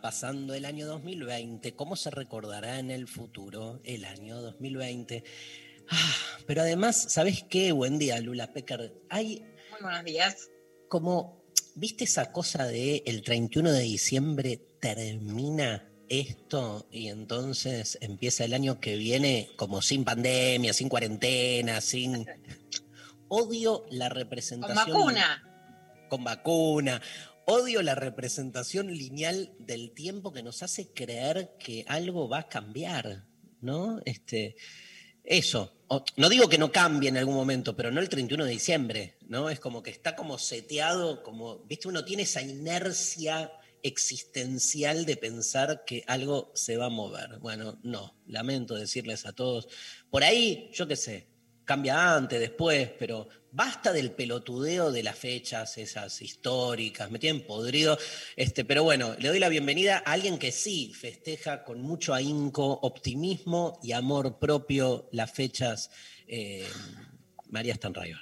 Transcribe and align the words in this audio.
Pasando 0.00 0.54
el 0.54 0.64
año 0.64 0.86
2020. 0.86 1.74
¿Cómo 1.74 1.96
se 1.96 2.10
recordará 2.10 2.78
en 2.78 2.90
el 2.90 3.08
futuro 3.08 3.80
el 3.84 4.04
año 4.04 4.40
2020? 4.40 5.24
Ah, 5.88 6.14
pero 6.46 6.62
además, 6.62 6.96
¿sabes 7.08 7.44
qué? 7.48 7.72
Buen 7.72 7.98
día, 7.98 8.18
Lula 8.20 8.52
Pecker. 8.52 8.94
Hay 9.10 9.40
Muy 9.72 9.80
buenos 9.82 10.04
días. 10.04 10.50
como, 10.88 11.44
¿viste 11.74 12.04
esa 12.04 12.32
cosa 12.32 12.66
de 12.66 13.02
el 13.06 13.22
31 13.22 13.72
de 13.72 13.80
diciembre 13.80 14.60
termina 14.80 15.88
esto 16.08 16.86
y 16.90 17.08
entonces 17.08 17.98
empieza 18.00 18.44
el 18.44 18.54
año 18.54 18.78
que 18.80 18.96
viene 18.96 19.50
como 19.56 19.80
sin 19.82 20.04
pandemia, 20.04 20.72
sin 20.72 20.88
cuarentena, 20.88 21.80
sin... 21.80 22.26
Odio 23.28 23.86
la 23.90 24.08
Con 24.08 24.16
representación 24.18 24.76
vacuna. 24.76 25.42
con 26.08 26.22
vacuna. 26.24 27.00
Odio 27.46 27.82
la 27.82 27.94
representación 27.94 28.88
lineal 28.88 29.52
del 29.58 29.92
tiempo 29.92 30.32
que 30.32 30.42
nos 30.42 30.62
hace 30.62 30.92
creer 30.92 31.56
que 31.58 31.84
algo 31.88 32.28
va 32.28 32.40
a 32.40 32.48
cambiar, 32.48 33.26
¿no? 33.60 34.00
Este, 34.04 34.56
eso. 35.24 35.72
No 36.16 36.28
digo 36.28 36.48
que 36.48 36.58
no 36.58 36.72
cambie 36.72 37.08
en 37.08 37.16
algún 37.16 37.34
momento, 37.34 37.76
pero 37.76 37.90
no 37.90 38.00
el 38.00 38.08
31 38.08 38.44
de 38.44 38.50
diciembre, 38.50 39.16
¿no? 39.28 39.48
Es 39.48 39.60
como 39.60 39.82
que 39.82 39.90
está 39.90 40.16
como 40.16 40.38
seteado, 40.38 41.22
como, 41.22 41.58
viste, 41.60 41.88
uno 41.88 42.04
tiene 42.04 42.24
esa 42.24 42.42
inercia 42.42 43.52
existencial 43.82 45.04
de 45.04 45.16
pensar 45.16 45.84
que 45.84 46.02
algo 46.06 46.50
se 46.54 46.76
va 46.78 46.86
a 46.86 46.90
mover. 46.90 47.38
Bueno, 47.38 47.78
no, 47.82 48.16
lamento 48.26 48.74
decirles 48.74 49.26
a 49.26 49.32
todos. 49.32 49.68
Por 50.10 50.24
ahí, 50.24 50.70
yo 50.72 50.88
qué 50.88 50.96
sé, 50.96 51.28
cambia 51.64 52.16
antes, 52.16 52.40
después, 52.40 52.90
pero 52.98 53.28
basta 53.54 53.92
del 53.92 54.10
pelotudeo 54.10 54.90
de 54.90 55.04
las 55.04 55.16
fechas, 55.16 55.78
esas 55.78 56.20
históricas, 56.22 57.08
me 57.10 57.20
tienen 57.20 57.46
podrido. 57.46 57.96
Este, 58.34 58.64
pero 58.64 58.82
bueno, 58.82 59.14
le 59.18 59.28
doy 59.28 59.38
la 59.38 59.48
bienvenida 59.48 60.02
a 60.04 60.12
alguien 60.12 60.38
que 60.40 60.50
sí 60.50 60.92
festeja 60.92 61.62
con 61.62 61.80
mucho 61.80 62.14
ahínco, 62.14 62.64
optimismo 62.82 63.78
y 63.82 63.92
amor 63.92 64.38
propio 64.40 65.08
las 65.12 65.30
fechas. 65.30 65.90
eh, 66.26 66.66
María 67.50 67.74
Stanrayo. 67.74 68.16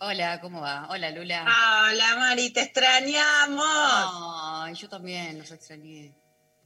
Hola, 0.00 0.40
¿cómo 0.42 0.60
va? 0.60 0.86
Hola, 0.90 1.10
Lula. 1.12 1.42
Hola, 1.44 2.16
Mari, 2.16 2.50
te 2.50 2.60
extrañamos. 2.62 3.64
Ay, 3.66 4.74
yo 4.74 4.88
también 4.88 5.38
los 5.38 5.50
extrañé. 5.50 6.14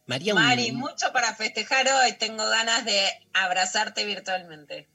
María, 0.06 0.34
un- 0.34 0.42
Mari, 0.42 0.72
mucho 0.72 1.12
para 1.12 1.34
festejar 1.34 1.86
hoy. 1.88 2.12
Tengo 2.18 2.44
ganas 2.48 2.84
de 2.84 3.00
abrazarte 3.32 4.04
virtualmente. 4.04 4.88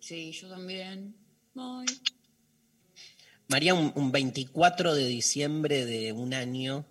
Sí, 0.00 0.32
yo 0.32 0.48
también. 0.48 1.14
Ay. 1.54 1.86
María, 3.48 3.74
un, 3.74 3.92
un 3.94 4.12
24 4.12 4.94
de 4.94 5.06
diciembre 5.06 5.86
de 5.86 6.12
un 6.12 6.34
año 6.34 6.86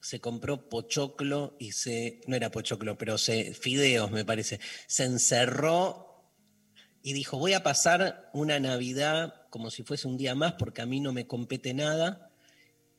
se 0.00 0.20
compró 0.20 0.68
pochoclo 0.68 1.56
y 1.58 1.72
se, 1.72 2.22
no 2.26 2.36
era 2.36 2.50
pochoclo, 2.50 2.96
pero 2.96 3.18
se, 3.18 3.54
fideos 3.54 4.10
me 4.10 4.24
parece, 4.24 4.60
se 4.86 5.04
encerró 5.04 6.24
y 7.02 7.12
dijo, 7.12 7.38
voy 7.38 7.52
a 7.52 7.62
pasar 7.62 8.30
una 8.32 8.58
Navidad 8.58 9.46
como 9.50 9.70
si 9.70 9.82
fuese 9.82 10.08
un 10.08 10.16
día 10.16 10.34
más 10.34 10.54
porque 10.54 10.82
a 10.82 10.86
mí 10.86 11.00
no 11.00 11.12
me 11.12 11.26
compete 11.26 11.74
nada 11.74 12.29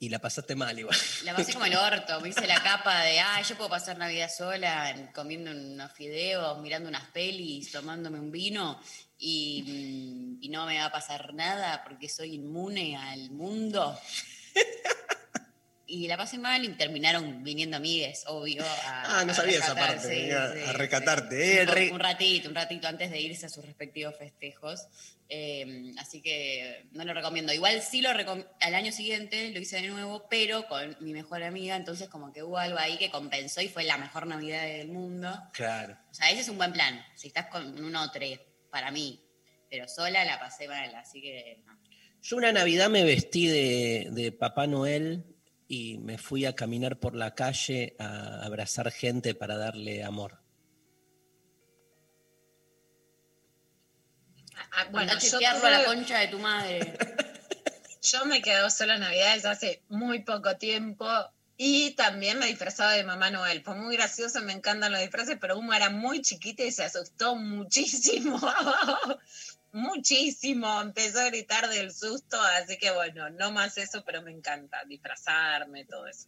y 0.01 0.09
la 0.09 0.17
pasaste 0.17 0.55
mal 0.55 0.77
igual. 0.79 0.97
La 1.25 1.35
pasé 1.35 1.53
como 1.53 1.65
el 1.65 1.75
orto, 1.75 2.19
me 2.21 2.29
hice 2.29 2.47
la 2.47 2.61
capa 2.63 3.03
de, 3.03 3.19
ah, 3.19 3.39
yo 3.47 3.55
puedo 3.55 3.69
pasar 3.69 3.99
Navidad 3.99 4.31
sola, 4.35 4.89
en- 4.89 5.07
comiendo 5.13 5.51
unos 5.51 5.91
fideos, 5.91 6.59
mirando 6.59 6.89
unas 6.89 7.05
pelis, 7.11 7.71
tomándome 7.71 8.19
un 8.19 8.31
vino 8.31 8.81
y, 9.19 9.61
mm, 10.41 10.43
y 10.43 10.49
no 10.49 10.65
me 10.65 10.79
va 10.79 10.85
a 10.85 10.91
pasar 10.91 11.35
nada 11.35 11.83
porque 11.83 12.09
soy 12.09 12.33
inmune 12.33 12.97
al 12.97 13.29
mundo. 13.29 13.95
Y 15.93 16.07
la 16.07 16.15
pasé 16.15 16.37
mal 16.37 16.63
y 16.63 16.69
terminaron 16.69 17.43
viniendo 17.43 17.75
amigues, 17.75 18.23
obvio. 18.27 18.63
a- 18.63 19.19
Ah, 19.19 19.25
no 19.25 19.33
a 19.33 19.35
sabía 19.35 19.59
esa 19.59 19.75
parte, 19.75 19.99
sí, 20.01 20.07
venía 20.07 20.53
sí, 20.53 20.59
a 20.65 20.73
rescatarte. 20.73 21.61
Eh, 21.63 21.91
Un, 21.91 21.99
ratito, 21.99 22.47
un 22.47 22.55
ratito 22.55 22.87
antes 22.87 23.11
de 23.11 23.19
irse 23.19 23.45
a 23.45 23.49
sus 23.49 23.65
respectivos 23.65 24.15
festejos. 24.17 24.87
Eh, 25.27 25.91
así 25.97 26.21
que 26.21 26.85
no 26.93 27.03
lo 27.03 27.13
recomiendo. 27.13 27.51
Igual 27.53 27.81
sí 27.81 28.01
lo 28.01 28.11
recom- 28.11 28.47
al 28.61 28.75
año 28.75 28.91
siguiente 28.93 29.49
lo 29.51 29.59
hice 29.59 29.81
de 29.81 29.89
nuevo, 29.89 30.27
pero 30.29 30.65
con 30.67 30.95
mi 31.01 31.11
mejor 31.13 31.43
amiga, 31.43 31.75
entonces 31.75 32.07
como 32.09 32.31
que 32.31 32.41
hubo 32.43 32.57
algo 32.57 32.77
ahí 32.79 32.97
que 32.97 33.09
compensó 33.09 33.59
y 33.61 33.67
fue 33.67 33.83
la 33.83 33.97
mejor 33.97 34.27
Navidad 34.27 34.63
del 34.63 34.87
mundo. 34.89 35.37
Claro. 35.53 35.97
O 36.09 36.13
sea, 36.13 36.29
ese 36.31 36.41
es 36.41 36.49
un 36.49 36.57
buen 36.57 36.71
plan. 36.71 37.03
Si 37.15 37.27
estás 37.27 37.47
con 37.47 37.83
un 37.83 37.95
otro, 37.97 38.21
para 38.69 38.91
mí. 38.91 39.21
Pero 39.69 39.87
sola 39.89 40.23
la 40.23 40.39
pasé 40.39 40.67
mal, 40.69 40.93
así 40.95 41.21
que 41.21 41.61
no. 41.65 41.77
Yo 42.21 42.37
una 42.37 42.51
Navidad 42.51 42.89
me 42.89 43.03
vestí 43.03 43.47
de, 43.47 44.07
de 44.11 44.31
Papá 44.31 44.67
Noel 44.67 45.25
y 45.71 45.99
me 45.99 46.17
fui 46.17 46.43
a 46.45 46.53
caminar 46.53 46.99
por 46.99 47.15
la 47.15 47.33
calle 47.33 47.95
a 47.97 48.43
abrazar 48.43 48.91
gente 48.91 49.33
para 49.33 49.55
darle 49.55 50.03
amor. 50.03 50.41
Ah, 54.73 54.87
bueno, 54.91 55.13
Andá 55.13 55.15
a 55.15 55.59
yo, 55.59 55.69
la 55.69 55.85
concha 55.85 56.19
de 56.19 56.27
tu 56.27 56.39
madre. 56.39 56.97
yo 58.01 58.25
me 58.25 58.41
quedo 58.41 58.69
sola 58.69 58.95
en 58.95 58.99
Navidades 58.99 59.45
hace 59.45 59.81
muy 59.87 60.23
poco 60.23 60.57
tiempo 60.57 61.07
y 61.55 61.91
también 61.91 62.37
me 62.37 62.47
disfrazaba 62.47 62.91
de 62.91 63.05
Mamá 63.05 63.31
Noel. 63.31 63.63
Fue 63.63 63.75
muy 63.75 63.95
gracioso, 63.95 64.41
me 64.41 64.51
encantan 64.51 64.91
los 64.91 64.99
disfraces, 64.99 65.37
pero 65.39 65.57
Uma 65.57 65.77
era 65.77 65.89
muy 65.89 66.21
chiquita 66.21 66.63
y 66.63 66.73
se 66.73 66.83
asustó 66.83 67.37
muchísimo. 67.37 68.41
muchísimo. 69.71 70.81
Empezó 70.81 71.19
a 71.21 71.25
gritar 71.25 71.69
del 71.69 71.93
susto, 71.93 72.39
así 72.41 72.77
que 72.77 72.91
bueno, 72.91 73.29
no 73.29 73.51
más 73.51 73.77
eso, 73.77 74.03
pero 74.05 74.21
me 74.21 74.31
encanta 74.31 74.83
disfrazarme, 74.85 75.85
todo 75.85 76.07
eso. 76.07 76.27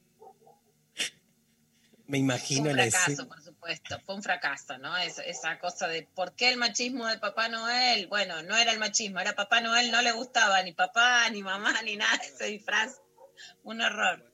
Me 2.06 2.18
Fue 2.18 2.20
imagino 2.20 2.70
un 2.72 2.78
la 2.78 2.92
fracaso, 2.92 3.28
por 3.30 3.42
supuesto, 3.42 4.00
fue 4.06 4.16
un 4.16 4.24
fracaso, 4.24 4.78
¿no? 4.78 4.96
Es- 4.98 5.20
esa 5.20 5.58
cosa 5.58 5.88
de 5.88 6.04
¿por 6.04 6.36
qué 6.36 6.50
el 6.50 6.58
machismo 6.58 7.08
de 7.08 7.18
Papá 7.18 7.48
Noel? 7.48 8.08
Bueno, 8.08 8.44
no 8.44 8.58
era 8.58 8.74
el 8.74 8.80
machismo, 8.80 9.20
era 9.22 9.34
Papá 9.34 9.62
Noel, 9.62 9.90
no 9.90 10.02
le 10.02 10.12
gustaba 10.12 10.62
ni 10.64 10.74
papá, 10.74 11.30
ni 11.30 11.42
mamá, 11.42 11.82
ni 11.84 11.96
nada 11.96 12.16
ese 12.18 12.46
disfraz. 12.46 13.00
Un 13.64 13.82
horror. 13.82 14.30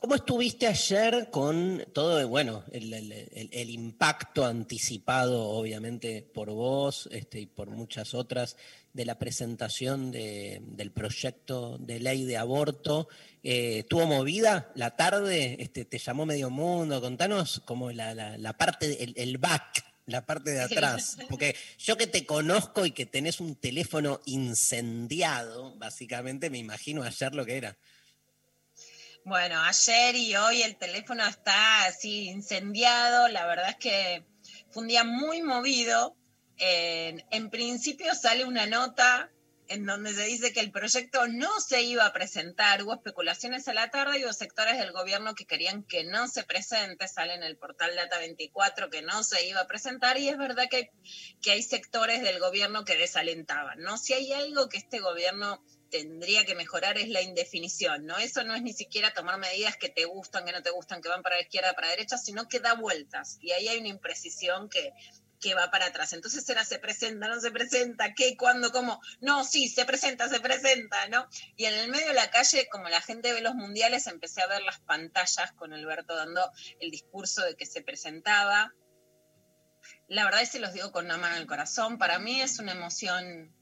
¿Cómo 0.00 0.14
estuviste 0.14 0.68
ayer 0.68 1.28
con 1.28 1.84
todo, 1.92 2.26
bueno, 2.28 2.62
el, 2.70 2.94
el- 2.94 3.10
el- 3.12 3.48
el 3.52 3.70
impacto 3.70 4.44
anticipado, 4.46 5.48
obviamente, 5.48 6.22
por 6.22 6.50
vos 6.50 7.08
este, 7.10 7.40
y 7.40 7.46
por 7.46 7.68
muchas 7.70 8.14
otras, 8.14 8.56
de 8.92 9.04
la 9.04 9.18
presentación 9.18 10.12
de- 10.12 10.60
del 10.62 10.92
proyecto 10.92 11.78
de 11.78 11.98
ley 11.98 12.24
de 12.24 12.36
aborto? 12.36 13.08
Eh, 13.42 13.84
¿Tuvo 13.88 14.06
movida 14.06 14.70
la 14.76 14.94
tarde? 14.94 15.56
Este, 15.58 15.84
¿Te 15.84 15.98
llamó 15.98 16.26
medio 16.26 16.48
mundo? 16.48 17.00
Contanos 17.00 17.60
como 17.64 17.90
la, 17.90 18.14
la- 18.14 18.38
la 18.38 18.52
parte, 18.56 19.02
el, 19.02 19.14
el 19.16 19.38
back, 19.38 19.84
la 20.06 20.24
parte 20.24 20.52
de 20.52 20.60
atrás. 20.60 21.16
Porque 21.28 21.56
yo 21.76 21.96
que 21.96 22.06
te 22.06 22.24
conozco 22.24 22.86
y 22.86 22.92
que 22.92 23.04
tenés 23.06 23.40
un 23.40 23.56
teléfono 23.56 24.20
incendiado, 24.26 25.74
básicamente, 25.76 26.50
me 26.50 26.58
imagino 26.58 27.02
ayer 27.02 27.34
lo 27.34 27.44
que 27.44 27.56
era. 27.56 27.76
Bueno, 29.28 29.60
ayer 29.60 30.16
y 30.16 30.34
hoy 30.36 30.62
el 30.62 30.78
teléfono 30.78 31.22
está 31.26 31.84
así 31.84 32.30
incendiado. 32.30 33.28
La 33.28 33.44
verdad 33.44 33.68
es 33.68 33.76
que 33.76 34.24
fue 34.70 34.84
un 34.84 34.88
día 34.88 35.04
muy 35.04 35.42
movido. 35.42 36.16
En, 36.56 37.50
principio 37.50 38.14
sale 38.14 38.46
una 38.46 38.64
nota 38.64 39.30
en 39.68 39.84
donde 39.84 40.14
se 40.14 40.24
dice 40.24 40.54
que 40.54 40.60
el 40.60 40.72
proyecto 40.72 41.28
no 41.28 41.60
se 41.60 41.82
iba 41.82 42.06
a 42.06 42.14
presentar. 42.14 42.82
Hubo 42.82 42.94
especulaciones 42.94 43.68
a 43.68 43.74
la 43.74 43.90
tarde 43.90 44.18
y 44.18 44.24
hubo 44.24 44.32
sectores 44.32 44.78
del 44.78 44.92
gobierno 44.92 45.34
que 45.34 45.44
querían 45.44 45.82
que 45.82 46.04
no 46.04 46.26
se 46.26 46.44
presente. 46.44 47.06
Sale 47.06 47.34
en 47.34 47.42
el 47.42 47.58
portal 47.58 47.94
Data 47.96 48.16
24 48.16 48.88
que 48.88 49.02
no 49.02 49.22
se 49.24 49.46
iba 49.46 49.60
a 49.60 49.66
presentar 49.66 50.16
y 50.16 50.30
es 50.30 50.38
verdad 50.38 50.68
que 50.70 50.90
que 51.42 51.50
hay 51.50 51.62
sectores 51.62 52.22
del 52.22 52.40
gobierno 52.40 52.86
que 52.86 52.96
desalentaban. 52.96 53.78
¿no? 53.80 53.98
Si 53.98 54.14
hay 54.14 54.32
algo 54.32 54.70
que 54.70 54.78
este 54.78 55.00
gobierno 55.00 55.62
tendría 55.90 56.44
que 56.44 56.54
mejorar 56.54 56.98
es 56.98 57.08
la 57.08 57.22
indefinición, 57.22 58.06
¿no? 58.06 58.18
Eso 58.18 58.44
no 58.44 58.54
es 58.54 58.62
ni 58.62 58.72
siquiera 58.72 59.12
tomar 59.12 59.38
medidas 59.38 59.76
que 59.76 59.88
te 59.88 60.04
gustan, 60.04 60.44
que 60.44 60.52
no 60.52 60.62
te 60.62 60.70
gustan, 60.70 61.00
que 61.00 61.08
van 61.08 61.22
para 61.22 61.36
la 61.36 61.42
izquierda, 61.42 61.74
para 61.74 61.88
la 61.88 61.92
derecha, 61.92 62.18
sino 62.18 62.48
que 62.48 62.60
da 62.60 62.74
vueltas. 62.74 63.38
Y 63.40 63.52
ahí 63.52 63.68
hay 63.68 63.78
una 63.78 63.88
imprecisión 63.88 64.68
que, 64.68 64.92
que 65.40 65.54
va 65.54 65.70
para 65.70 65.86
atrás. 65.86 66.12
Entonces 66.12 66.48
era 66.48 66.64
se 66.64 66.78
presenta, 66.78 67.28
no 67.28 67.40
se 67.40 67.50
presenta, 67.50 68.14
qué, 68.14 68.36
cuándo, 68.36 68.70
cómo. 68.72 69.00
No, 69.20 69.44
sí, 69.44 69.68
se 69.68 69.84
presenta, 69.84 70.28
se 70.28 70.40
presenta, 70.40 71.08
¿no? 71.08 71.26
Y 71.56 71.64
en 71.64 71.74
el 71.74 71.90
medio 71.90 72.08
de 72.08 72.14
la 72.14 72.30
calle, 72.30 72.68
como 72.70 72.88
la 72.88 73.00
gente 73.00 73.32
ve 73.32 73.40
los 73.40 73.54
mundiales, 73.54 74.06
empecé 74.06 74.42
a 74.42 74.46
ver 74.46 74.62
las 74.62 74.80
pantallas 74.80 75.52
con 75.52 75.72
Alberto 75.72 76.14
dando 76.14 76.50
el 76.80 76.90
discurso 76.90 77.42
de 77.42 77.56
que 77.56 77.66
se 77.66 77.82
presentaba. 77.82 78.74
La 80.08 80.24
verdad 80.24 80.42
es 80.42 80.50
que 80.50 80.58
los 80.58 80.72
digo 80.72 80.92
con 80.92 81.06
una 81.06 81.16
mano 81.16 81.36
en 81.36 81.42
el 81.42 81.46
corazón. 81.46 81.98
Para 81.98 82.18
mí 82.18 82.40
es 82.40 82.58
una 82.58 82.72
emoción 82.72 83.54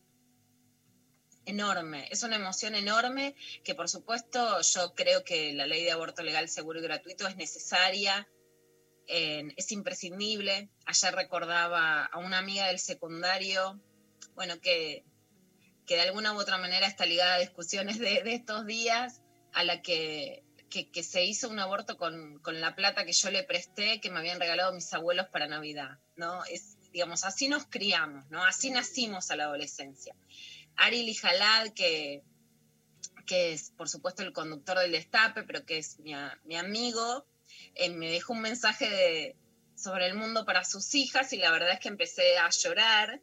enorme, 1.46 2.08
es 2.10 2.22
una 2.22 2.36
emoción 2.36 2.74
enorme 2.74 3.34
que 3.64 3.74
por 3.74 3.88
supuesto 3.88 4.60
yo 4.60 4.94
creo 4.94 5.24
que 5.24 5.52
la 5.54 5.66
ley 5.66 5.84
de 5.84 5.92
aborto 5.92 6.22
legal, 6.22 6.48
seguro 6.48 6.80
y 6.80 6.82
gratuito 6.82 7.26
es 7.26 7.36
necesaria, 7.36 8.28
eh, 9.06 9.48
es 9.56 9.72
imprescindible. 9.72 10.68
Ayer 10.84 11.14
recordaba 11.14 12.04
a 12.04 12.18
una 12.18 12.38
amiga 12.38 12.66
del 12.66 12.78
secundario, 12.78 13.80
bueno, 14.34 14.60
que, 14.60 15.04
que 15.86 15.94
de 15.94 16.02
alguna 16.02 16.34
u 16.34 16.38
otra 16.38 16.58
manera 16.58 16.86
está 16.86 17.06
ligada 17.06 17.36
a 17.36 17.38
discusiones 17.38 17.98
de, 17.98 18.22
estos 18.26 18.66
días, 18.66 19.22
a 19.52 19.64
la 19.64 19.80
que, 19.80 20.44
que, 20.68 20.90
que, 20.90 21.02
se 21.02 21.24
hizo 21.24 21.48
un 21.48 21.60
aborto 21.60 21.96
con, 21.96 22.40
con 22.40 22.60
la 22.60 22.74
plata 22.74 23.04
que 23.04 23.12
yo 23.12 23.30
le 23.30 23.44
presté, 23.44 24.00
que 24.00 24.10
me 24.10 24.18
habían 24.18 24.40
regalado 24.40 24.72
mis 24.72 24.92
abuelos 24.92 25.28
para 25.28 25.46
Navidad, 25.46 25.98
¿no? 26.16 26.44
Es, 26.44 26.76
digamos, 26.92 27.24
así 27.24 27.48
nos 27.48 27.66
criamos, 27.66 28.28
¿no? 28.30 28.44
Así 28.44 28.70
nacimos 28.70 29.30
a 29.30 29.36
la 29.36 29.44
adolescencia. 29.44 30.14
Ari 30.76 31.04
Lijalad, 31.04 31.68
que, 31.74 32.22
que 33.26 33.52
es 33.52 33.70
por 33.70 33.88
supuesto 33.88 34.22
el 34.22 34.32
conductor 34.32 34.78
del 34.78 34.92
destape, 34.92 35.42
pero 35.44 35.64
que 35.64 35.78
es 35.78 35.98
mi, 36.00 36.12
mi 36.44 36.56
amigo, 36.56 37.26
eh, 37.74 37.90
me 37.90 38.10
dejó 38.10 38.32
un 38.32 38.40
mensaje 38.40 38.88
de, 38.88 39.36
sobre 39.76 40.06
el 40.06 40.14
mundo 40.14 40.44
para 40.44 40.64
sus 40.64 40.94
hijas 40.94 41.32
y 41.32 41.38
la 41.38 41.50
verdad 41.50 41.72
es 41.72 41.80
que 41.80 41.88
empecé 41.88 42.38
a 42.38 42.50
llorar. 42.50 43.20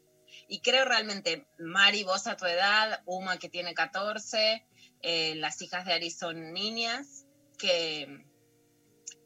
Y 0.48 0.62
creo 0.62 0.86
realmente, 0.86 1.48
Mari, 1.60 2.04
vos 2.04 2.28
a 2.28 2.36
tu 2.36 2.46
edad, 2.46 3.02
Uma 3.06 3.38
que 3.38 3.50
tiene 3.50 3.74
14, 3.74 4.66
eh, 5.02 5.36
las 5.36 5.62
hijas 5.62 5.86
de 5.86 5.94
Ari 5.94 6.12
son 6.12 6.54
niñas, 6.54 7.26
que, 7.58 8.26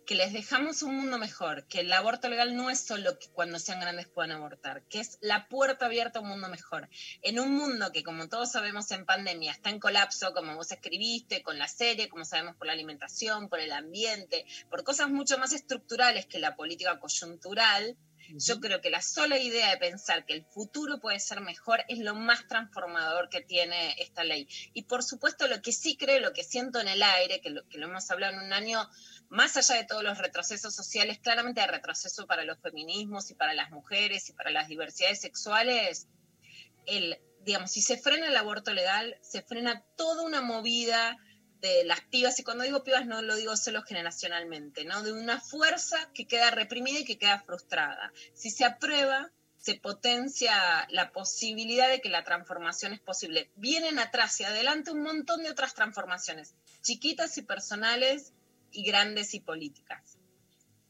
que 0.08 0.16
les 0.16 0.32
dejamos 0.32 0.84
un 0.84 0.96
mundo 0.96 1.18
mejor, 1.18 1.68
que 1.68 1.82
el 1.82 1.92
aborto 1.92 2.30
legal 2.30 2.56
no 2.56 2.70
es 2.70 2.80
solo 2.80 3.20
que 3.20 3.28
cuando 3.28 3.60
sean 3.60 3.82
grandes 3.82 4.08
puedan 4.08 4.32
abortar, 4.32 4.84
que 4.84 5.02
es 5.02 5.18
la 5.20 5.50
puerta 5.50 5.86
abierta 5.86 6.20
a 6.20 6.22
un 6.22 6.30
mundo 6.30 6.48
mejor. 6.48 6.88
En 7.22 7.42
un 7.42 7.52
mundo 7.52 7.92
que, 7.92 8.04
como 8.04 8.30
todos 8.30 8.54
sabemos 8.54 8.90
en 8.92 9.06
pandemia, 9.06 9.52
está 9.52 9.70
en 9.70 9.82
colapso, 9.82 10.34
como 10.34 10.56
vos 10.56 10.72
escribiste, 10.72 11.44
con 11.44 11.60
la 11.60 11.68
serie, 11.68 12.08
como 12.08 12.24
sabemos 12.24 12.56
por 12.56 12.68
la 12.68 12.74
alimentación, 12.74 13.50
por 13.50 13.60
el 13.60 13.74
ambiente, 13.74 14.46
por 14.70 14.86
cosas 14.86 15.10
mucho 15.10 15.38
más 15.40 15.52
estructurales 15.52 16.26
que 16.26 16.40
la 16.40 16.56
política 16.56 16.98
coyuntural, 17.02 17.98
yo 18.36 18.60
creo 18.60 18.82
que 18.82 18.90
la 18.90 19.02
sola 19.02 19.38
idea 19.38 19.70
de 19.70 19.78
pensar 19.78 20.26
que 20.26 20.34
el 20.34 20.44
futuro 20.44 21.00
puede 21.00 21.20
ser 21.20 21.42
mejor 21.42 21.84
es 21.88 22.00
lo 22.00 22.14
más 22.16 22.48
transformador 22.48 23.30
que 23.30 23.42
tiene 23.42 23.96
esta 24.00 24.24
ley. 24.24 24.48
Y 24.74 24.84
por 24.84 25.04
supuesto 25.04 25.48
lo 25.48 25.62
que 25.62 25.72
sí 25.72 25.96
creo, 25.96 26.20
lo 26.20 26.34
que 26.34 26.44
siento 26.44 26.80
en 26.80 26.88
el 26.88 27.04
aire, 27.04 27.40
que 27.42 27.50
lo, 27.50 27.68
que 27.70 27.78
lo 27.78 27.88
hemos 27.88 28.10
hablado 28.12 28.34
en 28.34 28.46
un 28.46 28.54
año, 28.54 28.90
más 29.30 29.58
allá 29.58 29.76
de 29.76 29.86
todos 29.86 30.04
los 30.04 30.18
retrocesos 30.18 30.74
sociales, 30.74 31.20
claramente 31.20 31.62
hay 31.62 31.68
retroceso 31.68 32.28
para 32.28 32.44
los 32.44 32.60
feminismos 32.60 33.30
y 33.32 33.36
para 33.36 33.54
las 33.54 33.72
mujeres 33.72 34.30
y 34.30 34.34
para 34.34 34.52
las 34.52 34.68
diversidades 34.68 35.22
sexuales, 35.22 36.08
el, 36.86 37.20
digamos, 37.42 37.72
si 37.72 37.82
se 37.82 37.98
frena 37.98 38.28
el 38.28 38.38
aborto 38.38 38.74
legal, 38.74 39.18
se 39.22 39.42
frena 39.42 39.84
toda 39.96 40.24
una 40.24 40.42
movida 40.42 41.18
de 41.62 41.84
las 41.86 42.02
pibas, 42.02 42.40
y 42.40 42.44
cuando 42.44 42.64
digo 42.64 42.84
pibas 42.84 43.08
no 43.08 43.22
lo 43.22 43.36
digo 43.36 43.58
solo 43.58 43.82
generacionalmente, 43.82 44.86
¿no? 44.86 45.02
De 45.02 45.12
una 45.12 45.42
fuerza 45.42 45.98
que 46.14 46.28
queda 46.28 46.52
reprimida 46.52 47.00
y 47.00 47.06
que 47.06 47.18
queda 47.18 47.40
frustrada. 47.40 48.12
Si 48.34 48.52
se 48.52 48.64
aprueba, 48.64 49.32
se 49.58 49.76
potencia 49.76 50.88
la 50.92 51.12
posibilidad 51.12 51.90
de 51.90 52.00
que 52.00 52.10
la 52.10 52.24
transformación 52.24 52.94
es 52.94 53.00
posible. 53.00 53.52
Vienen 53.56 53.98
atrás 53.98 54.40
y 54.40 54.44
adelante 54.44 54.92
un 54.92 55.02
montón 55.02 55.44
de 55.44 55.50
otras 55.50 55.74
transformaciones, 55.74 56.54
chiquitas 56.82 57.38
y 57.38 57.42
personales 57.42 58.34
y 58.78 58.84
grandes 58.84 59.34
y 59.34 59.40
políticas. 59.40 60.20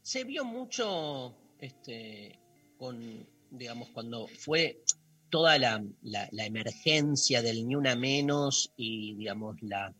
Se 0.02 0.24
vio 0.24 0.44
mucho 0.44 1.34
este, 1.58 2.38
con, 2.76 3.26
digamos, 3.50 3.88
cuando 3.90 4.26
fue 4.26 4.82
toda 5.30 5.58
la, 5.58 5.82
la, 6.02 6.46
emergencia 6.46 7.42
del 7.42 7.66
ni 7.66 7.74
una 7.74 7.96
menos 7.96 8.72
y, 8.76 9.14
digamos, 9.14 9.56
la, 9.62 9.94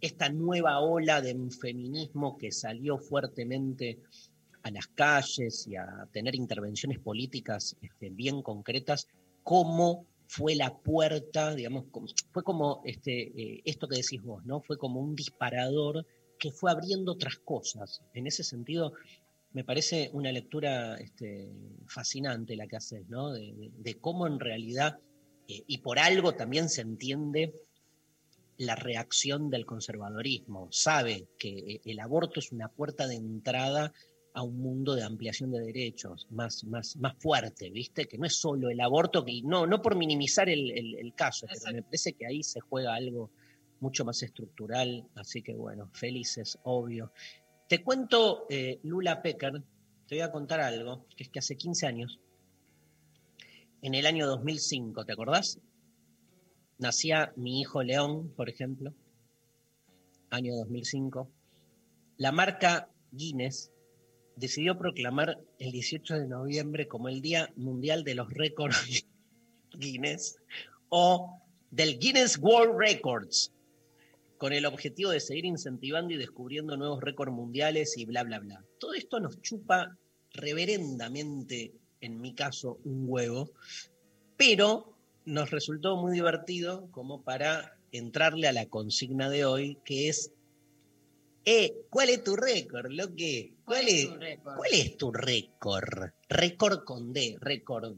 esta 0.00 0.28
nueva 0.30 0.80
ola 0.80 1.20
de 1.20 1.36
feminismo 1.50 2.36
que 2.36 2.50
salió 2.50 2.98
fuertemente 2.98 3.98
a 4.62 4.70
las 4.70 4.86
calles 4.88 5.66
y 5.68 5.76
a 5.76 6.08
tener 6.12 6.34
intervenciones 6.34 6.98
políticas 6.98 7.76
este, 7.82 8.10
bien 8.10 8.42
concretas, 8.42 9.06
cómo 9.42 10.06
fue 10.26 10.56
la 10.56 10.76
puerta, 10.76 11.54
digamos, 11.54 11.84
fue 12.32 12.42
como 12.42 12.82
este, 12.84 13.28
eh, 13.40 13.62
esto 13.64 13.86
que 13.86 13.96
decís 13.96 14.22
vos, 14.22 14.44
¿no? 14.44 14.60
Fue 14.60 14.76
como 14.76 15.00
un 15.00 15.14
disparador 15.14 16.04
que 16.38 16.50
fue 16.50 16.70
abriendo 16.70 17.12
otras 17.12 17.36
cosas. 17.36 18.02
En 18.14 18.26
ese 18.26 18.44
sentido, 18.44 18.92
me 19.52 19.64
parece 19.64 20.10
una 20.12 20.32
lectura 20.32 20.96
este, 20.96 21.50
fascinante 21.86 22.56
la 22.56 22.66
que 22.66 22.76
haces, 22.76 23.08
¿no? 23.08 23.32
De, 23.32 23.52
de, 23.52 23.70
de 23.76 23.94
cómo 23.98 24.26
en 24.26 24.38
realidad, 24.38 24.98
eh, 25.48 25.64
y 25.66 25.78
por 25.78 25.98
algo 25.98 26.34
también 26.34 26.68
se 26.68 26.82
entiende 26.82 27.54
la 28.58 28.74
reacción 28.74 29.50
del 29.50 29.66
conservadorismo. 29.66 30.68
Sabe 30.70 31.28
que 31.38 31.80
el 31.84 32.00
aborto 32.00 32.40
es 32.40 32.52
una 32.52 32.68
puerta 32.68 33.06
de 33.06 33.16
entrada 33.16 33.92
a 34.34 34.42
un 34.42 34.58
mundo 34.58 34.94
de 34.94 35.02
ampliación 35.02 35.50
de 35.50 35.60
derechos 35.60 36.26
más, 36.30 36.64
más, 36.64 36.96
más 36.96 37.16
fuerte, 37.18 37.70
¿viste? 37.70 38.06
Que 38.06 38.18
no 38.18 38.26
es 38.26 38.36
solo 38.36 38.68
el 38.68 38.80
aborto, 38.80 39.24
que 39.24 39.40
no, 39.42 39.66
no 39.66 39.80
por 39.80 39.96
minimizar 39.96 40.50
el, 40.50 40.70
el, 40.72 40.94
el 40.94 41.14
caso, 41.14 41.46
Exacto. 41.46 41.64
pero 41.64 41.76
me 41.76 41.82
parece 41.82 42.12
que 42.12 42.26
ahí 42.26 42.42
se 42.42 42.60
juega 42.60 42.94
algo 42.94 43.30
mucho 43.80 44.04
más 44.04 44.22
estructural, 44.22 45.08
así 45.14 45.42
que 45.42 45.54
bueno, 45.54 45.88
felices, 45.92 46.58
obvio. 46.62 47.12
Te 47.68 47.82
cuento, 47.82 48.46
eh, 48.48 48.80
Lula 48.82 49.22
Pecker, 49.22 49.62
te 50.06 50.14
voy 50.14 50.22
a 50.22 50.30
contar 50.30 50.60
algo, 50.60 51.06
que 51.16 51.24
es 51.24 51.30
que 51.30 51.40
hace 51.40 51.56
15 51.56 51.86
años, 51.86 52.20
en 53.82 53.94
el 53.94 54.06
año 54.06 54.26
2005, 54.26 55.04
¿te 55.04 55.12
acordás? 55.12 55.60
Nacía 56.78 57.32
mi 57.36 57.60
hijo 57.60 57.82
León, 57.82 58.32
por 58.36 58.48
ejemplo, 58.48 58.94
año 60.30 60.54
2005. 60.56 61.30
La 62.18 62.32
marca 62.32 62.90
Guinness 63.12 63.70
decidió 64.36 64.78
proclamar 64.78 65.38
el 65.58 65.72
18 65.72 66.14
de 66.14 66.28
noviembre 66.28 66.86
como 66.86 67.08
el 67.08 67.22
Día 67.22 67.50
Mundial 67.56 68.04
de 68.04 68.14
los 68.14 68.28
Récords 68.30 69.06
Guinness 69.72 70.36
o 70.88 71.42
del 71.70 71.98
Guinness 71.98 72.38
World 72.38 72.78
Records, 72.78 73.52
con 74.38 74.52
el 74.52 74.66
objetivo 74.66 75.10
de 75.10 75.20
seguir 75.20 75.44
incentivando 75.44 76.14
y 76.14 76.18
descubriendo 76.18 76.76
nuevos 76.76 77.02
récords 77.02 77.32
mundiales 77.32 77.96
y 77.96 78.04
bla, 78.04 78.22
bla, 78.22 78.38
bla. 78.38 78.64
Todo 78.78 78.94
esto 78.94 79.20
nos 79.20 79.40
chupa 79.40 79.96
reverendamente, 80.32 81.74
en 82.00 82.20
mi 82.20 82.34
caso, 82.34 82.78
un 82.84 83.04
huevo, 83.08 83.52
pero 84.36 84.96
nos 85.24 85.50
resultó 85.50 85.96
muy 85.96 86.12
divertido 86.12 86.88
como 86.90 87.22
para 87.22 87.78
entrarle 87.92 88.48
a 88.48 88.52
la 88.52 88.66
consigna 88.66 89.30
de 89.30 89.44
hoy, 89.44 89.78
que 89.84 90.08
es, 90.08 90.32
eh, 91.44 91.74
¿cuál 91.90 92.10
es 92.10 92.22
tu 92.22 92.36
récord, 92.36 92.90
lo 92.90 93.14
que? 93.14 93.54
¿Cuál, 93.64 93.86
¿Cuál, 93.86 93.88
es, 93.88 94.06
tu 94.06 94.16
récord? 94.16 94.56
¿Cuál 94.56 94.72
es 94.72 94.96
tu 94.96 95.12
récord? 95.12 96.10
Récord 96.28 96.84
con 96.84 97.12
D, 97.12 97.36
récord. 97.40 97.96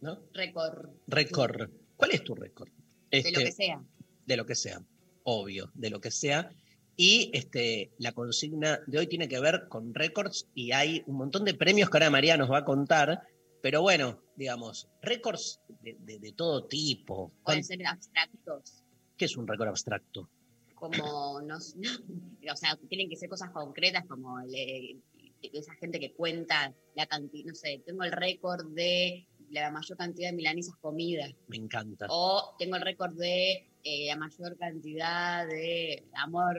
¿No? 0.00 0.20
Récord. 0.32 0.90
Récord. 1.06 1.70
¿Cuál 1.96 2.10
es 2.12 2.24
tu 2.24 2.34
récord? 2.34 2.68
Este, 3.10 3.30
de 3.30 3.38
lo 3.38 3.44
que 3.44 3.52
sea. 3.52 3.84
De 4.26 4.36
lo 4.36 4.46
que 4.46 4.54
sea, 4.54 4.82
obvio, 5.26 5.70
de 5.74 5.90
lo 5.90 6.00
que 6.00 6.10
sea. 6.10 6.50
Y 6.96 7.30
este, 7.34 7.92
la 7.98 8.12
consigna 8.12 8.80
de 8.86 8.98
hoy 8.98 9.06
tiene 9.06 9.28
que 9.28 9.38
ver 9.38 9.66
con 9.68 9.92
récords 9.92 10.48
y 10.54 10.72
hay 10.72 11.02
un 11.06 11.16
montón 11.16 11.44
de 11.44 11.52
premios 11.52 11.90
que 11.90 11.98
ahora 11.98 12.10
María 12.10 12.38
nos 12.38 12.50
va 12.50 12.58
a 12.58 12.64
contar, 12.64 13.22
pero 13.60 13.82
bueno, 13.82 14.22
digamos, 14.36 14.88
récords 15.02 15.60
de, 15.82 15.96
de, 16.00 16.18
de 16.18 16.32
todo 16.32 16.66
tipo. 16.66 17.32
Pueden 17.44 17.64
ser 17.64 17.86
abstractos. 17.86 18.82
¿Qué 19.16 19.26
es 19.26 19.36
un 19.36 19.46
récord 19.46 19.68
abstracto? 19.68 20.30
Como, 20.74 21.40
no, 21.42 21.56
o 21.56 22.56
sea, 22.56 22.78
tienen 22.88 23.08
que 23.08 23.16
ser 23.16 23.28
cosas 23.28 23.50
concretas 23.50 24.04
como 24.06 24.38
el, 24.40 25.02
esa 25.40 25.74
gente 25.74 25.98
que 25.98 26.12
cuenta 26.12 26.74
la 26.94 27.06
cantidad, 27.06 27.48
no 27.48 27.54
sé, 27.54 27.82
tengo 27.84 28.04
el 28.04 28.12
récord 28.12 28.66
de 28.74 29.26
la 29.50 29.70
mayor 29.70 29.96
cantidad 29.96 30.30
de 30.30 30.36
milanesas 30.36 30.76
comidas. 30.76 31.32
Me 31.48 31.56
encanta. 31.56 32.06
O 32.10 32.54
tengo 32.58 32.76
el 32.76 32.82
récord 32.82 33.14
de 33.14 33.70
eh, 33.88 34.06
la 34.08 34.16
mayor 34.16 34.58
cantidad 34.58 35.46
de 35.46 36.08
amor 36.14 36.58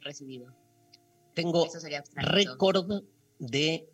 recibido. 0.00 0.46
Tengo 1.34 1.68
récord 2.14 3.04
de 3.38 3.86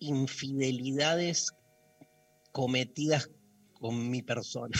infidelidades 0.00 1.52
cometidas 2.50 3.30
con 3.74 4.10
mi 4.10 4.20
persona. 4.20 4.76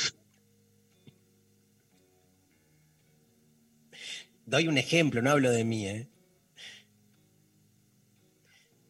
Doy 4.47 4.67
un 4.67 4.77
ejemplo, 4.77 5.23
no 5.23 5.31
hablo 5.31 5.53
de 5.53 5.65
mí, 5.65 5.87
¿eh? 5.87 6.09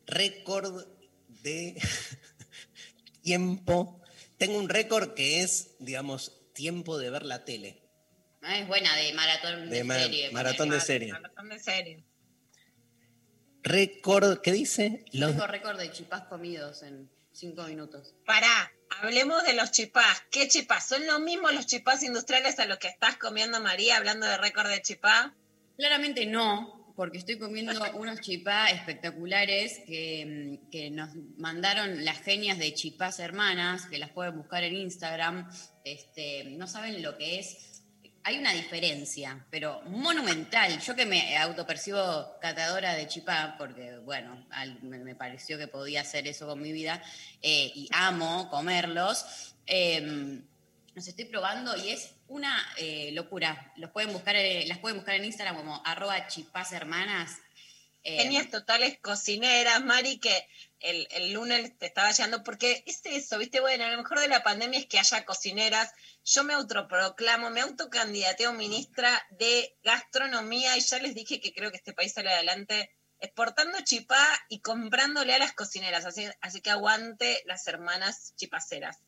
Récord 0.06 0.86
de 1.42 1.76
tiempo. 3.22 4.00
Tengo 4.38 4.58
un 4.58 4.70
récord 4.70 5.12
que 5.12 5.42
es, 5.42 5.76
digamos, 5.80 6.40
tiempo 6.54 6.96
de 6.96 7.10
ver 7.10 7.26
la 7.26 7.44
tele. 7.44 7.89
Es 8.42 8.66
buena 8.66 8.94
de 8.96 9.12
maratón 9.12 9.68
de, 9.68 9.76
De 9.76 9.84
ma- 9.84 9.94
serie. 9.98 10.30
maratón 10.30 10.70
de 10.70 10.80
serie. 10.80 11.12
Maratón 11.12 11.48
de 11.50 11.58
serie. 11.58 12.04
Récord, 13.62 14.40
¿qué 14.40 14.52
dice? 14.52 15.04
Los, 15.12 15.32
Tengo 15.32 15.46
récord 15.46 15.78
de 15.78 15.90
chipás 15.92 16.22
comidos 16.22 16.82
en 16.82 17.10
cinco 17.32 17.64
minutos. 17.64 18.14
Pará, 18.24 18.72
hablemos 19.02 19.44
de 19.44 19.52
los 19.52 19.70
chipás. 19.70 20.22
¿Qué 20.30 20.48
chipás? 20.48 20.88
¿Son 20.88 21.06
los 21.06 21.20
mismos 21.20 21.52
los 21.52 21.66
chipás 21.66 22.02
industriales 22.02 22.58
a 22.58 22.64
los 22.64 22.78
que 22.78 22.88
estás 22.88 23.16
comiendo, 23.18 23.60
María, 23.60 23.98
hablando 23.98 24.26
de 24.26 24.38
récord 24.38 24.68
de 24.70 24.80
chipá? 24.80 25.34
Claramente 25.76 26.24
no, 26.24 26.94
porque 26.96 27.18
estoy 27.18 27.38
comiendo 27.38 27.72
unos 27.94 28.20
chipá 28.22 28.68
espectaculares 28.70 29.80
que, 29.86 30.58
mm, 30.64 30.70
que 30.70 30.90
nos 30.90 31.10
mandaron 31.36 32.02
las 32.06 32.22
genias 32.22 32.58
de 32.58 32.72
chipás 32.72 33.18
hermanas, 33.18 33.84
que 33.86 33.98
las 33.98 34.10
pueden 34.10 34.38
buscar 34.38 34.64
en 34.64 34.74
Instagram. 34.76 35.50
Este, 35.84 36.44
no 36.56 36.66
saben 36.66 37.02
lo 37.02 37.18
que 37.18 37.40
es. 37.40 37.79
Hay 38.22 38.38
una 38.38 38.52
diferencia, 38.52 39.46
pero 39.50 39.80
monumental. 39.82 40.78
Yo 40.80 40.94
que 40.94 41.06
me 41.06 41.36
autopercibo 41.38 42.38
catadora 42.40 42.94
de 42.94 43.06
chipá, 43.08 43.54
porque, 43.58 43.96
bueno, 43.98 44.46
me, 44.82 45.14
pareció 45.14 45.56
que 45.56 45.68
podía 45.68 46.02
hacer 46.02 46.28
eso 46.28 46.46
con 46.46 46.60
mi 46.60 46.72
vida, 46.72 47.02
eh, 47.40 47.72
y 47.74 47.88
amo 47.92 48.48
comerlos. 48.50 49.54
em, 49.66 50.42
los 50.94 51.06
estoy 51.06 51.26
probando 51.26 51.76
y 51.76 51.90
es 51.90 52.10
una 52.28 52.56
eh, 52.76 53.10
locura. 53.12 53.72
Los 53.76 53.90
pueden 53.90 54.12
buscar, 54.12 54.36
eh, 54.36 54.64
las 54.66 54.78
pueden 54.78 54.98
buscar 54.98 55.14
en 55.14 55.24
Instagram 55.24 55.56
como 55.56 55.82
arroba 55.84 56.26
chipás 56.26 56.72
hermanas. 56.72 57.38
Eh, 58.02 58.22
Genias 58.22 58.50
totales 58.50 58.98
cocineras, 59.00 59.84
Mari, 59.84 60.18
que 60.18 60.46
el, 60.80 61.06
el 61.10 61.32
lunes 61.32 61.76
te 61.78 61.86
estaba 61.86 62.10
llegando, 62.10 62.42
porque 62.42 62.82
es 62.86 63.00
eso, 63.04 63.38
viste, 63.38 63.60
bueno, 63.60 63.84
a 63.84 63.90
lo 63.90 63.98
mejor 63.98 64.20
de 64.20 64.28
la 64.28 64.42
pandemia 64.42 64.78
es 64.80 64.86
que 64.86 64.98
haya 64.98 65.24
cocineras. 65.24 65.92
Yo 66.24 66.44
me 66.44 66.54
autoproclamo, 66.54 67.50
me 67.50 67.60
autocandidateo 67.60 68.52
ministra 68.52 69.22
de 69.38 69.76
gastronomía 69.84 70.76
y 70.76 70.80
ya 70.80 70.98
les 70.98 71.14
dije 71.14 71.40
que 71.40 71.52
creo 71.52 71.70
que 71.70 71.76
este 71.78 71.92
país 71.92 72.12
sale 72.12 72.30
adelante 72.32 72.90
exportando 73.20 73.78
chipá 73.84 74.26
y 74.48 74.60
comprándole 74.60 75.34
a 75.34 75.38
las 75.38 75.52
cocineras. 75.52 76.06
Así, 76.06 76.24
así 76.40 76.60
que 76.60 76.70
aguante 76.70 77.42
las 77.46 77.66
hermanas 77.68 78.32
chipaceras. 78.36 78.98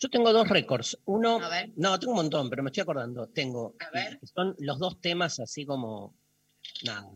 Yo 0.00 0.08
tengo 0.08 0.32
dos 0.32 0.48
récords. 0.48 0.98
Uno, 1.06 1.42
A 1.42 1.48
ver. 1.48 1.70
no, 1.76 1.98
tengo 1.98 2.12
un 2.12 2.18
montón, 2.18 2.48
pero 2.48 2.62
me 2.62 2.70
estoy 2.70 2.82
acordando. 2.82 3.28
Tengo, 3.28 3.74
A 3.80 3.90
ver. 3.90 4.18
que 4.18 4.26
son 4.26 4.54
los 4.60 4.78
dos 4.78 5.00
temas 5.00 5.40
así 5.40 5.66
como, 5.66 6.14
nada, 6.84 7.10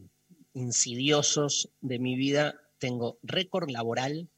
insidiosos 0.54 1.70
de 1.80 1.98
mi 1.98 2.16
vida. 2.16 2.60
Tengo 2.82 3.18
récord 3.22 3.70
laboral 3.70 4.28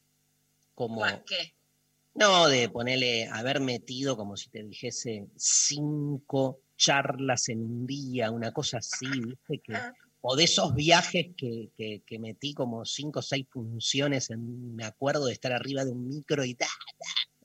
como. 0.74 1.02
¿Qué? 1.26 1.54
no 2.16 2.46
de 2.46 2.68
ponerle, 2.68 3.26
haber 3.26 3.58
metido 3.60 4.16
como 4.16 4.36
si 4.36 4.48
te 4.50 4.62
dijese 4.62 5.26
cinco 5.36 6.60
charlas 6.76 7.48
en 7.48 7.60
un 7.60 7.86
día, 7.86 8.30
una 8.30 8.52
cosa 8.52 8.78
así, 8.78 9.06
¿viste? 9.08 9.58
Que, 9.58 9.72
o 10.20 10.36
de 10.36 10.44
esos 10.44 10.74
viajes 10.74 11.28
que, 11.36 11.70
que- 11.76 12.02
que 12.06 12.18
metí 12.18 12.54
como 12.54 12.84
cinco 12.84 13.18
o 13.20 13.22
seis 13.22 13.46
funciones, 13.50 14.30
en, 14.30 14.76
me 14.76 14.84
acuerdo 14.84 15.26
de 15.26 15.32
estar 15.32 15.52
arriba 15.52 15.84
de 15.84 15.90
un 15.92 16.06
micro 16.06 16.44
y 16.44 16.54
ta. 16.54 16.68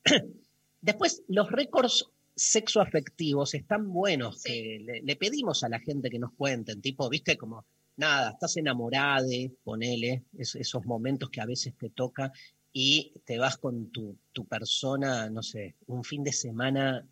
Después, 0.82 1.24
los 1.30 1.50
récords 1.52 2.06
sexoafectivos 2.36 3.54
están 3.54 3.92
buenos, 3.92 4.42
Sí. 4.42 4.50
que 4.52 4.80
le, 4.82 5.02
le 5.02 5.16
pedimos 5.16 5.64
a 5.64 5.70
la 5.70 5.80
gente 5.80 6.10
que 6.10 6.20
nos 6.20 6.34
cuenten, 6.34 6.82
tipo, 6.82 7.10
viste, 7.10 7.38
como, 7.38 7.66
nada, 8.00 8.32
estás 8.32 8.58
enamorada, 8.58 9.28
ponele, 9.64 10.26
es- 10.38 10.56
esos 10.56 10.86
momentos 10.86 11.30
que 11.30 11.42
a 11.42 11.46
veces 11.46 11.76
te 11.78 11.90
toca 11.90 12.32
y 12.72 13.14
te 13.26 13.38
vas 13.40 13.58
con 13.58 13.92
tu, 13.92 14.18
tu 14.32 14.46
persona, 14.48 15.30
no 15.30 15.42
sé, 15.44 15.76
un 15.88 16.04
fin 16.04 16.24
de 16.24 16.32
semana 16.34 17.08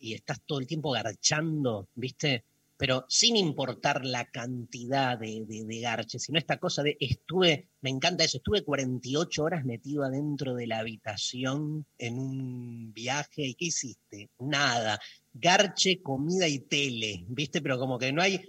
y 0.00 0.14
estás 0.14 0.40
todo 0.46 0.58
el 0.60 0.66
tiempo 0.66 0.90
garchando, 0.92 1.88
¿viste? 1.94 2.44
Pero 2.76 3.04
sin 3.08 3.36
importar 3.36 4.04
la 4.04 4.24
cantidad 4.30 5.16
de, 5.18 5.44
de, 5.46 5.64
de 5.64 5.80
garche, 5.80 6.18
sino 6.18 6.38
esta 6.38 6.58
cosa 6.58 6.82
de 6.82 6.96
estuve, 7.00 7.68
me 7.80 7.90
encanta 7.90 8.24
eso, 8.24 8.38
estuve 8.38 8.64
48 8.64 9.44
horas 9.44 9.64
metido 9.64 10.02
adentro 10.02 10.54
de 10.54 10.66
la 10.66 10.80
habitación 10.80 11.86
en 11.98 12.18
un 12.18 12.92
viaje 12.92 13.42
y 13.46 13.54
¿qué 13.54 13.66
hiciste? 13.66 14.30
Nada, 14.40 14.98
garche, 15.32 16.02
comida 16.02 16.48
y 16.48 16.58
tele, 16.60 17.24
¿viste? 17.28 17.62
Pero 17.62 17.78
como 17.78 17.98
que 17.98 18.12
no 18.12 18.20
hay 18.22 18.40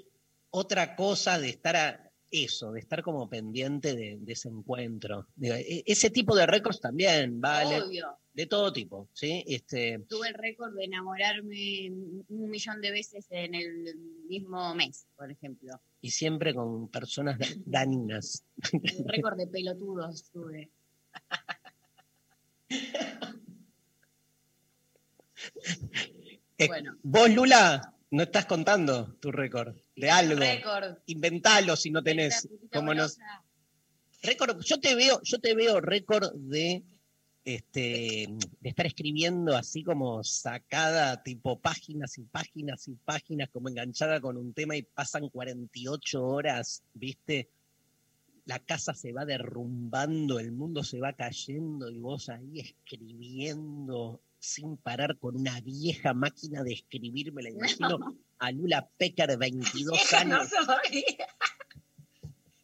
otra 0.56 0.96
cosa 0.96 1.40
de 1.40 1.50
estar 1.50 1.76
a 1.76 2.12
eso, 2.30 2.72
de 2.72 2.80
estar 2.80 3.02
como 3.04 3.28
pendiente 3.30 3.96
de, 3.96 4.18
de 4.20 4.34
ese 4.34 4.50
encuentro. 4.50 5.28
Digo, 5.36 5.56
e- 5.56 5.84
ese 5.86 6.10
tipo 6.12 6.36
de 6.36 6.46
récords 6.46 6.80
también, 6.80 7.42
vale, 7.42 7.82
Obvio. 7.82 8.18
de 8.34 8.46
todo 8.46 8.72
tipo, 8.72 9.10
¿sí? 9.14 9.44
Este, 9.48 10.00
Tuve 10.08 10.28
el 10.30 10.34
récord 10.36 10.76
de 10.76 10.86
enamorarme 10.86 11.90
un 12.30 12.50
millón 12.50 12.82
de 12.82 12.92
veces 12.92 13.26
en 13.32 13.56
el 13.56 13.96
mismo 14.28 14.74
mes, 14.76 15.08
por 15.16 15.32
ejemplo. 15.32 15.80
y 16.02 16.12
siempre 16.12 16.54
con 16.54 16.88
personas 16.90 17.40
da- 17.40 17.48
dañinas. 17.66 18.44
El 18.72 19.06
récord 19.08 19.38
de 19.38 19.48
pelotudos 19.48 20.30
tuve. 20.32 20.70
Eh, 26.58 26.68
Bueno. 26.68 26.96
Vos, 27.04 27.30
Lula, 27.30 27.94
no 28.14 28.22
estás 28.22 28.46
contando 28.46 29.16
tu 29.16 29.32
récord 29.32 29.76
de 29.96 30.12
algo. 30.12 30.40
Récord. 30.40 31.00
Inventalo 31.08 31.76
si 31.76 31.90
no 31.90 32.04
tenés. 32.04 32.48
Como 32.72 32.94
nos, 32.94 33.18
récord, 34.22 34.62
yo 34.62 34.80
te 34.80 34.94
veo, 34.94 35.20
yo 35.24 35.40
te 35.40 35.56
veo 35.56 35.82
récord 35.82 36.32
de 36.36 36.84
este 37.44 38.30
de 38.62 38.70
estar 38.70 38.86
escribiendo 38.86 39.58
así 39.58 39.84
como 39.84 40.24
sacada, 40.24 41.24
tipo 41.24 41.60
páginas 41.60 42.20
y 42.20 42.26
páginas 42.26 42.88
y 42.88 42.94
páginas, 42.94 43.50
como 43.50 43.70
enganchada 43.70 44.22
con 44.22 44.38
un 44.38 44.54
tema 44.54 44.76
y 44.76 44.84
pasan 44.84 45.30
48 45.30 46.24
horas, 46.24 46.84
¿viste? 46.94 47.50
La 48.46 48.60
casa 48.60 48.94
se 48.94 49.12
va 49.12 49.26
derrumbando, 49.26 50.38
el 50.38 50.52
mundo 50.52 50.84
se 50.84 51.00
va 51.00 51.14
cayendo 51.14 51.90
y 51.90 51.98
vos 51.98 52.30
ahí 52.30 52.60
escribiendo 52.60 54.22
sin 54.44 54.76
parar 54.76 55.18
con 55.20 55.38
una 55.38 55.62
vieja 55.62 56.14
máquina 56.14 56.64
de 56.64 56.74
escribir, 56.74 57.32
me 57.32 57.44
la 57.44 57.50
imagino 57.80 57.98
a 58.40 58.52
Lula 58.52 58.90
Pecker, 58.98 59.38
22 59.38 59.94
Vieja 59.98 60.26
no 60.26 60.42
años. 60.42 60.50
soy. 60.50 61.06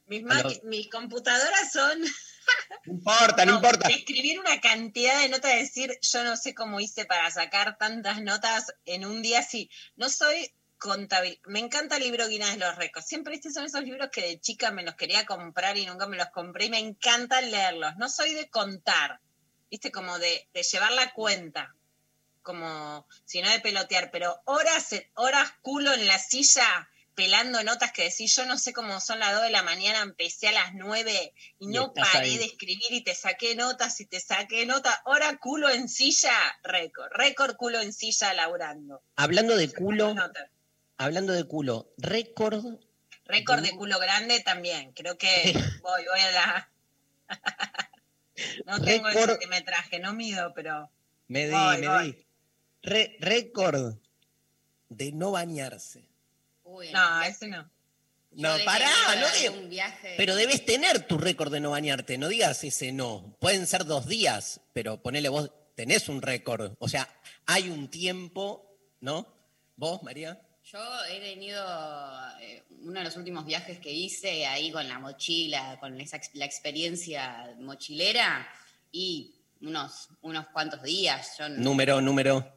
Mis, 0.07 0.23
mis 0.63 0.89
computadoras 0.89 1.71
son 1.71 2.01
No 2.85 2.93
importa, 2.93 3.45
no, 3.45 3.51
No, 3.53 3.57
importa. 3.59 3.87
escribir 3.89 4.39
una 4.39 4.59
cantidad 4.59 5.21
de 5.21 5.29
notas, 5.29 5.51
de 5.53 5.59
decir, 5.59 5.97
yo 6.01 6.23
no 6.23 6.35
sé 6.35 6.53
cómo 6.55 6.79
hice 6.79 7.05
para 7.05 7.29
sacar 7.31 7.77
tantas 7.77 8.21
notas 8.23 8.73
en 8.85 9.05
un 9.05 9.21
día 9.21 9.39
así. 9.39 9.69
No 9.95 10.09
soy 10.09 10.51
contable. 10.79 11.39
Me 11.45 11.59
encanta 11.59 11.97
el 11.97 12.03
libro 12.03 12.27
Guinness 12.27 12.53
de 12.53 12.57
los 12.65 12.75
Récords. 12.75 13.07
Siempre 13.07 13.35
estos 13.35 13.53
son 13.53 13.65
esos 13.65 13.83
libros 13.83 14.09
que 14.11 14.21
de 14.21 14.39
chica 14.39 14.71
me 14.71 14.83
los 14.83 14.95
quería 14.95 15.25
comprar 15.25 15.77
y 15.77 15.85
nunca 15.85 16.07
me 16.07 16.17
los 16.17 16.29
compré 16.29 16.65
y 16.65 16.69
me 16.71 16.79
encanta 16.79 17.39
leerlos. 17.41 17.95
No 17.97 18.09
soy 18.09 18.33
de 18.33 18.49
contar, 18.49 19.21
viste, 19.69 19.91
como 19.91 20.17
de, 20.19 20.47
de 20.53 20.63
llevar 20.63 20.91
la 20.91 21.13
cuenta, 21.13 21.75
como 22.41 23.07
si 23.25 23.41
no 23.41 23.49
de 23.49 23.59
pelotear, 23.59 24.11
pero 24.11 24.41
horas, 24.45 24.89
horas 25.15 25.51
culo 25.61 25.93
en 25.93 26.07
la 26.07 26.17
silla 26.19 26.89
pelando 27.19 27.61
notas 27.65 27.91
que 27.91 28.03
decís, 28.03 28.33
yo 28.33 28.45
no 28.45 28.57
sé 28.57 28.71
cómo 28.71 29.01
son 29.01 29.19
las 29.19 29.33
2 29.33 29.43
de 29.43 29.49
la 29.49 29.61
mañana, 29.61 29.99
empecé 29.99 30.47
a 30.47 30.53
las 30.53 30.73
9 30.73 31.33
y 31.59 31.67
no 31.67 31.93
paré 31.93 32.29
ahí. 32.29 32.37
de 32.37 32.45
escribir 32.45 32.91
y 32.91 33.03
te 33.03 33.13
saqué 33.13 33.55
notas 33.55 33.99
y 33.99 34.05
te 34.05 34.21
saqué 34.21 34.65
notas. 34.65 34.95
Hora 35.03 35.37
culo 35.37 35.69
en 35.69 35.89
silla, 35.89 36.31
récord. 36.63 37.11
Récord 37.11 37.57
culo 37.57 37.81
en 37.81 37.91
silla 37.91 38.33
laburando. 38.33 39.03
Hablando 39.17 39.57
de 39.57 39.69
culo, 39.69 40.15
hablando 40.95 41.33
de 41.33 41.43
culo, 41.43 41.91
récord 41.97 42.63
Récord 43.25 43.63
de 43.63 43.71
culo 43.71 43.99
grande 43.99 44.39
también. 44.39 44.93
Creo 44.93 45.17
que 45.17 45.27
voy, 45.83 46.05
voy 46.05 46.19
a 46.21 46.31
la. 46.31 46.71
no 48.65 48.79
tengo 48.81 49.07
el 49.09 49.15
Récord- 49.15 49.29
centimetraje, 49.31 49.99
no 49.99 50.13
mido, 50.13 50.53
pero. 50.53 50.89
Me 51.27 51.45
di, 51.47 51.51
Voy, 51.51 51.77
me 51.79 51.87
voy. 51.87 52.11
di. 52.13 52.25
Re- 52.81 53.17
récord 53.19 53.95
de 54.89 55.11
no 55.11 55.31
bañarse. 55.31 56.03
Uy, 56.63 56.91
No, 56.91 57.21
ese 57.23 57.47
no. 57.47 57.69
No, 58.31 58.55
pará, 58.63 58.89
no 59.19 59.25
a 59.25 59.31
de- 59.31 59.49
un 59.49 59.69
viaje. 59.69 60.13
Pero 60.15 60.35
debes 60.35 60.63
tener 60.63 61.05
tu 61.07 61.17
récord 61.17 61.51
de 61.51 61.59
no 61.59 61.71
bañarte. 61.71 62.17
No 62.19 62.27
digas 62.27 62.63
ese 62.63 62.91
no. 62.91 63.35
Pueden 63.39 63.65
ser 63.67 63.85
dos 63.85 64.07
días, 64.07 64.61
pero 64.71 65.01
ponele 65.01 65.29
vos, 65.29 65.51
tenés 65.75 66.09
un 66.09 66.21
récord. 66.21 66.73
O 66.79 66.87
sea, 66.87 67.09
hay 67.47 67.69
un 67.69 67.89
tiempo, 67.89 68.77
¿no? 69.01 69.27
¿Vos, 69.77 70.03
María? 70.03 70.39
Yo 70.71 70.79
he 71.05 71.19
tenido 71.19 71.65
eh, 72.41 72.63
uno 72.81 72.99
de 72.99 73.05
los 73.05 73.15
últimos 73.17 73.43
viajes 73.45 73.79
que 73.79 73.91
hice 73.91 74.45
ahí 74.45 74.71
con 74.71 74.87
la 74.87 74.99
mochila, 74.99 75.77
con 75.79 75.99
esa, 75.99 76.19
la 76.33 76.45
experiencia 76.45 77.55
mochilera 77.59 78.47
y 78.91 79.33
unos, 79.61 80.09
unos 80.21 80.47
cuantos 80.49 80.83
días, 80.83 81.35
yo 81.39 81.49
no- 81.49 81.57
Número, 81.63 81.99
número. 82.01 82.55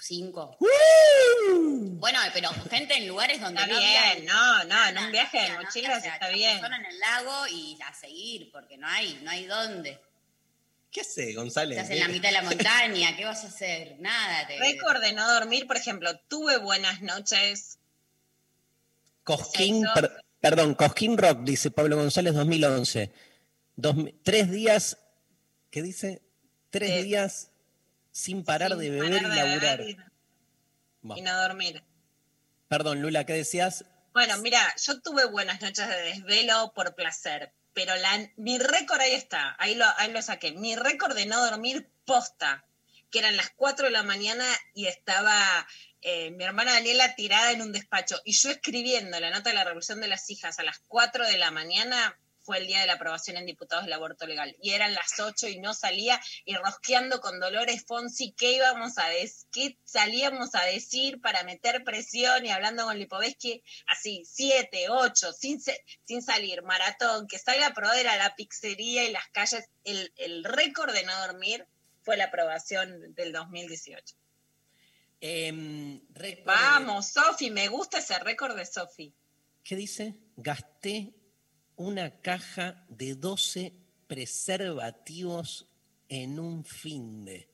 cinco. 0.00 0.56
Bueno, 0.60 2.18
pero 2.32 2.50
gente 2.70 2.96
en 2.96 3.08
lugares 3.08 3.40
donde 3.40 3.60
Está 3.60 3.72
no 3.72 3.78
bien, 3.80 3.96
había- 3.96 4.32
no, 4.32 4.64
no, 4.64 4.86
en 4.88 4.98
un 4.98 5.12
viaje 5.12 5.40
de 5.40 5.50
mochilas 5.58 5.98
o 5.98 6.00
sea, 6.02 6.14
está 6.14 6.28
bien. 6.30 6.58
persona 6.60 6.76
en 6.76 6.86
el 6.86 6.98
lago 7.00 7.46
y 7.48 7.78
a 7.84 7.92
seguir, 7.94 8.50
porque 8.52 8.76
no 8.76 8.86
hay, 8.88 9.18
no 9.22 9.30
hay 9.30 9.46
dónde. 9.46 10.00
¿Qué 10.90 11.02
hace, 11.02 11.34
González? 11.34 11.78
Estás 11.78 11.90
en 11.92 12.00
la 12.00 12.08
mitad 12.08 12.28
de 12.30 12.32
la 12.32 12.42
montaña, 12.42 13.14
¿qué 13.16 13.24
vas 13.24 13.44
a 13.44 13.48
hacer? 13.48 13.96
Nada. 14.00 14.46
Te... 14.46 14.58
Récord 14.60 15.00
de 15.02 15.12
no 15.12 15.32
dormir, 15.34 15.66
por 15.66 15.76
ejemplo, 15.76 16.18
tuve 16.28 16.56
buenas 16.58 17.02
noches. 17.02 17.78
Cosquín, 19.24 19.84
per- 19.94 20.24
perdón, 20.40 20.74
Cosquín 20.74 21.18
Rock, 21.18 21.40
dice 21.42 21.70
Pablo 21.70 21.96
González, 21.96 22.34
2011. 22.34 23.12
Dos 23.76 23.94
tres 24.22 24.50
días, 24.50 24.98
¿qué 25.70 25.82
dice? 25.82 26.22
Tres 26.70 26.90
Eh, 26.90 27.02
días 27.02 27.50
sin 28.10 28.42
parar 28.44 28.70
sin 28.70 28.78
de 28.80 28.90
beber 28.90 29.12
parar 29.22 29.32
y 29.32 29.36
laburar. 29.36 29.78
beber 29.78 29.90
y- 29.90 29.96
Bueno, 31.02 31.18
y 31.18 31.22
no 31.22 31.40
dormir. 31.42 31.84
Perdón, 32.68 33.02
Lula, 33.02 33.24
¿qué 33.24 33.34
decías? 33.34 33.84
Bueno, 34.14 34.36
mira, 34.38 34.60
yo 34.84 35.00
tuve 35.00 35.26
buenas 35.26 35.60
noches 35.60 35.86
de 35.88 35.96
desvelo 36.02 36.72
por 36.74 36.94
placer, 36.94 37.52
pero 37.78 37.94
mi 38.38 38.58
récord 38.58 39.00
ahí 39.00 39.12
está, 39.12 39.54
ahí 39.60 39.76
lo, 39.76 39.84
ahí 39.98 40.10
lo 40.10 40.20
saqué. 40.20 40.50
Mi 40.50 40.74
récord 40.74 41.14
de 41.14 41.26
no 41.26 41.40
dormir 41.40 41.88
posta, 42.04 42.66
que 43.08 43.20
eran 43.20 43.36
las 43.36 43.50
4 43.50 43.84
de 43.86 43.92
la 43.92 44.02
mañana 44.02 44.44
y 44.74 44.88
estaba 44.88 45.64
eh, 46.02 46.32
mi 46.32 46.42
hermana 46.42 46.72
Daniela 46.72 47.14
tirada 47.14 47.52
en 47.52 47.62
un 47.62 47.70
despacho 47.70 48.20
y 48.24 48.32
yo 48.32 48.50
escribiendo 48.50 49.20
la 49.20 49.30
nota 49.30 49.50
de 49.50 49.54
la 49.54 49.62
revolución 49.62 50.00
de 50.00 50.08
las 50.08 50.28
hijas 50.28 50.58
a 50.58 50.64
las 50.64 50.80
4 50.88 51.28
de 51.28 51.38
la 51.38 51.52
mañana 51.52 52.18
fue 52.48 52.56
el 52.58 52.66
día 52.66 52.80
de 52.80 52.86
la 52.86 52.94
aprobación 52.94 53.36
en 53.36 53.44
diputados 53.44 53.84
del 53.84 53.92
aborto 53.92 54.26
legal 54.26 54.56
y 54.62 54.70
eran 54.70 54.94
las 54.94 55.20
8 55.20 55.48
y 55.48 55.58
no 55.58 55.74
salía 55.74 56.18
y 56.46 56.54
rosqueando 56.56 57.20
con 57.20 57.38
Dolores 57.40 57.84
Fonsi 57.86 58.32
qué 58.32 58.52
íbamos 58.52 58.96
a 58.96 59.06
decir, 59.10 59.46
qué 59.52 59.78
salíamos 59.84 60.54
a 60.54 60.64
decir 60.64 61.20
para 61.20 61.42
meter 61.44 61.84
presión 61.84 62.46
y 62.46 62.50
hablando 62.50 62.84
con 62.84 62.98
Lipovetsky 62.98 63.62
así, 63.86 64.22
7, 64.24 64.86
8, 64.88 65.32
sin, 65.34 65.60
salir, 66.22 66.62
maratón, 66.62 67.28
que 67.28 67.38
salga 67.38 67.66
a 67.66 67.74
proveer 67.74 68.08
a 68.08 68.16
la 68.16 68.34
pizzería 68.34 69.04
y 69.04 69.12
las 69.12 69.28
calles, 69.28 69.68
el, 69.84 70.10
el 70.16 70.42
récord 70.44 70.94
de 70.94 71.02
no 71.02 71.12
dormir 71.26 71.66
fue 72.02 72.16
la 72.16 72.24
aprobación 72.24 73.14
del 73.14 73.32
2018. 73.32 74.16
Em, 75.20 76.00
récord 76.14 76.38
de- 76.38 76.42
Vamos, 76.46 77.08
Sofi, 77.08 77.50
me 77.50 77.68
gusta 77.68 77.98
ese 77.98 78.18
récord 78.20 78.56
de 78.56 78.64
Sofi. 78.64 79.12
¿Qué 79.64 79.76
dice? 79.76 80.14
Gasté 80.36 81.12
una 81.78 82.20
caja 82.20 82.84
de 82.88 83.14
12 83.14 83.72
preservativos 84.06 85.66
en 86.08 86.38
un 86.38 86.64
fin 86.64 87.24
de. 87.24 87.48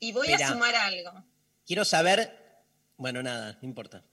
Y 0.00 0.12
voy 0.12 0.28
Espera. 0.28 0.48
a 0.48 0.52
sumar 0.52 0.74
algo. 0.74 1.24
Quiero 1.66 1.84
saber. 1.84 2.64
Bueno, 2.96 3.22
nada, 3.22 3.58
no 3.60 3.68
importa. 3.68 4.04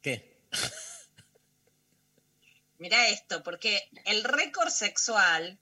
¿Qué? 0.00 0.42
Mira 2.78 3.08
esto, 3.08 3.42
porque 3.42 3.90
el 4.04 4.22
récord 4.22 4.70
sexual 4.70 5.58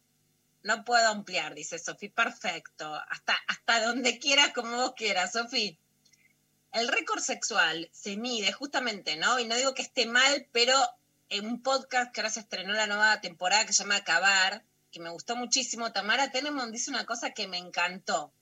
no 0.62 0.84
puedo 0.84 1.08
ampliar, 1.08 1.54
dice 1.54 1.78
Sofi. 1.78 2.10
Perfecto. 2.10 2.94
Hasta, 3.08 3.34
hasta 3.46 3.86
donde 3.86 4.18
quieras, 4.18 4.52
como 4.52 4.76
vos 4.76 4.94
quieras, 4.94 5.32
Sofi. 5.32 5.78
El 6.72 6.88
récord 6.88 7.20
sexual 7.20 7.88
se 7.92 8.18
mide 8.18 8.52
justamente, 8.52 9.16
¿no? 9.16 9.38
Y 9.38 9.46
no 9.46 9.56
digo 9.56 9.74
que 9.74 9.82
esté 9.82 10.04
mal, 10.04 10.46
pero 10.52 10.76
en 11.28 11.47
un 11.47 11.62
podcast 11.62 12.12
que 12.12 12.21
ahora 12.21 12.30
se 12.30 12.40
estrenó 12.40 12.73
la 12.73 12.87
nueva 12.87 13.21
temporada 13.21 13.64
que 13.66 13.73
se 13.73 13.83
llama 13.83 13.97
Acabar, 13.97 14.62
que 14.92 15.00
me 15.00 15.11
gustó 15.11 15.37
muchísimo, 15.37 15.92
Tamara 15.92 16.30
Tenemon 16.30 16.73
dice 16.73 16.90
una 16.90 17.04
cosa 17.04 17.30
que 17.33 17.49
me 17.49 17.59
encantó, 17.59 18.33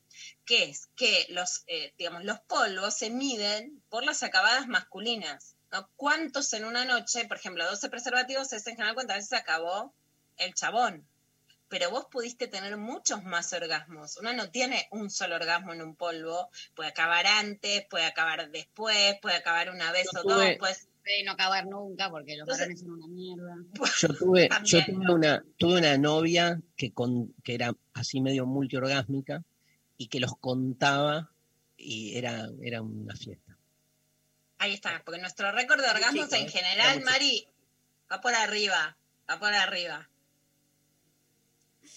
que 0.45 0.64
es 0.64 0.88
que 0.95 1.26
los, 1.31 1.64
eh, 1.66 1.92
digamos, 1.99 2.25
los 2.25 2.40
polvos 2.40 2.94
se 2.94 3.11
miden 3.11 3.83
por 3.88 4.05
las 4.05 4.23
acabadas 4.23 4.68
masculinas. 4.68 5.57
¿no? 5.73 5.88
¿Cuántos 5.97 6.53
en 6.53 6.64
una 6.64 6.85
noche, 6.85 7.25
por 7.27 7.38
ejemplo, 7.38 7.64
12 7.68 7.88
preservativos, 7.88 8.53
es 8.53 8.66
en 8.66 8.77
general 8.77 8.94
cuántas 8.94 9.16
veces 9.16 9.33
acabó 9.33 9.92
el 10.37 10.55
chabón? 10.55 11.07
Pero 11.68 11.90
vos 11.90 12.07
pudiste 12.09 12.47
tener 12.47 12.77
muchos 12.77 13.25
más 13.25 13.53
orgasmos. 13.53 14.18
Uno 14.18 14.33
no 14.35 14.51
tiene 14.51 14.87
un 14.92 15.11
solo 15.11 15.35
orgasmo 15.35 15.73
en 15.73 15.83
un 15.83 15.97
polvo. 15.97 16.49
Puede 16.77 16.90
acabar 16.90 17.27
antes, 17.27 17.85
puede 17.87 18.05
acabar 18.05 18.49
después, 18.51 19.16
puede 19.20 19.35
acabar 19.37 19.70
una 19.70 19.90
vez 19.90 20.07
Yo 20.12 20.20
o 20.20 20.23
tuve- 20.23 20.51
dos. 20.51 20.57
Pues, 20.61 20.87
Puede 21.05 21.23
no 21.25 21.33
acabar 21.33 21.67
nunca 21.67 22.09
porque 22.11 22.35
los 22.37 22.49
varones 22.49 22.81
son 22.81 22.93
una 22.93 23.07
mierda. 23.09 23.55
Yo 24.01 24.09
tuve, 24.17 24.49
yo 24.64 24.79
También. 24.79 25.03
tuve 25.03 25.14
una, 25.14 25.45
tuve 25.59 25.79
una 25.79 25.99
novia 25.99 26.61
que, 26.77 26.93
con, 26.93 27.35
que 27.45 27.55
era 27.55 27.75
así 27.93 28.21
medio 28.23 28.47
multiorgásmica 28.47 29.45
y 29.99 30.09
que 30.09 30.19
los 30.19 30.37
contaba 30.38 31.31
y 31.77 32.17
era, 32.17 32.49
era 32.62 32.81
una 32.81 33.14
fiesta. 33.14 33.57
ahí 34.59 34.73
está. 34.73 35.03
Porque 35.05 35.21
nuestro 35.21 35.53
récord 35.53 35.83
de 35.83 35.90
orgasmos 35.90 36.25
chico, 36.31 36.37
en 36.37 36.47
¿eh? 36.47 36.51
general, 36.51 37.03
Mari, 37.05 37.47
va 38.11 38.21
por 38.23 38.35
arriba. 38.35 38.97
Va 39.31 39.38
por 39.38 39.53
arriba. 39.53 40.09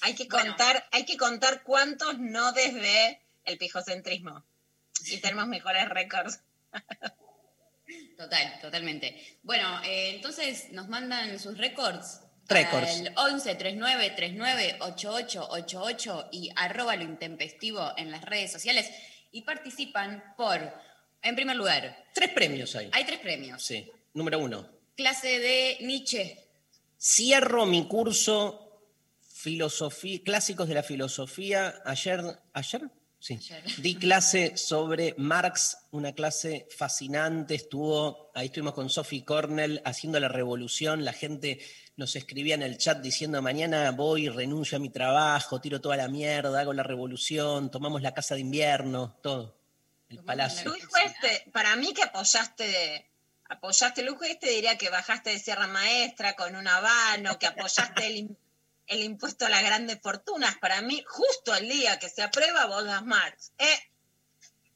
Hay 0.01 0.15
que 0.15 0.25
Bueno. 0.25 0.49
contar, 0.49 0.85
hay 0.91 1.05
que 1.05 1.15
contar 1.17 1.63
cuántos 1.63 2.19
no 2.19 2.51
desde 2.51 3.21
el 3.45 3.57
pijocentrismo. 3.57 4.43
Y 5.05 5.17
tenemos 5.21 5.47
mejores 5.47 5.87
récords. 5.89 6.41
Total, 8.17 8.59
totalmente. 8.61 9.37
Bueno, 9.43 9.81
eh, 9.83 10.11
entonces 10.15 10.71
nos 10.71 10.87
mandan 10.87 11.39
sus 11.39 11.57
récords. 11.57 12.21
Récords. 12.47 13.01
Al 13.01 13.13
11 13.33 13.55
39 13.55 14.13
39 14.15 14.77
88 14.79 15.47
88 15.49 16.29
y 16.31 16.49
arroba 16.55 16.95
lo 16.95 17.03
intempestivo 17.03 17.93
en 17.97 18.09
las 18.11 18.23
redes 18.23 18.51
sociales 18.51 18.89
y 19.31 19.41
participan 19.41 20.33
por, 20.37 20.59
en 21.21 21.35
primer 21.35 21.55
lugar, 21.55 22.05
Tres 22.13 22.29
premios 22.31 22.75
hay. 22.75 22.89
hay 22.93 23.03
tres 23.03 23.19
premios. 23.19 23.63
Sí. 23.63 23.89
Número 24.13 24.39
uno. 24.39 24.67
Clase 24.95 25.39
de 25.39 25.77
Nietzsche. 25.81 26.37
Cierro 26.99 27.65
mi 27.65 27.87
curso 27.87 28.63
filosofía, 29.37 30.19
clásicos 30.23 30.67
de 30.67 30.73
la 30.73 30.83
filosofía. 30.83 31.81
Ayer, 31.85 32.21
¿ayer? 32.53 32.81
Sí. 33.19 33.39
Di 33.79 33.95
clase 33.95 34.57
sobre 34.57 35.15
Marx, 35.17 35.77
una 35.91 36.13
clase 36.13 36.67
fascinante. 36.75 37.55
Estuvo, 37.55 38.31
ahí 38.35 38.47
estuvimos 38.47 38.73
con 38.73 38.89
Sophie 38.89 39.25
Cornell 39.25 39.81
haciendo 39.85 40.19
la 40.19 40.27
revolución. 40.27 41.03
La 41.03 41.13
gente 41.13 41.59
nos 41.95 42.15
escribía 42.15 42.55
en 42.55 42.61
el 42.61 42.77
chat 42.77 42.99
diciendo 43.01 43.41
mañana 43.41 43.89
voy, 43.91 44.29
renuncio 44.29 44.77
a 44.77 44.79
mi 44.79 44.89
trabajo, 44.89 45.59
tiro 45.59 45.81
toda 45.81 45.97
la 45.97 46.07
mierda, 46.07 46.59
hago 46.59 46.73
la 46.73 46.83
revolución, 46.83 47.71
tomamos 47.71 48.03
la 48.03 48.13
casa 48.13 48.35
de 48.35 48.41
invierno, 48.41 49.17
todo. 49.21 49.57
El 50.09 50.23
palacio. 50.23 50.71
Luis 50.71 50.85
para 51.51 51.75
mí 51.75 51.93
que 51.93 52.03
apoyaste, 52.03 53.09
apoyaste, 53.49 54.03
Luis 54.03 54.17
Jueste 54.17 54.49
diría 54.51 54.77
que 54.77 54.89
bajaste 54.89 55.31
de 55.31 55.39
Sierra 55.39 55.67
Maestra 55.67 56.35
con 56.35 56.55
un 56.55 56.67
habano, 56.67 57.37
que 57.37 57.47
apoyaste 57.47 58.07
el, 58.07 58.37
el 58.87 59.03
impuesto 59.03 59.45
a 59.45 59.49
las 59.49 59.63
grandes 59.63 59.99
fortunas. 60.01 60.57
Para 60.57 60.81
mí, 60.81 61.03
justo 61.07 61.53
el 61.55 61.67
día 61.69 61.99
que 61.99 62.09
se 62.09 62.21
aprueba, 62.23 62.65
vos 62.65 62.85
das 62.85 63.03
Marx. 63.05 63.51
¿eh? 63.57 63.79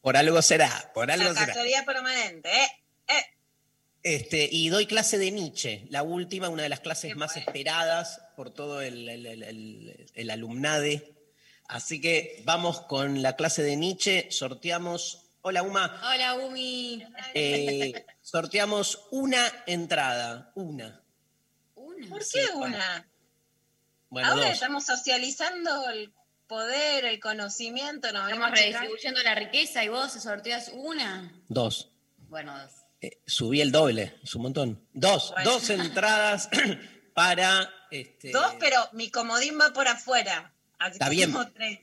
Por 0.02 0.17
algo 0.17 0.41
será, 0.41 0.91
por 0.93 1.12
algo 1.12 1.32
La 1.34 1.45
será. 1.54 1.86
permanente, 1.86 2.50
¿eh? 2.52 2.67
¿eh? 3.08 3.26
Este, 4.04 4.50
y 4.52 4.69
doy 4.69 4.88
clase 4.88 5.17
de 5.19 5.30
Nietzsche, 5.32 5.86
la 5.89 6.02
última, 6.02 6.50
una 6.50 6.63
de 6.63 6.69
las 6.69 6.80
clases 6.80 7.10
Qué 7.12 7.15
más 7.15 7.34
bueno. 7.36 7.45
esperadas 7.47 8.19
por 8.36 8.52
todo 8.52 8.82
el, 8.82 9.08
el, 9.08 9.26
el- 9.28 9.43
el- 9.43 10.12
el 10.13 10.30
alumnade. 10.32 11.13
Así 11.67 12.02
que 12.02 12.41
vamos 12.43 12.82
con 12.82 13.21
la 13.21 13.36
clase 13.36 13.62
de 13.63 13.76
Nietzsche, 13.76 14.28
sorteamos, 14.32 15.30
hola 15.41 15.62
Uma, 15.62 16.02
Hola, 16.04 16.34
Umi. 16.34 17.06
Eh, 17.36 18.04
sorteamos 18.21 19.08
una 19.12 19.63
entrada, 19.67 20.52
una. 20.56 21.04
Una. 21.76 22.10
¿Por 22.10 22.24
Sí, 22.24 22.39
qué 22.39 22.56
una? 22.56 23.08
Bueno, 24.12 24.28
Ahora 24.28 24.43
dos. 24.47 24.54
estamos 24.54 24.86
socializando 24.86 25.89
el 25.89 26.12
poder, 26.45 27.06
el 27.06 27.19
conocimiento, 27.21 28.12
nos 28.12 28.28
Estamos 28.30 28.52
redistribuyendo 28.52 29.24
la 29.24 29.36
riqueza 29.36 29.86
y 29.86 29.88
vos 29.88 30.12
sorteas 30.12 30.69
una. 30.74 31.32
Dos. 31.47 31.89
Bueno, 32.28 32.56
dos. 32.62 32.71
Eh, 33.00 33.21
subí 33.26 33.62
el 33.62 33.71
doble, 33.71 34.13
es 34.21 34.36
un 34.36 34.41
montón. 34.43 34.86
Dos, 34.93 35.32
Bueno. 35.32 35.52
dos 35.52 35.69
entradas 35.69 36.50
para... 37.15 37.74
Este, 37.89 38.32
Dos, 38.32 38.54
pero 38.60 38.78
mi 38.91 39.10
comodín 39.10 39.58
va 39.60 39.71
por 39.74 39.88
afuera. 39.88 40.54
Así 40.78 40.93
Está 40.93 41.06
que 41.10 41.15
bien. 41.15 41.34
tres. 41.56 41.80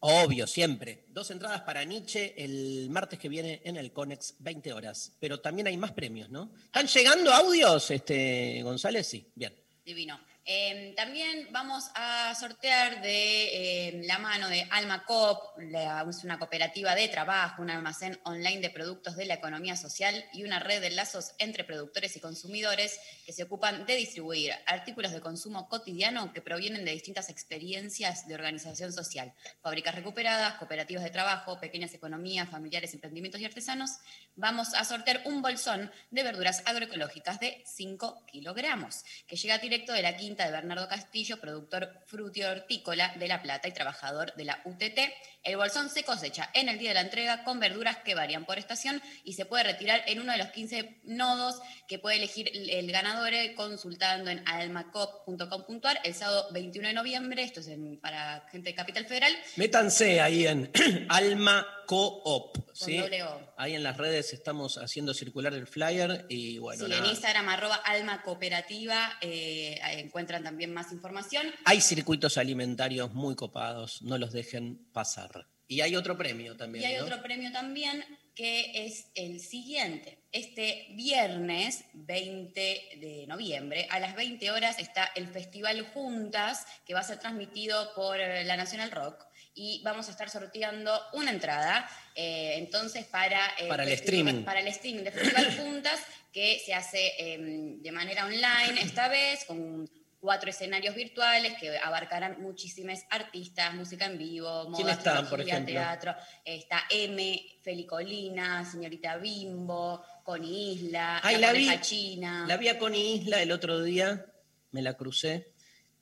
Obvio, 0.00 0.46
siempre. 0.46 1.04
Dos 1.08 1.30
entradas 1.30 1.62
para 1.62 1.84
Nietzsche 1.84 2.34
el 2.42 2.88
martes 2.90 3.18
que 3.18 3.28
viene 3.28 3.60
en 3.64 3.76
el 3.76 3.92
Conex, 3.92 4.36
20 4.38 4.72
horas. 4.72 5.12
Pero 5.20 5.40
también 5.40 5.66
hay 5.66 5.76
más 5.76 5.92
premios, 5.92 6.30
¿no? 6.30 6.50
¿Están 6.64 6.86
llegando 6.86 7.30
audios, 7.32 7.90
este, 7.90 8.62
González? 8.62 9.06
Sí, 9.06 9.30
bien. 9.34 9.54
Divino. 9.84 10.18
Eh, 10.50 10.94
también 10.96 11.48
vamos 11.50 11.90
a 11.94 12.34
sortear 12.34 13.02
de 13.02 13.88
eh, 13.88 14.00
la 14.06 14.18
mano 14.18 14.48
de 14.48 14.66
Alma 14.70 15.04
Coop, 15.04 15.36
la- 15.58 16.06
es 16.08 16.24
una 16.24 16.38
cooperativa 16.38 16.94
de 16.94 17.06
trabajo, 17.08 17.60
un 17.60 17.68
almacén 17.68 18.18
online 18.24 18.60
de 18.62 18.70
productos 18.70 19.14
de 19.16 19.26
la 19.26 19.34
economía 19.34 19.76
social 19.76 20.24
y 20.32 20.44
una 20.44 20.58
red 20.58 20.80
de 20.80 20.88
lazos 20.88 21.32
entre 21.38 21.64
productores 21.64 22.16
y 22.16 22.20
consumidores 22.20 22.98
que 23.26 23.34
se 23.34 23.42
ocupan 23.42 23.84
de 23.84 23.96
distribuir 23.96 24.54
artículos 24.64 25.12
de 25.12 25.20
consumo 25.20 25.68
cotidiano 25.68 26.32
que 26.32 26.40
provienen 26.40 26.86
de 26.86 26.92
distintas 26.92 27.28
experiencias 27.28 28.26
de 28.26 28.34
organización 28.34 28.90
social, 28.90 29.34
fábricas 29.60 29.96
recuperadas, 29.96 30.54
cooperativas 30.54 31.04
de 31.04 31.10
trabajo, 31.10 31.60
pequeñas 31.60 31.92
economías, 31.92 32.48
familiares, 32.48 32.94
emprendimientos 32.94 33.38
y 33.42 33.44
artesanos. 33.44 33.98
Vamos 34.34 34.72
a 34.72 34.86
sortear 34.86 35.20
un 35.26 35.42
bolsón 35.42 35.92
de 36.10 36.22
verduras 36.22 36.62
agroecológicas 36.64 37.38
de 37.38 37.62
5 37.66 38.24
kilogramos, 38.24 39.04
que 39.26 39.36
llega 39.36 39.58
directo 39.58 39.92
de 39.92 40.00
la 40.00 40.16
quinta 40.16 40.37
de 40.44 40.52
Bernardo 40.52 40.88
Castillo, 40.88 41.40
productor 41.40 42.00
frutihortícola 42.06 43.14
de 43.18 43.28
La 43.28 43.42
Plata 43.42 43.68
y 43.68 43.72
trabajador 43.72 44.34
de 44.34 44.44
la 44.44 44.60
UTT. 44.64 44.98
El 45.44 45.56
bolsón 45.56 45.88
se 45.90 46.02
cosecha 46.04 46.50
en 46.54 46.68
el 46.68 46.78
día 46.78 46.90
de 46.90 46.94
la 46.94 47.00
entrega 47.02 47.44
con 47.44 47.60
verduras 47.60 47.98
que 47.98 48.14
varían 48.14 48.44
por 48.44 48.58
estación 48.58 49.00
y 49.24 49.32
se 49.34 49.46
puede 49.46 49.64
retirar 49.64 50.02
en 50.06 50.20
uno 50.20 50.32
de 50.32 50.38
los 50.38 50.48
15 50.48 51.00
nodos 51.04 51.60
que 51.86 51.98
puede 51.98 52.16
elegir 52.16 52.50
el 52.54 52.90
ganador 52.92 53.32
eh, 53.32 53.54
consultando 53.54 54.30
en 54.30 54.42
almacop.com.ar 54.48 56.00
el 56.04 56.14
sábado 56.14 56.48
21 56.52 56.88
de 56.88 56.94
noviembre. 56.94 57.42
Esto 57.42 57.60
es 57.60 57.68
en- 57.68 57.98
para 58.00 58.46
gente 58.50 58.70
de 58.70 58.74
Capital 58.74 59.06
Federal. 59.06 59.32
Métanse 59.56 60.20
ahí 60.20 60.46
en 60.46 60.70
Alma 61.08 61.66
Coop. 61.86 62.58
¿sí? 62.74 62.98
doble 62.98 63.22
O. 63.22 63.47
Ahí 63.58 63.74
en 63.74 63.82
las 63.82 63.96
redes 63.96 64.32
estamos 64.32 64.78
haciendo 64.78 65.12
circular 65.12 65.52
el 65.52 65.66
flyer 65.66 66.26
y 66.28 66.58
bueno. 66.58 66.84
sí, 66.84 66.90
nada. 66.90 67.04
en 67.04 67.10
Instagram, 67.10 67.48
arroba 67.48 67.74
alma 67.74 68.22
cooperativa, 68.22 69.18
eh, 69.20 69.80
encuentran 69.98 70.44
también 70.44 70.72
más 70.72 70.92
información. 70.92 71.44
Hay 71.64 71.80
circuitos 71.80 72.38
alimentarios 72.38 73.12
muy 73.14 73.34
copados, 73.34 74.00
no 74.02 74.16
los 74.16 74.32
dejen 74.32 74.88
pasar. 74.92 75.48
Y 75.66 75.80
hay 75.80 75.96
otro 75.96 76.16
premio 76.16 76.56
también. 76.56 76.84
Y 76.84 76.86
hay 76.86 76.96
¿no? 76.98 77.04
otro 77.04 77.20
premio 77.20 77.50
también 77.50 78.04
que 78.36 78.86
es 78.86 79.10
el 79.16 79.40
siguiente. 79.40 80.22
Este 80.30 80.86
viernes 80.92 81.84
20 81.94 82.60
de 83.00 83.24
noviembre 83.26 83.88
a 83.90 83.98
las 83.98 84.14
20 84.14 84.52
horas 84.52 84.78
está 84.78 85.10
el 85.16 85.26
Festival 85.26 85.84
Juntas 85.92 86.64
que 86.86 86.94
va 86.94 87.00
a 87.00 87.02
ser 87.02 87.18
transmitido 87.18 87.92
por 87.96 88.20
eh, 88.20 88.44
la 88.44 88.56
National 88.56 88.92
Rock 88.92 89.27
y 89.58 89.82
vamos 89.82 90.08
a 90.08 90.12
estar 90.12 90.30
sorteando 90.30 90.98
una 91.12 91.30
entrada 91.30 91.88
eh, 92.14 92.54
entonces 92.56 93.04
para, 93.06 93.44
eh, 93.58 93.66
Para 93.68 93.82
el 93.82 93.90
streaming. 93.90 94.44
para 94.44 94.60
el 94.60 94.68
streaming 94.68 95.02
de 95.04 95.10
Festival 95.10 95.56
Juntas 95.58 96.00
que 96.32 96.60
se 96.64 96.72
hace 96.74 97.12
eh, 97.18 97.38
de 97.80 97.92
manera 97.92 98.24
online 98.26 98.80
esta 98.80 99.08
vez 99.08 99.44
con 99.44 99.88
cuatro 100.20 100.50
escenarios 100.50 100.94
virtuales 100.94 101.54
que 101.60 101.76
abarcarán 101.78 102.42
muchísimos 102.42 103.00
artistas, 103.10 103.72
música 103.74 104.06
en 104.06 104.18
vivo, 104.18 104.68
moda, 104.68 104.76
¿Quién 104.76 104.88
están, 104.88 105.28
por 105.28 105.40
ejemplo? 105.40 105.74
teatro. 105.74 106.14
Está 106.44 106.84
M, 106.90 107.40
Felicolina, 107.62 108.64
señorita 108.68 109.16
Bimbo, 109.16 110.04
Connie 110.24 110.72
Isla, 110.72 111.20
Ay, 111.22 111.36
la, 111.36 111.52
la 111.52 111.52
vi. 111.52 111.80
China. 111.80 112.44
La 112.48 112.56
vi 112.56 112.68
a 112.68 112.78
Connie 112.78 113.14
Isla 113.16 113.40
el 113.42 113.52
otro 113.52 113.82
día, 113.82 114.26
me 114.72 114.82
la 114.82 114.94
crucé 114.94 115.52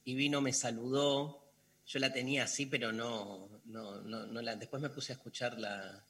y 0.04 0.14
vino, 0.14 0.40
me 0.40 0.52
saludó. 0.52 1.42
Yo 1.86 1.98
la 2.00 2.12
tenía 2.12 2.44
así, 2.44 2.66
pero 2.66 2.92
no, 2.92 3.45
no, 3.66 4.00
no, 4.02 4.26
no 4.26 4.42
la. 4.42 4.56
Después 4.56 4.82
me 4.82 4.90
puse 4.90 5.12
a 5.12 5.16
escuchar 5.16 5.58
la, 5.58 6.02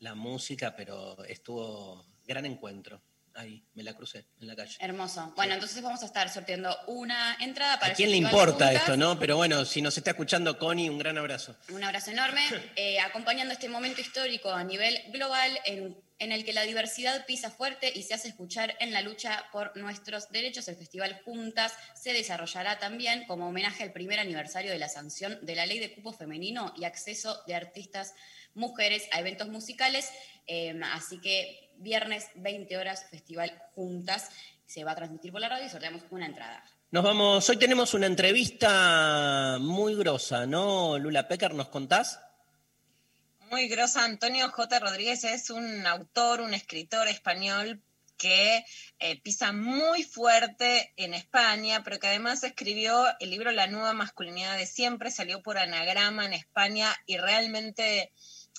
la 0.00 0.14
música, 0.14 0.74
pero 0.76 1.24
estuvo 1.24 2.06
gran 2.26 2.46
encuentro. 2.46 3.00
Ahí, 3.34 3.62
me 3.74 3.84
la 3.84 3.94
crucé 3.94 4.24
en 4.40 4.48
la 4.48 4.56
calle. 4.56 4.76
Hermoso. 4.80 5.32
Bueno, 5.36 5.54
entonces 5.54 5.80
vamos 5.80 6.02
a 6.02 6.06
estar 6.06 6.28
sorteando 6.28 6.76
una 6.88 7.36
entrada 7.38 7.78
para 7.78 7.92
¿A 7.92 7.96
quién 7.96 8.10
le 8.10 8.16
importa 8.16 8.72
esto, 8.72 8.96
no? 8.96 9.16
Pero 9.16 9.36
bueno, 9.36 9.64
si 9.64 9.80
nos 9.80 9.96
está 9.96 10.10
escuchando 10.10 10.58
Connie, 10.58 10.90
un 10.90 10.98
gran 10.98 11.16
abrazo. 11.18 11.54
Un 11.68 11.84
abrazo 11.84 12.10
enorme, 12.10 12.42
eh, 12.76 12.98
acompañando 12.98 13.54
este 13.54 13.68
momento 13.68 14.00
histórico 14.00 14.50
a 14.50 14.64
nivel 14.64 15.00
global 15.12 15.56
en, 15.66 15.96
en 16.18 16.32
el 16.32 16.44
que 16.44 16.52
la 16.52 16.62
diversidad 16.62 17.24
pisa 17.26 17.50
fuerte 17.50 17.92
y 17.94 18.02
se 18.02 18.14
hace 18.14 18.28
escuchar 18.28 18.74
en 18.80 18.92
la 18.92 19.02
lucha 19.02 19.44
por 19.52 19.76
nuestros 19.76 20.30
derechos. 20.30 20.68
El 20.68 20.76
Festival 20.76 21.20
Juntas 21.24 21.72
se 21.94 22.12
desarrollará 22.12 22.78
también 22.78 23.24
como 23.26 23.48
homenaje 23.48 23.84
al 23.84 23.92
primer 23.92 24.18
aniversario 24.18 24.72
de 24.72 24.78
la 24.78 24.88
sanción 24.88 25.38
de 25.42 25.54
la 25.54 25.66
Ley 25.66 25.78
de 25.78 25.94
Cupo 25.94 26.12
Femenino 26.12 26.72
y 26.76 26.84
acceso 26.84 27.40
de 27.46 27.54
artistas 27.54 28.14
mujeres 28.54 29.08
a 29.12 29.20
eventos 29.20 29.48
musicales. 29.48 30.10
Eh, 30.46 30.78
así 30.92 31.20
que 31.20 31.70
viernes 31.76 32.26
20 32.34 32.76
horas, 32.76 33.06
Festival 33.10 33.52
Juntas. 33.74 34.30
Se 34.66 34.84
va 34.84 34.92
a 34.92 34.96
transmitir 34.96 35.32
por 35.32 35.40
la 35.40 35.48
radio 35.48 35.66
y 35.66 35.70
sorteamos 35.70 36.02
una 36.10 36.26
entrada. 36.26 36.62
Nos 36.90 37.04
vamos, 37.04 37.48
hoy 37.48 37.56
tenemos 37.58 37.94
una 37.94 38.06
entrevista 38.06 39.58
muy 39.60 39.94
grosa, 39.94 40.46
¿no? 40.46 40.98
Lula 40.98 41.28
Pecker, 41.28 41.54
¿nos 41.54 41.68
contás? 41.68 42.20
Muy 43.50 43.66
grosa, 43.68 44.04
Antonio 44.04 44.50
J. 44.50 44.78
Rodríguez 44.78 45.24
es 45.24 45.48
un 45.48 45.86
autor, 45.86 46.42
un 46.42 46.52
escritor 46.52 47.08
español 47.08 47.82
que 48.18 48.62
eh, 48.98 49.20
pisa 49.22 49.52
muy 49.52 50.02
fuerte 50.02 50.92
en 50.96 51.14
España, 51.14 51.82
pero 51.82 51.98
que 51.98 52.08
además 52.08 52.44
escribió 52.44 53.06
el 53.20 53.30
libro 53.30 53.50
La 53.52 53.66
nueva 53.66 53.94
masculinidad 53.94 54.58
de 54.58 54.66
siempre, 54.66 55.10
salió 55.10 55.42
por 55.42 55.56
anagrama 55.56 56.26
en 56.26 56.34
España 56.34 56.94
y 57.06 57.16
realmente 57.16 58.12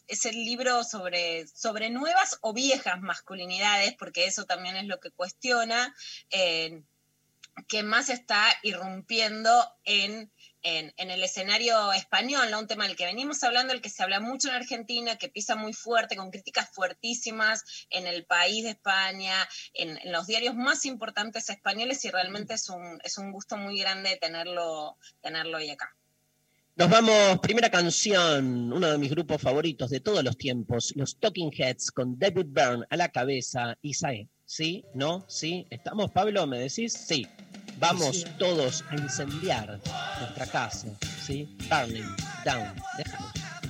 es 0.07 0.25
el 0.25 0.35
libro 0.43 0.83
sobre, 0.83 1.45
sobre 1.47 1.91
nuevas 1.91 2.39
o 2.41 2.53
viejas 2.53 2.99
masculinidades, 2.99 3.93
porque 3.93 4.25
eso 4.25 4.45
también 4.45 4.75
es 4.75 4.85
lo 4.85 4.99
que 4.99 5.11
cuestiona, 5.11 5.93
eh, 6.31 6.81
que 7.67 7.83
más 7.83 8.09
está 8.09 8.43
irrumpiendo 8.63 9.71
en 9.83 10.31
en, 10.63 10.93
en, 10.97 11.11
el 11.11 11.23
escenario 11.23 11.91
español, 11.93 12.51
¿no? 12.51 12.59
un 12.59 12.67
tema 12.67 12.87
del 12.87 12.95
que 12.95 13.05
venimos 13.05 13.43
hablando, 13.43 13.73
el 13.73 13.81
que 13.81 13.89
se 13.89 14.03
habla 14.03 14.19
mucho 14.19 14.49
en 14.49 14.55
Argentina, 14.55 15.17
que 15.17 15.29
pisa 15.29 15.55
muy 15.55 15.73
fuerte, 15.73 16.15
con 16.15 16.31
críticas 16.31 16.69
fuertísimas 16.71 17.63
en 17.89 18.07
el 18.07 18.25
país 18.25 18.63
de 18.63 18.71
España, 18.71 19.33
en, 19.73 19.99
los 20.11 20.27
diarios 20.27 20.55
más 20.55 20.85
importantes 20.85 21.49
españoles, 21.49 22.03
y 22.05 22.09
realmente 22.09 22.53
es 22.53 22.69
un, 22.69 22.99
es 23.03 23.17
un 23.17 23.31
gusto 23.31 23.57
muy 23.57 23.79
grande 23.79 24.17
tenerlo, 24.21 24.97
tenerlo 25.21 25.57
hoy 25.57 25.69
acá. 25.69 25.95
Nos 26.79 26.89
vamos, 26.89 27.39
primera 27.39 27.69
canción, 27.69 28.71
uno 28.71 28.87
de 28.87 28.97
mis 28.97 29.11
grupos 29.11 29.41
favoritos 29.41 29.89
de 29.89 29.99
todos 29.99 30.23
los 30.23 30.37
tiempos, 30.37 30.93
los 30.95 31.19
Talking 31.19 31.51
Heads 31.51 31.91
con 31.91 32.17
David 32.17 32.45
Byrne 32.47 32.85
a 32.89 32.95
la 32.95 33.09
cabeza 33.09 33.77
y 33.81 33.93
Sae. 33.93 34.29
¿Sí? 34.45 34.85
¿No? 34.93 35.25
¿Sí? 35.27 35.67
¿Estamos, 35.69 36.09
Pablo? 36.11 36.47
¿Me 36.47 36.57
decís? 36.57 36.93
Sí. 36.93 37.27
Vamos 37.79 38.25
todos 38.37 38.83
a 38.89 38.95
incendiar 38.95 39.79
nuestra 40.19 40.45
casa, 40.47 40.87
¿sí? 41.25 41.47
Burning 41.69 42.15
down. 42.43 42.75
Déjalo. 42.97 43.25
Burning 43.61 43.68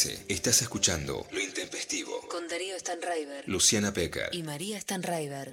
13. 0.00 0.24
Estás 0.28 0.62
escuchando 0.62 1.26
Lo 1.30 1.40
Intempestivo. 1.40 2.26
Con 2.28 2.48
Darío 2.48 2.78
Stanraiver 2.78 3.46
Luciana 3.46 3.92
Pecker. 3.92 4.30
y 4.32 4.42
María 4.42 4.80
Stanraiver. 4.80 5.52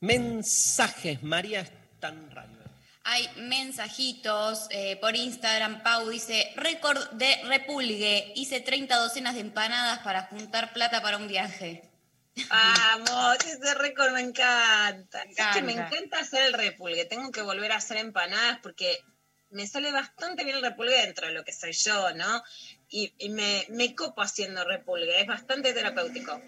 Mensajes, 0.00 1.22
María 1.22 1.66
Stanraiver. 1.66 2.70
Hay 3.04 3.28
mensajitos 3.36 4.66
eh, 4.70 4.96
por 4.96 5.14
Instagram. 5.14 5.82
Pau 5.82 6.08
dice, 6.08 6.52
récord 6.56 7.10
de 7.12 7.36
repulgue. 7.44 8.32
Hice 8.34 8.60
30 8.60 8.96
docenas 8.96 9.34
de 9.34 9.42
empanadas 9.42 9.98
para 9.98 10.22
juntar 10.22 10.72
plata 10.72 11.02
para 11.02 11.18
un 11.18 11.28
viaje. 11.28 11.82
Vamos, 12.48 13.36
ese 13.44 13.74
récord 13.74 14.12
me 14.12 14.20
encanta. 14.22 15.22
Me 15.26 15.32
Es 15.32 15.36
que 15.54 15.62
me 15.62 15.72
encanta. 15.72 15.96
encanta 15.96 16.18
hacer 16.20 16.44
el 16.44 16.54
repulgue. 16.54 17.04
Tengo 17.04 17.30
que 17.30 17.42
volver 17.42 17.72
a 17.72 17.76
hacer 17.76 17.98
empanadas 17.98 18.58
porque 18.62 19.04
me 19.50 19.66
sale 19.66 19.92
bastante 19.92 20.44
bien 20.44 20.56
el 20.56 20.62
repulgue 20.62 20.94
dentro 21.02 21.26
de 21.26 21.34
lo 21.34 21.44
que 21.44 21.52
soy 21.52 21.72
yo, 21.72 22.12
¿no? 22.14 22.42
Y, 22.88 23.12
y 23.18 23.28
me, 23.30 23.66
me 23.70 23.94
copo 23.94 24.22
haciendo 24.22 24.64
repulgue. 24.64 25.20
Es 25.20 25.26
bastante 25.26 25.72
terapéutico. 25.72 26.40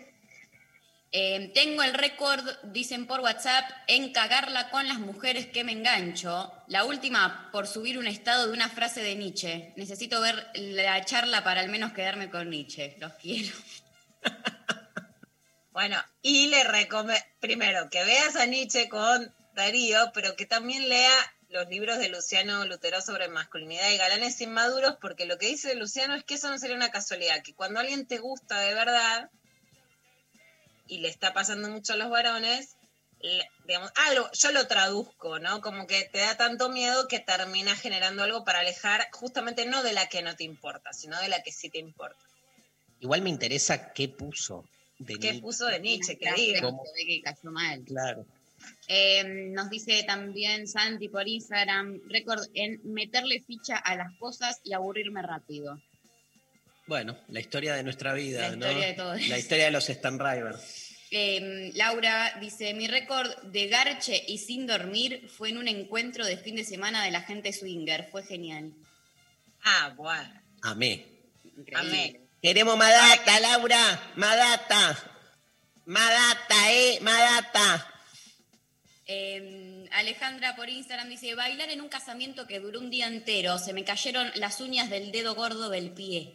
Eh, 1.11 1.51
tengo 1.55 1.83
el 1.83 1.95
récord, 1.95 2.45
dicen 2.65 3.07
por 3.07 3.21
WhatsApp, 3.21 3.65
en 3.87 4.13
cagarla 4.13 4.69
con 4.69 4.87
las 4.87 4.99
mujeres 4.99 5.47
que 5.47 5.65
me 5.65 5.73
engancho. 5.73 6.53
La 6.67 6.85
última 6.85 7.49
por 7.51 7.67
subir 7.67 7.99
un 7.99 8.07
estado 8.07 8.47
de 8.47 8.53
una 8.53 8.69
frase 8.69 9.01
de 9.01 9.15
Nietzsche. 9.15 9.73
Necesito 9.77 10.21
ver 10.21 10.51
la 10.55 11.03
charla 11.05 11.43
para 11.45 11.61
al 11.61 11.71
menos 11.71 11.93
quedarme 11.93 12.31
con 12.31 12.51
Nietzsche. 12.51 12.97
Los 12.99 13.15
quiero. 13.15 13.55
Bueno, 15.71 15.97
y 16.23 16.49
le 16.49 16.65
recomiendo, 16.65 17.25
primero, 17.39 17.89
que 17.89 18.03
veas 18.03 18.35
a 18.35 18.47
Nietzsche 18.47 18.89
con 18.89 19.33
Darío, 19.55 20.11
pero 20.13 20.35
que 20.35 20.45
también 20.45 20.89
lea 20.89 21.15
los 21.49 21.69
libros 21.69 21.99
de 21.99 22.09
Luciano 22.11 22.65
Lutero 22.67 23.01
sobre 23.01 23.29
masculinidad 23.29 23.91
y 23.91 23.97
galanes 23.97 24.41
inmaduros, 24.41 24.97
porque 25.01 25.25
lo 25.27 25.39
que 25.39 25.47
dice 25.47 25.75
Luciano 25.75 26.15
es 26.15 26.25
que 26.25 26.35
eso 26.35 26.51
no 26.51 26.59
sería 26.59 26.77
una 26.77 26.91
casualidad, 26.91 27.43
que 27.43 27.55
cuando 27.55 27.81
alguien 27.81 28.07
te 28.07 28.19
gusta 28.19 28.61
de 28.61 28.75
verdad, 28.75 29.31
y 30.87 30.99
le 30.99 31.09
está 31.09 31.33
pasando 31.35 31.69
mucho 31.69 31.95
a 31.95 31.97
los 31.97 32.11
varones, 32.11 32.77
le- 33.21 33.49
digamos, 33.67 33.91
algo, 34.09 34.31
yo 34.33 34.53
lo 34.53 34.67
traduzco, 34.67 35.39
¿no? 35.39 35.61
Como 35.61 35.87
que 35.87 36.05
te 36.05 36.19
da 36.19 36.37
tanto 36.37 36.69
miedo 36.71 37.09
que 37.09 37.19
termina 37.21 37.75
generando 37.77 38.23
algo 38.23 38.45
para 38.45 38.61
alejar 38.61 39.07
justamente 39.13 39.67
no 39.67 39.83
de 39.83 39.93
la 39.93 40.09
que 40.09 40.23
no 40.23 40.37
te 40.37 40.45
importa, 40.45 40.93
sino 40.93 41.19
de 41.21 41.29
la 41.29 41.43
que 41.43 41.53
sí 41.53 41.69
te 41.69 41.79
importa. 41.79 42.19
Igual 43.01 43.23
me 43.23 43.31
interesa 43.31 43.93
qué 43.93 44.09
puso. 44.09 44.65
De 44.99 45.15
¿Qué 45.15 45.19
Nietzsche. 45.21 45.41
puso 45.43 45.67
de 45.67 45.79
Nietzsche? 45.81 46.19
Que 46.19 46.33
diga. 46.33 46.61
cayó 47.25 47.51
mal. 47.51 47.85
Claro. 47.87 48.27
Eh, 48.89 49.25
nos 49.51 49.71
dice 49.71 50.03
también 50.05 50.67
Santi 50.67 51.09
por 51.09 51.27
Instagram, 51.29 52.01
récord 52.09 52.43
en 52.55 52.81
meterle 52.85 53.43
ficha 53.47 53.77
a 53.77 53.97
las 53.97 54.17
cosas 54.19 54.61
y 54.65 54.73
aburrirme 54.73 55.23
rápido. 55.23 55.81
Bueno, 56.87 57.19
la 57.29 57.41
historia 57.41 57.75
de 57.75 57.83
nuestra 57.83 58.15
vida, 58.15 58.49
La 58.49 58.57
¿no? 58.57 58.67
historia 58.67 58.87
de 58.87 58.95
todos. 58.95 59.29
La 59.29 59.39
historia 59.39 59.65
de 59.67 59.71
los 59.71 59.87
Stanriver. 59.87 60.55
Eh, 61.11 61.71
Laura 61.75 62.37
dice, 62.41 62.75
mi 62.75 62.87
récord 62.87 63.31
de 63.45 63.69
garche 63.69 64.23
y 64.27 64.39
sin 64.39 64.67
dormir 64.67 65.29
fue 65.29 65.51
en 65.51 65.59
un 65.59 65.69
encuentro 65.69 66.25
de 66.25 66.37
fin 66.37 66.57
de 66.57 66.65
semana 66.65 67.05
de 67.05 67.11
la 67.11 67.23
gente 67.23 67.53
swinger. 67.53 68.09
Fue 68.11 68.23
genial. 68.23 68.73
Ah, 69.65 69.93
bueno. 69.97 70.31
Amé. 70.63 71.07
Amé. 71.75 72.21
Queremos 72.43 72.77
más 72.77 72.93
data, 72.93 73.41
Laura. 73.41 74.13
Más 74.17 74.37
data. 74.37 75.13
Más 75.87 76.11
data, 76.11 76.73
eh. 76.73 76.99
Más 77.01 77.19
data. 77.19 77.95
Eh, 79.11 79.89
Alejandra 79.93 80.55
por 80.55 80.69
Instagram 80.69 81.09
dice, 81.09 81.35
bailar 81.35 81.71
en 81.71 81.81
un 81.81 81.89
casamiento 81.89 82.47
que 82.47 82.61
duró 82.61 82.79
un 82.79 82.91
día 82.91 83.07
entero. 83.09 83.59
Se 83.59 83.73
me 83.73 83.83
cayeron 83.85 84.31
las 84.35 84.61
uñas 84.61 84.91
del 84.91 85.11
dedo 85.13 85.35
gordo 85.35 85.71
del 85.71 85.91
pie. 85.91 86.35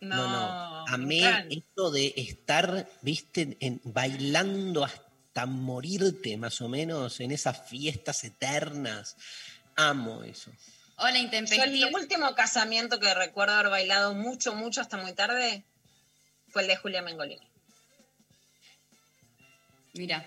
No, 0.00 0.16
No, 0.16 0.28
no. 0.28 0.84
Amé 0.88 1.46
esto 1.50 1.90
de 1.90 2.12
estar, 2.16 2.86
viste, 3.00 3.56
en- 3.60 3.80
bailando 3.84 4.84
hasta 4.84 5.46
morirte, 5.46 6.36
más 6.36 6.60
o 6.60 6.68
menos, 6.68 7.18
en 7.20 7.32
esas 7.32 7.66
fiestas 7.66 8.22
eternas. 8.24 9.16
Amo 9.76 10.22
eso. 10.22 10.50
Hola, 10.98 11.12
Yo 11.12 11.16
el 11.16 11.24
intempestiva. 11.24 11.88
último 11.94 12.34
casamiento 12.34 13.00
que 13.00 13.12
recuerdo 13.14 13.54
haber 13.54 13.70
bailado 13.70 14.12
mucho, 14.14 14.54
mucho 14.54 14.82
hasta 14.82 14.98
muy 14.98 15.14
tarde 15.14 15.64
fue 16.50 16.62
el 16.62 16.68
de 16.68 16.76
Julia 16.76 17.00
Mengolini. 17.02 17.48
Mira, 19.94 20.24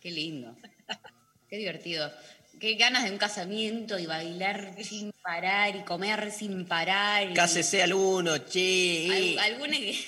qué 0.00 0.10
lindo. 0.10 0.54
Qué 1.48 1.56
divertido. 1.58 2.12
Qué 2.60 2.74
ganas 2.74 3.04
de 3.04 3.10
un 3.10 3.18
casamiento 3.18 3.98
y 3.98 4.06
bailar 4.06 4.74
sin 4.82 5.12
parar 5.22 5.76
y 5.76 5.82
comer 5.84 6.32
sin 6.32 6.64
parar. 6.66 7.30
y- 7.30 7.34
Cásese 7.34 7.82
al 7.82 7.92
uno, 7.92 8.38
che. 8.46 9.08
Al- 9.10 9.22
Eh, 9.22 9.38
alguna 9.40 9.76
que, 9.76 10.04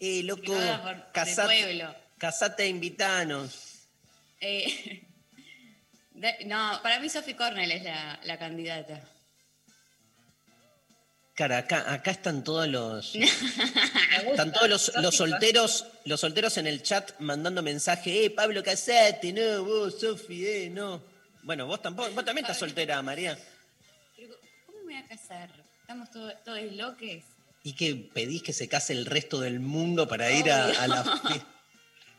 eh, 0.00 0.22
loco. 0.22 0.42
que 0.42 0.78
por- 0.82 1.12
casate, 1.12 1.62
pueblo. 1.64 1.94
casate 2.18 2.64
e 2.64 2.68
invitanos. 2.68 3.80
Eh, 4.40 5.02
no, 6.46 6.80
para 6.82 6.98
mí 7.00 7.08
Sophie 7.10 7.36
Cornell 7.36 7.70
es 7.72 7.82
la, 7.84 8.18
la 8.24 8.38
candidata. 8.38 9.00
Acá, 11.50 11.92
acá 11.92 12.10
están 12.12 12.44
todos 12.44 12.68
los. 12.68 13.14
Están 14.30 14.52
todos 14.52 14.68
los, 14.68 14.92
los 14.96 15.16
solteros, 15.16 15.86
los 16.04 16.20
solteros 16.20 16.56
en 16.58 16.66
el 16.68 16.82
chat 16.82 17.10
mandando 17.18 17.62
mensaje, 17.62 18.26
eh, 18.26 18.30
Pablo, 18.30 18.62
casate, 18.62 19.32
no, 19.32 19.64
vos, 19.64 19.98
Sofi, 19.98 20.46
eh, 20.46 20.70
no. 20.70 21.02
Bueno, 21.42 21.66
vos 21.66 21.82
tampoco, 21.82 22.10
vos 22.12 22.24
también 22.24 22.44
estás 22.44 22.58
soltera, 22.58 23.02
María. 23.02 23.36
Pero, 24.16 24.34
¿Cómo 24.66 24.78
me 24.84 24.94
voy 24.94 25.02
a 25.02 25.08
casar? 25.08 25.50
Estamos 25.80 26.10
todo- 26.10 26.32
todos 26.44 26.60
loques. 26.72 27.24
¿Y 27.64 27.72
que 27.74 27.94
pedís 27.94 28.42
que 28.42 28.52
se 28.52 28.68
case 28.68 28.92
el 28.92 29.06
resto 29.06 29.40
del 29.40 29.58
mundo 29.60 30.06
para 30.06 30.30
ir 30.30 30.50
a, 30.52 30.66
a 30.66 30.86
la 30.86 31.02
fiesta? 31.04 31.46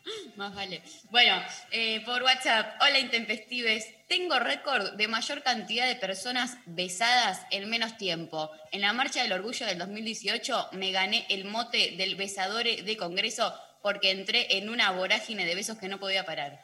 Más 0.36 0.54
vale. 0.54 0.82
Bueno, 1.10 1.42
eh, 1.72 2.02
por 2.06 2.24
WhatsApp, 2.24 2.82
hola 2.82 3.00
intempestives. 3.00 3.86
Tengo 4.08 4.38
récord 4.40 4.94
de 4.94 5.08
mayor 5.08 5.42
cantidad 5.44 5.88
de 5.88 5.96
personas 5.96 6.58
besadas 6.66 7.42
en 7.52 7.70
menos 7.70 7.98
tiempo. 7.98 8.52
En 8.72 8.82
la 8.82 8.94
Marcha 8.94 9.24
del 9.24 9.32
Orgullo 9.34 9.66
del 9.66 9.78
2018 9.80 10.70
me 10.74 10.92
gané 10.92 11.26
el 11.30 11.46
mote 11.46 11.96
del 11.98 12.16
besadore 12.16 12.84
de 12.84 12.98
Congreso 12.98 13.54
porque 13.82 14.12
entré 14.12 14.58
en 14.58 14.70
una 14.70 14.92
vorágine 14.92 15.46
de 15.46 15.56
besos 15.56 15.78
que 15.78 15.88
no 15.88 16.00
podía 16.00 16.26
parar. 16.26 16.60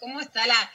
¿Cómo 0.00 0.20
está 0.20 0.46
la...? 0.46 0.72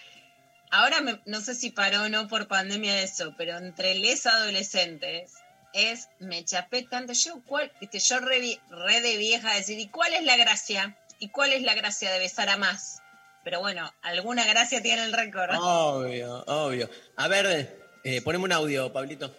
Ahora 0.73 1.01
me- 1.01 1.19
no 1.25 1.41
sé 1.41 1.53
si 1.53 1.69
paró 1.71 2.03
o 2.03 2.09
no 2.09 2.29
por 2.29 2.47
pandemia 2.47 3.01
eso, 3.01 3.35
pero 3.37 3.57
entre 3.57 3.95
les 3.95 4.25
adolescentes 4.25 5.33
es, 5.73 6.07
me 6.19 6.45
chapé 6.45 6.83
tanto, 6.83 7.11
yo, 7.11 7.43
¿cuál? 7.45 7.71
Viste, 7.81 7.99
yo 7.99 8.19
re, 8.19 8.57
re 8.69 9.01
de 9.01 9.17
vieja 9.17 9.53
decir, 9.53 9.79
¿y 9.79 9.87
cuál 9.89 10.13
es 10.13 10.23
la 10.23 10.37
gracia? 10.37 10.97
¿Y 11.21 11.29
cuál 11.29 11.53
es 11.53 11.61
la 11.61 11.75
gracia 11.75 12.11
de 12.11 12.17
besar 12.17 12.49
a 12.49 12.57
más? 12.57 12.99
Pero 13.43 13.59
bueno, 13.59 13.93
alguna 14.01 14.43
gracia 14.47 14.81
tiene 14.81 15.03
el 15.05 15.13
récord. 15.13 15.51
Obvio, 15.55 16.43
obvio. 16.47 16.89
A 17.15 17.27
ver, 17.27 17.77
eh, 18.03 18.21
poneme 18.23 18.45
un 18.45 18.51
audio, 18.51 18.91
Pablito. 18.91 19.31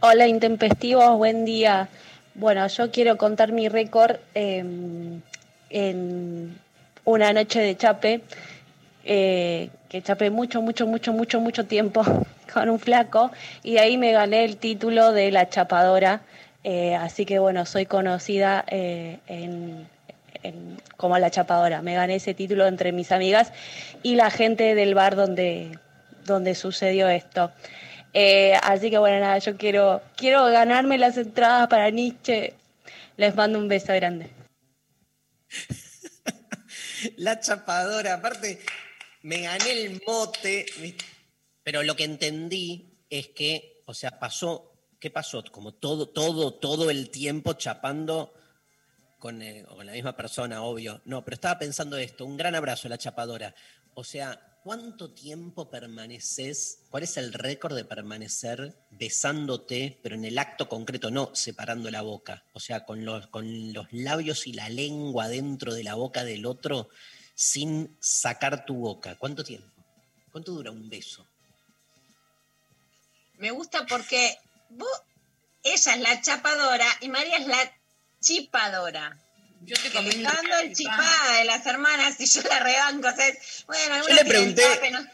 Hola 0.00 0.26
intempestivos, 0.26 1.16
buen 1.16 1.46
día. 1.46 1.88
Bueno, 2.34 2.66
yo 2.66 2.90
quiero 2.90 3.16
contar 3.16 3.52
mi 3.52 3.70
récord 3.70 4.16
eh, 4.34 4.62
en 5.70 6.60
una 7.06 7.32
noche 7.32 7.60
de 7.60 7.74
chape, 7.74 8.20
eh, 9.06 9.70
que 9.88 10.02
chapé 10.02 10.28
mucho, 10.28 10.60
mucho, 10.60 10.86
mucho, 10.86 11.14
mucho, 11.14 11.40
mucho 11.40 11.64
tiempo 11.64 12.02
con 12.52 12.68
un 12.68 12.78
flaco 12.78 13.30
y 13.62 13.72
de 13.72 13.80
ahí 13.80 13.96
me 13.96 14.12
gané 14.12 14.44
el 14.44 14.58
título 14.58 15.12
de 15.12 15.30
la 15.30 15.48
chapadora. 15.48 16.20
eh, 16.64 16.96
así 16.96 17.24
que 17.24 17.38
bueno, 17.38 17.64
soy 17.64 17.86
conocida 17.86 18.62
eh, 18.68 19.20
en, 19.26 19.88
en- 20.42 20.80
como 20.96 21.18
la 21.18 21.30
chapadora. 21.30 21.82
Me 21.82 21.94
gané 21.94 22.16
ese 22.16 22.34
título 22.34 22.66
entre 22.66 22.92
mis 22.92 23.12
amigas 23.12 23.52
y 24.02 24.14
la 24.14 24.30
gente 24.30 24.74
del 24.74 24.94
bar 24.94 25.16
donde, 25.16 25.78
donde 26.24 26.54
sucedió 26.54 27.08
esto. 27.08 27.52
Eh, 28.12 28.54
así 28.62 28.90
que 28.90 28.98
bueno, 28.98 29.20
nada, 29.20 29.38
yo 29.38 29.56
quiero, 29.56 30.02
quiero 30.16 30.44
ganarme 30.46 30.98
las 30.98 31.16
entradas 31.16 31.68
para 31.68 31.90
Nietzsche. 31.90 32.54
Les 33.16 33.34
mando 33.34 33.58
un 33.58 33.68
beso 33.68 33.92
grande. 33.94 34.30
La 37.16 37.40
chapadora, 37.40 38.14
aparte, 38.14 38.60
me 39.22 39.42
gané 39.42 39.72
el 39.72 40.02
mote. 40.06 40.66
Pero 41.62 41.82
lo 41.82 41.96
que 41.96 42.04
entendí 42.04 42.98
es 43.08 43.28
que, 43.28 43.82
o 43.86 43.94
sea, 43.94 44.18
pasó, 44.18 44.72
¿qué 44.98 45.10
pasó? 45.10 45.42
Como 45.50 45.72
todo, 45.72 46.08
todo, 46.08 46.54
todo 46.54 46.90
el 46.90 47.10
tiempo 47.10 47.54
chapando 47.54 48.34
con, 49.20 49.40
eh, 49.42 49.64
con 49.68 49.86
la 49.86 49.92
misma 49.92 50.16
persona, 50.16 50.62
obvio. 50.62 51.00
No, 51.04 51.24
pero 51.24 51.36
estaba 51.36 51.58
pensando 51.60 51.96
esto, 51.96 52.26
un 52.26 52.36
gran 52.36 52.56
abrazo 52.56 52.88
a 52.88 52.90
la 52.90 52.98
chapadora. 52.98 53.54
O 53.94 54.02
sea, 54.02 54.58
¿cuánto 54.64 55.10
tiempo 55.10 55.70
permaneces? 55.70 56.80
¿Cuál 56.90 57.04
es 57.04 57.16
el 57.16 57.32
récord 57.32 57.76
de 57.76 57.84
permanecer 57.84 58.74
besándote, 58.90 60.00
pero 60.02 60.16
en 60.16 60.24
el 60.24 60.38
acto 60.38 60.68
concreto, 60.68 61.10
no 61.10 61.30
separando 61.34 61.90
la 61.90 62.02
boca? 62.02 62.44
O 62.54 62.58
sea, 62.58 62.84
con 62.84 63.04
los, 63.04 63.28
con 63.28 63.72
los 63.72 63.86
labios 63.92 64.48
y 64.48 64.54
la 64.54 64.68
lengua 64.68 65.28
dentro 65.28 65.74
de 65.74 65.84
la 65.84 65.94
boca 65.94 66.24
del 66.24 66.46
otro 66.46 66.88
sin 67.34 67.96
sacar 68.00 68.64
tu 68.64 68.74
boca. 68.74 69.16
¿Cuánto 69.16 69.44
tiempo? 69.44 69.70
¿Cuánto 70.32 70.52
dura 70.52 70.70
un 70.70 70.88
beso? 70.88 71.26
Me 73.38 73.50
gusta 73.50 73.86
porque 73.86 74.36
vos, 74.70 75.02
ella 75.62 75.94
es 75.94 76.00
la 76.00 76.20
chapadora 76.20 76.86
y 77.00 77.08
María 77.08 77.38
es 77.38 77.46
la 77.46 77.79
chipadora. 78.20 79.16
Yo 79.62 79.74
estoy 79.74 79.90
Que 79.90 80.02
le 80.16 80.22
dando 80.22 80.56
el 80.58 80.74
chipada 80.74 81.36
de 81.38 81.44
las 81.44 81.66
hermanas 81.66 82.18
y 82.20 82.26
yo 82.26 82.42
la 82.48 82.60
rebanco. 82.60 83.08
O 83.08 83.12
sea, 83.14 83.28
es- 83.28 83.64
bueno, 83.66 83.94
algunas 83.94 84.16
le 84.16 84.24
pregunté- 84.30 84.90
¿no? 84.92 85.06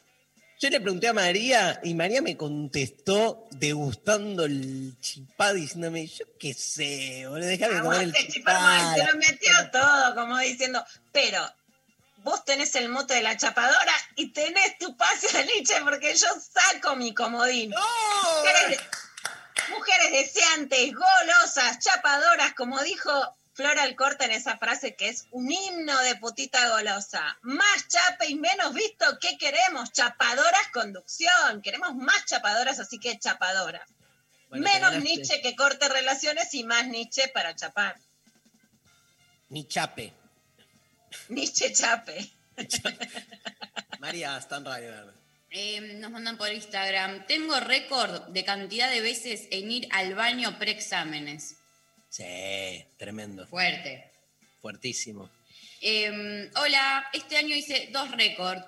Yo 0.59 0.71
le 0.71 0.81
pregunté 0.81 1.09
a 1.09 1.13
María 1.13 1.81
y 1.85 1.93
María 1.95 2.23
me 2.23 2.35
contestó 2.37 3.47
degustando 3.51 4.45
el 4.47 4.95
chipá 5.03 5.53
diciéndome, 5.53 6.07
yo 6.07 6.25
qué 6.41 6.55
sé, 6.55 7.25
boludo, 7.29 7.47
déjame 7.47 7.81
comer 7.83 8.03
el 8.17 8.29
chipá, 8.33 8.95
se 8.95 9.05
lo 9.05 9.19
metió 9.19 9.53
todo, 9.71 10.15
como 10.15 10.39
diciendo, 10.39 10.83
pero 11.13 11.47
vos 12.19 12.43
tenés 12.47 12.75
el 12.77 12.89
mote 12.89 13.13
de 13.15 13.23
la 13.23 13.37
chapadora 13.37 13.93
y 14.15 14.29
tenés 14.33 14.79
tu 14.79 14.97
pase 14.97 15.31
de 15.37 15.45
Nietzsche 15.45 15.75
porque 15.85 16.15
yo 16.15 16.27
saco 16.55 16.97
mi 16.97 17.13
comodín. 17.13 17.71
Mujeres, 17.71 18.81
mujeres 19.71 20.13
deseantes, 20.13 20.93
golosas, 20.95 21.79
chapadoras, 21.79 22.55
como 22.55 22.81
dijo 22.83 23.11
Flora 23.57 23.85
Alcorta 23.85 24.27
en 24.27 24.33
esa 24.33 24.59
frase 24.59 24.97
que 24.97 25.09
es 25.09 25.29
un 25.31 25.51
himno 25.51 25.99
de 26.03 26.17
putita 26.17 26.69
golosa. 26.69 27.39
Más 27.41 27.89
chape 27.89 28.27
y 28.29 28.35
menos 28.35 28.75
visto, 28.75 29.07
¿qué 29.19 29.39
queremos? 29.39 29.93
Chapadoras 29.93 30.69
conducción. 30.75 31.63
Queremos 31.63 31.95
más 31.95 32.27
chapadoras, 32.27 32.79
así 32.81 32.99
que 32.99 33.19
chapadoras. 33.19 33.89
Bueno, 34.51 34.65
menos. 34.65 35.03
Nietzsche 35.03 35.41
que 35.41 35.57
corte 35.57 35.89
relaciones 35.89 36.53
y 36.53 36.65
más 36.65 36.87
Nietzsche 36.87 37.29
para 37.29 37.57
chapar. 37.57 37.97
Ni 39.49 39.67
chape. 39.67 40.13
Nietzsche 41.31 41.73
chape. 41.73 42.31
María 44.01 44.39
Stanriver. 44.41 45.26
Eh, 45.51 45.81
nos 45.81 46.11
mandan 46.11 46.37
por 46.37 46.53
Instagram. 46.53 47.27
Tengo 47.27 47.59
récord 47.61 48.29
de 48.29 48.45
cantidad 48.45 48.91
de 48.91 49.01
veces 49.01 49.49
en 49.51 49.71
ir 49.71 49.89
al 49.91 50.15
baño 50.15 50.59
preexámenes. 50.59 51.57
Sí, 52.09 52.85
tremendo. 52.97 53.47
Fuerte. 53.47 54.11
Fuertísimo. 54.61 55.31
Eh, 55.81 56.51
hola, 56.57 57.09
este 57.13 57.37
año 57.37 57.55
hice 57.55 57.89
dos 57.93 58.11
récords. 58.13 58.65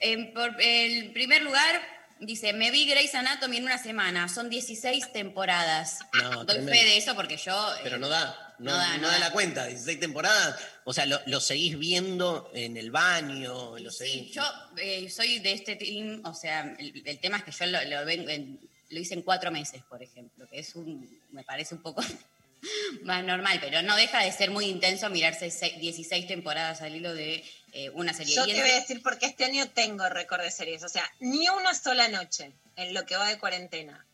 En 0.00 0.32
por 0.32 0.60
el 0.60 1.12
primer 1.12 1.42
lugar, 1.42 1.99
dice, 2.20 2.52
me 2.52 2.70
vi 2.70 2.86
Grey's 2.86 3.14
Anatomy 3.14 3.56
en 3.58 3.64
una 3.64 3.78
semana. 3.78 4.28
Son 4.28 4.48
16 4.50 5.12
temporadas. 5.12 5.98
No, 6.14 6.44
Doy 6.44 6.46
tremendo. 6.56 6.72
fe 6.72 6.84
de 6.84 6.96
eso 6.98 7.14
porque 7.14 7.36
yo... 7.36 7.74
eh, 7.76 7.80
Pero 7.82 7.98
no 7.98 8.08
da, 8.08 8.54
no, 8.58 8.70
No 8.72 8.76
da, 8.76 8.96
no 8.98 9.06
da 9.08 9.12
da. 9.14 9.18
la 9.18 9.32
cuenta, 9.32 9.66
16 9.66 9.98
temporadas. 10.00 10.56
O 10.84 10.92
sea, 10.92 11.06
lo, 11.06 11.20
lo 11.26 11.40
seguís 11.40 11.78
viendo 11.78 12.50
en 12.54 12.76
el 12.76 12.90
baño, 12.90 13.78
lo 13.78 13.90
sí, 13.90 13.98
seguís. 14.06 14.34
yo 14.34 14.42
eh, 14.76 15.08
soy 15.10 15.38
de 15.40 15.52
este 15.52 15.76
team, 15.76 16.22
o 16.24 16.34
sea, 16.34 16.74
el, 16.78 17.02
el 17.06 17.18
tema 17.18 17.38
es 17.38 17.44
que 17.44 17.52
yo 17.52 17.66
lo, 17.66 17.82
lo 17.84 18.04
lo 18.04 18.98
hice 18.98 19.14
en 19.14 19.22
cuatro 19.22 19.50
meses, 19.52 19.82
por 19.88 20.02
ejemplo, 20.02 20.48
que 20.48 20.58
es 20.58 20.74
un, 20.74 21.20
me 21.30 21.44
parece 21.44 21.76
un 21.76 21.80
poco 21.82 22.02
más 23.04 23.24
normal, 23.24 23.58
pero 23.60 23.82
no 23.82 23.96
deja 23.96 24.22
de 24.24 24.32
ser 24.32 24.50
muy 24.50 24.66
intenso 24.66 25.08
mirarse 25.10 25.50
se- 25.50 25.70
16 25.78 26.26
temporadas 26.26 26.82
al 26.82 26.96
hilo 26.96 27.14
de 27.14 27.44
eh, 27.72 27.90
una 27.90 28.12
serie. 28.12 28.34
Yo 28.34 28.46
Y 28.46 28.52
te 28.52 28.60
voy 28.60 28.70
a 28.70 28.80
decir 28.80 29.02
porque 29.02 29.26
este 29.26 29.44
año 29.44 29.68
tengo 29.70 30.08
récord 30.08 30.42
de 30.42 30.50
series. 30.50 30.82
O 30.82 30.88
sea, 30.88 31.04
ni 31.20 31.48
una 31.48 31.74
sola 31.74 32.08
noche 32.08 32.52
en 32.76 32.94
lo 32.94 33.04
que 33.06 33.16
va 33.16 33.28
de 33.28 33.38
cuarentena. 33.38 34.06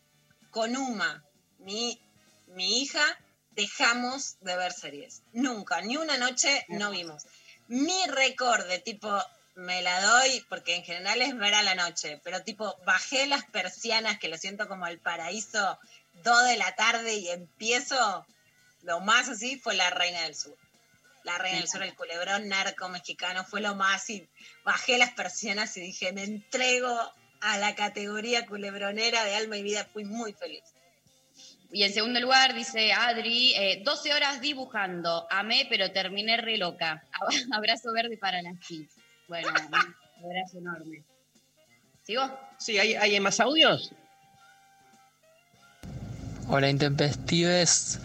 Con 0.51 0.75
Uma, 0.75 1.23
mi, 1.59 1.99
mi 2.47 2.81
hija, 2.81 3.03
dejamos 3.51 4.37
de 4.41 4.55
ver 4.55 4.71
series. 4.71 5.21
Nunca, 5.33 5.81
ni 5.81 5.97
una 5.97 6.17
noche 6.17 6.65
no 6.69 6.91
vimos. 6.91 7.25
Mi 7.67 8.05
récord 8.07 8.65
de 8.67 8.79
tipo, 8.79 9.21
me 9.55 9.81
la 9.81 10.01
doy, 10.01 10.45
porque 10.47 10.75
en 10.75 10.83
general 10.83 11.21
es 11.21 11.35
ver 11.35 11.53
a 11.53 11.63
la 11.63 11.75
noche, 11.75 12.21
pero 12.23 12.43
tipo, 12.43 12.77
bajé 12.85 13.27
las 13.27 13.43
persianas, 13.45 14.19
que 14.19 14.29
lo 14.29 14.37
siento 14.37 14.67
como 14.67 14.87
el 14.87 14.99
paraíso, 14.99 15.79
dos 16.23 16.45
de 16.45 16.57
la 16.57 16.75
tarde 16.75 17.15
y 17.15 17.29
empiezo, 17.29 18.25
lo 18.83 18.99
más 19.01 19.27
así 19.27 19.59
fue 19.59 19.75
La 19.75 19.89
Reina 19.89 20.21
del 20.21 20.35
Sur. 20.35 20.57
La 21.27 21.37
Reina 21.37 21.59
del 21.59 21.67
Sur, 21.67 21.83
el 21.83 21.93
culebrón 21.93 22.47
narco 22.47 22.87
mexicano, 22.87 23.43
fue 23.43 23.59
lo 23.59 23.75
más 23.75 24.09
y 24.09 24.29
bajé 24.63 24.97
las 24.97 25.11
persianas 25.11 25.75
y 25.75 25.81
dije, 25.81 26.13
me 26.13 26.23
entrego 26.23 26.97
a 27.41 27.57
la 27.57 27.75
categoría 27.75 28.45
culebronera 28.45 29.25
de 29.25 29.35
alma 29.35 29.57
y 29.57 29.61
vida, 29.61 29.83
fui 29.91 30.05
muy 30.05 30.31
feliz. 30.31 30.63
Y 31.69 31.83
en 31.83 31.93
segundo 31.93 32.21
lugar 32.21 32.53
dice 32.53 32.93
Adri, 32.93 33.53
eh, 33.55 33.81
12 33.83 34.13
horas 34.13 34.39
dibujando, 34.39 35.27
amé 35.29 35.67
pero 35.69 35.91
terminé 35.91 36.37
re 36.37 36.57
loca. 36.57 37.03
Abrazo 37.51 37.91
verde 37.91 38.17
para 38.17 38.41
las 38.41 38.57
kids. 38.65 38.93
Bueno, 39.27 39.49
un 40.21 40.31
abrazo 40.31 40.59
enorme. 40.59 41.03
¿Sigo? 42.03 42.23
Sí, 42.57 42.79
¿hay, 42.79 42.95
¿hay 42.95 43.19
más 43.19 43.41
audios? 43.41 43.91
Hola 46.47 46.69
Intempestives. 46.69 47.99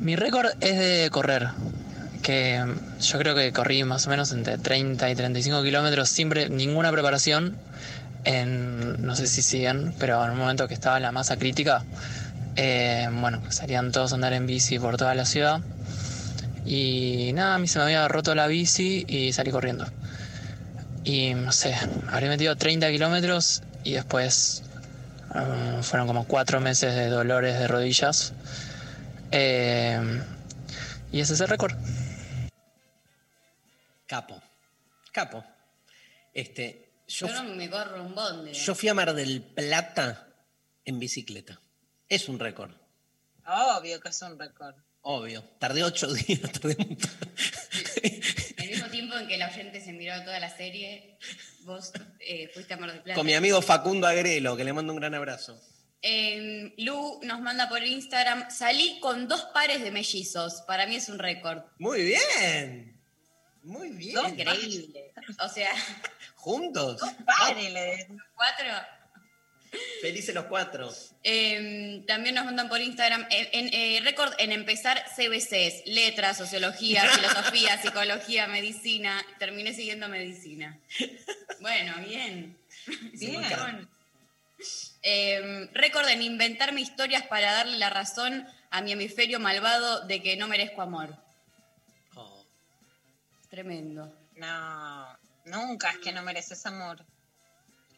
Mi 0.00 0.16
récord 0.16 0.50
es 0.62 0.78
de 0.78 1.10
correr, 1.10 1.48
que 2.28 2.62
mm, 2.62 3.00
yo 3.00 3.18
creo 3.18 3.34
que 3.34 3.52
corrí 3.52 3.82
más 3.84 4.06
o 4.06 4.10
menos 4.10 4.32
entre 4.32 4.58
30 4.58 5.08
y 5.10 5.14
35 5.14 5.62
kilómetros 5.62 6.10
sin 6.10 6.28
ninguna 6.50 6.92
preparación. 6.92 7.56
En, 8.24 9.00
no 9.04 9.16
sé 9.16 9.26
si 9.26 9.40
siguen, 9.40 9.94
pero 9.98 10.22
en 10.22 10.32
un 10.32 10.38
momento 10.38 10.68
que 10.68 10.74
estaba 10.74 11.00
la 11.00 11.12
masa 11.12 11.38
crítica, 11.38 11.84
eh, 12.56 13.08
bueno, 13.10 13.40
salían 13.48 13.92
todos 13.92 14.12
a 14.12 14.16
andar 14.16 14.34
en 14.34 14.46
bici 14.46 14.78
por 14.78 14.98
toda 14.98 15.14
la 15.14 15.24
ciudad. 15.24 15.62
Y 16.66 17.32
nada, 17.32 17.54
a 17.54 17.58
mí 17.58 17.66
se 17.66 17.78
me 17.78 17.84
había 17.84 18.06
roto 18.08 18.34
la 18.34 18.46
bici 18.46 19.06
y 19.08 19.32
salí 19.32 19.50
corriendo. 19.50 19.86
Y 21.04 21.32
no 21.32 21.52
sé, 21.52 21.74
habré 22.10 22.28
metido 22.28 22.54
30 22.56 22.90
kilómetros 22.90 23.62
y 23.84 23.92
después 23.92 24.62
Um, 25.34 25.82
fueron 25.82 26.06
como 26.06 26.24
cuatro 26.24 26.58
meses 26.60 26.94
de 26.94 27.08
dolores 27.08 27.58
de 27.58 27.68
rodillas. 27.68 28.32
Eh, 29.30 30.00
y 31.12 31.20
ese 31.20 31.34
es 31.34 31.40
el 31.40 31.48
récord. 31.48 31.74
Capo. 34.08 34.42
Capo. 35.12 35.44
Este, 36.34 37.02
yo, 37.06 37.28
Yo 37.28 37.42
no 37.42 37.54
me 37.54 37.68
corro 37.70 38.02
un 38.02 38.14
bonde. 38.14 38.52
yo 38.54 38.74
fui 38.74 38.88
a 38.88 38.94
Mar 38.94 39.14
del 39.14 39.42
Plata 39.42 40.28
en 40.84 40.98
bicicleta. 40.98 41.60
Es 42.08 42.28
un 42.28 42.38
récord. 42.40 42.72
Obvio 43.46 44.00
que 44.00 44.08
es 44.08 44.22
un 44.22 44.38
récord. 44.38 44.74
Obvio. 45.02 45.42
Tardé 45.60 45.84
ocho 45.84 46.10
días. 46.12 46.40
Tardé 46.52 46.74
un 46.80 46.88
montón. 46.88 47.10
Al 48.58 48.66
mismo 48.68 48.88
tiempo 48.88 49.14
en 49.16 49.28
que 49.28 49.36
la 49.36 49.48
gente 49.50 49.80
se 49.80 49.92
miró 49.92 50.14
toda 50.24 50.40
la 50.40 50.54
serie, 50.56 51.18
vos 51.64 51.92
eh, 52.20 52.48
fuiste 52.54 52.74
a 52.74 52.76
Mar 52.78 52.92
del 52.92 53.02
Plata. 53.02 53.16
Con 53.16 53.26
mi 53.26 53.34
amigo 53.34 53.60
Facundo 53.62 54.06
Agrelo, 54.06 54.56
que 54.56 54.64
le 54.64 54.72
mando 54.72 54.92
un 54.94 54.98
gran 55.00 55.14
abrazo. 55.14 55.60
Eh, 56.00 56.72
Lu 56.78 57.20
nos 57.24 57.40
manda 57.40 57.68
por 57.68 57.82
Instagram, 57.82 58.50
salí 58.50 58.98
con 59.00 59.28
dos 59.28 59.42
pares 59.52 59.82
de 59.82 59.90
mellizos. 59.90 60.62
Para 60.66 60.86
mí 60.86 60.96
es 60.96 61.08
un 61.10 61.18
récord. 61.18 61.62
Muy 61.78 62.04
bien. 62.04 62.97
Muy 63.68 63.90
bien. 63.90 64.16
Increíble. 64.26 65.12
O 65.44 65.48
sea, 65.48 65.70
¿Juntos? 66.36 67.02
Cuatro. 68.34 68.66
Felices 70.00 70.34
los 70.34 70.46
cuatro. 70.46 70.90
Eh, 71.22 72.02
también 72.06 72.34
nos 72.34 72.46
mandan 72.46 72.70
por 72.70 72.80
Instagram 72.80 73.26
eh, 73.30 73.50
en, 73.52 73.68
eh, 73.74 74.00
récord 74.02 74.32
en 74.38 74.52
empezar 74.52 75.04
CBCs, 75.14 75.82
letras, 75.84 76.38
sociología, 76.38 77.02
filosofía, 77.14 77.80
psicología, 77.82 78.46
medicina. 78.46 79.22
Terminé 79.38 79.74
siguiendo 79.74 80.08
medicina. 80.08 80.78
Bueno, 81.60 81.92
bien. 82.06 82.56
Bien. 83.12 83.88
Eh, 85.02 85.68
récord 85.74 86.08
en 86.08 86.22
inventarme 86.22 86.80
historias 86.80 87.24
para 87.24 87.52
darle 87.52 87.76
la 87.76 87.90
razón 87.90 88.46
a 88.70 88.80
mi 88.80 88.92
hemisferio 88.92 89.38
malvado 89.38 90.06
de 90.06 90.22
que 90.22 90.38
no 90.38 90.48
merezco 90.48 90.80
amor. 90.80 91.27
Tremendo. 93.48 94.12
No, 94.36 95.18
nunca 95.46 95.90
es 95.90 95.98
que 95.98 96.12
no 96.12 96.22
mereces 96.22 96.64
amor. 96.66 97.04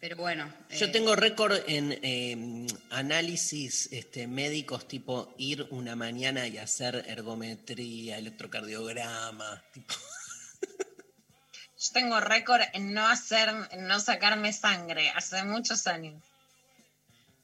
Pero 0.00 0.16
bueno. 0.16 0.50
Yo 0.70 0.86
eh, 0.86 0.88
tengo 0.88 1.14
récord 1.14 1.58
en 1.66 1.98
eh, 2.02 2.66
análisis 2.90 3.88
este, 3.92 4.26
médicos, 4.26 4.88
tipo 4.88 5.34
ir 5.36 5.66
una 5.70 5.94
mañana 5.94 6.46
y 6.46 6.56
hacer 6.56 7.04
ergometría, 7.06 8.16
electrocardiograma. 8.16 9.62
Tipo. 9.72 9.94
Yo 11.80 11.92
tengo 11.92 12.20
récord 12.20 12.62
en 12.72 12.94
no 12.94 13.06
hacer, 13.06 13.50
en 13.70 13.86
no 13.86 14.00
sacarme 14.00 14.52
sangre 14.52 15.10
hace 15.10 15.44
muchos 15.44 15.86
años. 15.86 16.22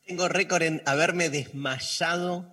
Tengo 0.07 0.29
récord 0.29 0.63
en 0.63 0.83
haberme 0.87 1.31
desmayado 1.31 2.51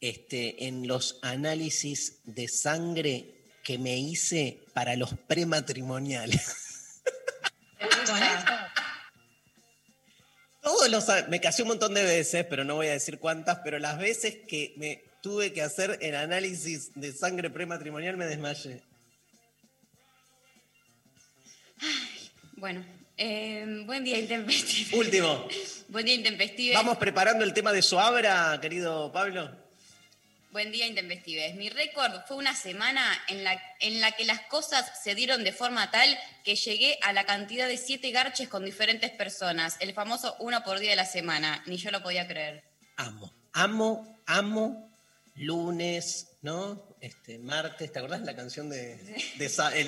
este, 0.00 0.66
en 0.66 0.88
los 0.88 1.18
análisis 1.22 2.18
de 2.24 2.48
sangre 2.48 3.31
que 3.62 3.78
me 3.78 3.96
hice 3.98 4.58
para 4.74 4.96
los 4.96 5.14
prematrimoniales. 5.26 7.02
Todos 10.60 10.88
los, 10.90 11.04
me 11.28 11.40
casé 11.40 11.62
un 11.62 11.68
montón 11.68 11.94
de 11.94 12.04
veces, 12.04 12.46
pero 12.48 12.64
no 12.64 12.76
voy 12.76 12.86
a 12.86 12.92
decir 12.92 13.18
cuántas, 13.18 13.58
pero 13.64 13.78
las 13.78 13.98
veces 13.98 14.36
que 14.46 14.74
me 14.76 15.02
tuve 15.20 15.52
que 15.52 15.62
hacer 15.62 15.98
el 16.02 16.14
análisis 16.14 16.90
de 16.94 17.12
sangre 17.12 17.50
prematrimonial 17.50 18.16
me 18.16 18.26
desmayé. 18.26 18.82
Bueno, 22.56 22.84
Eh, 23.16 23.82
buen 23.86 24.04
día, 24.04 24.18
intempestivo. 24.18 24.98
Último. 24.98 25.48
Buen 25.88 26.06
día, 26.06 26.14
intempestives. 26.14 26.74
Vamos 26.74 26.96
preparando 26.96 27.44
el 27.44 27.52
tema 27.52 27.70
de 27.70 27.82
Soabra, 27.82 28.58
querido 28.60 29.12
Pablo. 29.12 29.61
Buen 30.52 30.70
día, 30.70 30.86
intempestives. 30.86 31.54
Mi 31.54 31.70
récord 31.70 32.12
fue 32.28 32.36
una 32.36 32.54
semana 32.54 33.02
en 33.28 33.42
la, 33.42 33.58
en 33.80 34.02
la 34.02 34.12
que 34.12 34.26
las 34.26 34.42
cosas 34.42 34.84
se 35.02 35.14
dieron 35.14 35.44
de 35.44 35.52
forma 35.52 35.90
tal 35.90 36.18
que 36.44 36.56
llegué 36.56 36.98
a 37.00 37.14
la 37.14 37.24
cantidad 37.24 37.66
de 37.66 37.78
siete 37.78 38.10
garches 38.10 38.50
con 38.50 38.62
diferentes 38.62 39.10
personas. 39.12 39.78
El 39.80 39.94
famoso 39.94 40.36
uno 40.40 40.62
por 40.62 40.78
día 40.78 40.90
de 40.90 40.96
la 40.96 41.06
semana. 41.06 41.64
Ni 41.64 41.78
yo 41.78 41.90
lo 41.90 42.02
podía 42.02 42.28
creer. 42.28 42.64
Amo, 42.96 43.32
amo, 43.54 44.22
amo 44.26 44.90
lunes, 45.36 46.36
¿no? 46.42 46.86
Este, 47.00 47.38
martes, 47.38 47.90
¿te 47.90 47.98
acordás 47.98 48.20
la 48.20 48.36
canción 48.36 48.68
de, 48.68 48.98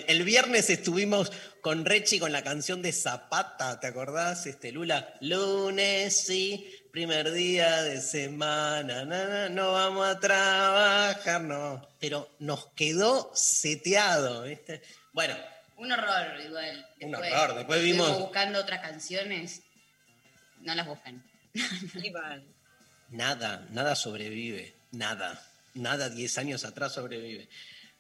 el 0.09 0.25
viernes 0.25 0.71
estuvimos 0.71 1.31
con 1.61 1.85
Rechi 1.85 2.19
con 2.19 2.33
la 2.33 2.43
canción 2.43 2.81
de 2.81 2.93
Zapata, 2.93 3.79
¿te 3.81 3.87
acordás? 3.87 4.47
Este, 4.47 4.73
Lula, 4.73 5.15
lunes, 5.21 6.17
sí, 6.17 6.84
primer 6.95 7.33
día 7.33 7.83
de 7.83 8.01
semana, 8.01 9.05
na, 9.05 9.25
na, 9.25 9.49
no 9.49 9.73
vamos 9.73 10.07
a 10.07 10.21
trabajar, 10.21 11.41
no. 11.43 11.85
Pero 11.99 12.31
nos 12.39 12.67
quedó 12.77 13.33
seteado, 13.35 14.45
¿viste? 14.45 14.81
Bueno, 15.13 15.35
Un 15.77 15.91
horror, 15.91 16.41
igual. 16.41 16.87
Un 17.01 17.15
horror, 17.17 17.57
después 17.57 17.83
vimos- 17.83 18.17
buscando 18.21 18.61
otras 18.61 18.81
canciones. 18.81 19.63
No 20.61 20.73
las 20.77 20.87
buscan. 20.87 21.21
Nada, 23.11 23.67
nada 23.71 23.97
sobrevive, 23.97 24.75
nada, 24.93 25.41
nada 25.75 26.09
10 26.09 26.39
años 26.39 26.65
atrás 26.65 26.93
sobrevive. 26.93 27.49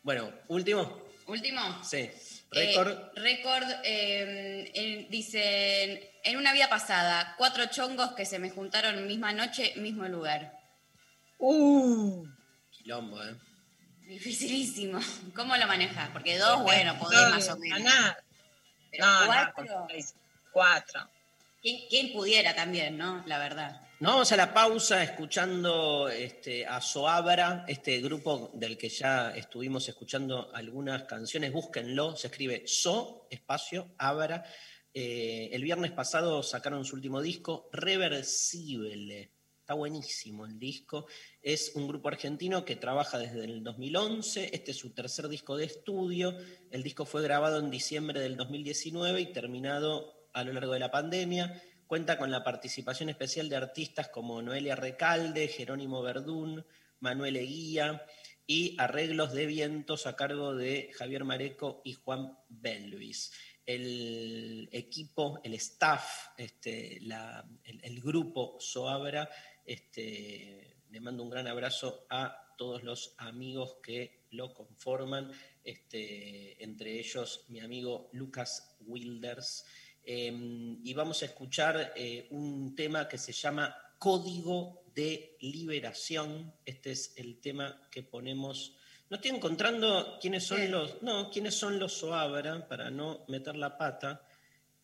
Bueno, 0.05 0.32
último, 0.49 1.03
Último. 1.26 1.82
sí, 1.84 2.11
récord. 2.55 2.88
Eh, 2.88 3.20
récord, 3.20 3.64
eh, 3.84 4.70
en- 4.74 5.11
dicen, 5.11 6.00
en 6.24 6.36
una 6.36 6.52
vida 6.52 6.68
pasada, 6.68 7.34
cuatro 7.38 7.66
chongos 7.66 8.12
que 8.12 8.24
se 8.26 8.38
me 8.38 8.50
juntaron 8.50 9.07
misma 9.07 9.32
noche, 9.32 9.72
mismo 9.76 10.07
lugar. 10.09 10.52
Uh, 11.38 12.24
Quilombo, 12.70 13.22
¿eh? 13.22 13.34
Dificilísimo. 14.07 14.98
¿Cómo 15.34 15.57
lo 15.57 15.66
manejas? 15.66 16.09
Porque 16.11 16.38
dos, 16.38 16.62
bueno, 16.62 16.98
podés 16.98 17.20
no, 17.20 17.30
más 17.30 17.48
o 17.48 17.57
menos. 17.57 17.78
ganar. 17.82 18.22
Pero 18.90 19.05
No, 19.07 19.20
no, 19.20 19.26
cuatro, 19.26 19.86
seis. 19.90 20.14
cuatro. 20.52 21.09
¿quién, 21.62 21.80
quién 21.88 22.12
pudiera 22.12 22.55
también, 22.55 22.96
no? 22.98 23.22
La 23.26 23.38
verdad. 23.38 23.80
Nos 24.01 24.12
vamos 24.12 24.32
a 24.32 24.36
la 24.36 24.53
pausa 24.53 25.05
escuchando 25.05 26.09
este, 26.09 26.66
a 26.66 26.80
Soabra, 26.80 27.64
este 27.68 28.01
grupo 28.01 28.51
del 28.53 28.76
que 28.76 28.88
ya 28.88 29.30
estuvimos 29.30 29.88
escuchando 29.88 30.53
algunas 30.53 31.05
canciones. 31.05 31.53
Búsquenlo, 31.53 32.16
se 32.16 32.26
escribe 32.26 32.64
So, 32.66 33.28
espacio, 33.30 33.95
Abra. 33.97 34.45
Eh, 34.92 35.49
el 35.53 35.62
viernes 35.62 35.92
pasado 35.92 36.42
sacaron 36.42 36.84
su 36.84 36.97
último 36.97 37.22
disco, 37.22 37.70
Reversible. 37.72 39.30
Está 39.61 39.74
buenísimo 39.74 40.45
el 40.45 40.59
disco. 40.59 41.07
Es 41.40 41.72
un 41.76 41.86
grupo 41.86 42.09
argentino 42.09 42.64
que 42.64 42.74
trabaja 42.74 43.16
desde 43.16 43.45
el 43.45 43.62
2011. 43.62 44.51
Este 44.53 44.72
es 44.72 44.76
su 44.76 44.92
tercer 44.92 45.28
disco 45.28 45.57
de 45.57 45.66
estudio. 45.66 46.36
El 46.72 46.82
disco 46.82 47.07
fue 47.07 47.22
grabado 47.22 47.61
en 47.61 47.70
diciembre 47.70 48.20
del 48.20 48.36
2019 48.36 49.20
y 49.20 49.32
terminado 49.32 50.28
a 50.32 50.42
lo 50.42 50.53
largo 50.53 50.72
de 50.72 50.80
la 50.80 50.90
pandemia. 50.90 51.62
Cuenta 51.87 52.16
con 52.16 52.30
la 52.30 52.43
participación 52.43 53.11
especial 53.11 53.49
de 53.49 53.57
artistas 53.57 54.09
como 54.09 54.41
Noelia 54.41 54.74
Recalde, 54.74 55.49
Jerónimo 55.49 56.03
Verdún, 56.03 56.64
Manuel 57.01 57.37
Eguía 57.37 58.07
y 58.47 58.74
arreglos 58.78 59.32
de 59.32 59.47
vientos 59.47 60.07
a 60.07 60.16
cargo 60.16 60.55
de 60.55 60.91
Javier 60.95 61.24
Mareco 61.24 61.82
y 61.85 61.93
Juan 61.93 62.39
Belvis. 62.49 63.32
El 63.66 64.68
equipo, 64.72 65.41
el 65.45 65.55
staff, 65.55 66.28
este, 66.37 66.99
el 66.99 68.01
grupo 68.01 68.57
Soabra, 68.59 69.28
este, 69.64 70.76
le 70.91 71.01
mando 71.01 71.22
un 71.22 71.30
gran 71.30 71.47
abrazo 71.47 72.07
a 72.11 72.55
todos 72.57 72.82
los 72.82 73.14
amigos 73.18 73.76
que 73.82 74.24
lo 74.30 74.53
conforman, 74.53 75.30
este, 75.62 76.62
entre 76.62 76.99
ellos 76.99 77.45
mi 77.49 77.61
amigo 77.61 78.09
Lucas 78.12 78.76
Wilders. 78.80 79.64
Eh, 80.07 80.78
y 80.82 80.94
vamos 80.94 81.22
a 81.22 81.26
escuchar 81.26 81.92
eh, 81.96 82.28
un 82.30 82.74
tema 82.74 83.09
que 83.09 83.18
se 83.18 83.32
llama 83.32 83.74
Código 83.98 84.84
de 84.94 85.36
Liberación. 85.40 86.55
Este 86.64 86.92
es 86.92 87.14
el 87.16 87.40
tema 87.40 87.88
que 87.90 88.02
ponemos. 88.02 88.76
No 89.09 89.16
estoy 89.16 89.32
encontrando 89.32 90.18
quiénes 90.20 90.44
son 90.44 90.70
los. 90.70 91.02
No, 91.02 91.30
quiénes 91.30 91.55
son 91.55 91.78
los 91.78 91.92
Soabra 91.92 92.66
para 92.68 92.90
no 92.90 93.24
meter 93.28 93.57
la 93.57 93.76
pata, 93.78 94.26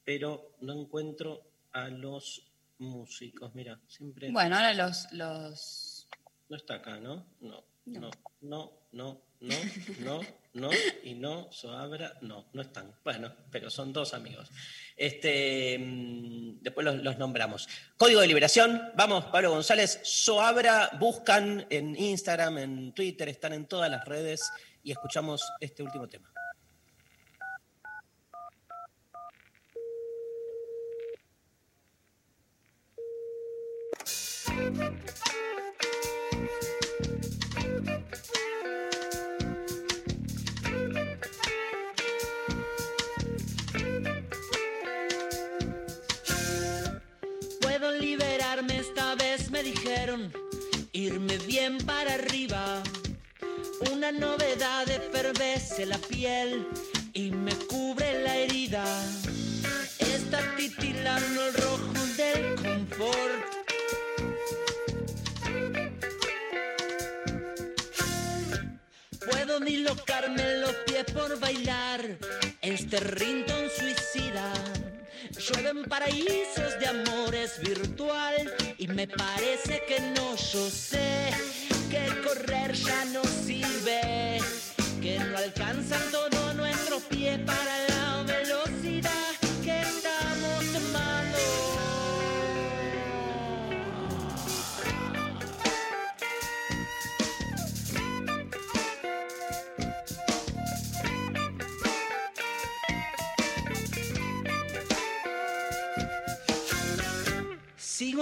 pero 0.05 0.57
no 0.61 0.73
encuentro 0.81 1.53
a 1.73 1.89
los 1.89 2.51
músicos. 2.79 3.55
Mira, 3.55 3.79
siempre. 3.87 4.31
Bueno, 4.31 4.57
ahora 4.57 4.75
los, 4.75 5.11
los 5.13 6.09
No 6.49 6.57
está 6.57 6.75
acá, 6.77 6.99
¿no? 6.99 7.27
No, 7.41 7.65
No. 7.87 8.01
no, 8.01 8.11
no, 8.41 8.73
no, 8.93 9.23
no, 9.41 9.57
no, 10.01 10.21
no, 10.53 10.71
y 11.03 11.15
no, 11.15 11.51
Soabra, 11.51 12.19
no, 12.21 12.47
no 12.53 12.63
están. 12.63 12.95
Bueno, 13.03 13.33
pero 13.51 13.71
son 13.71 13.93
dos 13.93 14.13
amigos. 14.15 14.51
Este, 14.97 15.79
mm, 15.79 16.59
después 16.61 16.85
los, 16.85 16.97
los 17.03 17.19
nombramos. 17.19 17.69
Código 17.97 18.21
de 18.21 18.27
Liberación, 18.27 18.91
vamos, 18.97 19.25
Pablo 19.27 19.51
González, 19.51 20.01
Soabra, 20.03 20.91
buscan 20.99 21.67
en 21.71 21.97
Instagram, 21.97 22.59
en 22.59 22.93
Twitter, 22.93 23.29
están 23.29 23.55
en 23.55 23.67
todas 23.67 23.91
las 23.91 24.05
redes 24.05 24.53
y 24.83 24.93
escuchamos 24.93 25.43
este 25.61 25.83
último 25.83 26.09
tema. 26.09 26.31
Irme 51.11 51.39
bien 51.39 51.79
para 51.79 52.15
arriba. 52.15 52.83
Una 53.93 54.13
novedad 54.13 54.89
efervece 54.89 55.85
la 55.87 55.99
piel 55.99 56.67
y 57.13 57.31
me 57.31 57.55
cubre 57.71 58.23
la 58.23 58.37
herida. 58.37 58.85
Está 59.99 60.41
titilando 60.57 61.47
el 61.47 61.55
rojo 61.55 62.07
del 62.17 62.55
confort. 62.55 63.45
Puedo 69.31 69.61
dislocarme 69.61 70.57
los 70.59 70.75
pies 70.87 71.05
por 71.13 71.39
bailar 71.41 72.01
este 72.63 73.01
rinton 73.01 73.69
suicida. 73.77 74.53
Llueven 75.41 75.85
paraísos 75.85 76.79
de 76.79 76.87
amores 76.87 77.59
virtual 77.63 78.53
y 78.77 78.87
me 78.89 79.09
parece 79.09 79.83
que 79.89 79.99
no, 80.15 80.37
yo 80.37 80.71
sé 80.71 81.31
que 81.91 82.07
correr 82.23 82.75
ya 82.75 83.07
no 83.07 83.23
sirve, 83.25 84.39
que 85.01 85.19
no 85.19 85.39
alcanzan 85.39 86.03
todo 86.11 86.53
nuestro 86.53 87.01
pie 87.09 87.39
para 87.39 87.89
la 87.89 87.90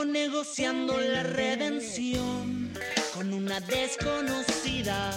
Negociando 0.07 0.97
la 1.01 1.25
redención 1.25 2.73
con 3.15 3.33
una 3.33 3.61
desconocida. 3.61 5.11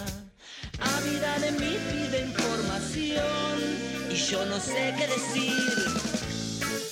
Ávida 0.79 1.37
de 1.39 1.51
mí 1.51 1.77
pide 1.91 2.21
información 2.21 3.59
y 4.09 4.15
yo 4.15 4.43
no 4.45 4.59
sé 4.59 4.93
qué 4.97 5.07
decir. 5.07 5.53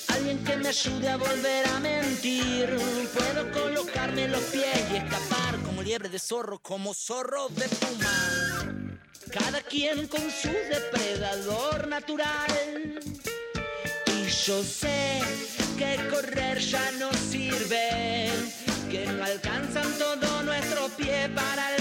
Alguien 0.09 0.43
que 0.43 0.57
me 0.57 0.69
ayude 0.69 1.09
a 1.09 1.17
volver 1.17 1.67
a 1.67 1.79
mentir. 1.79 2.77
Puedo 3.13 3.51
colocarme 3.51 4.27
los 4.27 4.43
pies 4.43 4.79
y 4.93 4.97
escapar 4.97 5.57
como 5.65 5.81
liebre 5.81 6.09
de 6.09 6.19
zorro, 6.19 6.59
como 6.59 6.93
zorro 6.93 7.49
de 7.49 7.67
puma. 7.69 8.93
Cada 9.31 9.61
quien 9.61 10.07
con 10.07 10.29
su 10.29 10.49
depredador 10.49 11.87
natural. 11.87 12.99
Y 14.05 14.29
yo 14.29 14.63
sé 14.63 15.21
que 15.79 15.95
correr 16.09 16.59
ya 16.59 16.91
no 16.99 17.09
sirve, 17.13 18.29
que 18.91 19.05
no 19.05 19.23
alcanzan 19.23 19.89
todo 19.97 20.43
nuestro 20.43 20.89
pie 20.97 21.29
para 21.33 21.71
la 21.71 21.78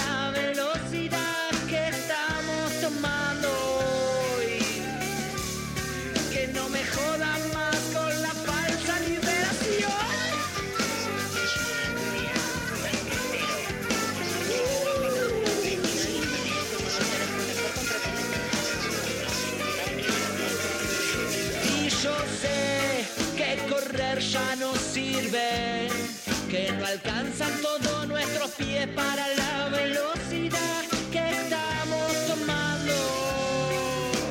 alcanzan 26.98 27.52
todos 27.62 28.08
nuestros 28.08 28.50
pies 28.52 28.88
para 28.88 29.26
la 29.34 29.68
velocidad 29.68 30.84
que 31.12 31.30
estamos 31.30 32.26
tomando. 32.26 32.92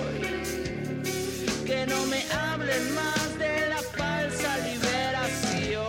hoy. 0.04 0.22
Que 1.66 1.86
no 1.88 2.06
me 2.08 2.24
hablen 2.32 2.94
más 2.94 3.40
de 3.40 3.70
la 3.70 3.82
falsa 3.82 4.58
liberación. 4.58 5.86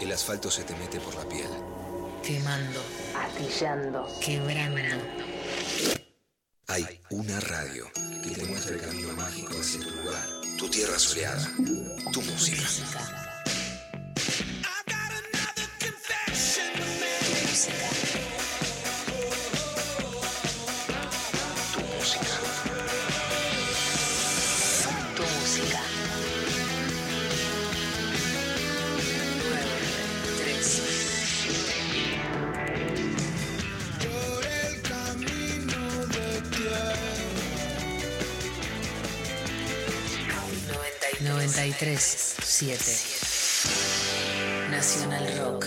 El 0.00 0.12
asfalto 0.12 0.50
se 0.50 0.62
te 0.62 0.76
mete 0.76 1.00
por 1.00 1.14
la 1.16 1.28
piel. 1.28 1.50
Quemando. 2.22 2.95
Quebrando. 3.34 4.06
Hay 6.68 7.00
una 7.10 7.40
radio 7.40 7.86
que 8.22 8.30
te 8.30 8.44
muestra 8.44 8.74
el 8.74 8.80
camino 8.80 9.12
mágico 9.14 9.52
hacia 9.58 9.80
tu 9.80 9.90
lugar, 9.90 10.26
tu 10.58 10.68
tierra 10.68 10.98
soleada, 10.98 11.50
tu 12.12 12.22
música. 12.22 13.25
937. 41.78 44.70
Nacional 44.70 45.38
Rock. 45.38 45.66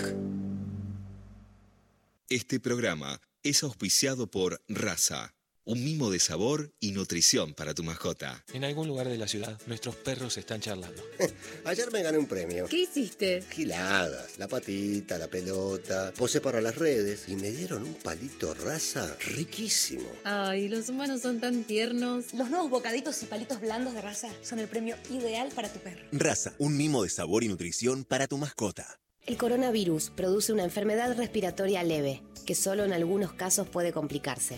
Este 2.30 2.60
programa 2.60 3.22
es 3.44 3.62
auspiciado 3.62 4.26
por 4.26 4.60
Raza 4.68 5.36
un 5.70 5.84
mimo 5.84 6.10
de 6.10 6.20
sabor 6.20 6.72
y 6.80 6.94
nutrición 6.94 7.54
para 7.54 7.76
tu 7.76 7.84
mascota. 7.84 8.44
En 8.54 8.64
algún 8.64 8.88
lugar 8.88 9.08
de 9.08 9.20
la 9.20 9.28
ciudad, 9.28 9.62
nuestros 9.68 9.96
perros 9.96 10.36
están 10.40 10.62
charlando. 10.62 11.00
Ayer 11.66 11.92
me 11.92 12.02
gané 12.02 12.18
un 12.18 12.26
premio. 12.26 12.66
¿Qué 12.66 12.82
hiciste? 12.82 13.44
Giladas, 13.52 14.40
la 14.40 14.48
patita, 14.48 15.20
la 15.20 15.28
pelota. 15.28 16.12
Posé 16.18 16.42
para 16.42 16.60
las 16.60 16.76
redes 16.76 17.26
y 17.28 17.36
me 17.36 17.52
dieron 17.52 17.84
un 17.84 17.94
palito 17.94 18.56
raza 18.56 19.16
riquísimo. 19.36 20.10
Ay, 20.24 20.70
los 20.70 20.90
humanos 20.90 21.22
son 21.22 21.40
tan 21.40 21.64
tiernos. 21.64 22.34
Los 22.34 22.50
nuevos 22.50 22.72
bocaditos 22.72 23.22
y 23.22 23.28
palitos 23.28 23.62
blandos 23.62 23.94
de 23.94 24.02
raza 24.02 24.30
son 24.42 24.58
el 24.58 24.68
premio 24.68 24.96
ideal 25.12 25.50
para 25.54 25.72
tu 25.72 25.80
perro. 25.82 26.04
Raza, 26.12 26.56
un 26.58 26.76
mimo 26.78 27.04
de 27.04 27.10
sabor 27.10 27.44
y 27.44 27.48
nutrición 27.48 28.06
para 28.06 28.26
tu 28.26 28.40
mascota. 28.40 29.00
El 29.28 29.38
coronavirus 29.38 30.10
produce 30.16 30.52
una 30.52 30.64
enfermedad 30.64 31.16
respiratoria 31.16 31.84
leve, 31.84 32.24
que 32.48 32.56
solo 32.56 32.86
en 32.86 32.94
algunos 32.94 33.34
casos 33.34 33.70
puede 33.70 33.94
complicarse. 33.94 34.58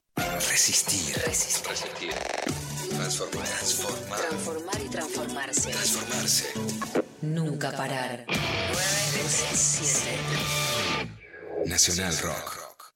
Resistir. 0.49 1.15
Resistir. 1.25 2.13
Transformar. 2.89 3.47
Transformar. 3.47 4.19
Transformar 4.19 4.81
y 4.81 4.89
transformarse. 4.89 5.71
Transformarse. 5.71 6.45
Nunca 7.21 7.71
parar. 7.71 8.25
9, 8.27 8.37
7. 9.53 9.99
Nacional 11.65 12.17
Rock. 12.19 12.93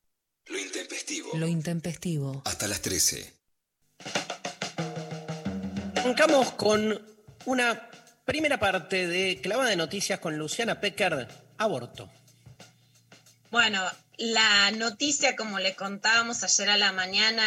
Lo 0.47 0.59
intempestivo. 0.59 1.29
Lo 1.35 1.47
intempestivo. 1.47 2.41
Hasta 2.45 2.67
las 2.67 2.81
13. 2.81 3.33
Arrancamos 5.97 6.51
con 6.51 7.01
una 7.45 7.89
primera 8.25 8.59
parte 8.59 9.07
de 9.07 9.39
Clavada 9.41 9.69
de 9.69 9.75
Noticias 9.75 10.19
con 10.19 10.37
Luciana 10.37 10.79
Pecker, 10.79 11.27
aborto. 11.57 12.09
Bueno, 13.51 13.81
la 14.17 14.71
noticia, 14.71 15.35
como 15.35 15.59
le 15.59 15.75
contábamos 15.75 16.43
ayer 16.43 16.69
a 16.69 16.77
la 16.77 16.91
mañana, 16.91 17.43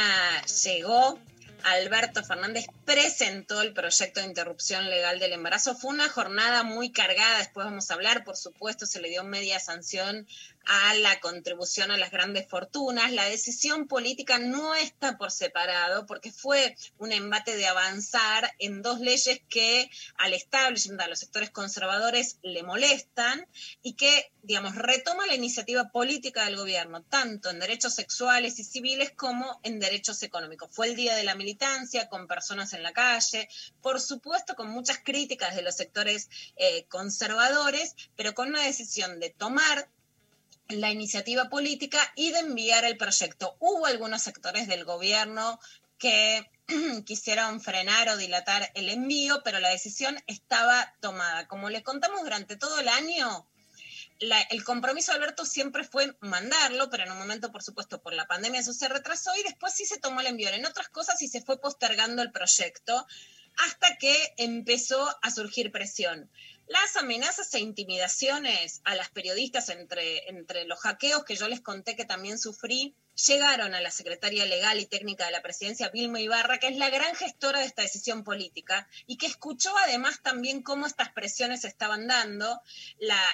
llegó. 0.64 1.18
Alberto 1.64 2.22
Fernández 2.22 2.66
presentó 2.84 3.62
el 3.62 3.72
proyecto 3.72 4.20
de 4.20 4.26
interrupción 4.26 4.88
legal 4.88 5.18
del 5.18 5.32
embarazo. 5.32 5.74
Fue 5.74 5.90
una 5.90 6.08
jornada 6.08 6.62
muy 6.62 6.92
cargada, 6.92 7.38
después 7.38 7.66
vamos 7.66 7.90
a 7.90 7.94
hablar, 7.94 8.24
por 8.24 8.36
supuesto, 8.36 8.86
se 8.86 9.00
le 9.00 9.08
dio 9.08 9.24
media 9.24 9.58
sanción 9.58 10.26
a 10.66 10.94
la 10.94 11.18
contribución 11.20 11.90
a 11.90 11.96
las 11.96 12.10
grandes 12.10 12.48
fortunas. 12.48 13.12
La 13.12 13.24
decisión 13.24 13.88
política 13.88 14.38
no 14.38 14.74
está 14.74 15.16
por 15.16 15.30
separado 15.30 16.06
porque 16.06 16.32
fue 16.32 16.76
un 16.98 17.12
embate 17.12 17.56
de 17.56 17.66
avanzar 17.66 18.54
en 18.58 18.82
dos 18.82 19.00
leyes 19.00 19.40
que 19.48 19.90
al 20.16 20.34
establishment, 20.34 21.00
a 21.00 21.08
los 21.08 21.18
sectores 21.20 21.50
conservadores, 21.50 22.38
le 22.42 22.62
molestan 22.62 23.46
y 23.82 23.94
que, 23.94 24.32
digamos, 24.42 24.74
retoma 24.74 25.26
la 25.26 25.34
iniciativa 25.34 25.90
política 25.90 26.44
del 26.44 26.56
gobierno, 26.56 27.02
tanto 27.02 27.50
en 27.50 27.60
derechos 27.60 27.94
sexuales 27.94 28.58
y 28.58 28.64
civiles 28.64 29.12
como 29.12 29.60
en 29.62 29.80
derechos 29.80 30.22
económicos. 30.22 30.70
Fue 30.72 30.88
el 30.88 30.96
día 30.96 31.16
de 31.16 31.24
la 31.24 31.34
militancia 31.34 32.08
con 32.08 32.26
personas 32.26 32.72
en 32.72 32.82
la 32.82 32.92
calle, 32.92 33.48
por 33.80 34.00
supuesto 34.00 34.54
con 34.54 34.68
muchas 34.68 34.98
críticas 34.98 35.54
de 35.54 35.62
los 35.62 35.76
sectores 35.76 36.28
eh, 36.56 36.84
conservadores, 36.88 37.94
pero 38.16 38.34
con 38.34 38.48
una 38.48 38.62
decisión 38.62 39.20
de 39.20 39.30
tomar 39.30 39.88
la 40.68 40.90
iniciativa 40.90 41.48
política 41.48 42.00
y 42.14 42.30
de 42.30 42.40
enviar 42.40 42.84
el 42.84 42.96
proyecto. 42.96 43.56
Hubo 43.58 43.86
algunos 43.86 44.22
sectores 44.22 44.68
del 44.68 44.84
gobierno 44.84 45.58
que 45.98 46.48
quisieron 47.06 47.60
frenar 47.60 48.08
o 48.10 48.16
dilatar 48.16 48.70
el 48.74 48.88
envío, 48.88 49.42
pero 49.42 49.60
la 49.60 49.70
decisión 49.70 50.22
estaba 50.26 50.94
tomada. 51.00 51.48
Como 51.48 51.70
les 51.70 51.82
contamos 51.82 52.22
durante 52.22 52.56
todo 52.56 52.78
el 52.80 52.88
año, 52.88 53.46
la- 54.20 54.40
el 54.42 54.64
compromiso 54.64 55.12
de 55.12 55.18
Alberto 55.18 55.44
siempre 55.44 55.84
fue 55.84 56.16
mandarlo, 56.20 56.90
pero 56.90 57.04
en 57.04 57.12
un 57.12 57.18
momento, 57.18 57.50
por 57.50 57.62
supuesto, 57.62 58.00
por 58.02 58.12
la 58.12 58.26
pandemia 58.26 58.60
eso 58.60 58.72
se 58.72 58.88
retrasó 58.88 59.30
y 59.36 59.42
después 59.44 59.72
sí 59.74 59.86
se 59.86 59.98
tomó 59.98 60.20
el 60.20 60.26
envío. 60.26 60.50
En 60.50 60.66
otras 60.66 60.88
cosas 60.88 61.18
sí 61.18 61.28
se 61.28 61.40
fue 61.42 61.60
postergando 61.60 62.22
el 62.22 62.30
proyecto 62.32 63.06
hasta 63.56 63.96
que 63.96 64.34
empezó 64.36 65.08
a 65.22 65.30
surgir 65.30 65.72
presión. 65.72 66.30
Las 66.68 66.96
amenazas 66.96 67.54
e 67.54 67.60
intimidaciones 67.60 68.82
a 68.84 68.94
las 68.94 69.08
periodistas 69.08 69.70
entre, 69.70 70.28
entre 70.28 70.66
los 70.66 70.78
hackeos 70.80 71.24
que 71.24 71.34
yo 71.34 71.48
les 71.48 71.62
conté 71.62 71.96
que 71.96 72.04
también 72.04 72.38
sufrí, 72.38 72.94
llegaron 73.26 73.74
a 73.74 73.80
la 73.80 73.90
secretaria 73.90 74.44
legal 74.44 74.78
y 74.78 74.84
técnica 74.84 75.24
de 75.24 75.32
la 75.32 75.40
presidencia, 75.40 75.88
Vilma 75.88 76.20
Ibarra, 76.20 76.58
que 76.58 76.68
es 76.68 76.76
la 76.76 76.90
gran 76.90 77.14
gestora 77.14 77.60
de 77.60 77.64
esta 77.64 77.80
decisión 77.80 78.22
política 78.22 78.86
y 79.06 79.16
que 79.16 79.26
escuchó 79.26 79.76
además 79.78 80.20
también 80.22 80.62
cómo 80.62 80.86
estas 80.86 81.10
presiones 81.10 81.62
se 81.62 81.68
estaban 81.68 82.06
dando. 82.06 82.60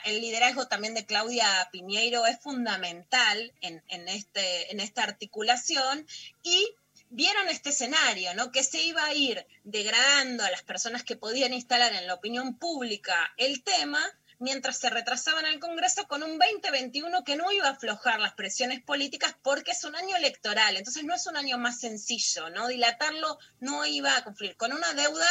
El 0.04 0.20
liderazgo 0.20 0.68
también 0.68 0.94
de 0.94 1.04
Claudia 1.04 1.68
Piñeiro 1.72 2.26
es 2.26 2.38
fundamental 2.38 3.52
en, 3.60 3.82
en 3.88 4.08
este, 4.08 4.70
en 4.70 4.78
esta 4.78 5.02
articulación 5.02 6.06
y 6.44 6.74
vieron 7.14 7.48
este 7.48 7.70
escenario, 7.70 8.34
¿no? 8.34 8.50
Que 8.50 8.64
se 8.64 8.82
iba 8.82 9.04
a 9.04 9.14
ir 9.14 9.46
degradando 9.62 10.42
a 10.42 10.50
las 10.50 10.62
personas 10.62 11.04
que 11.04 11.16
podían 11.16 11.52
instalar 11.52 11.94
en 11.94 12.08
la 12.08 12.14
opinión 12.14 12.58
pública 12.58 13.32
el 13.36 13.62
tema, 13.62 14.00
mientras 14.40 14.78
se 14.78 14.90
retrasaban 14.90 15.46
al 15.46 15.60
Congreso 15.60 16.08
con 16.08 16.24
un 16.24 16.40
2021 16.40 17.22
que 17.22 17.36
no 17.36 17.52
iba 17.52 17.68
a 17.68 17.72
aflojar 17.72 18.18
las 18.18 18.34
presiones 18.34 18.82
políticas 18.82 19.36
porque 19.42 19.70
es 19.70 19.84
un 19.84 19.94
año 19.94 20.16
electoral, 20.16 20.76
entonces 20.76 21.04
no 21.04 21.14
es 21.14 21.24
un 21.28 21.36
año 21.36 21.56
más 21.56 21.78
sencillo, 21.78 22.50
¿no? 22.50 22.66
Dilatarlo 22.66 23.38
no 23.60 23.86
iba 23.86 24.16
a 24.16 24.24
cumplir 24.24 24.56
con 24.56 24.72
una 24.72 24.92
deuda 24.94 25.28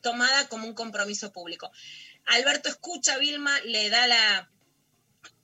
tomada 0.00 0.48
como 0.48 0.66
un 0.66 0.74
compromiso 0.74 1.32
público. 1.32 1.70
Alberto 2.24 2.70
escucha 2.70 3.14
a 3.14 3.18
Vilma, 3.18 3.60
le 3.60 3.90
da 3.90 4.06
la, 4.06 4.50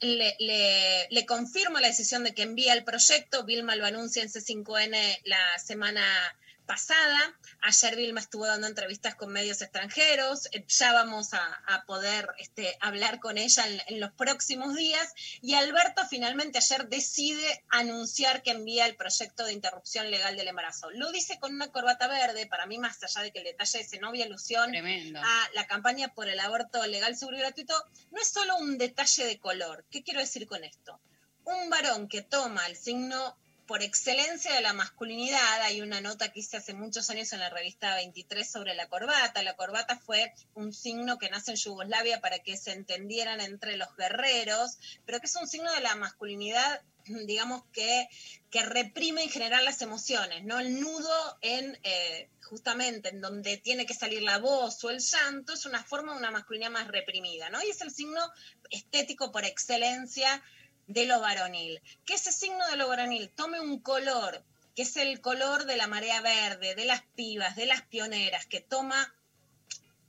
le, 0.01 0.35
le- 0.39 1.07
le 1.11 1.27
confirma 1.27 1.81
la 1.81 1.89
decisión 1.89 2.25
de 2.25 2.35
que 2.35 2.43
envía 2.43 2.73
el 2.75 2.85
proyecto. 2.85 3.45
Vilma 3.45 3.77
lo 3.77 3.85
anuncia 3.87 4.23
en 4.23 4.29
C5N 4.31 5.21
la 5.25 5.59
semana 5.59 6.03
pasada. 6.67 7.19
Ayer 7.61 7.97
Vilma 7.97 8.21
estuvo 8.21 8.47
dando 8.47 8.67
entrevistas 8.67 9.15
con 9.15 9.33
medios 9.33 9.63
extranjeros. 9.63 10.47
Eh, 10.53 10.65
Ya 10.69 10.93
vamos 10.93 11.35
a, 11.35 11.45
a 11.67 11.85
poder 11.85 12.29
este, 12.39 12.77
hablar 12.81 13.21
con 13.21 13.39
ella 13.39 13.67
en, 13.67 13.83
en 13.87 14.01
los 14.01 14.13
próximos 14.13 14.75
días. 14.75 15.13
Y 15.41 15.55
Alberto 15.55 16.03
finalmente 16.09 16.59
ayer 16.59 16.89
decide 16.89 17.65
anunciar 17.69 18.43
que 18.43 18.51
envía 18.53 18.87
el 18.87 18.97
proyecto 18.97 19.45
de 19.45 19.53
interrupción 19.53 20.11
legal 20.11 20.37
del 20.37 20.49
embarazo. 20.49 20.91
Lo 20.91 21.11
dice 21.13 21.39
con 21.39 21.55
una 21.55 21.71
corbata 21.71 22.09
verde, 22.09 22.47
para 22.47 22.67
mí 22.67 22.79
más 22.79 23.03
allá 23.03 23.21
de 23.23 23.33
que 23.33 23.39
el 23.41 23.45
detalle 23.45 23.81
ese 23.81 23.99
novia 23.99 24.25
alusión 24.25 24.71
Tremendo. 24.71 25.21
a 25.23 25.49
la 25.55 25.67
campaña 25.67 26.15
por 26.15 26.29
el 26.29 26.41
aborto 26.41 26.85
legal, 26.87 27.17
seguro 27.17 27.37
y 27.37 27.41
gratuito, 27.41 27.75
no 28.11 28.21
es 28.21 28.29
solo 28.29 28.57
un 28.57 28.79
detalle 28.79 29.25
de 29.25 29.39
color. 29.39 29.85
¿Qué 29.91 30.03
quiero 30.03 30.21
decir 30.21 30.47
con 30.47 30.65
esto? 30.65 31.01
Un 31.45 31.71
varón 31.71 32.09
que 32.09 32.23
toma 32.23 32.67
el 32.67 32.77
signo 32.77 33.37
por 33.67 33.83
excelencia 33.83 34.55
de 34.55 34.61
la 34.61 34.73
masculinidad, 34.73 35.63
hay 35.63 35.81
una 35.81 36.01
nota 36.01 36.33
que 36.33 36.41
hice 36.41 36.57
hace 36.57 36.75
muchos 36.75 37.11
años 37.11 37.33
en 37.33 37.41
la 37.41 37.51
revista 37.51 37.95
23 37.95 38.51
sobre 38.51 38.75
la 38.75 38.89
corbata. 38.89 39.43
La 39.43 39.57
corbata 39.57 39.99
fue 39.99 40.33
un 40.55 40.73
signo 40.73 41.19
que 41.19 41.31
nace 41.31 41.53
en 41.53 41.57
Yugoslavia 41.57 42.21
para 42.21 42.41
que 42.41 42.57
se 42.57 42.73
entendieran 42.73 43.41
entre 43.41 43.77
los 43.77 43.95
guerreros, 43.97 44.79
pero 45.07 45.21
que 45.21 45.27
es 45.27 45.37
un 45.37 45.49
signo 45.49 45.73
de 45.73 45.81
la 45.81 45.95
masculinidad 45.95 46.83
digamos 47.27 47.63
que, 47.73 48.09
que 48.51 48.63
reprime 48.63 49.25
en 49.25 49.31
general 49.31 49.65
las 49.65 49.83
emociones, 49.83 50.45
¿no? 50.45 50.59
El 50.61 50.81
nudo 50.81 51.39
en 51.41 51.79
eh, 51.83 52.29
justamente 52.43 53.09
en 53.09 53.21
donde 53.21 53.57
tiene 53.57 53.87
que 53.87 53.95
salir 53.95 54.23
la 54.23 54.39
voz 54.39 54.83
o 54.85 54.91
el 54.91 55.01
llanto 55.01 55.55
es 55.55 55.65
una 55.67 55.83
forma 55.83 56.13
de 56.13 56.19
una 56.19 56.31
masculinidad 56.31 56.71
más 56.71 56.89
reprimida, 56.89 57.49
¿no? 57.51 57.63
Y 57.63 57.71
es 57.71 57.81
el 57.81 57.91
signo 57.91 58.21
estético 58.71 59.33
por 59.33 59.45
excelencia 59.45 60.43
de 60.93 61.07
lo 61.07 61.21
varonil. 61.21 61.81
Que 62.05 62.15
ese 62.15 62.33
signo 62.33 62.67
de 62.69 62.77
lo 62.77 62.89
varonil 62.89 63.31
tome 63.31 63.61
un 63.61 63.81
color, 63.81 64.45
que 64.75 64.83
es 64.83 64.97
el 64.97 65.21
color 65.21 65.65
de 65.65 65.77
la 65.77 65.87
marea 65.87 66.21
verde, 66.21 66.75
de 66.75 66.85
las 66.85 67.03
pibas, 67.15 67.57
de 67.57 67.67
las 67.67 67.83
pioneras, 67.83 68.47
que 68.47 68.61
toma 68.61 69.15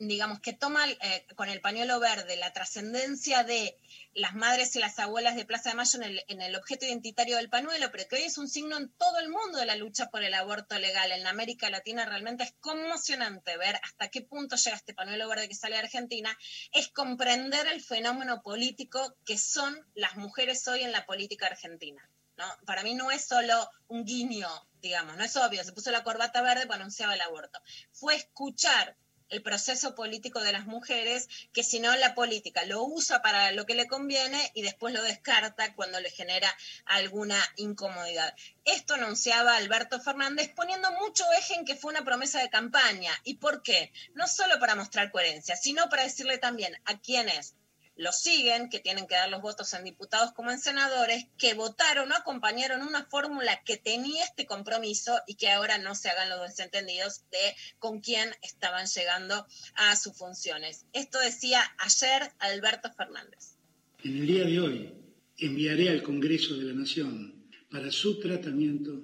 digamos, 0.08 0.40
que 0.40 0.54
toma 0.54 0.90
eh, 0.90 1.26
con 1.36 1.50
el 1.50 1.62
pañuelo 1.62 2.00
verde 2.00 2.36
la 2.36 2.54
trascendencia 2.54 3.44
de 3.44 3.78
las 4.14 4.36
madres 4.36 4.76
y 4.76 4.80
las 4.80 5.00
abuelas 5.00 5.36
de 5.36 5.46
Plaza 5.46 5.70
de 5.70 5.76
Mayo 5.76 6.00
en 6.28 6.42
el, 6.42 6.56
objeto 6.56 6.86
identitario 6.86 7.38
del 7.38 7.50
pañuelo, 7.50 7.92
pero 7.92 8.08
que 8.08 8.18
hoy 8.18 8.24
es 8.24 8.38
un 8.38 8.48
signo 8.48 8.78
en 8.78 8.90
todo 8.92 9.20
el 9.20 9.30
mundo 9.30 9.58
de 9.58 9.66
la 9.66 9.76
lucha 9.76 10.10
por 10.10 10.24
el 10.24 10.34
aborto 10.34 10.78
legal. 10.78 11.12
En 11.12 11.26
América 11.26 11.70
Latina 11.70 12.06
realmente 12.06 12.44
es 12.44 12.54
conmocionante 12.60 13.58
ver 13.58 13.80
hasta 13.84 14.10
qué 14.10 14.22
punto 14.22 14.56
llega 14.56 14.76
este 14.76 14.94
pañuelo 14.94 15.28
verde 15.28 15.48
que 15.48 15.56
sale 15.56 15.76
de 15.76 15.82
Argentina, 15.82 16.38
es 16.72 16.90
comprender 16.90 17.68
el 17.68 17.82
fenómeno 17.82 18.42
político 18.42 19.16
que 19.26 19.38
son 19.38 19.76
las 19.96 20.16
mujeres 20.16 20.68
hoy 20.68 20.84
en 20.84 20.92
la 20.92 21.06
política 21.06 21.48
argentina. 21.48 22.08
¿no? 22.38 22.46
Para 22.66 22.84
mí 22.84 22.96
no 22.96 23.12
es 23.12 23.26
solo 23.26 23.70
un 23.88 24.06
guiño, 24.06 24.50
digamos, 24.82 25.18
no 25.18 25.24
es 25.24 25.36
obvio, 25.36 25.64
se 25.64 25.72
puso 25.72 25.92
la 25.92 26.04
corbata 26.04 26.42
verde 26.42 26.68
cuando 26.68 26.84
anunciaba 26.84 27.14
el 27.14 27.22
aborto. 27.22 27.62
Fue 27.92 28.16
escuchar 28.16 28.96
el 29.30 29.42
proceso 29.42 29.96
político 29.96 30.42
de 30.42 30.52
las 30.52 30.66
mujeres, 30.66 31.28
que 31.54 31.64
si 31.64 31.80
no 31.80 31.96
la 31.96 32.16
política 32.16 32.66
lo 32.66 32.84
usa 32.84 33.22
para 33.22 33.52
lo 33.52 33.66
que 33.66 33.76
le 33.76 33.88
conviene 33.88 34.52
y 34.54 34.62
después 34.62 34.94
lo 34.94 35.02
descarta 35.02 35.74
cuando 35.76 36.00
le 36.00 36.10
genera 36.10 36.54
alguna 36.86 37.38
incomodidad. 37.56 38.36
Esto 38.66 38.96
anunciaba 38.96 39.56
Alberto 39.56 40.00
Fernández 40.00 40.52
poniendo 40.56 40.92
mucho 40.94 41.26
eje 41.38 41.56
en 41.56 41.66
que 41.66 41.76
fue 41.76 41.92
una 41.92 42.06
promesa 42.06 42.40
de 42.40 42.50
campaña. 42.50 43.12
¿Y 43.24 43.36
por 43.36 43.62
qué? 43.62 43.92
No 44.14 44.28
solo 44.28 44.60
para 44.60 44.76
mostrar 44.76 45.12
coherencia, 45.12 45.56
sino 45.56 45.90
para 45.90 46.04
decirle 46.04 46.38
también 46.38 46.80
a 46.86 47.00
quienes 47.00 47.56
lo 47.96 48.12
siguen, 48.12 48.70
que 48.70 48.80
tienen 48.80 49.08
que 49.08 49.16
dar 49.16 49.30
los 49.30 49.42
votos 49.42 49.74
en 49.74 49.84
diputados 49.84 50.32
como 50.34 50.52
en 50.52 50.60
senadores, 50.60 51.26
que 51.38 51.54
votaron 51.54 52.12
o 52.12 52.16
acompañaron 52.16 52.82
una 52.82 53.06
fórmula 53.06 53.62
que 53.64 53.78
tenía 53.78 54.24
este 54.24 54.46
compromiso 54.46 55.20
y 55.28 55.36
que 55.36 55.50
ahora 55.50 55.78
no 55.78 55.96
se 55.96 56.10
hagan 56.10 56.30
los 56.30 56.42
desentendidos 56.42 57.24
de 57.32 57.56
con 57.80 58.02
quién 58.02 58.30
estaban 58.42 58.88
llegando 58.88 59.46
a 59.76 59.96
sus 59.96 60.18
funciones. 60.18 60.86
Esto 60.94 61.20
decía 61.20 61.62
ayer 61.78 62.32
Alberto 62.40 62.92
Fernández. 62.94 63.58
En 64.04 64.18
el 64.18 64.28
día 64.28 64.44
de 64.44 64.60
hoy 64.60 64.94
enviaré 65.38 65.90
al 65.90 66.04
Congreso 66.04 66.56
de 66.56 66.64
la 66.64 66.74
Nación 66.74 67.48
para 67.70 67.92
su 67.92 68.20
tratamiento 68.20 69.02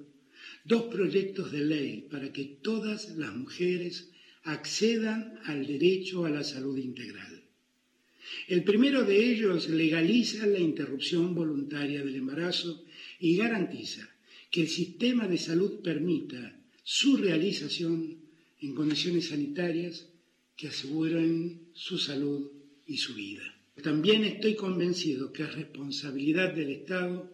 dos 0.64 0.84
proyectos 0.84 1.52
de 1.52 1.60
ley 1.60 2.08
para 2.10 2.32
que 2.32 2.58
todas 2.62 3.08
las 3.10 3.32
mujeres 3.32 4.10
accedan 4.44 5.38
al 5.44 5.66
derecho 5.66 6.24
a 6.24 6.30
la 6.30 6.44
salud 6.44 6.76
integral. 6.76 7.29
El 8.50 8.64
primero 8.64 9.04
de 9.04 9.30
ellos 9.30 9.68
legaliza 9.68 10.44
la 10.44 10.58
interrupción 10.58 11.36
voluntaria 11.36 12.02
del 12.02 12.16
embarazo 12.16 12.84
y 13.20 13.36
garantiza 13.36 14.10
que 14.50 14.62
el 14.62 14.68
sistema 14.68 15.28
de 15.28 15.38
salud 15.38 15.78
permita 15.84 16.60
su 16.82 17.16
realización 17.16 18.16
en 18.60 18.74
condiciones 18.74 19.28
sanitarias 19.28 20.08
que 20.56 20.66
aseguren 20.66 21.68
su 21.74 21.96
salud 21.96 22.50
y 22.88 22.96
su 22.96 23.14
vida. 23.14 23.44
También 23.84 24.24
estoy 24.24 24.56
convencido 24.56 25.32
que 25.32 25.44
es 25.44 25.54
responsabilidad 25.54 26.52
del 26.52 26.70
Estado 26.70 27.32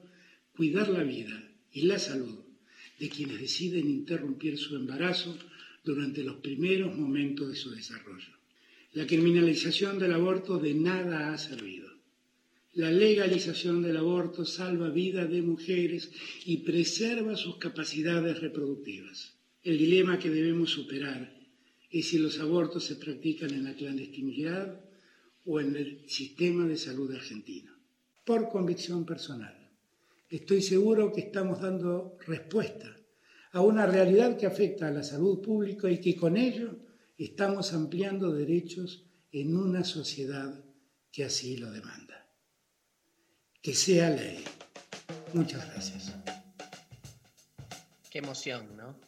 cuidar 0.55 0.91
la 0.91 1.03
vida 1.03 1.51
y 1.73 1.87
la 1.87 1.99
salud 1.99 2.41
de 3.01 3.09
quienes 3.09 3.41
deciden 3.41 3.89
interrumpir 3.89 4.59
su 4.59 4.77
embarazo 4.77 5.35
durante 5.83 6.23
los 6.23 6.37
primeros 6.43 6.95
momentos 6.95 7.49
de 7.49 7.57
su 7.57 7.71
desarrollo. 7.71 8.36
La 8.97 9.07
criminalización 9.07 9.99
del 9.99 10.15
aborto 10.15 10.57
de 10.57 10.73
nada 10.73 11.31
ha 11.31 11.37
servido. 11.37 11.87
La 12.73 12.91
legalización 12.91 13.83
del 13.83 13.99
aborto 13.99 14.47
salva 14.47 14.89
vidas 14.89 15.29
de 15.29 15.43
mujeres 15.43 16.11
y 16.47 16.65
preserva 16.65 17.37
sus 17.37 17.59
capacidades 17.59 18.41
reproductivas. 18.41 19.37
El 19.63 19.77
dilema 19.77 20.19
que 20.19 20.31
debemos 20.31 20.71
superar 20.71 21.31
es 21.91 22.09
si 22.09 22.17
los 22.17 22.41
abortos 22.41 22.85
se 22.85 22.97
practican 22.97 23.51
en 23.51 23.65
la 23.65 23.75
clandestinidad 23.75 24.81
o 25.45 25.61
en 25.61 25.77
el 25.77 26.09
sistema 26.09 26.67
de 26.67 26.79
salud 26.79 27.13
argentino. 27.13 27.73
Por 28.25 28.49
convicción 28.49 29.05
personal, 29.05 29.73
estoy 30.31 30.63
seguro 30.63 31.13
que 31.13 31.21
estamos 31.21 31.61
dando 31.61 32.17
respuesta 32.27 32.97
a 33.53 33.61
una 33.61 33.85
realidad 33.85 34.39
que 34.39 34.47
afecta 34.47 34.89
a 34.89 34.91
la 34.91 35.03
salud 35.03 35.43
pública 35.43 35.91
y 35.91 36.01
que 36.01 36.17
con 36.17 36.39
ello 36.39 36.86
estamos 37.17 37.73
ampliando 37.73 38.33
derechos 38.33 39.05
en 39.33 39.57
una 39.57 39.85
sociedad 39.85 40.65
que 41.11 41.25
así 41.25 41.57
lo 41.57 41.71
demanda. 41.71 42.29
Que 43.63 43.75
sea 43.75 44.11
ley. 44.11 44.45
Muchas 45.33 45.67
gracias. 45.71 46.13
Qué 48.11 48.19
emoción, 48.19 48.77
¿no? 48.77 48.99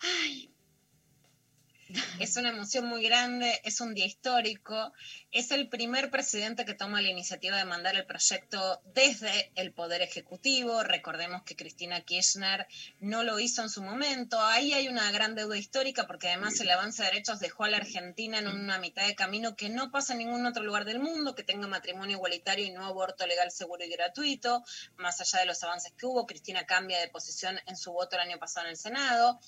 Ay. 0.00 0.29
Es 2.18 2.36
una 2.36 2.50
emoción 2.50 2.86
muy 2.86 3.02
grande, 3.02 3.60
es 3.64 3.80
un 3.80 3.94
día 3.94 4.06
histórico, 4.06 4.92
es 5.30 5.50
el 5.50 5.68
primer 5.68 6.10
presidente 6.10 6.64
que 6.64 6.74
toma 6.74 7.00
la 7.00 7.08
iniciativa 7.08 7.56
de 7.56 7.64
mandar 7.64 7.96
el 7.96 8.06
proyecto 8.06 8.80
desde 8.94 9.52
el 9.54 9.72
Poder 9.72 10.02
Ejecutivo. 10.02 10.82
Recordemos 10.82 11.42
que 11.42 11.56
Cristina 11.56 12.00
Kirchner 12.02 12.66
no 13.00 13.22
lo 13.22 13.40
hizo 13.40 13.62
en 13.62 13.70
su 13.70 13.82
momento. 13.82 14.40
Ahí 14.40 14.72
hay 14.72 14.88
una 14.88 15.10
gran 15.12 15.34
deuda 15.34 15.56
histórica 15.56 16.06
porque 16.06 16.28
además 16.28 16.60
el 16.60 16.70
avance 16.70 17.02
de 17.02 17.10
derechos 17.10 17.40
dejó 17.40 17.64
a 17.64 17.70
la 17.70 17.78
Argentina 17.78 18.38
en 18.38 18.48
una 18.48 18.78
mitad 18.78 19.06
de 19.06 19.14
camino 19.14 19.56
que 19.56 19.68
no 19.68 19.90
pasa 19.90 20.12
en 20.12 20.20
ningún 20.20 20.46
otro 20.46 20.62
lugar 20.62 20.84
del 20.84 21.00
mundo, 21.00 21.34
que 21.34 21.42
tenga 21.42 21.66
matrimonio 21.66 22.16
igualitario 22.16 22.64
y 22.64 22.70
no 22.70 22.84
aborto 22.84 23.26
legal, 23.26 23.50
seguro 23.50 23.84
y 23.84 23.90
gratuito. 23.90 24.62
Más 24.96 25.20
allá 25.20 25.40
de 25.40 25.46
los 25.46 25.62
avances 25.62 25.92
que 25.96 26.06
hubo, 26.06 26.26
Cristina 26.26 26.66
cambia 26.66 27.00
de 27.00 27.08
posición 27.08 27.58
en 27.66 27.76
su 27.76 27.92
voto 27.92 28.16
el 28.16 28.22
año 28.22 28.38
pasado 28.38 28.66
en 28.66 28.72
el 28.72 28.76
Senado. 28.76 29.40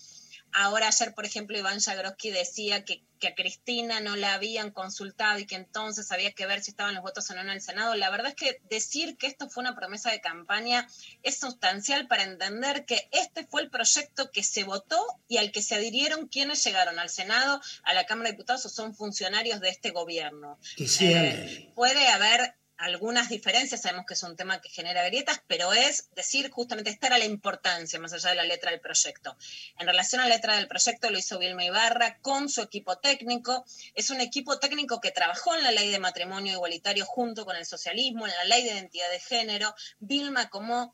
Ahora 0.53 0.88
ayer, 0.88 1.14
por 1.14 1.24
ejemplo, 1.24 1.59
Iván 1.59 1.80
Jagroski 1.80 2.30
decía 2.30 2.84
que, 2.84 3.03
que, 3.18 3.28
a 3.28 3.34
Cristina 3.34 4.00
no 4.00 4.16
la 4.16 4.34
habían 4.34 4.70
consultado 4.70 5.38
y 5.38 5.46
que 5.46 5.55
entonces 5.55 6.12
había 6.12 6.32
que 6.32 6.46
ver 6.46 6.62
si 6.62 6.72
estaban 6.72 6.94
los 6.94 7.03
votos 7.03 7.30
o 7.30 7.34
no 7.34 7.40
en 7.40 7.48
el 7.48 7.62
Senado. 7.62 7.94
La 7.94 8.11
verdad 8.11 8.28
es 8.28 8.34
que 8.34 8.61
decir 8.68 9.16
que 9.16 9.26
esto 9.26 9.48
fue 9.48 9.62
una 9.62 9.74
promesa 9.74 10.11
de 10.11 10.20
campaña 10.20 10.86
es 11.22 11.38
sustancial 11.38 12.07
para 12.07 12.24
entender 12.24 12.84
que 12.84 13.09
este 13.12 13.46
fue 13.46 13.62
el 13.62 13.70
proyecto 13.70 14.30
que 14.30 14.42
se 14.42 14.64
votó 14.64 15.03
y 15.26 15.38
al 15.38 15.53
que 15.53 15.62
se 15.62 15.74
adhirieron 15.74 16.28
quienes 16.28 16.62
llegaron 16.64 16.98
al 16.98 17.09
Senado, 17.09 17.61
a 17.84 17.94
la 17.94 18.05
Cámara 18.05 18.28
de 18.28 18.32
Diputados 18.32 18.66
o 18.66 18.68
son 18.68 18.94
funcionarios 18.94 19.61
de 19.61 19.70
este 19.70 19.90
gobierno. 19.90 20.59
Eh, 20.76 21.72
puede 21.74 22.09
haber 22.09 22.57
algunas 22.83 23.28
diferencias, 23.28 23.83
sabemos 23.83 24.07
que 24.07 24.14
es 24.14 24.22
un 24.24 24.35
tema 24.35 24.61
que 24.61 24.68
genera 24.68 25.05
grietas, 25.05 25.41
pero 25.47 25.72
es 25.72 26.09
decir, 26.16 26.51
justamente 26.51 26.91
esta 26.91 27.07
era 27.07 27.18
la 27.18 27.24
importancia 27.24 28.01
más 28.01 28.12
allá 28.12 28.30
de 28.30 28.37
la 28.37 28.45
letra 28.45 28.72
del 28.72 28.80
proyecto. 28.80 29.37
En 29.78 29.87
relación 29.87 30.20
a 30.20 30.26
la 30.26 30.35
letra 30.35 30.57
del 30.57 30.66
proyecto 30.66 31.09
lo 31.09 31.18
hizo 31.18 31.39
Vilma 31.39 31.64
Ibarra 31.64 32.18
con 32.18 32.49
su 32.49 32.61
equipo 32.61 32.99
técnico. 32.99 33.64
Es 33.95 34.11
un 34.11 34.20
equipo 34.20 34.59
técnico 34.59 35.01
que 35.01 35.12
trabajó 35.12 35.55
en 35.55 35.62
la 35.62 35.70
ley 35.70 35.91
de 35.91 36.01
matrimonio 36.01 36.55
igualitario 36.55 37.07
junto 37.07 37.45
con 37.45 37.55
el 37.55 37.66
socialismo, 37.66 38.26
en 38.26 38.35
la 38.35 38.45
ley 38.45 38.64
de 38.64 38.72
identidad 38.72 39.11
de 39.12 39.20
género. 39.20 39.74
Vilma 40.01 40.51
como 40.51 40.93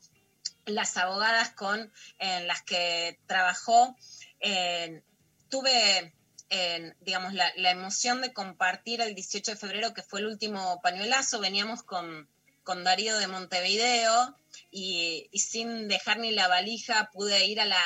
las 0.65 0.95
abogadas 0.95 1.49
con 1.53 1.91
en 2.19 2.45
las 2.45 2.61
que 2.61 3.19
trabajó. 3.25 3.95
Eh, 4.39 5.01
tuve 5.49 6.13
eh, 6.49 6.93
digamos, 7.01 7.33
la, 7.33 7.51
la, 7.57 7.71
emoción 7.71 8.21
de 8.21 8.33
compartir 8.33 9.01
el 9.01 9.15
18 9.15 9.51
de 9.51 9.57
febrero, 9.57 9.93
que 9.93 10.03
fue 10.03 10.19
el 10.19 10.27
último 10.27 10.81
pañuelazo, 10.81 11.39
veníamos 11.39 11.83
con, 11.83 12.27
con 12.63 12.83
Darío 12.83 13.17
de 13.17 13.27
Montevideo 13.27 14.35
y, 14.71 15.27
y, 15.31 15.39
sin 15.39 15.87
dejar 15.87 16.19
ni 16.19 16.31
la 16.31 16.47
valija 16.47 17.09
pude 17.13 17.45
ir 17.45 17.61
a 17.61 17.65
la, 17.65 17.81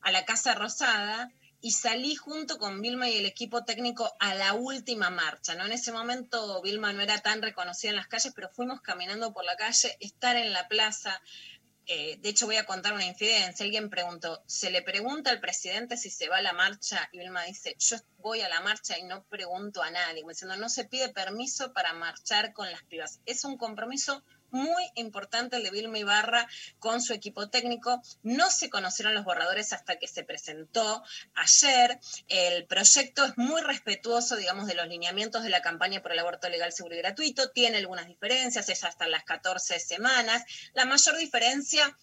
a 0.00 0.10
la 0.10 0.24
Casa 0.24 0.54
Rosada 0.54 1.30
y 1.64 1.70
salí 1.70 2.16
junto 2.16 2.58
con 2.58 2.82
Vilma 2.82 3.08
y 3.08 3.18
el 3.18 3.24
equipo 3.24 3.64
técnico 3.64 4.12
a 4.18 4.34
la 4.34 4.52
última 4.54 5.10
marcha, 5.10 5.54
¿no? 5.54 5.64
En 5.64 5.70
ese 5.70 5.92
momento 5.92 6.60
Vilma 6.60 6.92
no 6.92 7.02
era 7.02 7.20
tan 7.20 7.40
reconocida 7.40 7.90
en 7.90 7.96
las 7.96 8.08
calles, 8.08 8.32
pero 8.34 8.48
fuimos 8.48 8.80
caminando 8.80 9.32
por 9.32 9.44
la 9.44 9.54
calle, 9.54 9.96
estar 10.00 10.34
en 10.36 10.52
la 10.52 10.66
plaza. 10.66 11.22
Eh, 11.94 12.18
de 12.22 12.30
hecho, 12.30 12.46
voy 12.46 12.56
a 12.56 12.64
contar 12.64 12.94
una 12.94 13.04
infidencia. 13.04 13.64
Alguien 13.64 13.90
preguntó, 13.90 14.42
¿se 14.46 14.70
le 14.70 14.80
pregunta 14.80 15.30
al 15.30 15.40
presidente 15.40 15.98
si 15.98 16.08
se 16.08 16.26
va 16.26 16.38
a 16.38 16.42
la 16.42 16.54
marcha? 16.54 17.06
Y 17.12 17.18
Vilma 17.18 17.42
dice, 17.44 17.76
yo 17.78 17.98
voy 18.18 18.40
a 18.40 18.48
la 18.48 18.62
marcha 18.62 18.98
y 18.98 19.02
no 19.02 19.24
pregunto 19.24 19.82
a 19.82 19.90
nadie, 19.90 20.24
diciendo, 20.26 20.56
no 20.56 20.70
se 20.70 20.86
pide 20.86 21.10
permiso 21.10 21.74
para 21.74 21.92
marchar 21.92 22.54
con 22.54 22.70
las 22.70 22.82
pibas. 22.84 23.20
Es 23.26 23.44
un 23.44 23.58
compromiso 23.58 24.24
muy 24.52 24.84
importante 24.94 25.56
el 25.56 25.64
de 25.64 25.70
Vilma 25.70 25.98
Ibarra 25.98 26.48
con 26.78 27.02
su 27.02 27.12
equipo 27.12 27.48
técnico. 27.48 28.00
No 28.22 28.50
se 28.50 28.70
conocieron 28.70 29.14
los 29.14 29.24
borradores 29.24 29.72
hasta 29.72 29.98
que 29.98 30.06
se 30.06 30.22
presentó 30.24 31.02
ayer. 31.34 31.98
El 32.28 32.66
proyecto 32.66 33.24
es 33.24 33.36
muy 33.36 33.60
respetuoso, 33.62 34.36
digamos, 34.36 34.66
de 34.66 34.74
los 34.74 34.86
lineamientos 34.86 35.42
de 35.42 35.50
la 35.50 35.62
campaña 35.62 36.02
por 36.02 36.12
el 36.12 36.18
aborto 36.18 36.48
legal, 36.48 36.72
seguro 36.72 36.94
y 36.94 36.98
gratuito. 36.98 37.50
Tiene 37.50 37.78
algunas 37.78 38.06
diferencias, 38.06 38.68
es 38.68 38.84
hasta 38.84 39.06
las 39.08 39.24
14 39.24 39.80
semanas. 39.80 40.44
La 40.74 40.84
mayor 40.84 41.16
diferencia 41.16 41.96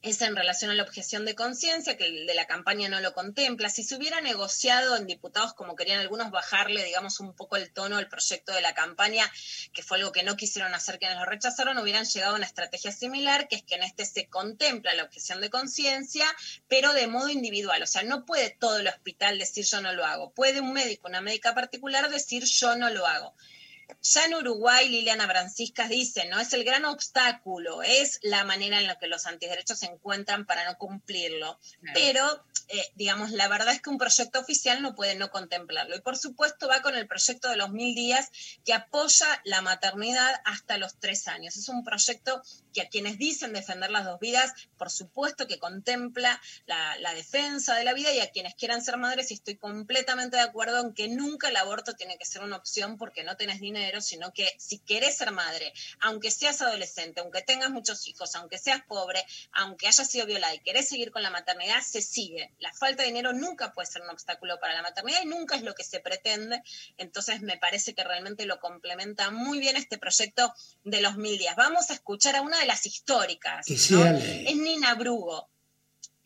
es 0.00 0.22
en 0.22 0.36
relación 0.36 0.70
a 0.70 0.74
la 0.74 0.84
objeción 0.84 1.24
de 1.24 1.34
conciencia, 1.34 1.96
que 1.96 2.06
el 2.06 2.26
de 2.26 2.34
la 2.34 2.46
campaña 2.46 2.88
no 2.88 3.00
lo 3.00 3.12
contempla. 3.12 3.68
Si 3.68 3.82
se 3.82 3.96
hubiera 3.96 4.20
negociado 4.20 4.96
en 4.96 5.06
diputados, 5.06 5.54
como 5.54 5.74
querían 5.74 5.98
algunos, 5.98 6.30
bajarle, 6.30 6.84
digamos, 6.84 7.18
un 7.18 7.34
poco 7.34 7.56
el 7.56 7.72
tono 7.72 7.96
al 7.96 8.08
proyecto 8.08 8.52
de 8.52 8.60
la 8.60 8.74
campaña, 8.74 9.28
que 9.72 9.82
fue 9.82 9.98
algo 9.98 10.12
que 10.12 10.22
no 10.22 10.36
quisieron 10.36 10.72
hacer 10.72 11.00
quienes 11.00 11.18
lo 11.18 11.24
rechazaron, 11.24 11.78
hubieran 11.78 12.04
llegado 12.04 12.34
a 12.34 12.36
una 12.36 12.46
estrategia 12.46 12.92
similar, 12.92 13.48
que 13.48 13.56
es 13.56 13.64
que 13.64 13.74
en 13.74 13.82
este 13.82 14.04
se 14.04 14.28
contempla 14.28 14.94
la 14.94 15.02
objeción 15.02 15.40
de 15.40 15.50
conciencia, 15.50 16.26
pero 16.68 16.92
de 16.92 17.08
modo 17.08 17.28
individual. 17.28 17.82
O 17.82 17.86
sea, 17.86 18.04
no 18.04 18.24
puede 18.24 18.50
todo 18.50 18.78
el 18.78 18.86
hospital 18.86 19.38
decir 19.38 19.64
yo 19.64 19.80
no 19.80 19.92
lo 19.92 20.04
hago. 20.04 20.30
Puede 20.30 20.60
un 20.60 20.72
médico, 20.72 21.08
una 21.08 21.20
médica 21.20 21.54
particular 21.54 22.08
decir 22.08 22.44
yo 22.44 22.76
no 22.76 22.88
lo 22.90 23.04
hago. 23.04 23.34
Ya 24.02 24.24
en 24.26 24.34
Uruguay, 24.34 24.88
Liliana 24.88 25.26
Franciscas 25.26 25.88
dice, 25.88 26.26
no 26.28 26.38
es 26.38 26.52
el 26.52 26.64
gran 26.64 26.84
obstáculo, 26.84 27.82
es 27.82 28.20
la 28.22 28.44
manera 28.44 28.78
en 28.78 28.86
la 28.86 28.98
que 28.98 29.06
los 29.06 29.26
antiderechos 29.26 29.78
se 29.78 29.86
encuentran 29.86 30.46
para 30.46 30.64
no 30.64 30.78
cumplirlo. 30.78 31.58
Pero, 31.94 32.44
eh, 32.68 32.92
digamos, 32.94 33.30
la 33.32 33.48
verdad 33.48 33.74
es 33.74 33.82
que 33.82 33.90
un 33.90 33.98
proyecto 33.98 34.40
oficial 34.40 34.82
no 34.82 34.94
puede 34.94 35.14
no 35.14 35.30
contemplarlo. 35.30 35.96
Y 35.96 36.00
por 36.00 36.16
supuesto 36.16 36.68
va 36.68 36.82
con 36.82 36.96
el 36.96 37.06
proyecto 37.06 37.48
de 37.48 37.56
los 37.56 37.70
mil 37.70 37.94
días 37.94 38.30
que 38.64 38.74
apoya 38.74 39.26
la 39.44 39.62
maternidad 39.62 40.40
hasta 40.44 40.78
los 40.78 40.98
tres 40.98 41.26
años. 41.26 41.56
Es 41.56 41.68
un 41.68 41.82
proyecto 41.82 42.42
a 42.80 42.88
quienes 42.88 43.18
dicen 43.18 43.52
defender 43.52 43.90
las 43.90 44.04
dos 44.04 44.20
vidas, 44.20 44.52
por 44.76 44.90
supuesto 44.90 45.46
que 45.46 45.58
contempla 45.58 46.40
la, 46.66 46.96
la 46.98 47.14
defensa 47.14 47.74
de 47.74 47.84
la 47.84 47.94
vida 47.94 48.12
y 48.12 48.20
a 48.20 48.30
quienes 48.30 48.54
quieran 48.54 48.82
ser 48.82 48.96
madres, 48.96 49.30
y 49.30 49.34
estoy 49.34 49.56
completamente 49.56 50.36
de 50.36 50.42
acuerdo 50.42 50.80
en 50.80 50.94
que 50.94 51.08
nunca 51.08 51.48
el 51.48 51.56
aborto 51.56 51.94
tiene 51.94 52.18
que 52.18 52.24
ser 52.24 52.42
una 52.42 52.56
opción 52.56 52.96
porque 52.96 53.24
no 53.24 53.36
tenés 53.36 53.60
dinero 53.60 53.78
sino 54.00 54.32
que 54.32 54.54
si 54.58 54.78
querés 54.78 55.16
ser 55.16 55.30
madre, 55.32 55.72
aunque 56.00 56.30
seas 56.30 56.60
adolescente, 56.62 57.20
aunque 57.20 57.42
tengas 57.42 57.70
muchos 57.70 58.06
hijos, 58.06 58.34
aunque 58.34 58.58
seas 58.58 58.82
pobre, 58.86 59.24
aunque 59.52 59.88
hayas 59.88 60.08
sido 60.08 60.26
violada 60.26 60.54
y 60.54 60.60
querés 60.60 60.88
seguir 60.88 61.10
con 61.10 61.22
la 61.22 61.30
maternidad, 61.30 61.80
se 61.82 62.02
sigue. 62.02 62.52
La 62.58 62.72
falta 62.72 63.02
de 63.02 63.08
dinero 63.08 63.32
nunca 63.32 63.72
puede 63.72 63.86
ser 63.86 64.02
un 64.02 64.10
obstáculo 64.10 64.58
para 64.60 64.74
la 64.74 64.82
maternidad 64.82 65.20
y 65.22 65.26
nunca 65.26 65.56
es 65.56 65.62
lo 65.62 65.74
que 65.74 65.84
se 65.84 66.00
pretende. 66.00 66.62
Entonces 66.96 67.40
me 67.40 67.56
parece 67.56 67.94
que 67.94 68.04
realmente 68.04 68.46
lo 68.46 68.60
complementa 68.60 69.30
muy 69.30 69.58
bien 69.58 69.76
este 69.76 69.98
proyecto 69.98 70.52
de 70.84 71.00
los 71.00 71.16
mil 71.16 71.38
días. 71.38 71.56
Vamos 71.56 71.90
a 71.90 71.94
escuchar 71.94 72.36
a 72.36 72.42
una 72.42 72.58
de 72.58 72.66
las 72.68 72.86
históricas. 72.86 73.66
Es 74.46 74.56
Nina 74.56 74.94
Brugo 74.94 75.48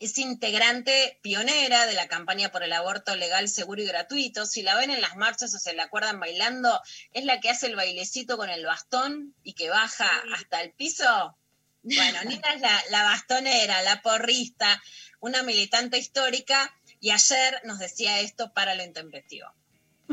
es 0.03 0.17
integrante 0.17 1.17
pionera 1.21 1.85
de 1.85 1.93
la 1.93 2.09
campaña 2.09 2.51
por 2.51 2.61
el 2.63 2.73
aborto 2.73 3.15
legal, 3.15 3.47
seguro 3.47 3.81
y 3.81 3.85
gratuito. 3.85 4.45
Si 4.45 4.61
la 4.61 4.75
ven 4.75 4.91
en 4.91 4.99
las 4.99 5.15
marchas 5.15 5.55
o 5.55 5.59
se 5.59 5.73
la 5.73 5.83
acuerdan 5.83 6.19
bailando, 6.19 6.81
es 7.13 7.23
la 7.23 7.39
que 7.39 7.49
hace 7.49 7.67
el 7.67 7.77
bailecito 7.77 8.35
con 8.35 8.49
el 8.49 8.65
bastón 8.65 9.33
y 9.43 9.53
que 9.53 9.69
baja 9.69 10.09
hasta 10.35 10.61
el 10.61 10.73
piso. 10.73 11.37
Bueno, 11.83 12.19
Nina 12.25 12.53
es 12.53 12.61
la, 12.61 12.83
la 12.89 13.03
bastonera, 13.03 13.81
la 13.83 14.01
porrista, 14.01 14.81
una 15.21 15.41
militante 15.41 15.97
histórica 15.97 16.75
y 16.99 17.11
ayer 17.11 17.61
nos 17.63 17.79
decía 17.79 18.19
esto 18.19 18.51
para 18.53 18.75
lo 18.75 18.83
intempestivo. 18.83 19.47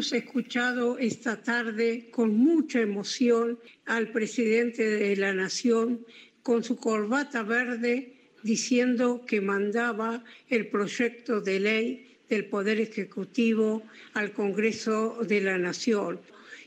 Hemos 0.01 0.15
escuchado 0.15 0.97
esta 0.97 1.43
tarde 1.43 2.09
con 2.11 2.35
mucha 2.35 2.81
emoción 2.81 3.59
al 3.85 4.11
presidente 4.13 4.83
de 4.89 5.15
la 5.15 5.35
Nación 5.35 6.07
con 6.43 6.65
su 6.65 6.77
corbata 6.79 7.43
verde 7.43 8.15
diciendo 8.43 9.27
que 9.27 9.43
mandaba 9.43 10.25
el 10.49 10.69
proyecto 10.69 11.43
de 11.43 11.61
ley 11.61 12.17
del 12.31 12.47
Poder 12.47 12.81
Ejecutivo 12.81 13.83
al 14.15 14.33
Congreso 14.33 15.19
de 15.23 15.43
la 15.43 15.59
Nación. 15.59 16.19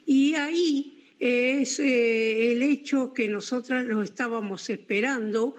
Y 0.06 0.36
ahí 0.36 1.04
es 1.18 1.80
eh, 1.80 2.52
el 2.52 2.62
hecho 2.62 3.14
que 3.16 3.28
nosotras 3.30 3.84
lo 3.84 4.04
estábamos 4.04 4.70
esperando 4.70 5.56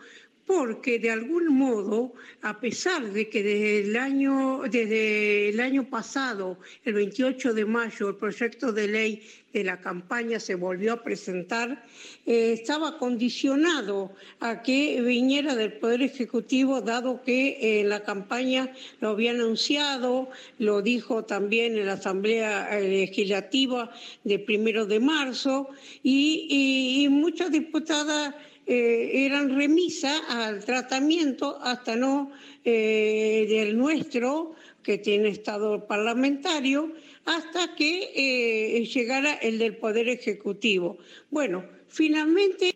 porque 0.47 0.99
de 0.99 1.11
algún 1.11 1.49
modo, 1.49 2.13
a 2.43 2.61
pesar 2.61 3.13
de 3.13 3.29
que 3.29 3.43
desde 3.43 3.81
el 3.81 3.97
año, 3.97 4.63
desde 4.71 5.49
el 5.49 5.61
año 5.61 5.89
pasado, 5.89 6.59
el 6.85 6.95
28 6.95 7.55
de 7.55 7.65
mayo, 7.65 8.11
el 8.11 8.17
proyecto 8.17 8.73
de 8.73 8.89
ley 8.89 9.23
de 9.55 9.65
la 9.65 9.81
campaña 9.81 10.41
se 10.41 10.57
volvió 10.57 10.93
a 10.93 11.03
presentar, 11.03 11.87
eh, 12.27 12.53
estaba 12.53 12.99
condicionado 12.99 14.13
a 14.41 14.63
que 14.63 15.01
viniera 15.01 15.55
del 15.55 15.75
Poder 15.75 16.03
Ejecutivo, 16.03 16.81
dado 16.81 17.23
que 17.23 17.81
en 17.81 17.89
la 17.89 18.03
campaña 18.03 18.73
lo 19.01 19.11
había 19.11 19.31
anunciado, 19.31 20.29
lo 20.59 20.83
dijo 20.83 21.25
también 21.25 21.79
en 21.79 21.87
la 21.87 21.95
Asamblea 21.95 22.79
Legislativa 22.81 23.93
de 24.25 24.41
primero 24.41 24.87
de 24.87 24.99
marzo, 24.99 25.71
y 26.03 27.07
muchas 27.11 27.53
diputadas 27.53 28.35
eh, 28.67 29.27
eran 29.27 29.55
remisa 29.55 30.19
al 30.29 30.65
tratamiento 30.65 31.59
hasta 31.63 31.97
no 31.97 32.33
eh, 32.65 33.47
del 33.49 33.77
nuestro, 33.77 34.55
que 34.83 34.99
tiene 34.99 35.29
estado 35.29 35.87
parlamentario, 35.87 36.93
hasta 37.25 37.75
que 37.75 38.11
eh, 38.15 38.85
llegara 38.87 39.35
el 39.35 39.59
del 39.59 39.77
Poder 39.77 40.09
Ejecutivo. 40.09 40.99
Bueno, 41.31 41.65
finalmente 41.89 42.75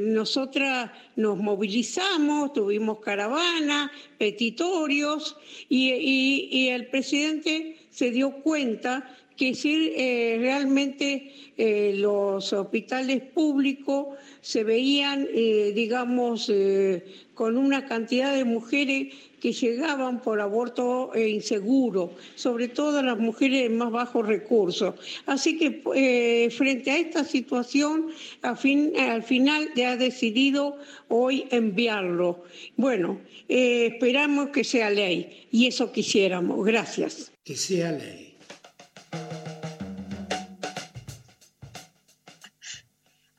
nosotras 0.00 0.90
nos 1.16 1.38
movilizamos, 1.38 2.52
tuvimos 2.52 3.00
caravana, 3.00 3.90
petitorios, 4.18 5.36
y 5.68 6.68
el 6.68 6.88
presidente 6.88 7.76
se 7.90 8.10
dio 8.10 8.42
cuenta 8.42 9.16
que 9.36 9.54
si 9.54 9.92
eh, 9.96 10.36
realmente 10.40 11.32
eh, 11.56 11.94
los 11.96 12.52
hospitales 12.52 13.22
públicos 13.22 14.16
se 14.40 14.64
veían, 14.64 15.26
eh, 15.32 15.72
digamos, 15.74 16.50
con 17.34 17.56
una 17.56 17.86
cantidad 17.86 18.34
de 18.34 18.44
mujeres 18.44 19.14
que 19.40 19.52
llegaban 19.52 20.22
por 20.22 20.40
aborto 20.40 21.12
inseguro, 21.14 22.12
sobre 22.34 22.68
todo 22.68 23.02
las 23.02 23.18
mujeres 23.18 23.64
de 23.64 23.68
más 23.68 23.90
bajos 23.90 24.26
recursos. 24.26 24.94
Así 25.26 25.58
que 25.58 26.50
frente 26.56 26.90
a 26.90 26.98
esta 26.98 27.24
situación, 27.24 28.06
fin, 28.56 28.92
al 28.98 29.22
final 29.22 29.68
ya 29.74 29.92
ha 29.92 29.96
decidido 29.96 30.78
hoy 31.08 31.46
enviarlo. 31.50 32.44
Bueno, 32.76 33.20
esperamos 33.48 34.50
que 34.50 34.64
sea 34.64 34.88
ley 34.88 35.46
y 35.50 35.66
eso 35.66 35.92
quisiéramos. 35.92 36.64
Gracias. 36.64 37.32
Que 37.44 37.56
sea 37.56 37.92
ley. 37.92 38.25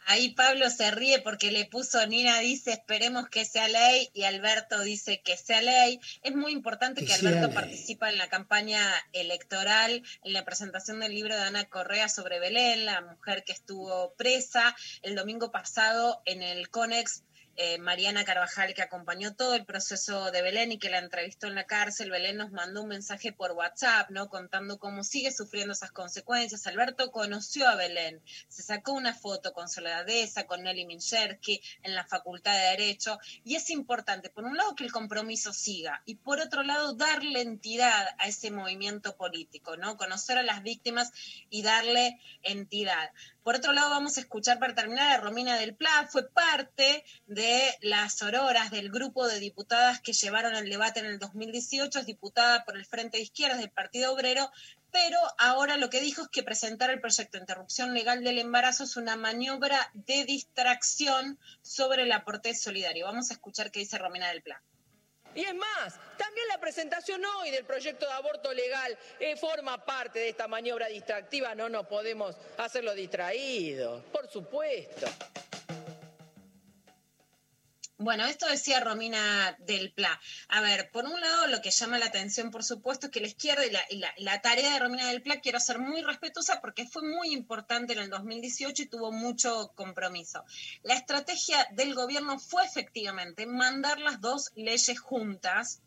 Ahí 0.09 0.29
Pablo 0.29 0.69
se 0.69 0.89
ríe 0.89 1.19
porque 1.19 1.51
le 1.51 1.65
puso, 1.65 2.07
Nina 2.07 2.39
dice, 2.39 2.71
esperemos 2.71 3.27
que 3.27 3.43
sea 3.43 3.67
ley, 3.67 4.09
y 4.13 4.23
Alberto 4.23 4.79
dice 4.79 5.21
que 5.21 5.35
sea 5.35 5.61
ley. 5.61 5.99
Es 6.23 6.33
muy 6.33 6.53
importante 6.53 7.01
que, 7.01 7.07
que 7.07 7.13
Alberto 7.13 7.53
participa 7.53 8.09
en 8.09 8.17
la 8.17 8.29
campaña 8.29 8.81
electoral, 9.11 10.01
en 10.23 10.31
la 10.31 10.45
presentación 10.45 11.01
del 11.01 11.13
libro 11.13 11.35
de 11.35 11.41
Ana 11.41 11.65
Correa 11.65 12.07
sobre 12.07 12.39
Belén, 12.39 12.85
la 12.85 13.01
mujer 13.01 13.43
que 13.43 13.51
estuvo 13.51 14.13
presa 14.13 14.73
el 15.01 15.13
domingo 15.13 15.51
pasado 15.51 16.21
en 16.23 16.41
el 16.41 16.69
CONEX 16.69 17.23
eh, 17.59 17.79
Mariana 17.79 18.23
Carvajal, 18.23 18.75
que 18.75 18.83
acompañó 18.83 19.35
todo 19.35 19.55
el 19.55 19.65
proceso 19.65 20.29
de 20.29 20.43
Belén 20.43 20.71
y 20.71 20.77
que 20.77 20.91
la 20.91 20.99
entrevistó 20.99 21.47
en 21.47 21.55
la 21.55 21.65
cárcel, 21.65 22.11
Belén 22.11 22.37
nos 22.37 22.51
mandó 22.51 22.83
un 22.83 22.89
mensaje 22.89 23.33
por 23.33 23.53
WhatsApp, 23.53 24.11
¿no? 24.11 24.29
Contando 24.29 24.77
cómo 24.77 25.03
sigue 25.03 25.31
sufriendo 25.31 25.73
esas 25.73 25.91
consecuencias. 25.91 26.67
Alberto 26.67 27.11
conoció 27.11 27.67
a 27.67 27.75
Belén, 27.75 28.21
se 28.47 28.61
sacó 28.61 28.93
una 28.93 29.15
foto 29.15 29.53
con 29.53 29.67
Soledad 29.69 30.07
Esa, 30.07 30.45
con 30.45 30.61
Nelly 30.61 30.85
Minchersky 30.85 31.59
en 31.81 31.95
la 31.95 32.05
Facultad 32.05 32.53
de 32.53 32.77
Derecho, 32.77 33.17
y 33.43 33.55
es 33.55 33.71
importante, 33.71 34.29
por 34.29 34.43
un 34.43 34.55
lado, 34.55 34.75
que 34.75 34.83
el 34.83 34.91
compromiso 34.91 35.51
siga, 35.51 36.03
y 36.05 36.15
por 36.15 36.39
otro 36.39 36.61
lado, 36.61 36.93
darle 36.93 37.41
entidad 37.41 38.07
a 38.19 38.27
ese 38.27 38.51
movimiento 38.51 39.17
político, 39.17 39.77
¿no? 39.77 39.97
Conocer 39.97 40.37
a 40.37 40.43
las 40.43 40.61
víctimas 40.61 41.11
y 41.49 41.63
darle 41.63 42.19
entidad 42.43 43.09
Por 43.47 43.55
otro 43.55 43.71
lado, 43.71 43.91
vamos 43.91 44.17
a 44.17 44.19
escuchar 44.19 44.59
para 44.59 44.75
terminar 44.75 45.09
a 45.09 45.21
Romina 45.21 45.55
del 45.55 45.73
Pla, 45.73 46.09
fue 46.11 46.29
parte 46.29 47.05
de 47.27 47.73
las 47.79 48.21
auroras 48.21 48.71
del 48.71 48.91
grupo 48.91 49.25
de 49.25 49.39
diputadas 49.39 50.01
que 50.01 50.11
llevaron 50.11 50.53
el 50.53 50.69
debate 50.69 50.99
en 50.99 51.05
el 51.05 51.17
2018, 51.17 51.99
es 51.99 52.05
diputada 52.05 52.65
por 52.65 52.75
el 52.75 52.85
Frente 52.85 53.15
de 53.15 53.23
Izquierdas 53.23 53.59
del 53.59 53.71
Partido 53.71 54.11
Obrero, 54.11 54.51
pero 54.91 55.17
ahora 55.37 55.77
lo 55.77 55.89
que 55.89 56.01
dijo 56.01 56.23
es 56.23 56.27
que 56.27 56.43
presentar 56.43 56.89
el 56.89 56.99
proyecto 56.99 57.37
de 57.37 57.43
interrupción 57.43 57.93
legal 57.93 58.21
del 58.21 58.39
embarazo 58.39 58.83
es 58.83 58.97
una 58.97 59.15
maniobra 59.15 59.91
de 59.93 60.25
distracción 60.25 61.39
sobre 61.61 62.03
el 62.03 62.11
aporte 62.11 62.53
solidario. 62.53 63.05
Vamos 63.05 63.31
a 63.31 63.35
escuchar 63.35 63.71
qué 63.71 63.79
dice 63.79 63.97
Romina 63.97 64.27
del 64.27 64.41
Pla. 64.41 64.61
Y 65.37 65.43
es 65.43 65.53
más, 65.53 65.93
también 66.17 66.47
la 66.47 66.57
presentación 66.57 67.23
hoy 67.23 67.51
del 67.51 67.63
proyecto 67.63 68.07
de 68.07 68.11
aborto 68.11 68.51
legal 68.51 68.97
eh, 69.19 69.35
forma 69.35 69.77
parte 69.85 70.17
de 70.17 70.29
esta 70.29 70.47
maniobra 70.47 70.87
distractiva. 70.87 71.53
No 71.53 71.69
nos 71.69 71.85
podemos 71.85 72.35
hacerlo 72.57 72.95
distraídos, 72.95 74.03
por 74.05 74.27
supuesto. 74.27 75.05
Bueno, 77.99 78.25
esto 78.25 78.45
decía 78.47 78.79
Romina 78.79 79.55
del 79.59 79.91
Pla. 79.91 80.19
A 80.49 80.61
ver, 80.61 80.91
por 80.91 81.05
un 81.05 81.19
lado, 81.19 81.47
lo 81.47 81.61
que 81.61 81.71
llama 81.71 81.97
la 81.97 82.05
atención, 82.05 82.51
por 82.51 82.63
supuesto, 82.63 83.07
es 83.07 83.11
que 83.11 83.21
la 83.21 83.27
izquierda 83.27 83.63
y 83.89 83.97
la, 83.97 84.13
la 84.17 84.39
tarea 84.41 84.71
de 84.73 84.79
Romina 84.79 85.07
del 85.07 85.23
Pla, 85.23 85.39
quiero 85.41 85.59
ser 85.59 85.79
muy 85.79 86.03
respetuosa 86.03 86.61
porque 86.61 86.85
fue 86.87 87.01
muy 87.01 87.33
importante 87.33 87.93
en 87.93 87.99
el 87.99 88.09
2018 88.11 88.83
y 88.83 88.85
tuvo 88.85 89.11
mucho 89.11 89.71
compromiso. 89.75 90.43
La 90.83 90.93
estrategia 90.93 91.67
del 91.71 91.95
gobierno 91.95 92.37
fue 92.39 92.63
efectivamente 92.65 93.47
mandar 93.47 93.99
las 93.99 94.21
dos 94.21 94.51
leyes 94.55 94.99
juntas 94.99 95.81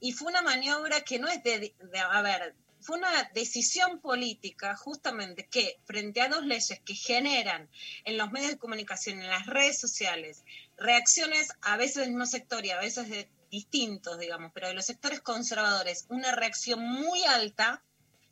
y 0.00 0.12
fue 0.12 0.28
una 0.28 0.42
maniobra 0.42 1.00
que 1.00 1.18
no 1.18 1.28
es 1.28 1.42
de, 1.42 1.74
de- 1.80 1.98
a 1.98 2.20
ver, 2.22 2.54
fue 2.84 2.98
una 2.98 3.30
decisión 3.32 3.98
política 3.98 4.76
justamente 4.76 5.48
que 5.48 5.80
frente 5.84 6.20
a 6.20 6.28
dos 6.28 6.44
leyes 6.44 6.80
que 6.84 6.94
generan 6.94 7.70
en 8.04 8.18
los 8.18 8.30
medios 8.30 8.50
de 8.50 8.58
comunicación, 8.58 9.22
en 9.22 9.30
las 9.30 9.46
redes 9.46 9.80
sociales, 9.80 10.44
reacciones 10.76 11.48
a 11.62 11.78
veces 11.78 11.96
del 11.96 12.10
mismo 12.10 12.26
sector 12.26 12.64
y 12.64 12.70
a 12.70 12.78
veces 12.78 13.08
de 13.08 13.30
distintos, 13.50 14.18
digamos, 14.18 14.52
pero 14.52 14.68
de 14.68 14.74
los 14.74 14.84
sectores 14.84 15.22
conservadores, 15.22 16.04
una 16.10 16.32
reacción 16.32 16.80
muy 16.80 17.24
alta, 17.24 17.82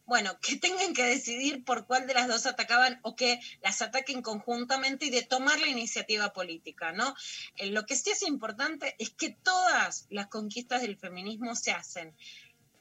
bueno, 0.05 0.39
que 0.43 0.57
tengan 0.57 0.93
que 0.93 1.05
decidir 1.05 1.65
por 1.65 1.87
cuál 1.87 2.07
de 2.07 2.13
las 2.13 2.29
dos 2.29 2.45
atacaban 2.45 3.01
o 3.03 3.17
que 3.17 3.41
las 3.63 3.81
ataquen 3.81 4.21
conjuntamente 4.21 5.07
y 5.07 5.11
de 5.11 5.23
tomar 5.23 5.59
la 5.61 5.69
iniciativa 5.69 6.35
política, 6.35 6.93
¿no? 6.93 7.15
Eh, 7.57 7.67
Lo 7.67 7.87
que 7.87 7.97
sí 7.97 8.11
es 8.11 8.23
importante 8.23 8.97
es 8.99 9.11
que 9.11 9.31
todas 9.31 10.07
las 10.11 10.27
conquistas 10.27 10.83
del 10.83 10.99
feminismo 10.99 11.55
se 11.55 11.71
hacen 11.71 12.15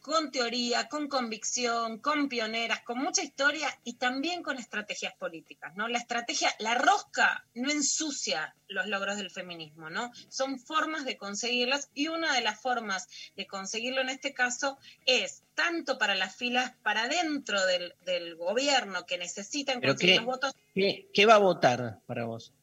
con 0.02 0.32
teoría, 0.32 0.88
con 0.88 1.08
convicción, 1.08 1.99
con 1.99 2.28
pioneras, 2.28 2.82
con 2.82 2.97
mucha 2.97 3.22
historia 3.22 3.68
y 3.84 3.93
también 3.93 4.41
con 4.41 4.58
estrategias 4.58 5.14
políticas, 5.14 5.76
¿no? 5.76 5.88
La 5.88 5.99
estrategia, 5.99 6.49
la 6.60 6.74
rosca 6.76 7.45
no 7.54 7.70
ensucia 7.70 8.56
los 8.68 8.88
logros 8.88 9.18
del 9.18 9.30
feminismo, 9.30 9.89
¿no? 9.91 10.12
Son 10.30 10.60
formas 10.60 11.06
de 11.06 11.18
conseguirlas 11.18 11.89
y 11.93 12.08
una 12.08 12.34
de 12.34 12.41
las 12.41 12.60
formas 12.60 13.08
de 13.36 13.45
conseguirlo 13.45 14.02
en 14.02 14.10
este 14.10 14.34
caso 14.34 14.80
es 15.06 15.43
tanto 15.54 15.99
para 15.99 16.16
las 16.16 16.36
filas 16.36 16.74
para 16.82 17.08
dentro 17.08 17.64
del, 17.68 17.93
del 18.04 18.36
gobierno 18.36 19.06
que 19.06 19.20
necesitan 19.20 19.82
Pero 19.82 19.93
conseguir 19.93 20.16
qué, 20.16 20.18
los 20.18 20.26
votos, 20.26 20.56
qué, 20.74 21.10
qué 21.14 21.26
va 21.28 21.36
a 21.36 21.39
votar 21.39 21.99
para 22.08 22.26
vos? 22.26 22.54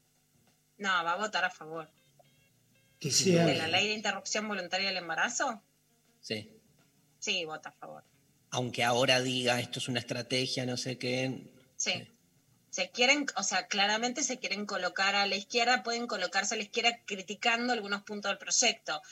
no, 0.79 0.89
va 0.89 1.13
a 1.13 1.17
votar 1.17 1.45
a 1.45 1.51
favor 1.51 1.89
Que 2.99 3.11
de 3.11 3.55
la 3.55 3.69
ley 3.69 3.89
de 3.89 3.95
interrupción 3.95 4.49
voluntaria 4.49 4.89
del 4.89 4.97
embarazo, 4.97 5.63
Sí. 6.21 6.58
Sí, 7.29 7.45
vota 7.45 7.69
a 7.69 7.73
favor. 7.73 8.03
Aunque 8.51 8.83
ahora 8.85 9.21
diga 9.21 9.61
esto 9.61 9.79
es 9.79 9.89
una 9.89 10.01
estrategia, 10.01 10.65
no 10.65 10.79
sé 10.79 10.97
qué. 10.97 11.53
Sí. 11.77 12.09
Se 12.71 12.91
quieren, 12.91 13.27
o 13.37 13.43
sea, 13.43 13.67
claramente 13.67 14.23
se 14.23 14.39
quieren 14.39 14.65
colocar 14.65 15.15
a 15.15 15.27
la 15.27 15.37
izquierda, 15.37 15.83
pueden 15.83 16.07
colocarse 16.07 16.55
a 16.55 16.57
la 16.57 16.63
izquierda 16.63 17.01
criticando 17.05 17.73
algunos 17.73 18.03
puntos 18.03 18.31
del 18.31 18.39
proyecto. 18.39 19.03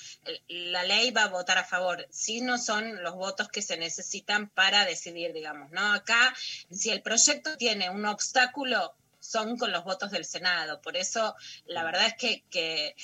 La 0.49 0.85
ley 0.85 1.11
va 1.11 1.25
a 1.25 1.29
votar 1.29 1.59
a 1.59 1.65
favor, 1.65 2.07
si 2.11 2.41
no 2.41 2.59
son 2.59 3.03
los 3.03 3.15
votos 3.15 3.49
que 3.49 3.63
se 3.63 3.77
necesitan 3.77 4.49
para 4.51 4.85
decidir, 4.85 5.33
digamos, 5.33 5.71
¿no? 5.73 5.93
Acá, 5.93 6.35
si 6.71 6.91
el 6.91 7.03
proyecto 7.03 7.57
tiene 7.57 7.91
un 7.91 8.07
obstáculo, 8.07 8.95
son 9.27 9.59
con 9.59 9.73
los 9.73 9.85
votos 9.85 10.11
del 10.11 10.25
Senado. 10.25 10.81
Por 10.81 10.97
eso, 10.97 11.35
la 11.67 11.83
verdad 11.83 12.07
es 12.07 12.15
que, 12.15 12.45
que 12.51 12.95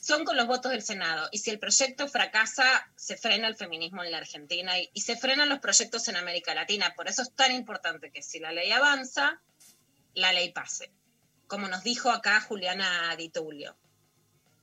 son 0.00 0.24
con 0.24 0.36
los 0.36 0.46
votos 0.46 0.72
del 0.72 0.82
Senado. 0.82 1.28
Y 1.30 1.38
si 1.38 1.50
el 1.50 1.58
proyecto 1.58 2.08
fracasa, 2.08 2.64
se 2.96 3.16
frena 3.16 3.46
el 3.46 3.56
feminismo 3.56 4.02
en 4.02 4.10
la 4.10 4.18
Argentina 4.18 4.78
y, 4.78 4.90
y 4.92 5.02
se 5.02 5.16
frenan 5.16 5.48
los 5.48 5.60
proyectos 5.60 6.08
en 6.08 6.16
América 6.16 6.54
Latina. 6.54 6.94
Por 6.96 7.08
eso 7.08 7.22
es 7.22 7.32
tan 7.34 7.52
importante 7.52 8.10
que 8.10 8.22
si 8.22 8.40
la 8.40 8.52
ley 8.52 8.72
avanza, 8.72 9.40
la 10.14 10.32
ley 10.32 10.52
pase. 10.52 10.90
Como 11.46 11.68
nos 11.68 11.84
dijo 11.84 12.10
acá 12.10 12.40
Juliana 12.40 13.14
Di 13.16 13.28
Tulio. 13.28 13.76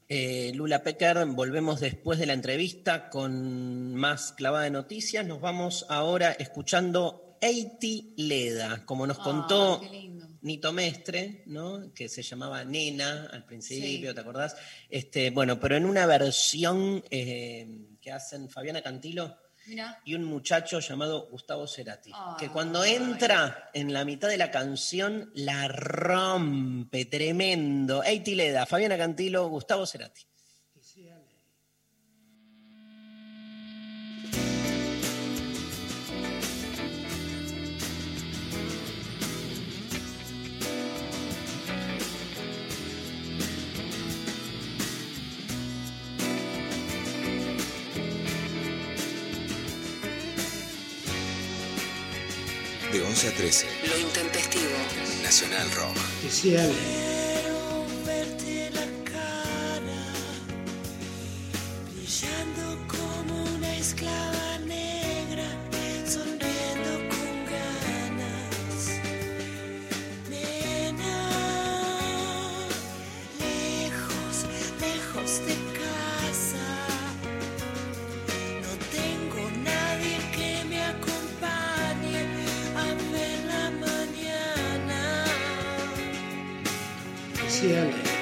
Eh, 0.10 0.54
Lula 0.56 0.84
Pecker, 0.84 1.26
volvemos 1.26 1.82
después 1.82 2.18
de 2.18 2.26
la 2.26 2.34
entrevista 2.34 3.10
con 3.10 3.94
más 3.94 4.32
clavada 4.32 4.64
de 4.64 4.72
noticias. 4.72 5.26
Nos 5.26 5.42
vamos 5.42 5.86
ahora 5.90 6.32
escuchando 6.32 7.38
Eiti 7.42 8.14
Leda, 8.16 8.86
como 8.86 9.06
nos 9.06 9.20
contó 9.20 9.82
qué 9.82 9.90
lindo. 9.90 10.17
Nito 10.48 10.74
Mestre, 10.74 11.44
¿no? 11.46 11.94
que 11.94 12.10
se 12.10 12.24
llamaba 12.24 12.64
Nena 12.64 13.28
al 13.32 13.46
principio, 13.46 14.10
Sí. 14.10 14.16
¿te 14.16 14.22
acordás? 14.22 14.56
Este, 14.90 15.30
bueno, 15.30 15.60
pero 15.60 15.76
en 15.76 15.86
una 15.86 16.06
versión 16.06 17.04
eh, 17.12 17.68
que 18.02 18.12
hacen 18.12 18.50
Fabiana 18.50 18.82
Cantilo 18.82 19.38
y 20.06 20.16
un 20.16 20.24
muchacho 20.24 20.80
llamado 20.80 21.28
Gustavo 21.30 21.68
Cerati, 21.68 22.12
que 22.40 22.46
Ay. 22.46 22.52
cuando 22.52 22.86
entra 22.86 23.70
en 23.74 23.92
la 23.92 24.06
mitad 24.06 24.30
de 24.30 24.38
la 24.38 24.50
canción 24.50 25.30
la 25.36 25.68
rompe 25.68 27.04
tremendo. 27.04 28.02
Eiti 28.02 28.34
Leda, 28.34 28.66
Fabiana 28.66 28.98
Cantilo, 28.98 29.50
Gustavo 29.50 29.86
Cerati. 29.86 30.22
11 53.18 53.30
a 53.30 53.32
13, 53.32 53.66
Lo 53.90 53.98
intempestivo. 53.98 54.78
Nacional 55.24 55.68
Rock. 55.72 55.98
que 56.22 56.30
sea 56.30 56.70
Que 87.60 88.17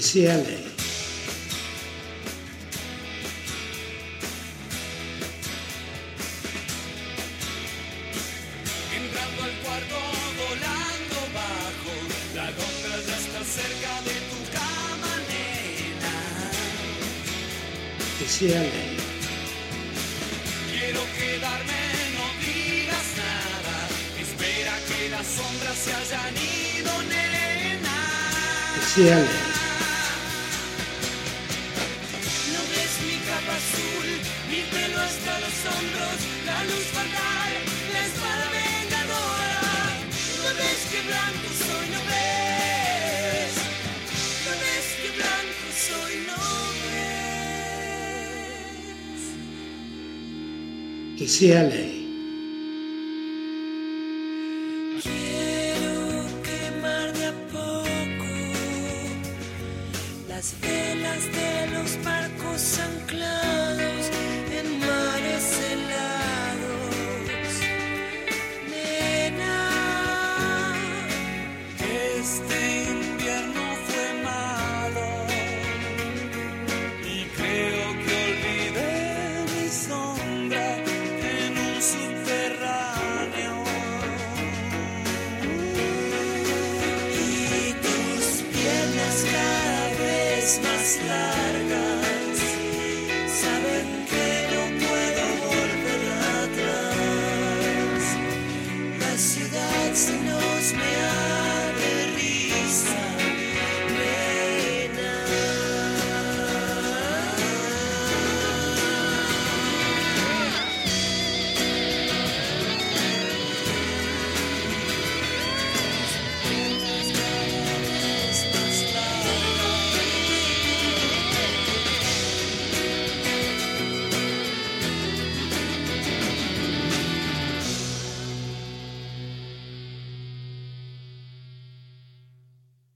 Ley. 0.00 0.64
Entrando 8.96 9.42
al 9.42 9.54
cuarto, 9.62 9.98
volando 10.40 11.18
bajo, 11.34 11.92
la 12.34 12.46
alfombra 12.46 12.96
ya 13.06 13.16
está 13.18 13.44
cerca 13.44 13.92
de 14.08 14.16
tu 14.30 14.38
cama, 14.56 15.12
nena. 15.28 16.16
Ley. 18.40 18.96
Quiero 20.70 21.02
quedarme, 21.18 21.82
no 22.16 22.26
digas 22.40 23.08
nada. 23.20 23.76
Espera 24.18 24.74
que 24.88 25.10
las 25.10 25.26
sombras 25.26 25.76
se 25.76 25.92
hayan 25.92 26.34
ido, 26.36 27.02
nena. 27.02 27.98
Que 28.96 29.39
ves. 51.48 51.79
Que 51.79 51.79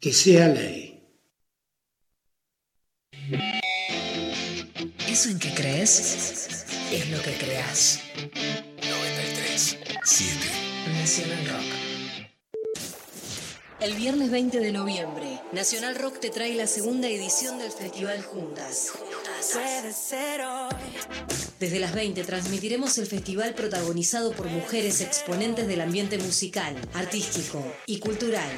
Que 0.04 0.12
sea 0.12 0.48
ley. 0.48 1.02
Eso 5.08 5.30
en 5.30 5.38
que 5.38 5.54
crees 5.54 6.66
es 6.92 7.08
lo 7.08 7.22
que 7.22 7.32
creas. 7.38 8.00
93 8.14 9.78
7 10.04 10.38
Nacional 11.00 11.46
Rock. 11.46 12.28
El 13.80 13.94
viernes 13.94 14.30
20 14.30 14.60
de 14.60 14.72
noviembre, 14.72 15.40
Nacional 15.52 15.94
Rock 15.94 16.20
te 16.20 16.28
trae 16.28 16.54
la 16.54 16.66
segunda 16.66 17.08
edición 17.08 17.58
del 17.58 17.72
Festival 17.72 18.22
Juntas. 18.24 18.92
Puede 19.54 19.90
ser 19.94 20.42
hoy. 20.42 21.43
Desde 21.64 21.80
las 21.80 21.94
20 21.94 22.24
transmitiremos 22.24 22.98
el 22.98 23.06
festival 23.06 23.54
protagonizado 23.54 24.32
por 24.32 24.48
mujeres 24.48 25.00
exponentes 25.00 25.66
del 25.66 25.80
ambiente 25.80 26.18
musical, 26.18 26.76
artístico 26.92 27.64
y 27.86 28.00
cultural. 28.00 28.50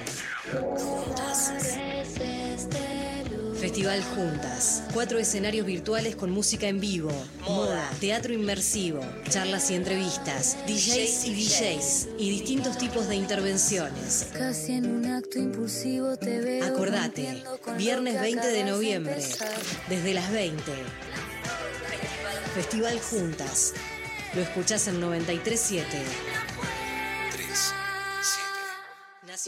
Festival 3.61 4.03
Juntas. 4.03 4.83
Cuatro 4.93 5.21
escenarios 5.21 5.65
virtuales 5.65 6.17
con 6.17 6.33
música 6.33 6.67
en 6.67 6.81
vivo, 6.81 7.13
moda, 7.43 7.89
teatro 8.01 8.33
inmersivo, 8.33 8.99
charlas 9.29 9.71
y 9.71 9.75
entrevistas, 9.75 10.57
DJs 10.67 11.27
y 11.27 11.35
DJs 11.35 12.09
y 12.19 12.31
distintos 12.31 12.77
tipos 12.77 13.07
de 13.07 13.15
intervenciones. 13.15 14.31
Casi 14.33 14.73
en 14.73 14.91
un 14.91 15.07
acto 15.07 15.39
impulsivo 15.39 16.17
te. 16.17 16.61
Acordate, 16.65 17.45
viernes 17.79 18.15
que 18.15 18.21
20 18.21 18.49
de 18.49 18.65
noviembre, 18.65 19.23
desde 19.89 20.13
las 20.13 20.33
20. 20.33 20.73
Festival 22.57 22.99
Juntas. 23.01 23.75
Lo 24.33 24.41
escuchás 24.41 24.89
en 24.89 24.99
937. 24.99 26.03
3 27.33 27.73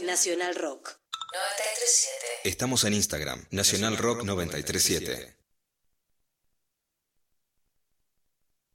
Nacional 0.05 0.53
Rock. 0.53 0.99
937 1.33 2.25
Estamos 2.43 2.83
en 2.83 2.93
Instagram, 2.93 3.47
Nacional 3.49 3.97
Rock 3.97 4.23
937. 4.23 5.35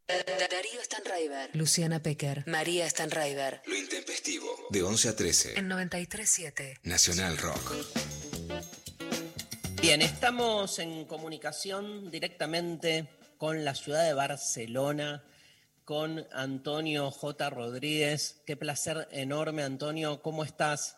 Darío 0.09 0.82
Stanraiver. 0.82 1.51
Luciana 1.55 2.03
Pecker. 2.03 2.43
María 2.49 2.91
Stanraiver. 2.91 3.62
Lo 3.66 3.76
intempestivo. 3.76 4.66
De 4.70 4.82
11 4.82 5.11
a 5.11 5.14
13. 5.14 5.61
En 5.61 5.68
937. 5.68 6.80
Nacional 6.82 7.39
Rock. 7.39 7.72
Bien, 9.80 10.03
estamos 10.03 10.80
en 10.80 11.05
comunicación 11.05 12.11
directamente 12.11 13.09
con 13.45 13.62
la 13.62 13.74
ciudad 13.74 14.07
de 14.07 14.14
Barcelona, 14.14 15.22
con 15.84 16.26
Antonio 16.32 17.11
J. 17.11 17.51
Rodríguez. 17.51 18.40
Qué 18.47 18.57
placer 18.57 19.07
enorme, 19.11 19.62
Antonio. 19.62 20.22
¿Cómo 20.22 20.45
estás? 20.45 20.97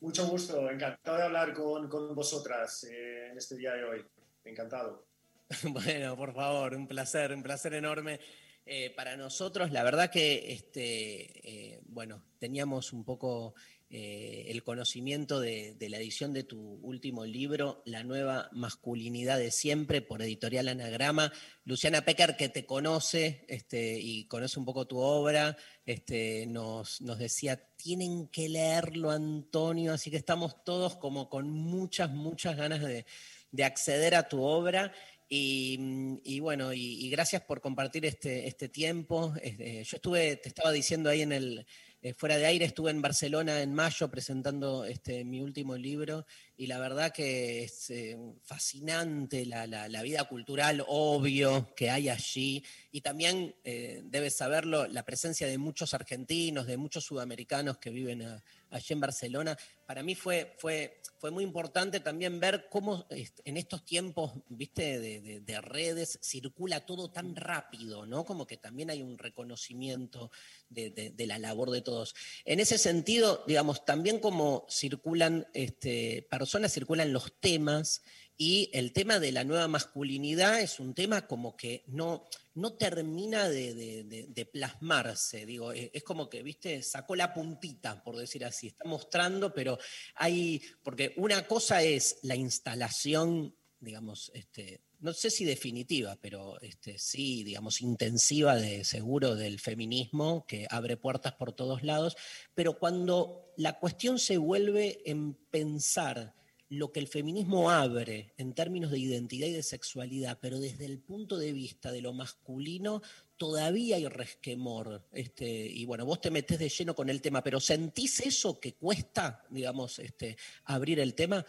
Mucho 0.00 0.24
gusto, 0.28 0.70
encantado 0.70 1.16
de 1.16 1.24
hablar 1.24 1.52
con, 1.52 1.88
con 1.88 2.14
vosotras 2.14 2.84
eh, 2.84 3.30
en 3.32 3.38
este 3.38 3.56
día 3.56 3.72
de 3.72 3.82
hoy. 3.82 4.06
Encantado. 4.44 5.04
Bueno, 5.64 6.16
por 6.16 6.32
favor, 6.32 6.76
un 6.76 6.86
placer, 6.86 7.32
un 7.32 7.42
placer 7.42 7.74
enorme. 7.74 8.20
Eh, 8.64 8.94
para 8.94 9.16
nosotros, 9.16 9.72
la 9.72 9.82
verdad 9.82 10.12
que 10.12 10.52
este, 10.52 11.74
eh, 11.74 11.80
bueno, 11.86 12.22
teníamos 12.38 12.92
un 12.92 13.04
poco 13.04 13.56
eh, 13.88 14.46
el 14.48 14.64
conocimiento 14.64 15.38
de, 15.38 15.76
la 15.78 15.98
edición 15.98 16.32
de 16.32 16.42
tu 16.42 16.58
último 16.82 17.24
libro, 17.24 17.82
La 17.84 18.02
nueva 18.02 18.48
masculinidad 18.50 19.38
de 19.38 19.52
siempre, 19.52 20.02
por 20.02 20.22
editorial 20.22 20.66
Anagrama. 20.66 21.32
Luciana 21.64 22.04
Pecker, 22.04 22.36
que 22.36 22.48
te 22.48 22.66
conoce 22.66 23.44
este, 23.48 23.98
y 24.00 24.26
conoce 24.26 24.58
un 24.58 24.64
poco 24.64 24.88
tu 24.88 24.98
obra, 24.98 25.56
este, 25.84 26.46
nos, 26.46 27.00
nos 27.00 27.18
decía, 27.18 27.64
tienen 27.76 28.26
que 28.26 28.48
leerlo, 28.48 29.12
Antonio, 29.12 29.92
así 29.92 30.10
que 30.10 30.16
estamos 30.16 30.64
todos 30.64 30.96
como 30.96 31.28
con 31.28 31.48
muchas, 31.48 32.10
muchas 32.10 32.56
ganas 32.56 32.80
de, 32.80 33.06
de 33.52 33.64
acceder 33.64 34.16
a 34.16 34.28
tu 34.28 34.42
obra. 34.42 34.92
Y, 35.28 35.76
mm, 35.78 36.40
bueno, 36.40 36.72
y, 36.72 37.06
y 37.06 37.10
gracias 37.10 37.42
por 37.42 37.60
compartir 37.60 38.04
este, 38.04 38.48
este 38.48 38.68
tiempo. 38.68 39.32
Este, 39.40 39.84
yo 39.84 39.96
estuve, 39.96 40.36
te 40.36 40.48
estaba 40.48 40.72
diciendo 40.72 41.08
ahí 41.08 41.22
en 41.22 41.32
el, 41.32 41.66
eh, 42.02 42.12
fuera 42.14 42.36
de 42.36 42.46
aire, 42.46 42.64
estuve 42.64 42.90
en 42.90 43.02
Barcelona 43.02 43.60
en 43.62 43.74
mayo 43.74 44.08
presentando 44.10 44.84
este, 44.84 45.24
mi 45.24 45.40
último 45.40 45.76
libro 45.76 46.26
y 46.56 46.66
la 46.66 46.78
verdad 46.78 47.12
que 47.12 47.64
es 47.64 47.90
eh, 47.90 48.16
fascinante 48.42 49.44
la, 49.46 49.66
la- 49.66 50.02
vida 50.02 50.24
cultural, 50.24 50.84
obvio, 50.86 51.74
que 51.74 51.90
hay 51.90 52.08
allí. 52.08 52.62
Y 52.92 53.00
también, 53.00 53.54
eh, 53.64 54.02
debes 54.04 54.34
saberlo, 54.36 54.86
la 54.86 55.04
presencia 55.04 55.46
de 55.48 55.58
muchos 55.58 55.94
argentinos, 55.94 56.66
de 56.66 56.76
muchos 56.76 57.04
sudamericanos 57.04 57.78
que 57.78 57.90
viven 57.90 58.22
allí 58.70 58.86
en 58.92 59.00
Barcelona. 59.00 59.56
Para 59.86 60.02
mí 60.02 60.14
fue, 60.14 60.56
fue, 60.58 61.00
fue 61.18 61.30
muy 61.30 61.44
importante 61.44 62.00
también 62.00 62.40
ver 62.40 62.68
cómo 62.70 63.06
en 63.10 63.56
estos 63.56 63.84
tiempos, 63.84 64.32
viste, 64.48 64.98
de, 64.98 65.20
de- 65.20 65.40
de 65.40 65.60
redes, 65.60 66.18
circula 66.22 66.84
todo 66.84 67.10
tan 67.10 67.36
rápido, 67.36 68.06
¿no? 68.06 68.24
Como 68.24 68.46
que 68.46 68.56
también 68.56 68.90
hay 68.90 69.02
un 69.02 69.16
reconocimiento 69.18 70.30
de 70.68 71.26
la 71.26 71.38
labor 71.38 71.70
de 71.70 71.82
todos. 71.82 72.14
En 72.44 72.60
ese 72.60 72.78
sentido, 72.78 73.44
digamos, 73.46 73.84
también 73.84 74.18
como 74.18 74.66
circulan 74.68 75.46
este, 75.54 76.26
personas, 76.30 76.72
circulan 76.72 77.12
los 77.12 77.32
temas 77.40 78.02
y 78.36 78.70
el 78.74 78.92
tema 78.92 79.18
de 79.18 79.32
la 79.32 79.44
nueva 79.44 79.68
masculinidad 79.68 80.60
es 80.60 80.78
un 80.80 80.92
tema 80.94 81.26
como 81.26 81.56
que 81.56 81.84
no, 81.86 82.28
no 82.56 82.72
termina 82.74 83.48
de, 83.48 84.48
plasmarse, 84.52 85.44
digo, 85.44 85.72
es 85.72 86.02
como 86.02 86.28
que, 86.28 86.42
viste, 86.42 86.82
sacó 86.82 87.14
la 87.14 87.32
puntita, 87.32 88.02
por 88.02 88.16
decir 88.16 88.44
así, 88.44 88.68
está 88.68 88.88
mostrando, 88.88 89.52
pero 89.52 89.78
hay, 90.14 90.62
porque 90.82 91.12
una 91.18 91.46
cosa 91.46 91.82
es 91.82 92.18
la 92.22 92.34
instalación, 92.34 93.54
digamos, 93.78 94.30
este, 94.34 94.82
no 95.00 95.12
sé 95.12 95.30
si 95.30 95.44
definitiva, 95.44 96.16
pero 96.20 96.58
este, 96.62 96.98
sí, 96.98 97.44
digamos, 97.44 97.82
intensiva 97.82 98.56
de 98.56 98.84
seguro 98.84 99.34
del 99.34 99.60
feminismo, 99.60 100.46
que 100.46 100.66
abre 100.70 100.96
puertas 100.96 101.34
por 101.34 101.52
todos 101.52 101.82
lados, 101.82 102.16
pero 102.54 102.78
cuando 102.78 103.52
la 103.58 103.78
cuestión 103.78 104.18
se 104.18 104.38
vuelve 104.38 105.02
en 105.04 105.34
pensar 105.34 106.34
lo 106.68 106.90
que 106.90 107.00
el 107.00 107.06
feminismo 107.06 107.70
abre 107.70 108.34
en 108.36 108.52
términos 108.54 108.90
de 108.90 108.98
identidad 108.98 109.46
y 109.46 109.52
de 109.52 109.62
sexualidad, 109.62 110.38
pero 110.40 110.58
desde 110.58 110.84
el 110.84 110.98
punto 110.98 111.38
de 111.38 111.52
vista 111.52 111.92
de 111.92 112.00
lo 112.00 112.12
masculino, 112.12 113.02
todavía 113.36 113.96
hay 113.96 114.08
resquemor. 114.08 115.06
Este, 115.12 115.46
y 115.46 115.84
bueno, 115.84 116.04
vos 116.04 116.20
te 116.20 116.30
metés 116.30 116.58
de 116.58 116.68
lleno 116.68 116.94
con 116.94 117.08
el 117.08 117.22
tema, 117.22 117.42
pero 117.42 117.60
¿sentís 117.60 118.20
eso 118.20 118.58
que 118.58 118.74
cuesta, 118.74 119.44
digamos, 119.50 119.98
este, 119.98 120.36
abrir 120.64 120.98
el 121.00 121.14
tema? 121.14 121.44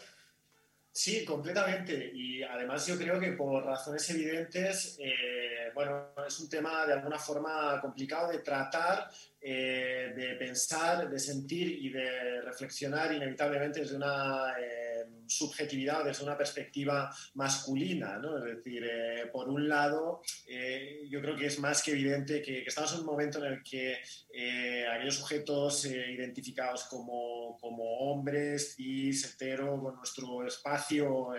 Sí, 0.98 1.24
completamente. 1.24 2.10
Y 2.12 2.42
además 2.42 2.84
yo 2.86 2.98
creo 2.98 3.20
que 3.20 3.32
por 3.32 3.64
razones 3.64 4.08
evidentes, 4.10 4.98
eh, 5.00 5.70
bueno, 5.72 6.08
es 6.26 6.40
un 6.40 6.48
tema 6.48 6.84
de 6.86 6.94
alguna 6.94 7.18
forma 7.18 7.80
complicado 7.80 8.32
de 8.32 8.38
tratar, 8.38 9.08
eh, 9.40 10.12
de 10.16 10.34
pensar, 10.34 11.08
de 11.08 11.18
sentir 11.20 11.68
y 11.68 11.90
de 11.90 12.40
reflexionar 12.40 13.12
inevitablemente 13.12 13.78
desde 13.80 13.94
una 13.94 14.56
eh, 14.58 14.87
subjetividad, 15.28 16.04
desde 16.04 16.24
una 16.24 16.36
perspectiva 16.36 17.14
masculina. 17.34 18.20
Es 18.38 18.56
decir, 18.56 18.84
eh, 18.84 19.26
por 19.32 19.48
un 19.48 19.68
lado, 19.68 20.22
eh, 20.46 21.06
yo 21.08 21.20
creo 21.20 21.36
que 21.36 21.46
es 21.46 21.58
más 21.58 21.82
que 21.82 21.92
evidente 21.92 22.42
que, 22.42 22.62
estamos 22.62 22.92
en 22.94 23.00
un 23.00 23.06
momento 23.06 23.44
en 23.44 23.52
el 23.52 23.62
que 23.62 23.98
eh, 24.32 24.86
aquellos 24.86 25.16
sujetos 25.16 25.84
identificados 25.84 26.84
como, 26.84 27.56
como 27.60 27.84
hombres, 27.84 28.74
cis, 28.76 29.24
hetero, 29.24 29.80
con 29.80 29.96
nuestro 29.96 30.46
espacio 30.46 31.34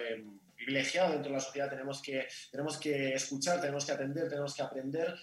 privilegiado 0.60 1.14
dentro 1.14 1.32
de 1.32 1.38
la 1.38 1.44
sociedad, 1.44 1.70
tenemos 1.70 2.02
que, 2.02 2.28
tenemos 2.52 2.78
que 2.78 3.14
escuchar, 3.14 3.61
tenemos 3.61 3.86
que 3.86 3.91
atender, 3.94 4.28
tenemos 4.28 4.53
que 4.53 4.61
aprender, 4.61 5.16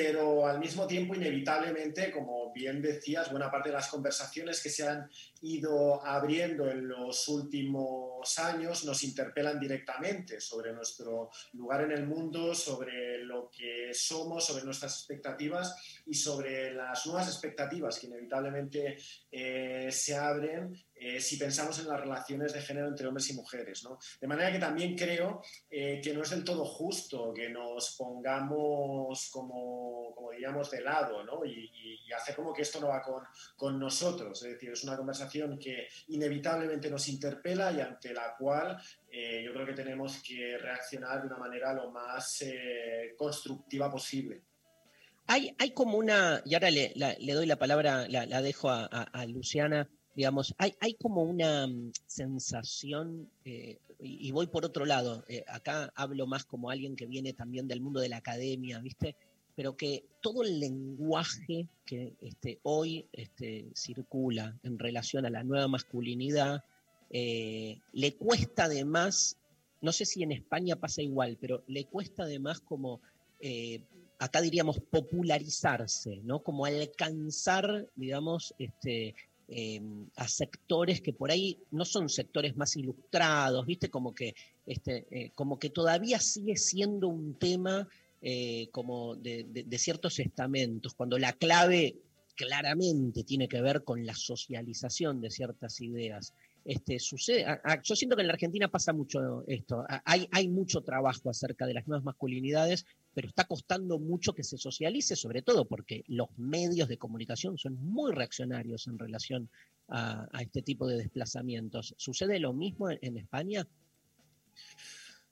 pero 0.00 0.46
al 0.46 0.60
mismo 0.60 0.86
tiempo, 0.86 1.12
inevitablemente, 1.12 2.12
como 2.12 2.52
bien 2.52 2.80
decías, 2.80 3.32
buena 3.32 3.50
parte 3.50 3.70
de 3.70 3.74
las 3.74 3.88
conversaciones 3.88 4.62
que 4.62 4.70
se 4.70 4.86
han 4.86 5.10
ido 5.40 6.00
abriendo 6.06 6.70
en 6.70 6.86
los 6.86 7.26
últimos 7.26 8.38
años 8.38 8.84
nos 8.84 9.02
interpelan 9.02 9.58
directamente 9.58 10.40
sobre 10.40 10.72
nuestro 10.72 11.30
lugar 11.54 11.82
en 11.82 11.90
el 11.90 12.06
mundo, 12.06 12.54
sobre 12.54 13.24
lo 13.24 13.50
que 13.50 13.90
somos, 13.92 14.46
sobre 14.46 14.64
nuestras 14.64 14.94
expectativas 14.98 15.74
y 16.06 16.14
sobre 16.14 16.72
las 16.72 17.04
nuevas 17.06 17.26
expectativas 17.26 17.98
que 17.98 18.06
inevitablemente 18.06 18.98
eh, 19.32 19.88
se 19.90 20.14
abren 20.14 20.80
eh, 21.00 21.20
si 21.20 21.36
pensamos 21.36 21.78
en 21.78 21.88
las 21.88 22.00
relaciones 22.00 22.52
de 22.52 22.60
género 22.60 22.88
entre 22.88 23.06
hombres 23.06 23.28
y 23.30 23.34
mujeres. 23.34 23.84
¿no? 23.84 23.98
De 24.20 24.26
manera 24.26 24.52
que 24.52 24.58
también 24.58 24.96
creo 24.96 25.42
eh, 25.70 26.00
que 26.02 26.12
no 26.14 26.22
es 26.22 26.30
del 26.30 26.44
todo 26.44 26.64
justo 26.64 27.32
que 27.34 27.48
nos 27.48 27.96
pongamos 27.96 29.30
como, 29.30 30.12
como 30.14 30.30
diríamos, 30.32 30.70
de 30.70 30.80
lado 30.82 31.24
¿no? 31.24 31.44
y, 31.44 31.50
y- 31.72 31.98
y 32.08 32.12
hacer 32.12 32.34
como 32.34 32.52
que 32.54 32.62
esto 32.62 32.80
no 32.80 32.88
va 32.88 33.02
con, 33.02 33.22
con 33.56 33.78
nosotros. 33.78 34.42
Es 34.42 34.52
decir, 34.54 34.70
es 34.70 34.82
una 34.84 34.96
conversación 34.96 35.58
que 35.58 35.88
inevitablemente 36.08 36.90
nos 36.90 37.06
interpela 37.08 37.70
y 37.72 37.80
ante 37.80 38.14
la 38.14 38.34
cual 38.38 38.80
eh, 39.10 39.42
yo 39.44 39.52
creo 39.52 39.66
que 39.66 39.74
tenemos 39.74 40.22
que 40.22 40.56
reaccionar 40.58 41.20
de 41.20 41.26
una 41.26 41.36
manera 41.36 41.72
lo 41.74 41.90
más 41.90 42.42
eh, 42.42 43.14
constructiva 43.16 43.90
posible. 43.90 44.42
Hay, 45.26 45.54
hay 45.58 45.72
como 45.72 45.98
una, 45.98 46.40
y 46.46 46.54
ahora 46.54 46.70
le, 46.70 46.92
la- 46.96 47.14
le 47.18 47.32
doy 47.34 47.44
la 47.46 47.56
palabra, 47.56 48.08
la, 48.08 48.24
la 48.24 48.40
dejo 48.40 48.70
a, 48.70 48.84
a- 48.90 49.02
a 49.12 49.26
Luciana, 49.26 49.86
digamos, 50.18 50.52
hay, 50.58 50.74
hay 50.80 50.94
como 50.94 51.22
una 51.22 51.68
mm, 51.68 51.92
sensación, 52.08 53.30
eh, 53.44 53.78
y, 54.00 54.32
voy 54.32 54.48
por 54.48 54.64
otro 54.64 54.84
lado, 54.84 55.24
eh, 55.28 55.44
acá 55.46 55.92
hablo 55.94 56.26
más 56.26 56.44
como 56.44 56.70
alguien 56.70 56.96
que 56.96 57.06
viene 57.06 57.34
también 57.34 57.68
del 57.68 57.80
mundo 57.80 58.00
de 58.00 58.08
la 58.08 58.16
academia, 58.16 58.80
¿viste? 58.80 59.14
Pero 59.54 59.76
que 59.76 60.02
todo 60.20 60.42
el 60.42 60.58
lenguaje 60.58 61.68
que 61.86 62.14
este, 62.20 62.58
hoy 62.64 63.06
este, 63.12 63.66
circula 63.76 64.58
en 64.64 64.80
relación 64.80 65.24
a 65.24 65.30
la 65.30 65.44
nueva 65.44 65.68
masculinidad, 65.68 66.64
eh, 67.10 67.78
le 67.92 68.14
cuesta 68.14 68.64
además, 68.64 69.36
no 69.80 69.92
sé 69.92 70.04
si 70.04 70.24
en 70.24 70.32
España 70.32 70.74
pasa 70.74 71.00
igual, 71.00 71.38
pero 71.40 71.62
le 71.68 71.84
cuesta 71.84 72.24
además 72.24 72.58
como 72.58 73.00
acá 74.18 74.40
diríamos 74.40 74.80
popularizarse, 74.80 76.16
¿no? 76.24 76.40
Como 76.40 76.64
alcanzar, 76.64 77.86
digamos, 77.94 78.52
este, 78.58 79.14
eh, 79.50 79.80
a 80.16 80.28
sectores 80.28 81.00
que 81.00 81.14
por 81.14 81.30
ahí 81.30 81.58
no 81.70 81.86
son 81.86 82.10
sectores 82.10 82.54
más 82.58 82.76
ilustrados, 82.76 83.64
¿viste? 83.64 83.88
Como 83.88 84.14
que, 84.14 84.34
este, 84.66 85.06
eh, 85.10 85.30
como 85.34 85.58
que 85.58 85.70
todavía 85.70 86.20
sigue 86.20 86.56
siendo 86.56 87.08
un 87.08 87.38
tema 87.38 87.88
eh, 88.20 88.68
como 88.72 89.16
de, 89.16 89.64
ciertos 89.78 90.18
estamentos, 90.18 90.92
cuando 90.92 91.18
la 91.18 91.32
clave 91.32 91.96
claramente 92.34 93.24
tiene 93.24 93.48
que 93.48 93.62
ver 93.62 93.84
con 93.84 94.04
la 94.04 94.14
socialización 94.14 95.22
de 95.22 95.30
ciertas 95.30 95.80
ideas. 95.80 96.34
Este, 96.66 96.98
sucede, 96.98 97.46
yo 97.82 97.96
siento 97.96 98.16
que 98.16 98.22
en 98.22 98.28
la 98.28 98.34
Argentina 98.34 98.68
pasa 98.68 98.92
mucho 98.92 99.44
esto. 99.46 99.82
Hay, 100.04 100.28
hay 100.30 100.48
mucho 100.48 100.82
trabajo 100.82 101.30
acerca 101.30 101.66
de 101.66 101.72
las 101.72 101.88
nuevas 101.88 102.04
masculinidades, 102.04 102.84
pero 103.18 103.26
está 103.26 103.46
costando 103.46 103.98
mucho 103.98 104.32
que 104.32 104.44
se 104.44 104.56
socialice, 104.56 105.16
sobre 105.16 105.42
todo 105.42 105.64
porque 105.64 106.04
los 106.06 106.28
medios 106.38 106.86
de 106.86 106.98
comunicación 106.98 107.58
son 107.58 107.74
muy 107.74 108.12
reaccionarios 108.12 108.86
en 108.86 108.96
relación 108.96 109.50
a, 109.88 110.28
a 110.32 110.40
este 110.40 110.62
tipo 110.62 110.86
de 110.86 110.98
desplazamientos. 110.98 111.96
¿Sucede 111.98 112.38
lo 112.38 112.52
mismo 112.52 112.88
en, 112.88 113.00
en 113.02 113.16
España? 113.16 113.66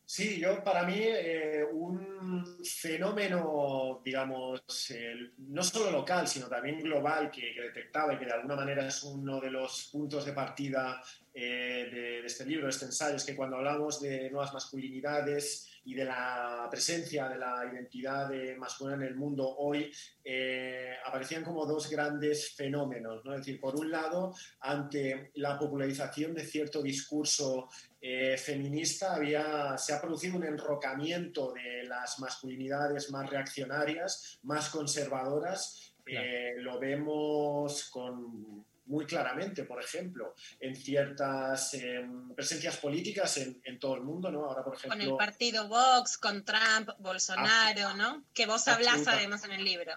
Sí, 0.05 0.41
yo 0.41 0.65
para 0.65 0.85
mí 0.85 0.99
eh, 0.99 1.65
un 1.73 2.59
fenómeno, 2.65 4.03
digamos, 4.05 4.65
eh, 4.91 5.15
no 5.39 5.63
solo 5.63 5.93
local, 5.93 6.27
sino 6.27 6.49
también 6.49 6.81
global 6.81 7.31
que, 7.31 7.55
que 7.55 7.61
detectaba 7.61 8.15
y 8.15 8.19
que 8.19 8.25
de 8.25 8.33
alguna 8.33 8.57
manera 8.57 8.89
es 8.89 9.01
uno 9.05 9.41
de 9.41 9.53
los 9.53 9.91
puntos 9.93 10.25
de 10.25 10.33
partida 10.33 11.01
eh, 11.33 11.89
de, 11.93 12.01
de 12.23 12.27
este 12.27 12.45
libro, 12.47 12.67
de 12.67 12.71
este 12.71 12.87
ensayo, 12.87 13.15
es 13.15 13.25
que 13.25 13.37
cuando 13.37 13.59
hablamos 13.59 14.01
de 14.01 14.29
nuevas 14.29 14.53
masculinidades 14.53 15.69
y 15.87 15.95
de 15.95 16.05
la 16.05 16.67
presencia 16.69 17.29
de 17.29 17.39
la 17.39 17.65
identidad 17.73 18.29
de 18.29 18.57
masculina 18.57 18.97
en 18.97 19.13
el 19.13 19.15
mundo 19.15 19.49
hoy, 19.57 19.89
eh, 20.25 20.95
aparecían 21.07 21.45
como 21.45 21.65
dos 21.65 21.89
grandes 21.89 22.57
fenómenos. 22.57 23.25
¿no? 23.25 23.33
Es 23.33 23.39
decir, 23.39 23.61
por 23.61 23.77
un 23.77 23.89
lado, 23.89 24.35
ante 24.61 25.31
la 25.35 25.57
popularización 25.57 26.35
de 26.35 26.45
cierto 26.45 26.83
discurso 26.83 27.69
eh, 28.01 28.37
feminista 28.37 29.15
había, 29.15 29.79
se 29.79 29.95
ha 29.95 30.01
producido 30.01 30.37
un 30.37 30.45
enrocamiento 30.45 31.53
de 31.53 31.85
las 31.85 32.19
masculinidades 32.19 33.13
más 33.13 33.31
reaccionarias, 33.31 34.41
más 34.43 34.69
conservadoras. 34.71 35.95
Eh, 36.05 36.55
lo 36.59 36.81
vemos 36.81 37.89
con, 37.91 38.67
muy 38.87 39.07
claramente, 39.07 39.65
por 39.65 39.83
ejemplo, 39.83 40.35
en 40.61 40.75
ciertas 40.77 41.75
eh, 41.75 42.07
presencias 42.35 42.77
políticas 42.77 43.37
en, 43.39 43.61
en, 43.65 43.79
todo 43.79 43.95
el 43.95 44.03
mundo, 44.03 44.31
¿no? 44.31 44.45
Ahora, 44.45 44.63
por 44.63 44.75
ejemplo... 44.75 44.99
Con 44.99 45.01
el 45.01 45.17
partido 45.17 45.69
Vox, 45.69 46.19
con 46.19 46.45
Trump, 46.45 46.91
Bolsonaro, 46.99 47.95
¿no? 47.95 48.25
Que 48.33 48.47
vos 48.47 48.67
hablás 48.69 49.07
además 49.07 49.45
en 49.45 49.53
el 49.53 49.65
libro. 49.65 49.93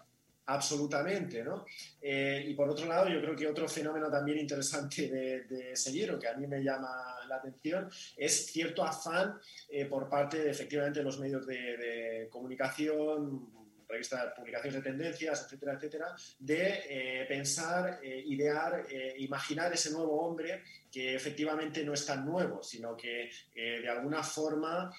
Absolutamente, 0.49 1.43
¿no? 1.43 1.63
Eh, 2.01 2.43
y 2.47 2.55
por 2.55 2.67
otro 2.69 2.87
lado, 2.87 3.07
yo 3.07 3.21
creo 3.21 3.35
que 3.35 3.45
otro 3.45 3.69
fenómeno 3.69 4.09
también 4.09 4.39
interesante 4.39 5.07
de, 5.07 5.43
de 5.43 5.75
seguir, 5.75 6.11
o 6.11 6.17
que 6.17 6.27
a 6.27 6.33
mí 6.33 6.47
me 6.47 6.63
llama 6.63 6.89
la 7.27 7.35
atención, 7.35 7.87
es 8.17 8.47
cierto 8.47 8.83
afán 8.83 9.39
eh, 9.69 9.85
por 9.85 10.09
parte, 10.09 10.39
de, 10.39 10.49
efectivamente, 10.49 10.99
de 10.99 11.05
los 11.05 11.19
medios 11.19 11.45
de, 11.45 11.77
de 11.77 12.29
comunicación, 12.31 13.58
revistas, 13.89 14.33
publicaciones 14.35 14.75
de 14.75 14.89
tendencias, 14.89 15.43
etcétera, 15.43 15.73
etcétera, 15.73 16.15
de 16.37 16.79
eh, 16.89 17.25
pensar, 17.27 17.99
eh, 18.03 18.23
idear, 18.27 18.85
eh, 18.89 19.15
imaginar 19.17 19.73
ese 19.73 19.91
nuevo 19.91 20.21
hombre 20.21 20.63
que 20.91 21.15
efectivamente 21.15 21.83
no 21.83 21.93
es 21.93 22.05
tan 22.05 22.25
nuevo, 22.25 22.61
sino 22.63 22.95
que 22.95 23.29
eh, 23.55 23.81
de 23.81 23.89
alguna 23.89 24.23
forma 24.23 24.91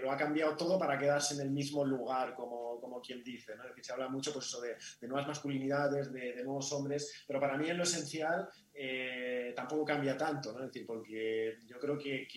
lo 0.00 0.10
ha 0.10 0.16
cambiado 0.16 0.56
todo 0.56 0.78
para 0.78 0.98
quedarse 0.98 1.34
en 1.34 1.40
el 1.40 1.50
mismo 1.50 1.84
lugar, 1.84 2.34
como, 2.34 2.80
como 2.80 3.00
quien 3.00 3.22
dice. 3.22 3.54
¿no? 3.56 3.64
Es 3.64 3.86
se 3.86 3.92
habla 3.92 4.08
mucho 4.08 4.32
pues, 4.32 4.46
eso 4.46 4.60
de, 4.60 4.76
de 5.00 5.08
nuevas 5.08 5.26
masculinidades, 5.26 6.12
de, 6.12 6.32
de, 6.34 6.44
nuevos 6.44 6.72
hombres, 6.72 7.24
pero 7.26 7.40
para 7.40 7.56
mí 7.56 7.68
en 7.68 7.76
lo 7.76 7.84
esencial 7.84 8.48
eh, 8.78 9.54
tampoco 9.56 9.86
cambia 9.86 10.18
tanto, 10.18 10.52
¿no? 10.52 10.60
Es 10.60 10.66
decir, 10.66 10.86
porque 10.86 11.60
yo 11.66 11.78
creo 11.78 11.96
que, 11.96 12.28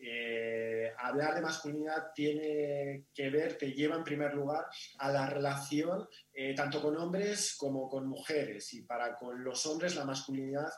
eh, 0.00 0.92
hablar 0.98 1.34
de 1.34 1.40
masculinidad 1.40 2.12
tiene 2.14 3.06
que 3.12 3.30
ver, 3.30 3.58
te 3.58 3.72
lleva 3.72 3.96
en 3.96 4.04
primer 4.04 4.32
lugar 4.34 4.66
a 4.98 5.10
la 5.10 5.28
relación 5.28 6.08
eh, 6.32 6.54
tanto 6.54 6.80
con 6.80 6.96
hombres 6.96 7.56
como 7.58 7.88
con 7.88 8.06
mujeres. 8.06 8.72
Y 8.74 8.82
para 8.82 9.16
con 9.16 9.42
los 9.42 9.66
hombres 9.66 9.96
la 9.96 10.04
masculinidad 10.04 10.70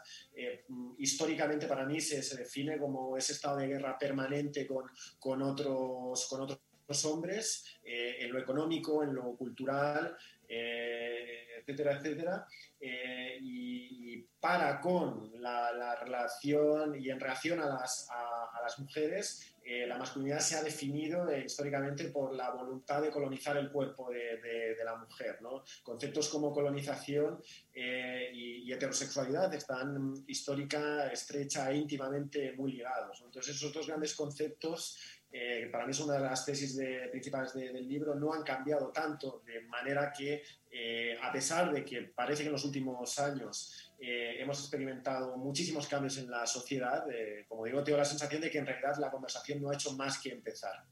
históricamente 0.97 1.67
para 1.67 1.85
mí 1.85 2.01
se, 2.01 2.23
se 2.23 2.37
define 2.39 2.79
como 2.79 3.17
ese 3.17 3.33
estado 3.33 3.59
de 3.59 3.67
guerra 3.67 3.99
permanente 3.99 4.67
con, 4.67 4.85
con 5.19 5.43
otros, 5.43 6.27
con 6.29 6.43
otros 6.43 7.05
hombres, 7.05 7.79
en 7.83 8.33
lo 8.33 8.39
económico, 8.39 9.03
en 9.03 9.15
lo 9.15 9.37
cultural, 9.37 10.17
eh, 10.49 11.61
etcétera, 11.61 11.99
etcétera. 11.99 12.47
Eh, 12.81 13.39
y, 13.41 14.27
para 14.41 14.81
con 14.81 15.33
la, 15.43 15.73
la 15.73 15.97
relación 15.97 16.95
y 17.01 17.11
en 17.11 17.19
relación 17.19 17.59
a 17.61 17.67
las, 17.67 18.09
a, 18.09 18.63
las 18.63 18.79
mujeres, 18.79 19.53
eh, 19.65 19.85
la 19.85 19.99
masculinidad 19.99 20.39
se 20.39 20.55
ha 20.57 20.63
definido 20.63 21.29
eh, 21.29 21.43
históricamente 21.47 22.05
por 22.11 22.33
la 22.33 22.51
voluntad 22.51 23.03
de 23.03 23.11
colonizar 23.11 23.57
el 23.57 23.73
cuerpo 23.73 24.09
de, 24.11 24.37
de- 24.41 24.85
la 24.85 24.95
mujer. 24.95 25.43
¿no? 25.43 25.65
Conceptos 25.83 26.29
como 26.29 26.53
colonización 26.53 27.43
y, 27.75 28.63
y 28.63 28.73
heterosexualidad 28.73 29.53
están 29.53 30.15
histórica, 30.29 31.13
estrecha 31.13 31.71
e 31.71 31.77
íntimamente 31.77 32.53
muy 32.53 32.73
ligados. 32.73 33.21
¿no? 33.21 33.27
Entonces, 33.27 33.57
esos 33.57 33.73
dos 33.73 33.89
grandes 33.89 34.15
conceptos 34.15 34.97
eh, 35.31 35.69
para 35.71 35.85
mí 35.85 35.91
es 35.91 36.01
una 36.01 36.15
de 36.15 36.21
las 36.21 36.45
tesis 36.47 36.75
de- 36.77 37.09
principales 37.11 37.53
de- 37.53 37.73
del 37.73 37.87
libro, 37.87 38.15
no 38.15 38.33
han 38.33 38.43
cambiado 38.43 38.89
tanto, 38.91 39.43
de 39.45 39.61
manera 39.63 40.13
que, 40.13 40.43
eh, 40.71 41.19
a 41.23 41.31
pesar 41.31 41.73
de 41.73 41.85
que 41.85 42.03
parece 42.03 42.43
que 42.43 42.47
en 42.49 42.53
los 42.53 42.65
últimos 42.65 43.19
años 43.19 43.93
eh, 44.01 44.37
hemos 44.41 44.59
experimentado 44.61 45.37
muchísimos 45.37 45.87
cambios 45.89 46.17
en 46.19 46.31
la 46.31 46.47
sociedad, 46.47 47.05
eh, 47.11 47.45
como 47.49 47.65
digo, 47.65 47.83
tengo 47.83 47.99
la 47.99 48.05
sensación 48.05 48.41
de 48.41 48.51
que 48.51 48.59
en 48.59 48.67
realidad 48.67 48.97
la 48.99 49.11
conversación 49.11 49.61
no 49.61 49.71
ha 49.71 49.75
hecho 49.75 49.93
más 49.95 50.19
que 50.19 50.31
empezar. 50.31 50.85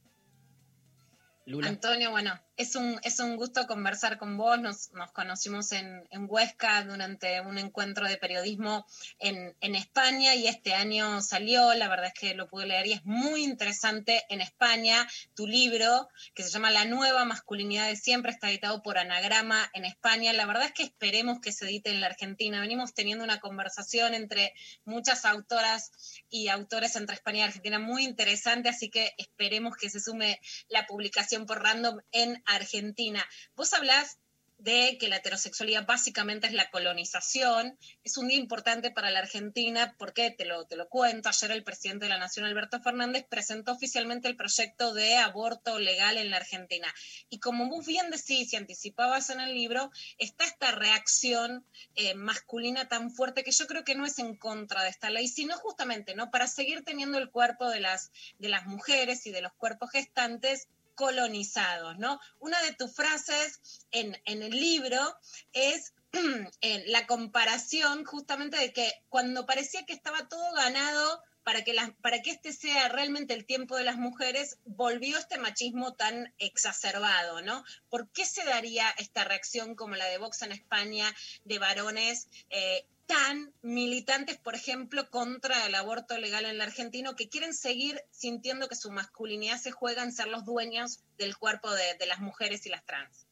Antonio, 1.69 2.11
bueno, 2.11 2.39
es 2.57 2.74
un, 2.74 2.99
es 3.03 3.20
un 3.20 3.37
gusto 3.37 3.66
conversar 3.66 4.19
con 4.19 4.37
vos. 4.37 4.59
Nos, 4.59 4.93
nos 4.93 5.12
conocimos 5.12 5.73
en, 5.73 6.07
en 6.11 6.27
Huesca 6.28 6.85
durante 6.85 7.41
un 7.43 7.59
encuentro 7.59 8.07
de 8.09 8.16
periodismo 8.16 8.87
en, 9.19 9.55
en 9.61 9.74
España 9.74 10.35
y 10.35 10.47
este 10.47 10.74
año 10.74 11.20
salió, 11.20 11.74
la 11.74 11.89
verdad 11.89 12.07
es 12.07 12.15
que 12.15 12.35
lo 12.35 12.49
pude 12.49 12.66
leer 12.66 12.87
y 12.87 12.93
es 12.93 13.05
muy 13.05 13.45
interesante 13.45 14.24
en 14.31 14.41
España. 14.41 15.07
Tu 15.35 15.47
libro, 15.47 16.09
que 16.35 16.43
se 16.43 16.51
llama 16.51 16.70
La 16.70 16.87
nueva 16.87 17.24
masculinidad 17.24 17.89
de 17.89 17.97
siempre, 17.97 18.33
está 18.33 18.49
editado 18.49 18.83
por 18.83 18.99
Anagrama 18.99 19.70
en 19.74 19.85
España. 19.85 20.33
La 20.33 20.47
verdad 20.47 20.65
es 20.65 20.73
que 20.73 20.83
esperemos 20.85 21.41
que 21.41 21.53
se 21.53 21.66
edite 21.66 21.91
en 21.91 22.01
la 22.01 22.07
Argentina. 22.07 22.61
Venimos 22.61 22.95
teniendo 22.95 23.24
una 23.24 23.41
conversación 23.41 24.15
entre 24.15 24.55
muchas 24.85 25.24
autoras 25.24 25.93
y 26.31 26.49
autores 26.49 26.97
entre 26.97 27.16
España 27.16 27.41
y 27.41 27.43
Argentina 27.43 27.78
muy 27.78 28.05
interesante, 28.05 28.69
así 28.70 28.89
que 28.89 29.12
esperemos 29.19 29.77
que 29.77 29.91
se 29.91 30.01
sume 30.01 30.41
la 30.69 30.87
publicación 30.87 31.45
por 31.47 31.62
random 31.62 32.01
en 32.12 32.43
Argentina. 32.47 33.24
Vos 33.55 33.73
hablás 33.73 34.18
de 34.59 34.97
que 34.98 35.09
la 35.09 35.16
heterosexualidad 35.16 35.86
básicamente 35.86 36.47
es 36.47 36.52
la 36.55 36.70
colonización. 36.70 37.78
Es 38.05 38.16
un 38.16 38.28
día 38.28 38.39
importante 38.39 38.90
para 38.90 39.10
la 39.10 39.18
Argentina 39.18 39.94
porque, 39.98 40.31
te 40.31 40.47
lo, 40.47 40.66
te 40.66 40.77
lo 40.77 40.89
cuento, 40.89 41.28
ayer 41.28 41.51
el 41.51 41.62
presidente 41.62 42.06
de 42.06 42.10
la 42.10 42.18
Nación, 42.18 42.47
Alberto 42.47 42.81
Fernández, 42.81 43.27
presentó 43.28 43.73
oficialmente 43.73 44.28
el 44.28 44.36
proyecto 44.36 44.94
de 44.94 45.16
aborto 45.16 45.78
legal 45.78 46.16
en 46.16 46.31
la 46.31 46.39
Argentina. 46.39 46.93
Y 47.28 47.39
como 47.39 47.68
vos 47.68 47.86
bien 47.86 48.10
decís 48.10 48.52
y 48.52 48.56
anticipabas 48.56 49.31
en 49.31 49.40
el 49.40 49.55
libro, 49.55 49.90
está 50.18 50.44
esta 50.44 50.70
reacción 50.73 51.64
eh, 51.94 52.14
masculina 52.14 52.89
tan 52.89 53.10
fuerte 53.10 53.44
que 53.44 53.52
yo 53.52 53.66
creo 53.66 53.85
que 53.85 53.94
no 53.94 54.06
es 54.06 54.18
en 54.18 54.36
contra 54.36 54.82
de 54.82 54.89
esta 54.89 55.10
ley, 55.10 55.28
sino 55.28 55.56
justamente 55.56 56.14
¿no? 56.14 56.31
para 56.31 56.47
seguir 56.47 56.82
teniendo 56.82 57.18
el 57.18 57.31
cuerpo 57.31 57.68
de 57.68 57.81
las, 57.81 58.10
de 58.39 58.48
las 58.48 58.66
mujeres 58.66 59.27
y 59.27 59.32
de 59.32 59.43
los 59.43 59.52
cuerpos 59.52 59.90
gestantes 59.90 60.68
colonizados, 60.97 61.97
¿no? 61.98 62.18
Una 62.40 62.60
de 62.62 62.73
tus 62.74 62.93
frases 62.93 63.60
en, 63.93 64.20
en 64.24 64.43
el 64.43 64.51
libro 64.51 65.01
es 65.52 65.94
la 66.86 67.06
comparación 67.06 68.05
justamente 68.05 68.56
de 68.56 68.73
que 68.73 68.90
cuando 69.09 69.47
parecía 69.47 69.86
que 69.86 69.93
estaba 69.93 70.28
todo 70.28 70.52
ganado 70.55 71.23
para 71.47 71.62
que, 71.62 71.77
para 72.02 72.23
que 72.23 72.32
este 72.32 72.52
sea 72.52 72.89
realmente 72.89 73.32
el 73.32 73.47
tiempo 73.47 73.77
de 73.77 73.85
las 73.85 73.98
mujeres, 73.98 74.59
volvió 74.64 75.16
este 75.16 75.39
machismo 75.39 75.94
tan 75.94 76.35
exacerbado, 76.39 77.40
¿no? 77.40 77.64
¿Por 77.89 78.10
qué 78.10 78.27
se 78.27 78.44
daría 78.44 78.90
esta 78.98 79.23
reacción 79.23 79.77
como 79.77 79.94
la 79.94 80.06
de 80.06 80.18
Vox 80.18 80.43
en 80.43 80.51
España 80.51 81.14
de 81.44 81.60
varones 81.60 82.27
eh, 82.51 82.85
tan 83.07 83.53
militantes, 83.62 84.37
por 84.39 84.55
ejemplo, 84.55 85.09
contra 85.11 85.66
el 85.66 85.74
aborto 85.74 86.19
legal 86.19 86.45
en 86.45 86.59
la 86.59 86.65
Argentina, 86.65 87.15
que 87.16 87.28
quieren 87.28 87.55
seguir 87.55 88.01
sintiendo 88.11 88.69
que 88.69 88.77
su 88.77 88.91
masculinidad 88.91 89.59
se 89.59 89.70
juega 89.70 90.03
en 90.03 90.12
ser 90.12 90.28
los 90.28 90.45
dueños 90.45 91.01
del 91.19 91.37
cuerpo 91.37 91.73
de, 91.73 91.95
de 91.99 92.07
las 92.07 92.20
mujeres 92.20 92.66
y 92.66 92.69
las 92.69 92.85
trans? 92.85 93.27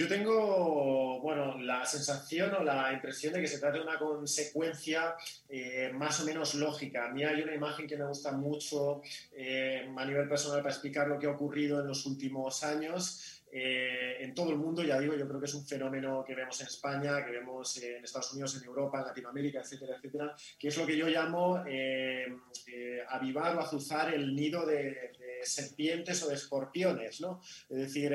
Yo 0.00 0.08
tengo, 0.08 1.20
bueno, 1.20 1.58
la 1.58 1.84
sensación 1.84 2.54
o 2.54 2.64
la 2.64 2.90
impresión 2.92 3.34
de 3.34 3.40
que 3.42 3.46
se 3.46 3.58
trata 3.58 3.76
de 3.76 3.82
una 3.82 3.98
consecuencia 3.98 5.14
eh, 5.48 5.90
más 5.92 6.20
o 6.20 6.24
menos 6.24 6.54
lógica. 6.54 7.04
A 7.04 7.08
mí 7.10 7.22
hay 7.22 7.42
una 7.42 7.54
imagen 7.54 7.86
que 7.86 7.98
me 7.98 8.06
gusta 8.06 8.32
mucho 8.32 9.02
eh, 9.32 9.92
a 9.94 10.04
nivel 10.06 10.26
personal 10.26 10.62
para 10.62 10.72
explicar 10.72 11.06
lo 11.06 11.18
que 11.18 11.26
ha 11.26 11.30
ocurrido 11.30 11.80
en 11.80 11.88
los 11.88 12.06
últimos 12.06 12.62
años. 12.62 13.39
Eh, 13.52 14.16
en 14.20 14.32
todo 14.34 14.50
el 14.50 14.56
mundo, 14.56 14.82
ya 14.82 15.00
digo, 15.00 15.16
yo 15.16 15.26
creo 15.26 15.40
que 15.40 15.46
es 15.46 15.54
un 15.54 15.66
fenómeno 15.66 16.24
que 16.24 16.34
vemos 16.34 16.60
en 16.60 16.68
España, 16.68 17.24
que 17.24 17.32
vemos 17.32 17.82
en 17.82 18.04
Estados 18.04 18.32
Unidos, 18.32 18.56
en 18.56 18.64
Europa, 18.64 19.00
en 19.00 19.06
Latinoamérica, 19.06 19.60
etcétera, 19.60 19.96
etcétera, 19.96 20.36
que 20.58 20.68
es 20.68 20.76
lo 20.76 20.86
que 20.86 20.96
yo 20.96 21.08
llamo 21.08 21.64
eh, 21.66 22.32
eh, 22.68 23.02
avivar 23.08 23.56
o 23.56 23.60
azuzar 23.60 24.14
el 24.14 24.34
nido 24.36 24.64
de, 24.64 24.76
de, 25.18 25.40
serpientes 25.42 26.22
o 26.22 26.28
de 26.28 26.34
escorpiones, 26.34 27.20
¿no? 27.20 27.40
Es 27.68 27.76
decir, 27.76 28.12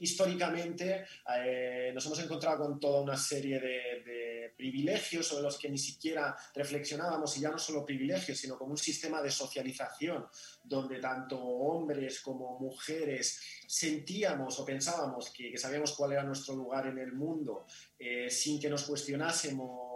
históricamente 0.00 1.04
eh, 1.38 1.90
nos 1.94 2.04
hemos 2.06 2.18
encontrado 2.20 2.64
con 2.64 2.80
toda 2.80 3.00
una 3.00 3.16
serie 3.16 3.60
de, 3.60 4.52
privilegios 4.56 5.26
sobre 5.26 5.42
los 5.42 5.58
que 5.58 5.68
ni 5.68 5.76
siquiera 5.76 6.34
reflexionábamos, 6.54 7.36
y 7.36 7.40
ya 7.42 7.50
no 7.50 7.58
solo 7.58 7.84
privilegios, 7.84 8.38
sino 8.38 8.56
como 8.56 8.70
un 8.70 8.78
sistema 8.78 9.20
de 9.20 9.30
socialización 9.30 10.26
donde 10.64 10.98
tanto 10.98 11.38
hombres 11.38 12.20
como 12.20 12.58
mujeres 12.58 13.38
sentíamos 13.66 14.58
o 14.58 14.64
pensábamos 14.64 15.30
que, 15.30 15.50
que 15.50 15.58
sabíamos 15.58 15.92
cuál 15.92 16.12
era 16.12 16.22
nuestro 16.22 16.54
lugar 16.54 16.86
en 16.86 16.98
el 16.98 17.12
mundo 17.12 17.66
eh, 17.98 18.30
sin 18.30 18.58
que 18.58 18.70
nos 18.70 18.84
cuestionásemos 18.84 19.95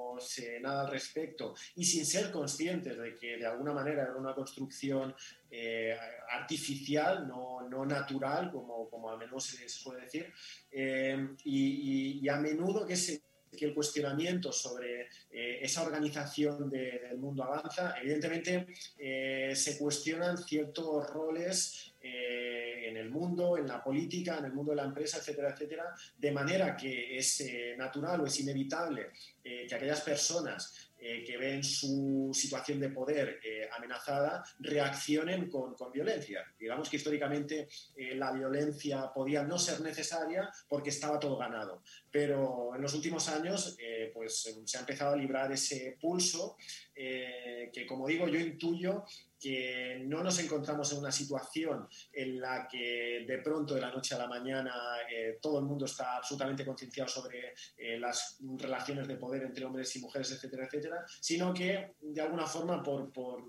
nada 0.60 0.82
al 0.82 0.90
respecto 0.90 1.54
y 1.76 1.84
sin 1.84 2.04
ser 2.04 2.30
conscientes 2.30 2.98
de 2.98 3.14
que 3.16 3.36
de 3.36 3.46
alguna 3.46 3.72
manera 3.72 4.02
era 4.02 4.16
una 4.16 4.34
construcción 4.34 5.14
eh, 5.50 5.96
artificial, 6.30 7.26
no, 7.26 7.68
no, 7.68 7.84
natural, 7.84 8.50
como, 8.50 8.88
como 8.88 9.10
a 9.10 9.16
menudo 9.16 9.40
se, 9.40 9.56
se 9.56 9.68
suele 9.68 10.02
decir, 10.02 10.32
eh, 10.70 11.28
y, 11.44 12.18
y, 12.18 12.20
y, 12.22 12.28
a 12.28 12.36
menudo 12.36 12.86
que, 12.86 12.96
se, 12.96 13.22
que 13.56 13.66
el 13.66 13.74
cuestionamiento 13.74 14.52
sobre 14.52 15.08
eh, 15.30 15.58
esa 15.62 15.82
organización 15.82 16.70
de, 16.70 17.00
del 17.08 17.18
mundo 17.18 17.44
avanza, 17.44 17.94
evidentemente 18.00 18.66
eh, 18.98 19.52
se 19.54 19.78
cuestionan 19.78 20.38
ciertos 20.38 21.08
roles 21.10 21.92
eh, 22.00 22.69
en 22.88 22.96
el 22.96 23.10
mundo, 23.10 23.56
en 23.56 23.66
la 23.66 23.82
política, 23.82 24.38
en 24.38 24.46
el 24.46 24.52
mundo 24.52 24.72
de 24.72 24.76
la 24.76 24.84
empresa, 24.84 25.18
etcétera, 25.18 25.50
etcétera, 25.50 25.94
de 26.16 26.32
manera 26.32 26.76
que 26.76 27.16
es 27.16 27.40
eh, 27.40 27.74
natural 27.76 28.20
o 28.20 28.26
es 28.26 28.40
inevitable 28.40 29.10
eh, 29.42 29.66
que 29.68 29.74
aquellas 29.74 30.00
personas 30.00 30.90
eh, 30.98 31.24
que 31.24 31.36
ven 31.38 31.64
su 31.64 32.30
situación 32.34 32.78
de 32.78 32.90
poder 32.90 33.40
amenazada 33.76 34.44
reaccionen 34.58 35.48
con, 35.48 35.74
con, 35.74 35.90
violencia. 35.90 36.44
Digamos 36.58 36.90
que 36.90 36.96
históricamente 36.96 37.68
la 38.14 38.32
violencia 38.32 39.10
podía 39.12 39.42
no 39.42 39.58
ser 39.58 39.80
necesaria 39.80 40.50
porque 40.68 40.90
estaba 40.90 41.18
todo 41.18 41.38
ganado, 41.38 41.82
pero 42.10 42.74
en 42.74 42.82
los 42.82 42.94
últimos 42.94 43.28
años 43.28 43.76
eh, 43.78 44.10
pues, 44.12 44.48
se 44.64 44.76
ha 44.76 44.80
empezado 44.80 45.14
a 45.14 45.16
librar 45.16 45.52
ese 45.52 45.96
pulso 46.00 46.56
eh, 46.94 47.70
que, 47.72 47.86
como 47.86 48.06
digo, 48.06 48.28
yo 48.28 48.38
intuyo 48.38 49.04
que 49.40 50.02
no 50.04 50.22
nos 50.22 50.38
encontramos 50.38 50.92
en 50.92 50.98
una 50.98 51.10
situación 51.10 51.88
en 52.12 52.40
la 52.40 52.68
que 52.68 53.24
de 53.26 53.38
pronto 53.38 53.74
de 53.74 53.80
la 53.80 53.90
noche 53.90 54.14
a 54.14 54.18
la 54.18 54.28
mañana 54.28 54.72
eh, 55.10 55.38
todo 55.40 55.60
el 55.60 55.64
mundo 55.64 55.86
está 55.86 56.18
absolutamente 56.18 56.64
concienciado 56.64 57.08
sobre 57.08 57.54
eh, 57.78 57.98
las 57.98 58.38
relaciones 58.58 59.08
de 59.08 59.16
poder 59.16 59.44
entre 59.44 59.64
hombres 59.64 59.96
y 59.96 60.00
mujeres, 60.00 60.30
etcétera, 60.32 60.66
etcétera, 60.66 61.04
sino 61.20 61.54
que 61.54 61.94
de 62.02 62.20
alguna 62.20 62.46
forma 62.46 62.82
por, 62.82 63.10
por 63.10 63.42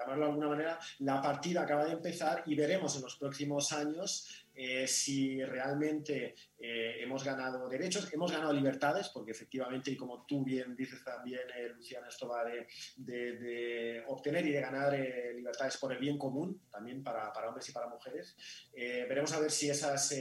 llamarlo 0.00 0.24
de 0.24 0.30
alguna 0.30 0.48
manera, 0.48 0.78
la 1.00 1.20
partida 1.20 1.62
acaba 1.62 1.84
de 1.84 1.92
empezar 1.92 2.42
y 2.46 2.54
veremos 2.54 2.96
en 2.96 3.02
los 3.02 3.16
próximos 3.16 3.72
años 3.72 4.46
eh, 4.54 4.86
si 4.86 5.42
realmente 5.42 6.34
eh, 6.58 6.96
hemos 7.00 7.24
ganado 7.24 7.66
derechos, 7.68 8.12
hemos 8.12 8.30
ganado 8.30 8.52
libertades, 8.52 9.08
porque 9.08 9.30
efectivamente, 9.30 9.90
y 9.90 9.96
como 9.96 10.26
tú 10.26 10.44
bien 10.44 10.76
dices 10.76 11.02
también, 11.02 11.40
eh, 11.56 11.70
Luciana, 11.74 12.08
esto 12.08 12.28
va 12.28 12.44
de, 12.44 12.66
de, 12.96 14.04
obtener 14.08 14.46
y 14.46 14.52
de 14.52 14.60
ganar 14.60 14.94
eh, 14.94 15.32
libertades 15.34 15.78
por 15.78 15.92
el 15.92 15.98
bien 15.98 16.18
común, 16.18 16.60
también 16.70 17.02
para, 17.02 17.32
hombres 17.48 17.68
y 17.70 17.72
para 17.72 17.88
mujeres. 17.88 18.36
Eh, 18.74 19.06
veremos 19.08 19.32
a 19.32 19.40
ver 19.40 19.50
si 19.50 19.70
esas 19.70 20.14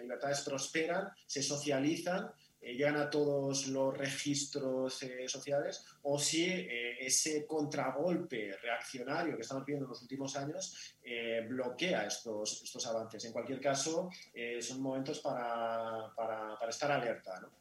libertades 0.00 0.42
prosperan, 0.42 1.08
se 1.26 1.42
socializan, 1.42 2.30
eh, 2.60 2.74
llegan 2.74 2.96
a 2.96 3.08
todos 3.08 3.68
los 3.68 3.96
registros 3.96 5.02
eh, 5.02 5.26
sociales, 5.28 5.84
o 6.02 6.18
si 6.18 6.44
eh, 6.44 6.98
ese 7.00 7.46
contragolpe 7.46 8.56
reaccionario 8.62 9.36
que 9.36 9.42
estamos 9.42 9.64
viendo 9.64 9.86
en 9.86 9.90
los 9.90 10.02
últimos 10.02 10.36
años 10.36 10.96
bloquea 11.48 12.06
estos, 12.06 12.62
estos 12.62 12.86
avances. 12.86 13.24
En 13.24 13.32
cualquier 13.32 13.60
caso, 13.60 14.10
son 14.60 14.80
momentos 14.80 15.18
para, 15.18 16.12
para, 16.14 16.56
para 16.56 16.70
estar 16.70 16.92
alerta. 16.92 17.40
¿no? 17.40 17.59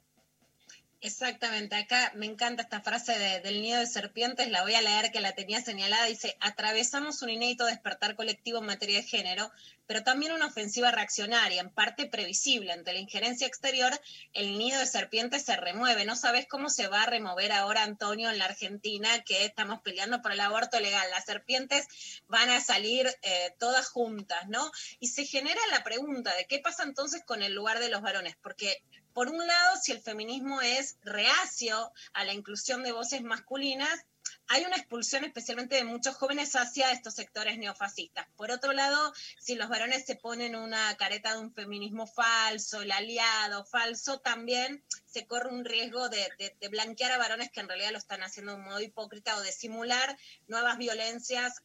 Exactamente, 1.01 1.77
acá 1.77 2.11
me 2.15 2.25
encanta 2.25 2.63
esta 2.63 2.81
frase 2.81 3.17
del 3.39 3.61
nido 3.61 3.79
de 3.79 3.87
serpientes, 3.87 4.49
la 4.49 4.63
voy 4.63 4.75
a 4.75 4.81
leer 4.81 5.11
que 5.13 5.21
la 5.21 5.31
tenía 5.31 5.61
señalada, 5.61 6.05
dice, 6.07 6.35
atravesamos 6.41 7.21
un 7.21 7.29
inédito 7.29 7.65
despertar 7.65 8.15
colectivo 8.15 8.59
en 8.59 8.65
materia 8.65 8.97
de 8.97 9.07
género, 9.07 9.49
pero 9.87 10.03
también 10.03 10.33
una 10.33 10.47
ofensiva 10.47 10.91
reaccionaria, 10.91 11.61
en 11.61 11.71
parte 11.71 12.05
previsible. 12.05 12.73
Ante 12.73 12.93
la 12.93 12.99
injerencia 12.99 13.47
exterior, 13.47 13.91
el 14.33 14.59
nido 14.59 14.77
de 14.77 14.85
serpientes 14.85 15.45
se 15.45 15.55
remueve. 15.55 16.05
No 16.05 16.15
sabes 16.15 16.47
cómo 16.47 16.69
se 16.69 16.87
va 16.87 17.01
a 17.03 17.05
remover 17.07 17.53
ahora, 17.53 17.81
Antonio, 17.83 18.29
en 18.29 18.37
la 18.37 18.45
Argentina, 18.45 19.23
que 19.23 19.45
estamos 19.45 19.81
peleando 19.81 20.21
por 20.21 20.33
el 20.33 20.41
aborto 20.41 20.79
legal. 20.79 21.09
Las 21.09 21.25
serpientes 21.25 21.87
van 22.27 22.51
a 22.51 22.61
salir 22.61 23.07
eh, 23.23 23.55
todas 23.57 23.89
juntas, 23.89 24.47
¿no? 24.47 24.69
Y 24.99 25.07
se 25.07 25.25
genera 25.25 25.61
la 25.71 25.83
pregunta 25.83 26.35
de 26.35 26.45
qué 26.45 26.59
pasa 26.59 26.83
entonces 26.83 27.23
con 27.25 27.41
el 27.41 27.55
lugar 27.55 27.79
de 27.79 27.89
los 27.89 28.01
varones, 28.01 28.35
porque 28.43 28.83
por 29.19 29.27
un 29.27 29.45
lado, 29.45 29.75
si 29.75 29.91
el 29.91 29.99
feminismo 29.99 30.61
es 30.61 30.95
reacio 31.03 31.91
a 32.13 32.23
la 32.23 32.31
inclusión 32.31 32.83
de 32.83 32.93
voces 32.93 33.21
masculinas, 33.21 34.05
hay 34.47 34.63
una 34.63 34.77
expulsión 34.77 35.25
especialmente 35.25 35.75
de 35.75 35.83
muchos 35.83 36.15
jóvenes 36.15 36.55
hacia 36.55 36.93
estos 36.93 37.15
sectores 37.15 37.57
neofascistas. 37.57 38.27
Por 38.37 38.49
otro 38.49 38.71
lado, 38.71 39.13
si 39.37 39.55
los 39.55 39.67
varones 39.67 40.05
se 40.05 40.15
ponen 40.15 40.55
una 40.55 40.95
careta 40.95 41.33
de 41.33 41.39
un 41.39 41.53
feminismo 41.53 42.07
falso, 42.07 42.81
el 42.81 42.93
aliado 42.93 43.65
falso, 43.65 44.21
también 44.21 44.85
se 45.05 45.27
corre 45.27 45.49
un 45.49 45.65
riesgo 45.65 46.07
de, 46.07 46.55
blanquear 46.71 47.11
a 47.11 47.17
varones 47.17 47.51
que 47.51 47.59
en 47.59 47.67
realidad 47.67 47.91
lo 47.91 47.97
están 47.97 48.23
haciendo 48.23 48.53
de 48.53 48.59
un 48.59 48.63
modo 48.63 48.79
hipócrita 48.79 49.35
o 49.35 49.41
de 49.41 49.51
simular 49.51 50.17
nuevas 50.47 50.77
violencias 50.77 51.61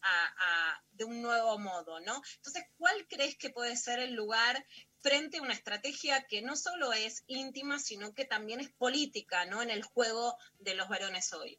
de 0.90 1.04
un 1.04 1.22
nuevo 1.22 1.56
modo, 1.60 2.00
¿no? 2.00 2.20
Entonces, 2.34 2.64
¿cuál 2.78 3.06
crees 3.06 3.36
que 3.36 3.50
puede 3.50 3.76
ser 3.76 4.00
el 4.00 4.14
lugar 4.14 4.66
frente 5.04 5.36
a 5.36 5.42
una 5.42 5.52
estrategia 5.52 6.26
que 6.26 6.40
no 6.40 6.56
solo 6.56 6.94
es 6.94 7.24
íntima, 7.26 7.78
sino 7.78 8.14
que 8.14 8.24
también 8.24 8.60
es 8.60 8.70
política, 8.70 9.44
¿no? 9.44 9.60
En 9.60 9.68
el 9.68 9.82
juego 9.82 10.38
de 10.60 10.74
los 10.74 10.88
varones 10.88 11.30
hoy. 11.34 11.58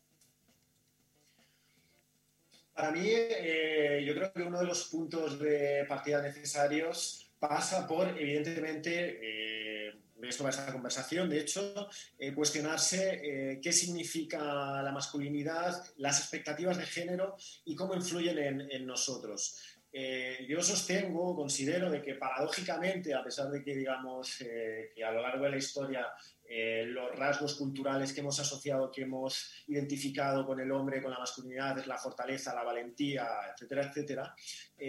Para 2.73 2.91
mí, 2.91 3.07
eh, 3.07 4.03
yo 4.03 4.15
creo 4.15 4.33
que 4.33 4.41
uno 4.41 4.59
de 4.59 4.65
los 4.65 4.85
puntos 4.85 5.39
de 5.39 5.85
partida 5.87 6.23
necesarios 6.23 7.31
pasa 7.37 7.87
por, 7.87 8.19
evidentemente, 8.19 9.19
eh, 9.21 9.93
esto 10.23 10.43
va 10.43 10.49
a 10.49 10.51
esta 10.51 10.73
conversación, 10.73 11.29
de 11.29 11.41
hecho, 11.41 11.87
eh, 12.17 12.33
cuestionarse 12.33 13.59
qué 13.61 13.71
significa 13.71 14.81
la 14.81 14.91
masculinidad, 14.91 15.85
las 15.97 16.19
expectativas 16.19 16.79
de 16.79 16.87
género 16.87 17.35
y 17.63 17.75
cómo 17.75 17.93
influyen 17.93 18.39
en, 18.39 18.71
en 18.71 18.87
nosotros. 18.87 19.74
Eh, 19.97 20.45
yo 20.49 20.61
sostengo, 20.61 21.33
considero 21.33 21.89
de 21.89 22.01
que 22.01 22.15
paradójicamente, 22.15 23.13
a 23.13 23.23
pesar 23.23 23.49
de 23.49 23.63
que 23.63 23.73
digamos 23.73 24.41
eh, 24.41 24.91
que 24.93 25.05
a 25.05 25.11
lo 25.13 25.21
largo 25.21 25.45
de 25.45 25.51
la 25.51 25.55
historia 25.55 26.07
eh, 26.43 26.83
los 26.85 27.15
rasgos 27.15 27.55
culturales 27.55 28.11
que 28.11 28.19
hemos 28.19 28.37
asociado, 28.37 28.91
que 28.91 29.03
hemos 29.03 29.63
identificado 29.67 30.45
con 30.45 30.59
el 30.59 30.69
hombre, 30.73 31.01
con 31.01 31.11
la 31.11 31.19
masculinidad, 31.19 31.79
es 31.79 31.87
la 31.87 31.97
fortaleza, 31.97 32.53
la 32.53 32.63
valentía, 32.63 33.25
etcétera, 33.53 33.83
etcétera, 33.83 34.35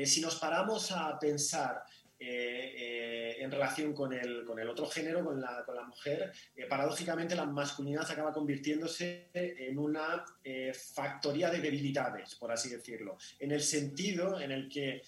si 0.04 0.20
nos 0.20 0.34
paramos 0.40 0.90
a 0.90 1.16
pensar 1.20 1.84
eh, 2.18 2.72
eh, 2.78 3.36
en 3.40 3.50
relación 3.50 3.92
con 3.92 4.10
el, 4.14 4.48
otro 4.70 4.86
género, 4.86 5.22
con 5.22 5.38
la, 5.38 5.62
con 5.66 5.76
la 5.76 5.84
mujer, 5.84 6.32
eh, 6.56 6.64
paradójicamente 6.64 7.34
la 7.34 7.44
masculinidad 7.44 8.10
acaba 8.10 8.32
convirtiéndose 8.32 9.28
en 9.34 9.78
una 9.78 10.24
factoría 10.94 11.50
de 11.50 11.60
debilidades, 11.60 12.36
por 12.36 12.50
así 12.50 12.70
decirlo, 12.70 13.18
en 13.38 13.52
el 13.52 13.62
sentido 13.62 14.40
en 14.40 14.50
el 14.50 14.68
que 14.68 15.02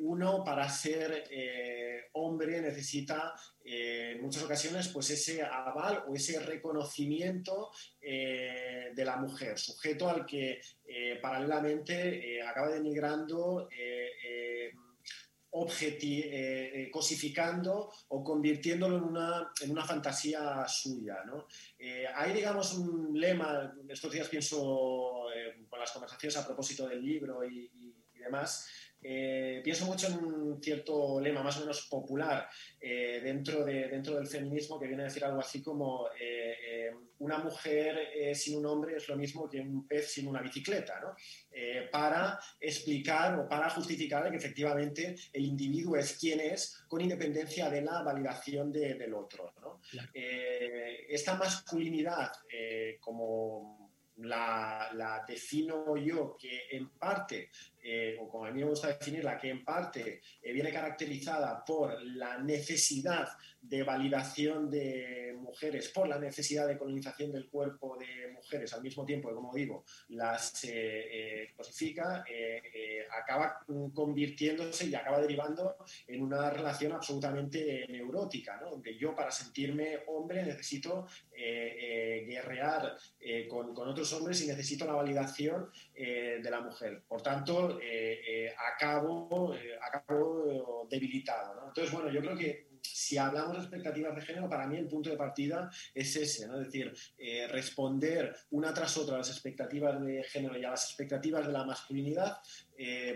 uno 0.00 0.42
para 0.42 0.68
ser 0.68 2.08
hombre 2.12 2.60
necesita 2.60 3.34
en 3.64 4.20
muchas 4.20 4.42
ocasiones 4.42 4.88
pues 4.88 5.10
ese 5.10 5.42
aval 5.42 6.04
o 6.08 6.14
ese 6.14 6.40
reconocimiento 6.40 7.70
de 8.00 9.04
la 9.04 9.16
mujer, 9.16 9.58
sujeto 9.58 10.08
al 10.08 10.26
que 10.26 10.60
paralelamente 11.20 12.42
acaba 12.42 12.70
denigrando 12.70 13.68
eh, 15.56 16.70
eh, 16.74 16.90
cosificando 16.90 17.92
o 18.08 18.24
convirtiéndolo 18.24 18.96
en 18.96 19.04
una, 19.04 19.52
en 19.60 19.70
una 19.70 19.84
fantasía 19.84 20.66
suya. 20.66 21.18
¿no? 21.24 21.46
Eh, 21.78 22.06
hay, 22.12 22.32
digamos, 22.32 22.74
un 22.74 23.18
lema, 23.18 23.72
estos 23.88 24.12
días 24.12 24.28
pienso 24.28 25.26
con 25.68 25.78
las 25.78 25.92
conversaciones 25.92 26.36
a 26.36 26.46
propósito 26.46 26.88
del 26.88 27.04
libro 27.04 27.44
y 27.44 27.70
demás, 28.14 28.68
eh, 29.06 29.60
pienso 29.62 29.84
mucho 29.84 30.06
en 30.06 30.14
un 30.14 30.62
cierto 30.62 31.20
lema 31.20 31.42
más 31.42 31.58
o 31.58 31.60
menos 31.60 31.86
popular 31.90 32.48
eh, 32.80 33.20
dentro, 33.22 33.62
de, 33.62 33.88
dentro 33.88 34.14
del 34.14 34.26
feminismo 34.26 34.80
que 34.80 34.86
viene 34.86 35.02
a 35.02 35.06
decir 35.06 35.22
algo 35.22 35.40
así 35.40 35.62
como 35.62 36.08
eh, 36.18 36.90
una 37.18 37.36
mujer 37.36 38.34
sin 38.34 38.56
un 38.56 38.64
hombre 38.64 38.96
es 38.96 39.06
lo 39.08 39.16
mismo 39.16 39.48
que 39.48 39.60
un 39.60 39.86
pez 39.86 40.10
sin 40.10 40.26
una 40.26 40.40
bicicleta, 40.40 41.00
¿no? 41.00 41.14
para 41.90 42.38
explicar 42.60 43.38
o 43.38 43.48
para 43.48 43.70
justificar 43.70 44.30
que 44.30 44.36
efectivamente 44.36 45.14
el 45.32 45.44
individuo 45.44 45.96
es 45.96 46.18
quien 46.18 46.40
es 46.40 46.84
con 46.88 47.00
independencia 47.00 47.70
de 47.70 47.82
la 47.82 48.02
validación 48.02 48.72
del 48.72 49.14
otro. 49.14 49.54
¿no? 49.60 49.80
esta 50.12 51.36
masculinidad 51.36 52.32
como 53.00 53.84
la, 54.16 54.90
la, 54.94 55.24
defino 55.26 55.96
yo, 55.96 56.36
que 56.38 56.68
en 56.70 56.90
parte 56.90 57.50
eh, 57.86 58.16
o 58.18 58.26
como 58.30 58.46
a 58.46 58.50
mí 58.50 58.60
me 58.60 58.70
gusta 58.70 58.88
definirla, 58.88 59.36
que 59.36 59.50
en 59.50 59.62
parte 59.62 60.22
eh, 60.40 60.52
viene 60.52 60.72
caracterizada 60.72 61.62
por 61.62 62.02
la 62.02 62.38
necesidad 62.38 63.28
de 63.60 63.82
validación 63.82 64.70
de 64.70 65.36
mujeres, 65.38 65.90
por 65.90 66.08
la 66.08 66.18
necesidad 66.18 66.66
de 66.66 66.78
colonización 66.78 67.30
del 67.30 67.50
cuerpo 67.50 67.98
de 67.98 68.32
mujeres, 68.32 68.72
al 68.72 68.80
mismo 68.80 69.04
tiempo 69.04 69.28
que, 69.28 69.34
como 69.34 69.52
digo, 69.54 69.84
las 70.08 70.64
eh, 70.64 71.52
cosifica, 71.54 72.24
acaba 73.22 73.60
convirtiéndose 73.94 74.86
y 74.86 74.94
acaba 74.94 75.20
derivando 75.20 75.76
en 76.06 76.22
una 76.22 76.48
relación 76.50 76.92
absolutamente 76.92 77.86
neurótica, 77.88 78.58
¿no? 78.60 78.70
donde 78.70 78.96
yo 78.96 79.14
para 79.14 79.30
sentirme 79.30 80.00
hombre 80.06 80.42
necesito 80.42 81.06
guerrear 81.34 82.96
con, 83.48 83.74
con, 83.74 83.88
otros 83.88 84.12
hombres 84.14 84.42
y 84.42 84.46
necesito 84.46 84.84
la 84.84 84.94
validación 84.94 85.70
de 85.94 86.50
la 86.50 86.60
mujer. 86.60 87.02
Por 87.08 87.22
tanto, 87.22 87.73
eh, 87.80 88.20
eh, 88.26 88.54
acabo, 88.74 89.54
eh, 89.54 89.78
acabo 89.80 90.86
debilitado. 90.90 91.68
Entonces, 91.68 91.92
bueno, 91.92 92.10
yo 92.10 92.20
creo 92.20 92.36
que 92.36 92.74
si 92.82 93.16
hablamos 93.16 93.56
de 93.56 93.62
expectativas 93.62 94.14
de 94.14 94.22
género, 94.22 94.48
para 94.48 94.66
mí 94.66 94.76
el 94.76 94.86
punto 94.86 95.10
de 95.10 95.16
partida 95.16 95.70
es 95.94 96.14
ese, 96.16 96.46
¿no? 96.46 96.60
es 96.60 96.66
decir, 96.66 96.94
responder 97.50 98.36
una 98.50 98.74
tras 98.74 98.96
otra 98.98 99.14
a 99.14 99.18
las 99.18 99.30
expectativas 99.30 100.00
de 100.04 100.22
género 100.24 100.58
y 100.58 100.64
a 100.64 100.70
las 100.70 100.84
expectativas 100.84 101.46
de 101.46 101.52
la 101.52 101.64
masculinidad, 101.64 102.36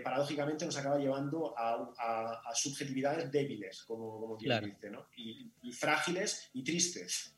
paradójicamente 0.03 0.65
nos 0.65 0.75
acaba 0.75 0.97
llevando 0.97 1.53
a, 1.55 2.41
subjetividades 2.55 3.31
débiles, 3.31 3.83
como, 3.83 4.19
como 4.19 4.37
dice, 4.37 4.89
¿no? 4.89 5.07
y, 5.15 5.71
frágiles 5.71 6.49
y 6.53 6.63
tristes. 6.63 7.35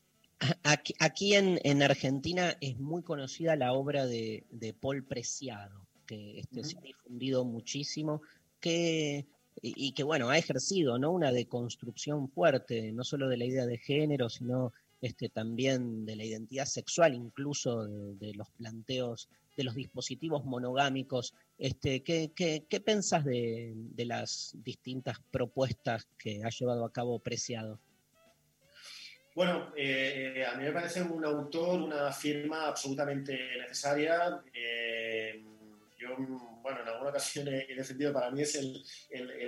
Aquí, 0.98 1.34
en, 1.34 1.82
Argentina 1.82 2.56
es 2.60 2.78
muy 2.78 3.02
conocida 3.02 3.56
la 3.56 3.74
obra 3.74 4.06
de, 4.06 4.46
de 4.50 4.72
Paul 4.72 5.04
Preciado 5.04 5.81
que 6.12 6.40
este, 6.40 6.62
se 6.62 6.76
ha 6.76 6.82
difundido 6.82 7.44
muchísimo, 7.44 8.20
que, 8.60 9.26
y, 9.62 9.92
que 9.92 10.02
bueno, 10.02 10.28
ha 10.28 10.36
ejercido 10.36 10.98
¿no? 10.98 11.10
una 11.10 11.32
deconstrucción 11.32 12.28
fuerte, 12.28 12.92
no 12.92 13.02
solo 13.02 13.28
de 13.28 13.38
la 13.38 13.46
idea 13.46 13.64
de 13.64 13.78
género, 13.78 14.28
sino 14.28 14.74
este, 15.00 15.30
también 15.30 16.04
de 16.04 16.16
la 16.16 16.24
identidad 16.24 16.66
sexual, 16.66 17.14
incluso 17.14 17.86
de, 17.86 18.34
los 18.34 18.50
planteos 18.50 19.30
de 19.56 19.64
los 19.64 19.74
dispositivos 19.74 20.44
monogámicos. 20.44 21.34
Este, 21.58 22.02
¿qué, 22.02 22.30
qué, 22.34 22.66
qué 22.68 22.80
pensás 22.80 23.24
de, 23.24 23.72
de, 23.74 24.04
las 24.04 24.54
distintas 24.62 25.18
propuestas 25.30 26.06
que 26.18 26.42
ha 26.44 26.50
llevado 26.50 26.84
a 26.84 26.92
cabo 26.92 27.18
Preciado? 27.20 27.80
Bueno, 29.34 29.72
eh, 29.76 30.44
a 30.46 30.56
mí 30.56 30.64
me 30.64 30.72
parece 30.72 31.02
un 31.02 31.24
autor, 31.24 31.80
una 31.80 32.12
firma 32.12 32.66
absolutamente 32.66 33.38
necesaria. 33.58 34.42
Eh, 34.52 35.42
yo, 36.02 36.16
bueno, 36.62 36.82
en 36.82 36.88
alguna 36.88 37.10
ocasión 37.10 37.48
he, 37.48 37.74
defendido, 37.74 38.12
para 38.12 38.30
mí 38.30 38.42
es 38.42 38.56
el, 38.56 38.82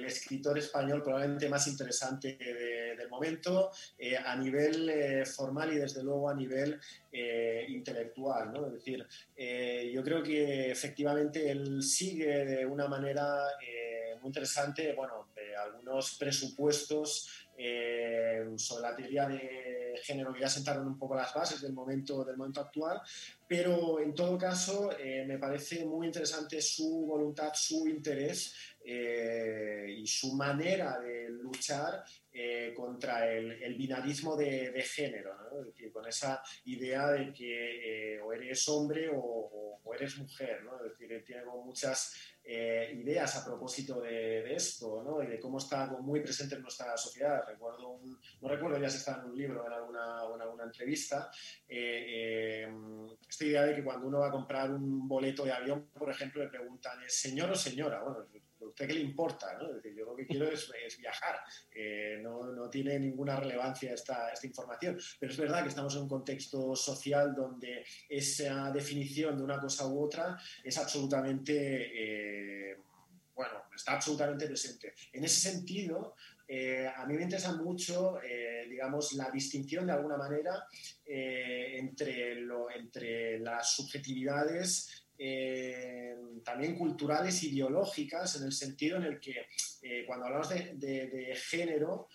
escritor 0.05 0.59
español 0.59 1.03
probablemente 1.03 1.49
más 1.49 1.67
interesante 1.67 2.37
del 2.97 3.09
momento, 3.09 3.71
eh, 3.99 4.17
a 4.17 4.37
nivel 4.37 4.89
eh, 4.89 5.27
formal 5.27 5.73
y 5.73 5.77
desde 5.77 6.03
luego 6.03 6.29
a 6.29 6.35
nivel 6.35 6.81
eh, 7.11 7.67
intelectual. 7.69 8.53
Es 8.67 8.73
decir, 8.73 9.07
yo 9.93 10.03
creo 10.03 10.23
que 10.23 10.71
efectivamente 10.71 11.51
él 11.51 11.83
sigue 11.83 12.45
de 12.45 12.67
una 12.67 12.87
manera 12.87 13.45
muy 14.21 14.29
interesante, 14.29 14.93
bueno, 14.95 15.29
de 15.35 15.57
algunos 15.57 16.17
presupuestos 16.19 17.44
eh, 17.57 18.45
sobre 18.57 18.83
la 18.83 18.97
teoría 18.97 19.29
de 19.29 19.95
género 20.03 20.33
que 20.33 20.41
ya 20.41 20.49
sentaron 20.49 20.87
un 20.87 20.99
poco 20.99 21.15
las 21.15 21.33
bases 21.33 21.61
del 21.61 21.73
momento, 21.73 22.25
del 22.25 22.37
momento 22.37 22.61
actual, 22.61 23.01
pero 23.47 24.01
en 24.01 24.15
todo 24.15 24.37
caso 24.37 24.91
eh, 24.99 25.25
me 25.27 25.39
parece 25.39 25.85
muy 25.85 26.07
interesante 26.07 26.61
su 26.61 27.07
voluntad, 27.07 27.53
su 27.55 27.87
interés 27.89 28.55
eh, 28.87 29.97
y 29.97 30.07
su 30.07 30.35
manera 30.35 30.99
de 30.99 31.31
luchar 31.31 32.05
eh, 32.31 32.75
contra 32.77 33.31
el, 33.31 33.75
binarismo 33.77 34.37
de, 34.37 34.83
género, 34.83 35.35
con 35.91 36.07
esa 36.07 36.43
idea 36.67 37.09
de 37.13 37.33
que 37.33 38.21
o 38.23 38.31
eres 38.35 38.69
hombre 38.69 39.09
o, 39.11 39.81
eres 39.95 40.19
mujer, 40.19 40.65
¿no? 40.65 40.77
es 40.85 40.91
decir, 40.91 41.25
tiene 41.25 41.45
muchas 41.45 42.35
ideas 42.45 43.37
a 43.37 43.45
propósito 43.45 44.01
de, 44.01 44.53
esto 44.53 45.05
¿no? 45.05 45.23
y 45.23 45.29
de 45.29 45.39
cómo 45.39 45.59
está 45.59 45.87
muy 45.87 46.19
presente 46.21 46.57
en 46.57 46.63
nuestra 46.63 46.97
sociedad. 46.97 47.45
Recuerdo 47.47 48.01
no 48.41 48.49
recuerdo 48.49 48.79
ya 48.79 48.91
si 48.91 48.97
está 48.97 49.21
en 49.21 49.31
un 49.31 49.37
libro 49.39 49.63
o 49.63 49.67
en 49.69 49.73
alguna, 49.73 50.25
en 50.35 50.41
alguna 50.43 50.65
entrevista, 50.65 51.31
esta 51.69 53.45
idea 53.45 53.63
de 53.63 53.77
que 53.77 53.85
cuando 53.85 54.09
uno 54.09 54.19
va 54.19 54.29
a 54.29 54.33
comprar 54.33 54.73
un 54.73 55.07
boleto 55.07 55.45
de 55.45 55.53
avión, 55.53 55.89
por 55.97 56.11
ejemplo, 56.11 56.43
le 56.43 56.51
preguntan, 56.51 57.01
¿es 57.05 57.15
señor 57.15 57.53
o 57.53 57.55
señora? 57.55 58.03
Bueno, 58.03 58.27
¿a 58.65 58.69
usted 58.69 58.87
qué 58.87 58.95
le 58.95 59.01
importa? 59.01 59.57
¿no? 59.59 59.73
decir, 59.73 59.95
yo 59.95 60.05
lo 60.05 60.17
que 60.17 60.27
quiero 60.27 60.51
es, 60.51 60.71
viajar, 60.99 61.41
no, 62.23 62.53
no, 62.53 62.71
tiene 62.71 62.99
ninguna 62.99 63.37
relevancia 63.37 63.93
esta, 63.93 64.31
esta, 64.31 64.47
información. 64.47 64.99
Pero 65.19 65.33
es 65.33 65.39
verdad 65.39 65.63
que 65.63 65.69
estamos 65.69 65.95
en 65.97 66.03
un 66.03 66.09
contexto 66.09 66.75
social 66.75 67.35
donde 67.35 67.85
esa 68.09 68.71
definición 68.71 69.37
de 69.37 69.45
una 69.45 69.61
cosa 69.61 69.87
u 69.87 70.05
otra 70.05 70.39
es 70.63 70.79
absolutamente... 70.79 72.71
Eh, 72.73 72.77
bueno, 73.35 73.65
está 73.75 73.95
absolutamente 73.95 74.47
presente. 74.47 74.95
En 75.13 75.25
ese 75.25 75.51
sentido, 75.51 76.15
eh, 76.47 76.89
a 76.95 77.05
mí 77.05 77.15
me 77.15 77.25
interesa 77.25 77.53
mucho, 77.57 78.23
eh, 78.23 78.65
digamos, 78.69 79.13
la 79.15 79.29
distinción 79.31 79.87
de 79.87 79.93
alguna 79.93 80.17
manera 80.17 80.69
entre, 81.05 82.37
lo, 82.37 82.71
entre 82.71 83.41
las 83.41 83.75
subjetividades 83.75 85.04
también 86.45 86.77
culturales 86.77 87.43
y 87.45 87.51
biológicas, 87.51 88.37
en 88.37 88.45
el 88.45 88.53
sentido 88.53 88.97
en 88.97 89.05
el 89.05 89.21
que 89.21 89.47
cuando 90.07 90.27
hablamos 90.27 90.49
de, 90.49 91.39
género, 91.51 92.09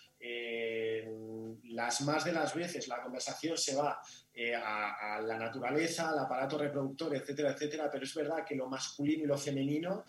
las 1.70 2.02
más 2.02 2.26
de 2.26 2.34
las 2.34 2.54
veces 2.54 2.88
la 2.88 3.02
conversación 3.02 3.58
se 3.58 3.76
va 3.76 4.02
a, 4.64 5.16
a, 5.16 5.22
la 5.22 5.38
naturaleza, 5.38 6.10
al 6.10 6.20
aparato 6.20 6.58
reproductor, 6.58 7.16
etcétera, 7.16 7.52
etcétera, 7.52 7.90
pero 7.92 8.04
es 8.04 8.14
verdad 8.14 8.46
que 8.46 8.56
lo 8.56 8.68
masculino 8.68 9.24
y 9.24 9.28
lo 9.28 9.38
femenino 9.38 10.04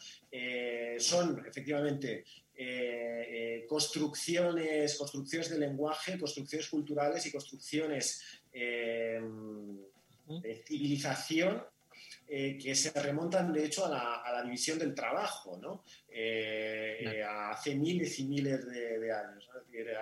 son 0.99 1.45
efectivamente 1.47 2.25
eh, 2.63 3.63
eh, 3.63 3.67
construcciones, 3.67 4.95
construcciones 4.99 5.49
de 5.49 5.59
lenguaje, 5.59 6.19
construcciones 6.19 6.69
culturales 6.69 7.25
y 7.25 7.33
construcciones 7.33 8.23
eh, 8.53 9.19
de 10.29 10.63
civilización 10.67 11.65
que 12.31 12.75
se 12.77 12.91
remontan 13.01 13.53
de 13.53 13.65
hecho 13.65 13.87
a 13.87 13.89
la, 13.89 14.43
división 14.45 14.79
del 14.79 14.95
trabajo, 14.95 15.59
¿no? 15.61 15.83
hace 17.51 17.75
miles 17.75 18.19
y 18.21 18.25
miles 18.25 18.65
de, 18.67 19.13
años. 19.13 19.49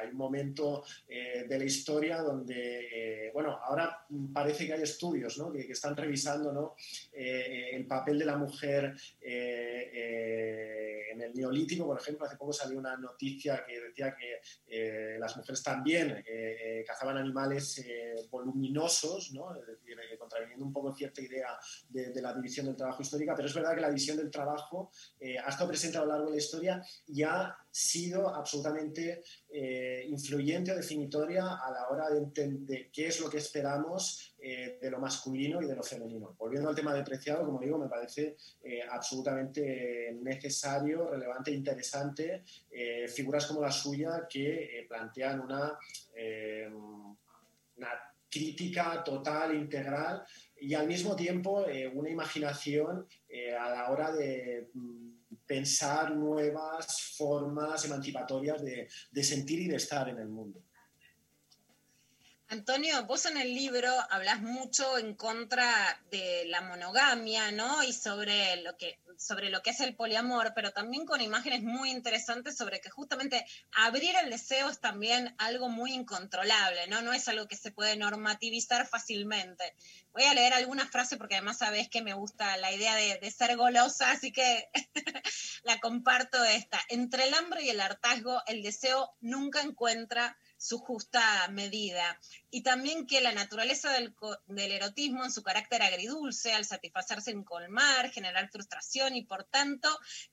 hay 0.00 0.09
un 0.10 0.16
momento 0.16 0.84
de 1.09 1.59
la 1.59 1.64
historia 1.64 2.18
donde, 2.18 3.30
bueno, 3.32 3.59
ahora 3.64 4.06
parece 4.32 4.66
que 4.66 4.74
hay 4.74 4.82
estudios 4.82 5.38
¿no? 5.38 5.50
que, 5.50 5.72
están 5.72 5.96
revisando 5.96 6.52
¿no? 6.52 6.76
el 7.12 7.86
papel 7.86 8.18
de 8.18 8.24
la 8.26 8.36
mujer 8.36 8.94
en 11.10 11.20
el 11.22 11.35
neolítico, 11.35 11.86
por 11.86 12.01
ejemplo, 12.01 12.26
hace 12.26 12.36
poco 12.36 12.52
salió 12.52 12.78
una 12.78 12.97
noticia 12.97 13.64
que 13.66 13.80
decía 13.80 14.14
que 14.16 14.40
eh, 14.66 15.18
las 15.18 15.36
mujeres 15.36 15.62
también 15.62 16.10
eh, 16.10 16.24
eh, 16.26 16.85
cazaban 16.86 17.16
animales 17.16 17.85
voluminosos, 18.30 19.32
¿no? 19.32 19.55
es 19.55 20.18
contraviniendo 20.18 20.64
un 20.64 20.72
poco 20.72 20.94
cierta 20.94 21.20
idea 21.20 21.59
de, 21.89 22.20
la 22.20 22.35
división 22.35 22.66
del 22.66 22.76
trabajo 22.76 23.02
histórica, 23.02 23.35
pero 23.35 23.48
es 23.48 23.55
verdad 23.55 23.74
que 23.74 23.80
la 23.80 23.89
división 23.89 24.16
del 24.16 24.30
trabajo 24.30 24.90
ha 25.44 25.48
estado 25.48 25.68
presente 25.68 25.98
a 25.98 26.02
lo 26.02 26.09
largo 26.09 26.26
de 26.26 26.32
la 26.32 26.36
historia 26.36 26.82
y 27.06 27.22
ha 27.22 27.56
sido 27.70 28.28
absolutamente 28.28 29.22
influyente 30.06 30.72
o 30.72 30.76
definitoria 30.76 31.44
a 31.56 31.70
la 31.70 31.89
hora 31.89 32.10
de 32.10 32.18
entender 32.18 32.90
qué 32.93 33.09
es 33.09 33.20
lo 33.20 33.30
que 33.30 33.39
esperamos 33.39 34.27
de 34.39 34.90
lo 34.90 35.01
masculino 35.01 35.60
y 35.60 35.66
de 35.66 35.74
lo 35.74 35.82
femenino. 35.82 36.35
Volviendo 36.39 36.69
al 36.69 36.74
tema 36.74 36.94
de 36.94 37.02
preciado, 37.02 37.44
como 37.44 37.60
digo, 37.60 37.77
me 37.77 37.89
parece 37.89 38.36
absolutamente 38.90 40.16
necesario 40.23 41.09
relevante 41.09 41.51
e 41.51 41.55
interesante 41.55 42.44
eh, 42.70 43.09
figuras 43.09 43.47
como 43.47 43.60
la 43.60 43.70
suya 43.70 44.27
que 44.28 44.81
eh, 44.81 44.86
plantean 44.89 45.40
una, 45.40 45.78
eh, 46.15 46.70
una 47.77 47.89
crítica 48.31 49.02
total, 49.02 49.55
integral 49.55 50.23
y 50.60 50.74
al 50.74 50.86
mismo 50.86 51.16
tiempo 51.16 51.65
una 51.94 52.10
imaginación 52.10 53.06
a 53.59 53.70
la 53.70 53.90
hora 53.90 54.12
de 54.12 54.69
mm, 54.74 55.10
pensar 55.47 56.15
nuevas 56.15 57.15
formas 57.16 57.85
emancipatorias 57.86 58.62
de, 58.62 58.86
de 59.10 59.23
sentir 59.23 59.60
y 59.60 59.69
de 59.69 59.77
estar 59.77 60.09
en 60.09 60.19
el 60.19 60.28
mundo. 60.28 60.62
Antonio, 62.50 63.04
vos 63.04 63.26
en 63.26 63.36
el 63.36 63.54
libro 63.54 63.90
hablas 64.08 64.40
mucho 64.40 64.96
en 64.96 65.14
contra 65.14 66.00
de 66.10 66.44
la 66.46 66.62
monogamia, 66.62 67.50
¿no? 67.50 67.82
Y 67.82 67.92
sobre 67.92 68.56
lo 68.62 68.74
que 68.78 68.98
sobre 69.18 69.50
lo 69.50 69.62
que 69.62 69.70
es 69.70 69.80
el 69.80 69.96
poliamor, 69.96 70.52
pero 70.54 70.72
también 70.72 71.04
con 71.04 71.20
imágenes 71.20 71.62
muy 71.62 71.90
interesantes 71.90 72.56
sobre 72.56 72.80
que 72.80 72.88
justamente 72.88 73.44
abrir 73.72 74.14
el 74.22 74.30
deseo 74.30 74.70
es 74.70 74.80
también 74.80 75.34
algo 75.38 75.68
muy 75.68 75.92
incontrolable, 75.92 76.86
¿no? 76.86 77.02
No 77.02 77.12
es 77.12 77.28
algo 77.28 77.48
que 77.48 77.56
se 77.56 77.72
puede 77.72 77.96
normativizar 77.96 78.86
fácilmente. 78.86 79.74
Voy 80.12 80.22
a 80.22 80.34
leer 80.34 80.54
alguna 80.54 80.86
frase 80.86 81.16
porque 81.16 81.34
además 81.34 81.58
sabés 81.58 81.88
que 81.90 82.00
me 82.00 82.14
gusta 82.14 82.56
la 82.58 82.72
idea 82.72 82.94
de, 82.94 83.18
de 83.18 83.30
ser 83.30 83.56
golosa, 83.56 84.12
así 84.12 84.32
que 84.32 84.70
la 85.64 85.80
comparto 85.80 86.42
esta. 86.44 86.80
Entre 86.88 87.24
el 87.24 87.34
hambre 87.34 87.62
y 87.62 87.70
el 87.70 87.80
hartazgo, 87.80 88.40
el 88.46 88.62
deseo 88.62 89.10
nunca 89.20 89.60
encuentra 89.60 90.38
su 90.59 90.78
justa 90.78 91.48
medida. 91.48 92.20
Y 92.51 92.62
también 92.62 93.06
que 93.06 93.20
la 93.20 93.32
naturaleza 93.32 93.93
del, 93.93 94.14
erotismo 94.59 95.24
en 95.24 95.30
su 95.30 95.43
carácter 95.43 95.82
agridulce, 95.82 96.52
al 96.52 96.64
satisfacerse 96.64 97.30
en 97.30 97.44
colmar, 97.44 98.10
generar 98.10 98.51
frustración 98.51 99.14
y 99.14 99.24
por 99.24 99.44
tanto 99.44 99.89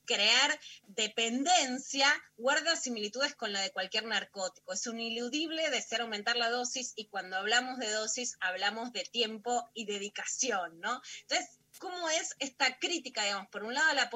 crear 0.06 0.60
dependencia, 0.88 2.08
guarda 2.38 2.76
similitudes 2.76 3.36
con 3.36 3.54
la 3.54 3.62
de 3.62 3.72
cualquier 3.72 4.06
narcótico. 4.06 4.74
Es 4.74 4.88
un 4.88 5.00
iludible 5.00 5.70
desear 5.70 6.02
aumentar 6.02 6.36
la 6.36 6.50
dosis 6.50 6.94
y 6.96 7.06
cuando 7.06 7.38
hablamos 7.38 7.78
de 7.78 7.92
dosis 7.92 8.38
hablamos 8.40 8.92
de 8.92 9.04
tiempo 9.04 9.70
y 9.74 9.86
dedicación, 9.86 10.80
¿no? 10.80 11.02
Entonces, 11.22 11.60
cómo 11.80 12.10
es 12.10 12.36
esta 12.40 12.78
crítica, 12.80 13.24
digamos, 13.24 13.48
por 13.48 13.64
un 13.64 13.74
lado 13.74 13.90
a 13.90 13.94
la, 13.94 14.10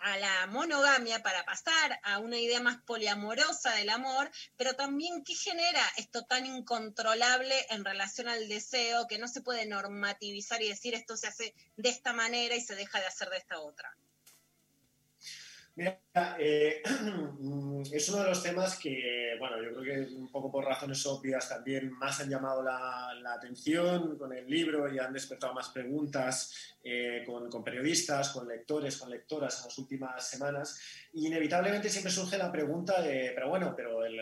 a 0.00 0.18
la 0.18 0.46
monogamia 0.46 1.22
para 1.22 1.44
pasar 1.44 1.98
a 2.02 2.18
una 2.18 2.38
idea 2.38 2.60
más 2.60 2.78
poliamorosa 2.82 3.74
del 3.74 3.90
amor, 3.90 4.30
pero 4.56 4.74
también 4.74 5.24
qué 5.24 5.34
genera 5.34 5.82
esto 5.96 6.24
tan 6.24 6.46
incontrolable 6.46 7.66
en 7.70 7.84
relación 7.84 8.28
al 8.28 8.48
deseo 8.48 9.06
que 9.06 9.18
no 9.18 9.28
se 9.28 9.42
puede 9.42 9.66
normativizar 9.66 10.62
y 10.62 10.68
decir 10.68 10.94
esto 10.94 11.16
se 11.16 11.28
hace 11.28 11.54
de 11.76 11.88
esta 11.88 12.12
manera 12.12 12.54
y 12.54 12.60
se 12.60 12.74
deja 12.74 13.00
de 13.00 13.06
hacer 13.06 13.30
de 13.30 13.38
esta 13.38 13.60
otra. 13.60 13.96
Mira, 15.76 16.00
eh, 16.38 16.82
es 17.92 18.08
uno 18.08 18.22
de 18.22 18.28
los 18.30 18.42
temas 18.42 18.78
que, 18.78 19.36
bueno, 19.38 19.62
yo 19.62 19.76
creo 19.76 19.82
que 19.82 20.14
un 20.14 20.32
poco 20.32 20.50
por 20.50 20.64
razones 20.64 21.04
obvias 21.04 21.50
también 21.50 21.92
más 21.92 22.18
han 22.18 22.30
llamado 22.30 22.62
la, 22.62 23.12
atención 23.34 24.16
con 24.16 24.32
el 24.32 24.46
libro 24.48 24.90
y 24.90 24.98
han 24.98 25.12
despertado 25.12 25.52
más 25.52 25.68
preguntas 25.68 26.74
eh, 26.82 27.22
con, 27.26 27.62
periodistas, 27.62 28.30
con 28.30 28.48
lectores, 28.48 28.96
con 28.96 29.10
lectoras 29.10 29.58
en 29.58 29.64
las 29.66 29.78
últimas 29.78 30.26
semanas. 30.26 30.80
Y 31.12 31.26
inevitablemente 31.26 31.90
siempre 31.90 32.10
surge 32.10 32.38
la 32.38 32.50
pregunta 32.50 33.02
de, 33.02 33.32
pero 33.34 33.50
bueno, 33.50 33.74
pero 33.76 34.02
el, 34.02 34.18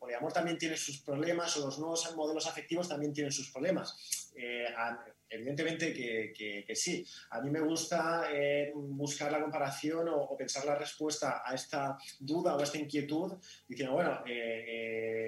poliamor 0.00 0.32
también 0.32 0.58
tiene 0.58 0.76
sus 0.76 0.98
problemas 1.02 1.56
o 1.56 1.66
los 1.66 1.78
nuevos 1.78 2.12
modelos 2.16 2.48
afectivos 2.48 2.88
también 2.88 3.12
tienen 3.12 3.30
sus 3.30 3.52
problemas. 3.52 4.32
Eh, 4.34 4.66
evidentemente 5.32 5.92
que, 5.92 6.74
sí. 6.74 7.04
A 7.30 7.40
mí 7.40 7.50
me 7.50 7.60
gusta 7.60 8.28
buscar 8.74 9.32
la 9.32 9.40
comparación 9.40 10.08
o, 10.08 10.36
pensar 10.36 10.64
la 10.64 10.74
respuesta 10.74 11.42
a 11.44 11.54
esta 11.54 11.96
duda 12.18 12.56
o 12.56 12.60
a 12.60 12.64
esta 12.64 12.78
inquietud, 12.78 13.32
diciendo, 13.68 13.94
bueno, 13.94 14.22
eh, 14.26 14.64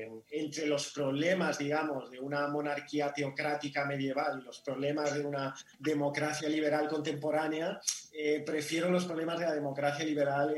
eh, 0.04 0.10
entre 0.30 0.66
los 0.66 0.92
problemas, 0.92 1.58
digamos, 1.58 2.10
de 2.10 2.20
una 2.20 2.48
monarquía 2.48 3.12
teocrática 3.12 3.84
medieval 3.84 4.40
y 4.40 4.44
los 4.44 4.60
problemas 4.60 5.14
de 5.14 5.24
una 5.24 5.54
democracia 5.78 6.48
liberal 6.48 6.88
contemporánea, 6.88 7.80
eh, 8.12 8.42
prefiero 8.44 8.90
los 8.90 9.04
problemas 9.04 9.38
de 9.38 9.46
la 9.46 9.54
democracia 9.54 10.04
liberal 10.04 10.54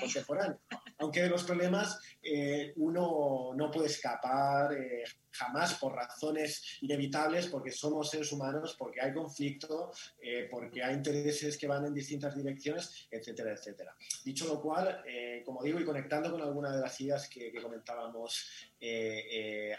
contemporánea. 0.00 0.58
aunque 0.98 1.22
de 1.22 1.28
los 1.28 1.44
problemas 1.44 1.98
eh, 2.22 2.72
uno 2.76 3.52
no 3.54 3.70
puede 3.70 3.88
escapar 3.88 4.72
eh, 4.72 5.04
jamás 5.30 5.74
por 5.74 5.94
razones 5.94 6.78
inevitables, 6.82 7.48
porque 7.48 7.70
somos 7.70 8.10
seres 8.10 8.30
humanos, 8.32 8.76
porque 8.78 9.00
hay 9.00 9.12
conflicto, 9.12 9.92
eh, 10.20 10.46
porque 10.50 10.82
hay 10.82 10.94
intereses 10.94 11.56
que 11.58 11.66
van 11.66 11.84
en 11.86 11.94
distintas 11.94 12.36
direcciones, 12.36 13.08
etcétera, 13.10 13.52
etcétera. 13.52 13.96
Dicho 14.24 14.46
lo 14.46 14.60
cual, 14.60 15.02
como 15.44 15.62
digo, 15.62 15.80
y 15.80 15.84
conectando 15.84 16.30
con 16.30 16.42
alguna 16.42 16.74
de 16.74 16.80
las 16.80 17.00
ideas 17.00 17.28
que 17.28 17.52
comentábamos 17.60 18.70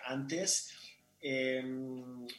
antes, 0.06 0.93
eh, 1.26 1.64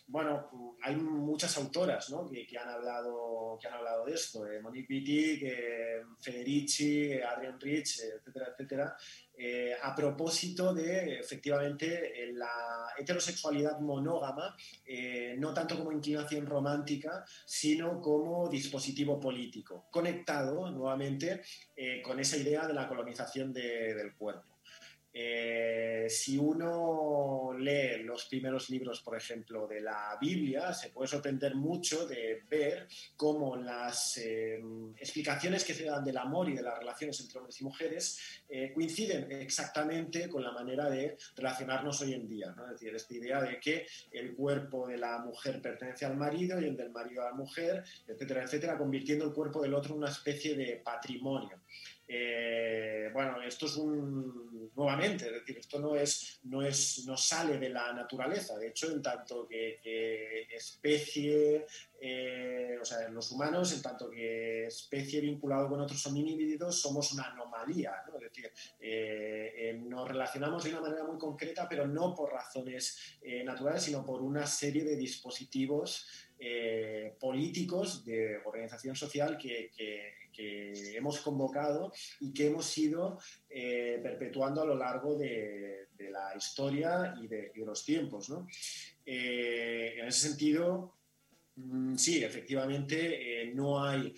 bueno, 0.07 0.77
hay 0.83 0.95
muchas 0.95 1.57
autoras 1.57 2.11
¿no? 2.11 2.29
que, 2.29 2.47
han 2.59 2.69
hablado, 2.69 3.59
que 3.59 3.67
han 3.67 3.75
hablado 3.75 4.05
de 4.05 4.13
esto, 4.13 4.47
eh, 4.47 4.61
Monique 4.61 4.93
Wittig, 4.93 5.43
eh, 5.43 6.03
Federici, 6.21 7.15
Adrian 7.15 7.59
Rich, 7.59 8.01
etcétera, 8.01 8.49
etcétera, 8.53 8.97
eh, 9.37 9.75
a 9.83 9.95
propósito 9.97 10.73
de 10.73 11.19
efectivamente 11.19 12.31
la 12.35 12.93
heterosexualidad 12.97 13.81
monógama, 13.81 14.55
eh, 14.85 15.35
no 15.39 15.53
tanto 15.53 15.77
como 15.77 15.91
inclinación 15.91 16.47
romántica, 16.47 17.25
sino 17.45 18.01
como 18.01 18.49
dispositivo 18.49 19.19
político, 19.19 19.87
conectado 19.91 20.71
nuevamente 20.71 21.43
eh, 21.75 22.01
con 22.01 22.21
esa 22.21 22.37
idea 22.37 22.67
de 22.67 22.75
la 22.75 22.87
colonización 22.87 23.53
de, 23.53 23.95
del 23.95 24.15
cuerpo. 24.15 24.54
Eh, 25.17 26.07
si 26.09 26.37
uno 26.37 27.55
lee 27.57 28.03
los 28.03 28.25
primeros 28.25 28.69
libros, 28.69 29.01
por 29.01 29.17
ejemplo, 29.17 29.69
de 29.69 29.81
la 29.81 30.19
Biblia, 30.21 30.75
se 30.75 30.91
puede 30.91 31.07
sorprender 31.07 31.55
mucho 31.55 32.05
de 32.05 32.43
ver 32.51 32.89
cómo 33.17 33.55
las 33.55 34.19
eh, 34.19 34.61
explicaciones 34.99 35.63
que 35.63 35.73
se 35.73 35.85
dan 35.85 36.05
del 36.05 36.19
amor 36.19 36.49
y 36.49 36.57
de 36.57 36.63
las 36.63 36.77
relaciones 36.77 37.21
entre 37.21 37.39
hombres 37.39 37.61
y 37.61 37.65
mujeres 37.65 38.43
eh, 38.49 38.73
coinciden 38.75 39.31
exactamente 39.31 40.29
con 40.29 40.43
la 40.43 40.51
manera 40.51 40.91
de 40.91 41.17
relacionarnos 41.37 42.01
hoy 42.01 42.15
en 42.15 42.29
día. 42.29 42.53
¿no? 42.57 42.65
Es 42.65 42.73
decir, 42.73 42.97
esta 42.97 43.15
idea 43.15 43.41
de 43.41 43.61
que 43.61 43.87
el 44.11 44.35
cuerpo 44.35 44.89
de 44.89 44.99
la 44.99 45.19
mujer 45.19 45.63
pertenece 45.63 46.07
al 46.07 46.17
marido 46.17 46.61
y 46.61 46.65
el 46.65 46.77
del 46.77 46.91
marido 46.91 47.23
a 47.23 47.27
la 47.27 47.37
mujer, 47.37 47.85
etcétera, 48.09 48.43
etcétera, 48.43 48.77
convirtiendo 48.77 49.27
el 49.27 49.33
cuerpo 49.33 49.63
del 49.63 49.75
otro 49.75 49.93
en 49.93 49.99
una 49.99 50.11
especie 50.11 50.57
de 50.57 50.83
patrimonio. 50.85 51.61
Eh, 52.07 53.09
bueno, 53.13 53.41
esto 53.43 53.65
es 53.67 53.77
un, 53.77 54.71
nuevamente, 54.77 55.27
es 55.27 55.33
decir, 55.33 55.59
esto 55.59 55.79
no, 55.79 55.97
es, 55.97 56.41
no, 56.45 56.63
es, 56.63 57.05
no 57.07 57.17
sale 57.17 57.59
de 57.59 57.71
la 57.71 57.93
naturaleza, 57.95 58.59
de 58.59 58.69
hecho, 58.69 58.91
en 58.91 59.01
tanto 59.01 59.49
que, 59.49 59.81
especie, 60.55 61.67
eh, 62.01 62.77
o 62.81 62.85
sea, 62.85 63.09
los 63.09 63.31
humanos, 63.33 63.73
en 63.73 63.81
tanto 63.81 64.11
que 64.11 64.67
especie 64.67 65.21
vinculado 65.21 65.69
con 65.69 65.81
otros 65.81 66.07
homínidos, 66.07 66.79
somos 66.79 67.13
una 67.13 67.31
anomalía, 67.31 67.95
¿no? 68.07 68.17
es 68.17 68.23
decir, 68.23 68.53
eh, 68.81 69.81
nos 69.83 70.07
relacionamos 70.07 70.63
de 70.65 70.71
una 70.71 70.83
manera 70.83 71.05
muy 71.05 71.19
concreta, 71.19 71.67
pero 71.69 71.87
no 71.87 72.15
por 72.15 72.33
razones 72.33 73.19
naturales, 73.45 73.83
sino 73.83 74.05
por 74.05 74.21
una 74.21 74.47
serie 74.47 74.85
de 74.85 74.97
dispositivos 74.97 76.07
políticos 77.19 78.05
de 78.05 78.39
organización 78.45 78.95
social 78.97 79.39
que, 79.39 79.71
hemos 80.37 81.21
convocado 81.21 81.93
y 82.21 82.33
que 82.33 82.49
hemos 82.49 82.77
ido 82.77 83.19
eh, 83.49 84.01
perpetuando 84.03 84.63
a 84.63 84.67
lo 84.67 84.75
largo 84.75 85.17
de, 85.17 85.89
la 86.11 86.35
historia 86.37 87.15
y 87.21 87.29
de, 87.29 87.53
los 87.57 87.85
tiempos. 87.85 88.29
¿no? 88.29 88.47
Eh, 89.07 89.95
en 89.99 90.07
ese 90.09 90.29
sentido, 90.29 90.97
mm, 91.57 91.97
sí, 91.97 92.23
efectivamente, 92.23 93.43
eh, 93.43 93.55
no 93.55 93.85
hay, 93.85 94.15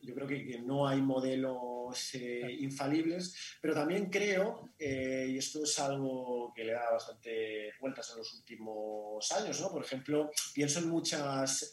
yo 0.00 0.14
creo 0.14 0.26
que, 0.26 0.46
que, 0.46 0.60
no 0.60 0.86
hay 0.86 1.00
modelos 1.00 2.14
infalibles, 2.14 3.56
pero 3.60 3.74
también 3.74 4.10
creo, 4.10 4.70
y 4.78 5.36
esto 5.36 5.62
es 5.64 5.78
algo 5.78 6.52
que 6.54 6.64
le 6.64 6.72
da 6.72 6.90
bastante 6.90 7.72
vueltas 7.80 8.10
en 8.10 8.18
los 8.18 8.34
últimos 8.34 9.32
años, 9.32 9.60
¿no? 9.60 9.70
por 9.70 9.84
ejemplo, 9.84 10.30
pienso 10.54 10.80
en 10.80 10.88
muchas 10.88 11.72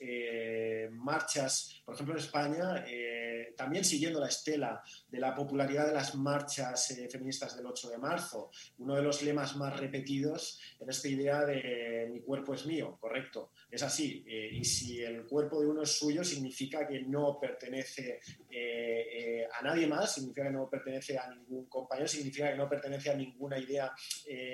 marchas 0.92 1.76
por 1.86 1.94
ejemplo, 1.94 2.16
en 2.16 2.20
España, 2.20 2.84
eh, 2.88 3.54
también 3.56 3.86
siguiendo 3.86 4.20
la 4.20 4.28
estela 4.28 4.82
de 5.08 5.20
la 5.20 5.36
popularidad 5.36 5.86
de 5.86 5.94
las 5.94 6.16
marchas 6.16 6.90
eh, 6.92 7.08
feministas 7.10 7.56
del 7.56 7.68
8 7.68 7.90
de 7.90 8.00
marzo, 8.00 8.50
uno 8.80 8.96
de 8.96 9.04
los 9.04 9.22
lemas 9.22 9.56
más 9.56 9.80
repetidos 9.80 10.60
en 10.80 10.90
esta 10.90 11.08
idea 11.08 11.46
de 11.46 12.10
mi 12.12 12.22
cuerpo 12.22 12.56
es 12.56 12.66
mío, 12.66 12.98
correcto, 13.00 13.52
es 13.70 13.84
así. 13.84 14.26
Eh, 14.28 14.50
y 14.54 14.66
si 14.66 15.00
el 15.00 15.28
cuerpo 15.28 15.62
de 15.62 15.68
uno 15.68 15.84
es 15.84 15.92
suyo, 15.92 16.24
significa 16.24 16.88
que 16.88 16.95
no 17.02 17.40
pertenece 17.40 18.20
eh, 18.50 19.08
eh, 19.12 19.48
a 19.60 19.64
nadie 19.64 19.88
más, 19.88 20.14
significa 20.14 20.44
que 20.44 20.52
no 20.52 20.70
pertenece 20.70 21.18
a 21.18 21.30
ningún 21.30 21.66
compañero, 21.66 22.08
significa 22.08 22.52
que 22.52 22.58
no 22.58 22.70
pertenece 22.70 23.10
a 23.10 23.16
ninguna 23.16 23.58
idea 23.58 23.94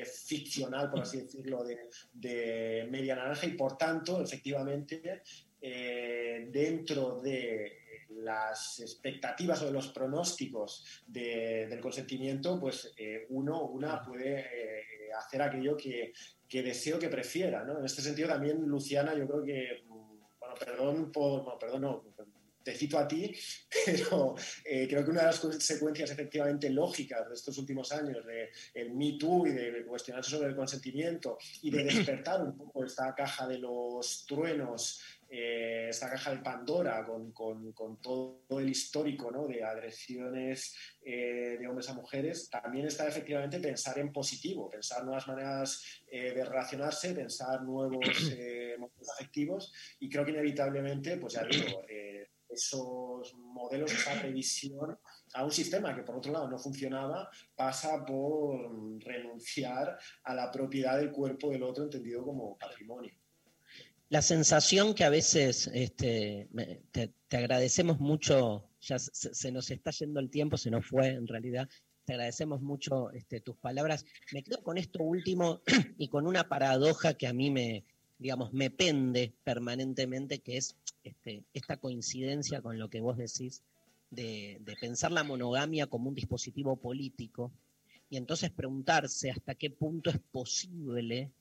ficcional, 0.06 0.90
por 0.90 1.02
así 1.02 1.22
decirlo, 1.22 1.64
de, 1.64 1.90
de 2.14 2.88
media 2.90 3.16
naranja 3.16 3.46
y 3.46 3.54
por 3.54 3.78
tanto, 3.78 4.22
efectivamente, 4.22 5.22
eh, 5.64 6.48
dentro 6.52 7.22
de 7.22 7.78
las 8.10 8.80
expectativas 8.80 9.62
o 9.62 9.68
de 9.68 9.72
los 9.72 9.90
pronósticos 9.90 11.04
de, 11.06 11.68
del 11.70 11.80
consentimiento, 11.80 12.60
pues 12.60 12.92
eh, 12.98 13.28
uno 13.30 13.68
una 13.68 14.02
puede 14.02 14.40
eh, 14.40 15.14
hacer 15.16 15.42
aquello 15.44 15.78
que, 15.78 16.14
que, 16.50 16.64
deseo 16.64 16.98
que 16.98 17.10
prefiera. 17.10 17.64
¿no? 17.64 17.78
En 17.78 17.86
este 17.86 18.02
sentido 18.02 18.28
también, 18.28 18.66
Luciana, 18.66 19.14
yo 19.16 19.28
creo 19.28 19.44
que, 19.44 19.84
perdón 20.60 21.12
por, 21.12 21.58
perdón, 21.60 21.82
no, 21.82 22.04
te 22.64 22.74
cito 22.74 22.98
a 22.98 23.08
ti, 23.08 23.34
pero 23.86 24.36
eh, 24.66 24.88
creo 24.88 25.04
que 25.04 25.12
una 25.12 25.22
de 25.22 25.28
las 25.28 25.40
consecuencias 25.40 26.12
efectivamente 26.12 26.70
lógicas 26.70 27.28
de 27.28 27.34
estos 27.34 27.58
últimos 27.58 27.92
años, 27.92 28.26
de 28.26 28.50
el 28.74 28.94
Me 28.94 29.18
Too 29.18 29.48
y 29.48 29.52
de 29.52 29.86
cuestionarse 29.86 30.32
sobre 30.32 30.50
el 30.50 30.56
consentimiento 30.56 31.38
y 31.62 31.72
de 31.72 31.84
despertar 31.84 32.42
un 32.42 32.58
poco 32.58 32.86
esta 32.86 33.14
caja 33.16 33.48
de 33.48 33.60
los 33.60 34.26
truenos 34.28 35.02
eh, 35.34 35.88
esta 35.88 36.10
caja 36.10 36.32
de 36.32 36.40
Pandora 36.40 37.06
con, 37.06 37.32
con, 37.32 37.72
con, 37.72 38.02
todo 38.02 38.60
el 38.60 38.70
histórico 38.70 39.32
¿no? 39.32 39.48
de 39.48 39.64
agresiones 39.64 40.76
eh, 41.02 41.56
de 41.58 41.68
hombres 41.70 41.88
a 41.88 41.94
mujeres, 41.94 42.50
también 42.50 42.88
está 42.88 43.08
efectivamente 43.08 43.58
pensar 43.62 43.98
en 44.00 44.12
positivo, 44.12 44.70
pensar 44.70 45.06
nuevas 45.06 45.30
maneras 45.30 46.02
eh, 46.12 46.34
de 46.34 46.44
relacionarse, 46.44 47.14
pensar 47.14 47.64
nuevos 47.64 48.02
eh, 48.74 48.78
modelos 48.78 49.10
afectivos 49.10 49.74
y 50.00 50.10
creo 50.10 50.26
que 50.26 50.32
inevitablemente, 50.32 51.18
pues 51.18 51.34
ya 51.34 51.44
digo, 51.46 51.84
eh, 51.90 52.30
esos 52.50 53.34
modelos, 53.36 53.92
esa 53.94 54.16
revisión 54.22 54.98
a 55.34 55.46
un 55.46 55.52
sistema 55.52 55.96
que 55.96 56.04
por 56.04 56.18
otro 56.18 56.34
lado 56.34 56.50
no 56.50 56.60
funcionaba, 56.60 57.30
pasa 57.56 58.04
por 58.06 58.70
renunciar 59.04 59.98
a 60.24 60.36
la 60.36 60.52
propiedad 60.52 60.98
del 60.98 61.12
cuerpo 61.12 61.52
del 61.52 61.64
otro 61.64 61.86
entendido 61.86 62.24
como 62.24 62.58
patrimonio 62.58 63.14
la 64.12 64.22
sensación 64.22 64.94
que 64.94 65.06
a 65.06 65.10
veces 65.10 65.72
este, 65.74 66.50
te, 66.92 67.14
te, 67.30 67.38
agradecemos 67.38 68.02
mucho, 68.02 68.70
ya 68.82 69.00
se, 69.00 69.34
se, 69.34 69.52
nos 69.54 69.72
está 69.72 69.92
yendo 69.92 70.20
el 70.20 70.30
tiempo, 70.30 70.58
se 70.58 70.70
nos 70.70 70.86
fue 70.86 71.08
en 71.08 71.28
realidad, 71.28 71.70
te 72.04 72.14
agradecemos 72.14 72.62
mucho 72.62 73.10
este, 73.12 73.40
tus 73.40 73.56
palabras. 73.56 74.06
Me 74.34 74.44
quedo 74.44 74.62
con 74.64 74.78
esto 74.78 75.02
último 75.02 75.62
y 75.98 76.10
con 76.10 76.28
una 76.28 76.50
paradoja 76.50 77.14
que 77.14 77.28
a 77.28 77.32
mí 77.32 77.52
me, 77.52 77.86
digamos, 78.22 78.54
me 78.54 78.70
pende 78.70 79.34
permanentemente, 79.44 80.40
que 80.40 80.58
es 80.58 80.76
este, 81.04 81.44
esta 81.56 81.78
coincidencia 81.78 82.62
con 82.62 82.78
lo 82.78 82.88
que 82.88 83.02
vos 83.02 83.18
decís 83.18 83.64
de, 84.12 84.60
de 84.62 84.76
pensar 84.80 85.12
la 85.12 85.24
monogamia 85.24 85.88
como 85.88 86.10
un 86.10 86.14
dispositivo 86.14 86.76
político 86.76 87.52
y 88.12 88.18
entonces 88.18 88.52
preguntarse 88.52 89.32
hasta 89.32 89.56
qué 89.56 89.72
punto 89.72 90.12
es 90.12 90.20
posible 90.20 91.32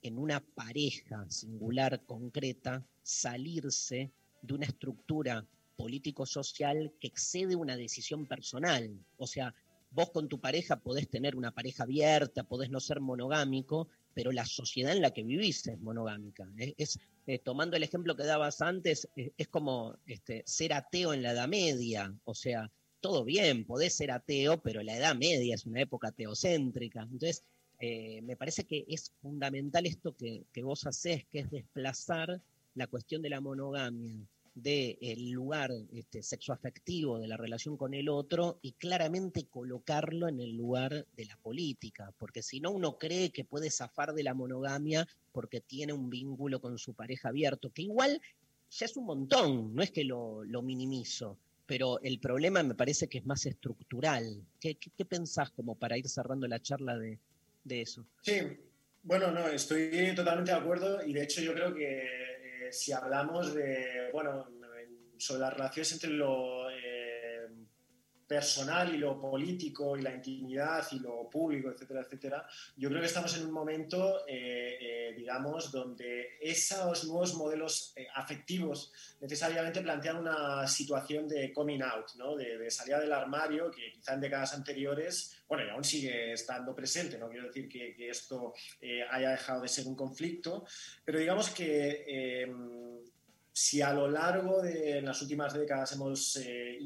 en 0.00 0.16
una 0.16 0.40
pareja 0.40 1.28
singular, 1.28 2.06
concreta, 2.06 2.86
salirse 3.02 4.10
de 4.40 4.54
una 4.54 4.64
estructura 4.64 5.44
político-social 5.76 6.94
que 6.98 7.08
excede 7.08 7.54
una 7.54 7.76
decisión 7.76 8.24
personal. 8.24 8.90
O 9.18 9.26
sea, 9.26 9.54
vos 9.90 10.10
con 10.10 10.26
tu 10.28 10.40
pareja 10.40 10.76
podés 10.76 11.06
tener 11.10 11.36
una 11.36 11.50
pareja 11.50 11.82
abierta, 11.82 12.44
podés 12.44 12.70
no 12.70 12.80
ser 12.80 13.00
monogámico, 13.00 13.88
pero 14.20 14.32
la 14.32 14.44
sociedad 14.44 14.92
en 14.92 15.00
la 15.00 15.12
que 15.12 15.22
vivís 15.22 15.66
es 15.66 15.80
monogámica. 15.80 16.46
Es, 16.58 16.74
es 16.76 16.98
eh, 17.26 17.38
tomando 17.38 17.78
el 17.78 17.82
ejemplo 17.82 18.14
que 18.14 18.24
dabas 18.24 18.60
antes, 18.60 19.08
es, 19.16 19.30
es 19.38 19.48
como 19.48 19.96
este, 20.04 20.42
ser 20.44 20.74
ateo 20.74 21.14
en 21.14 21.22
la 21.22 21.32
Edad 21.32 21.48
Media. 21.48 22.14
O 22.24 22.34
sea, 22.34 22.70
todo 23.00 23.24
bien, 23.24 23.64
podés 23.64 23.94
ser 23.94 24.10
ateo, 24.10 24.60
pero 24.60 24.82
la 24.82 24.94
Edad 24.94 25.14
Media 25.14 25.54
es 25.54 25.64
una 25.64 25.80
época 25.80 26.12
teocéntrica. 26.12 27.00
Entonces, 27.00 27.44
eh, 27.78 28.20
me 28.20 28.36
parece 28.36 28.64
que 28.64 28.84
es 28.88 29.10
fundamental 29.22 29.86
esto 29.86 30.14
que, 30.14 30.44
que, 30.52 30.62
vos 30.64 30.86
hacés, 30.86 31.24
que 31.24 31.38
es 31.38 31.50
desplazar 31.50 32.42
la 32.74 32.88
cuestión 32.88 33.22
de 33.22 33.30
la 33.30 33.40
monogamia 33.40 34.28
del 34.54 34.98
de 35.00 35.16
lugar 35.30 35.70
este, 35.92 36.22
sexoafectivo 36.22 37.18
de 37.18 37.28
la 37.28 37.36
relación 37.36 37.76
con 37.76 37.94
el 37.94 38.08
otro 38.08 38.58
y 38.62 38.72
claramente 38.72 39.46
colocarlo 39.46 40.28
en 40.28 40.40
el 40.40 40.56
lugar 40.56 41.06
de 41.16 41.24
la 41.24 41.36
política, 41.36 42.12
porque 42.18 42.42
si 42.42 42.60
no 42.60 42.70
uno 42.70 42.98
cree 42.98 43.30
que 43.30 43.44
puede 43.44 43.70
zafar 43.70 44.12
de 44.12 44.22
la 44.24 44.34
monogamia 44.34 45.06
porque 45.32 45.60
tiene 45.60 45.92
un 45.92 46.10
vínculo 46.10 46.60
con 46.60 46.78
su 46.78 46.94
pareja 46.94 47.28
abierto, 47.28 47.70
que 47.70 47.82
igual 47.82 48.20
ya 48.70 48.86
es 48.86 48.96
un 48.96 49.06
montón, 49.06 49.74
no 49.74 49.82
es 49.82 49.90
que 49.90 50.04
lo, 50.04 50.42
minimizo, 50.62 51.38
pero 51.66 52.00
el 52.02 52.18
problema 52.20 52.62
me 52.62 52.74
parece 52.74 53.08
que 53.08 53.18
es 53.18 53.26
más 53.26 53.46
estructural. 53.46 54.44
¿Qué, 54.60 54.74
qué- 54.76 54.90
qué 54.96 55.04
pensás 55.04 55.50
como 55.50 55.76
para 55.76 55.96
ir 55.96 56.08
cerrando 56.08 56.46
la 56.48 56.60
charla 56.60 56.98
de, 56.98 57.18
de 57.64 57.80
eso? 57.82 58.06
Sí, 58.22 58.38
bueno, 59.02 59.30
no, 59.30 59.48
estoy 59.48 60.14
totalmente 60.14 60.50
de 60.52 60.58
acuerdo 60.58 61.04
y 61.04 61.12
de 61.12 61.22
hecho 61.22 61.40
yo 61.40 61.54
creo 61.54 61.74
que 61.74 62.29
si 62.72 62.92
hablamos 62.92 63.54
de, 63.54 64.10
bueno, 64.12 64.46
en- 64.48 65.18
sobre 65.18 65.40
las 65.40 65.52
relaciones 65.54 65.92
entre 65.92 66.10
lo 66.10 66.70
eh, 66.70 66.99
personal 68.30 68.94
y 68.94 68.98
lo 68.98 69.20
político 69.20 69.96
y 69.96 70.02
la 70.02 70.14
intimidad 70.14 70.86
y 70.92 71.00
lo 71.00 71.28
público, 71.28 71.68
etcétera, 71.68 72.02
etcétera, 72.02 72.46
yo 72.76 72.88
creo 72.88 73.00
que 73.00 73.08
estamos 73.08 73.36
en 73.36 73.46
un 73.46 73.50
momento, 73.50 74.24
eh, 74.24 74.78
eh, 74.80 75.14
digamos, 75.16 75.72
donde 75.72 76.38
esos 76.40 77.06
nuevos 77.08 77.34
modelos 77.34 77.92
eh, 77.96 78.06
afectivos 78.14 78.92
necesariamente 79.20 79.80
plantean 79.80 80.18
una 80.18 80.64
situación 80.68 81.26
de 81.26 81.52
coming 81.52 81.80
out, 81.82 82.14
¿no? 82.18 82.36
de, 82.36 82.56
de 82.56 82.70
salida 82.70 83.00
del 83.00 83.12
armario 83.12 83.68
que 83.68 83.90
quizá 83.90 84.14
en 84.14 84.20
décadas 84.20 84.54
anteriores, 84.54 85.42
bueno, 85.48 85.66
y 85.66 85.70
aún 85.70 85.82
sigue 85.82 86.32
estando 86.32 86.72
presente, 86.72 87.18
no 87.18 87.28
quiero 87.28 87.48
decir 87.48 87.68
que, 87.68 87.96
esto 88.08 88.54
haya 89.10 89.30
dejado 89.30 89.62
de 89.62 89.68
ser 89.68 89.86
un 89.88 89.96
conflicto, 89.96 90.64
pero 91.04 91.18
digamos 91.18 91.50
que 91.50 92.04
eh, 92.06 92.52
si 93.52 93.82
a 93.82 93.92
lo 93.92 94.08
largo 94.08 94.62
de 94.62 95.02
las 95.02 95.20
últimas 95.20 95.52
décadas 95.52 95.92
hemos 95.92 96.36
eh, 96.36 96.78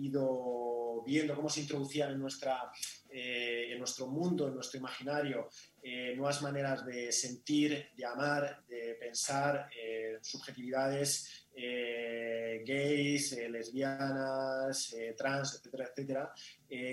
viendo 1.02 1.34
cómo 1.34 1.48
se 1.48 1.60
introducían 1.60 2.12
en, 2.12 2.18
nuestra, 2.18 2.70
eh, 3.10 3.68
en 3.72 3.78
nuestro 3.78 4.06
mundo, 4.06 4.48
en 4.48 4.54
nuestro 4.54 4.78
imaginario, 4.78 5.48
eh, 5.82 6.14
nuevas 6.16 6.42
maneras 6.42 6.84
de 6.84 7.10
sentir, 7.12 7.90
de 7.96 8.04
amar, 8.04 8.64
de 8.68 8.96
pensar, 9.00 9.68
eh, 9.76 10.18
subjetividades 10.20 11.43
eh, 11.56 12.62
gays, 12.66 13.32
eh, 13.32 13.48
lesbianas, 13.48 14.92
eh, 14.94 15.14
trans, 15.16 15.54
etcétera, 15.54 15.84
etcétera. 15.84 16.34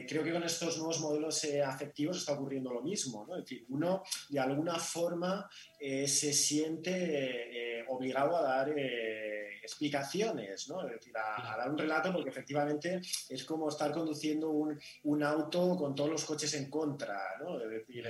Creo 0.07 0.23
que 0.23 0.31
con 0.31 0.43
estos 0.43 0.77
nuevos 0.77 0.99
modelos 0.99 1.43
afectivos 1.65 2.17
está 2.17 2.33
ocurriendo 2.33 2.71
lo 2.71 2.83
mismo. 2.83 3.25
¿no? 3.25 3.35
Es 3.35 3.45
decir, 3.45 3.65
uno 3.69 4.03
de 4.29 4.39
alguna 4.39 4.77
forma 4.77 5.49
se 5.79 6.33
siente 6.33 7.83
obligado 7.89 8.37
a 8.37 8.43
dar 8.43 8.75
explicaciones, 8.77 10.69
¿no? 10.69 10.85
es 10.85 10.91
decir, 10.91 11.17
a, 11.17 11.53
a 11.53 11.57
dar 11.57 11.71
un 11.71 11.79
relato 11.79 12.13
porque 12.13 12.29
efectivamente 12.29 13.01
es 13.29 13.43
como 13.43 13.69
estar 13.69 13.91
conduciendo 13.91 14.51
un, 14.51 14.79
un 15.05 15.23
auto 15.23 15.75
con 15.75 15.95
todos 15.95 16.11
los 16.11 16.25
coches 16.25 16.53
en 16.53 16.69
contra. 16.69 17.19
¿no? 17.39 17.59
Es 17.59 17.69
decir, 17.71 18.05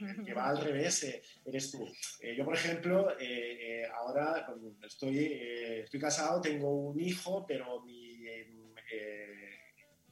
el 0.00 0.24
que 0.24 0.34
va 0.34 0.48
al 0.48 0.60
revés 0.62 1.04
eh, 1.04 1.22
eres 1.44 1.70
tú. 1.70 1.86
Eh, 2.20 2.34
yo, 2.36 2.44
por 2.44 2.54
ejemplo, 2.54 3.10
eh, 3.18 3.82
eh, 3.82 3.86
ahora 3.94 4.46
estoy, 4.84 5.18
eh, 5.18 5.80
estoy 5.84 6.00
casado, 6.00 6.40
tengo 6.40 6.70
un 6.90 7.00
hijo, 7.00 7.44
pero 7.46 7.82
mi 7.82 8.10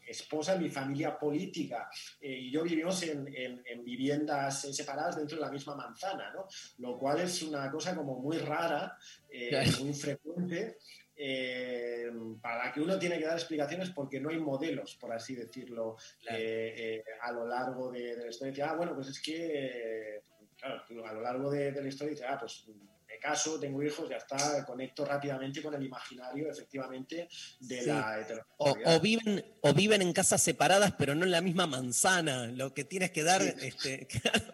esposa, 0.07 0.57
mi 0.57 0.71
familia 0.71 1.19
política 1.19 1.89
eh, 2.21 2.33
y 2.33 2.51
yo 2.51 2.63
vivimos 2.63 3.03
en, 3.03 3.29
en- 3.29 3.63
en 3.67 3.85
viviendas 3.85 4.63
separadas 4.75 5.17
dentro 5.17 5.37
de 5.37 5.43
la 5.45 5.51
misma 5.51 5.75
manzana, 5.77 6.33
¿no? 6.33 6.47
Lo 6.79 6.97
cual 6.99 7.21
es 7.21 7.43
una 7.43 7.71
cosa 7.71 7.95
como 7.95 8.19
muy 8.19 8.39
rara, 8.39 8.97
eh, 9.29 9.51
muy 9.81 9.89
infrecuente. 9.91 10.79
Eh, 11.21 12.11
para 12.41 12.67
la 12.67 12.73
que 12.73 12.81
uno 12.81 12.97
tiene 12.99 13.19
que 13.19 13.25
dar 13.27 13.37
explicaciones 13.37 13.91
porque 13.91 14.21
no 14.21 14.31
hay 14.31 14.39
modelos, 14.39 14.97
por 15.01 15.13
así 15.13 15.35
decirlo, 15.35 15.97
eh, 16.31 16.75
eh, 16.77 17.05
a 17.23 17.33
lo 17.33 17.45
largo 17.47 17.91
de, 17.91 18.17
de 18.17 18.23
la 18.25 18.31
historia. 18.31 18.51
Dice, 18.53 18.63
ah, 18.63 18.75
bueno, 18.75 18.95
pues 18.95 19.09
es 19.09 19.21
que, 19.21 20.21
claro, 20.57 20.83
a 21.07 21.13
lo 21.13 21.21
largo 21.21 21.51
de, 21.51 21.73
de 21.73 21.83
la 21.83 21.89
historia 21.89 22.13
dices, 22.13 22.27
ah, 22.29 22.39
pues 22.39 22.65
me 22.69 23.19
caso, 23.19 23.59
tengo 23.59 23.83
hijos, 23.83 24.09
ya 24.09 24.19
está, 24.19 24.65
conecto 24.67 25.05
rápidamente 25.05 25.63
con 25.63 25.75
el 25.75 25.83
imaginario, 25.83 26.51
efectivamente, 26.51 27.29
de 27.61 27.81
Sí. 27.81 27.87
la 27.87 28.11
O, 28.59 28.69
heterosexualidad. 28.71 28.97
o 28.97 29.01
viven, 29.01 29.45
o 29.63 29.73
viven 29.75 30.03
en 30.03 30.13
casas 30.13 30.43
separadas, 30.43 30.93
pero 30.99 31.15
no 31.15 31.25
en 31.25 31.31
la 31.31 31.41
misma 31.41 31.67
manzana. 31.67 32.47
Lo 32.49 32.75
que 32.75 32.85
tienes 32.85 33.11
que 33.11 33.23
dar, 33.25 33.41
este, 33.43 34.07
claro, 34.23 34.53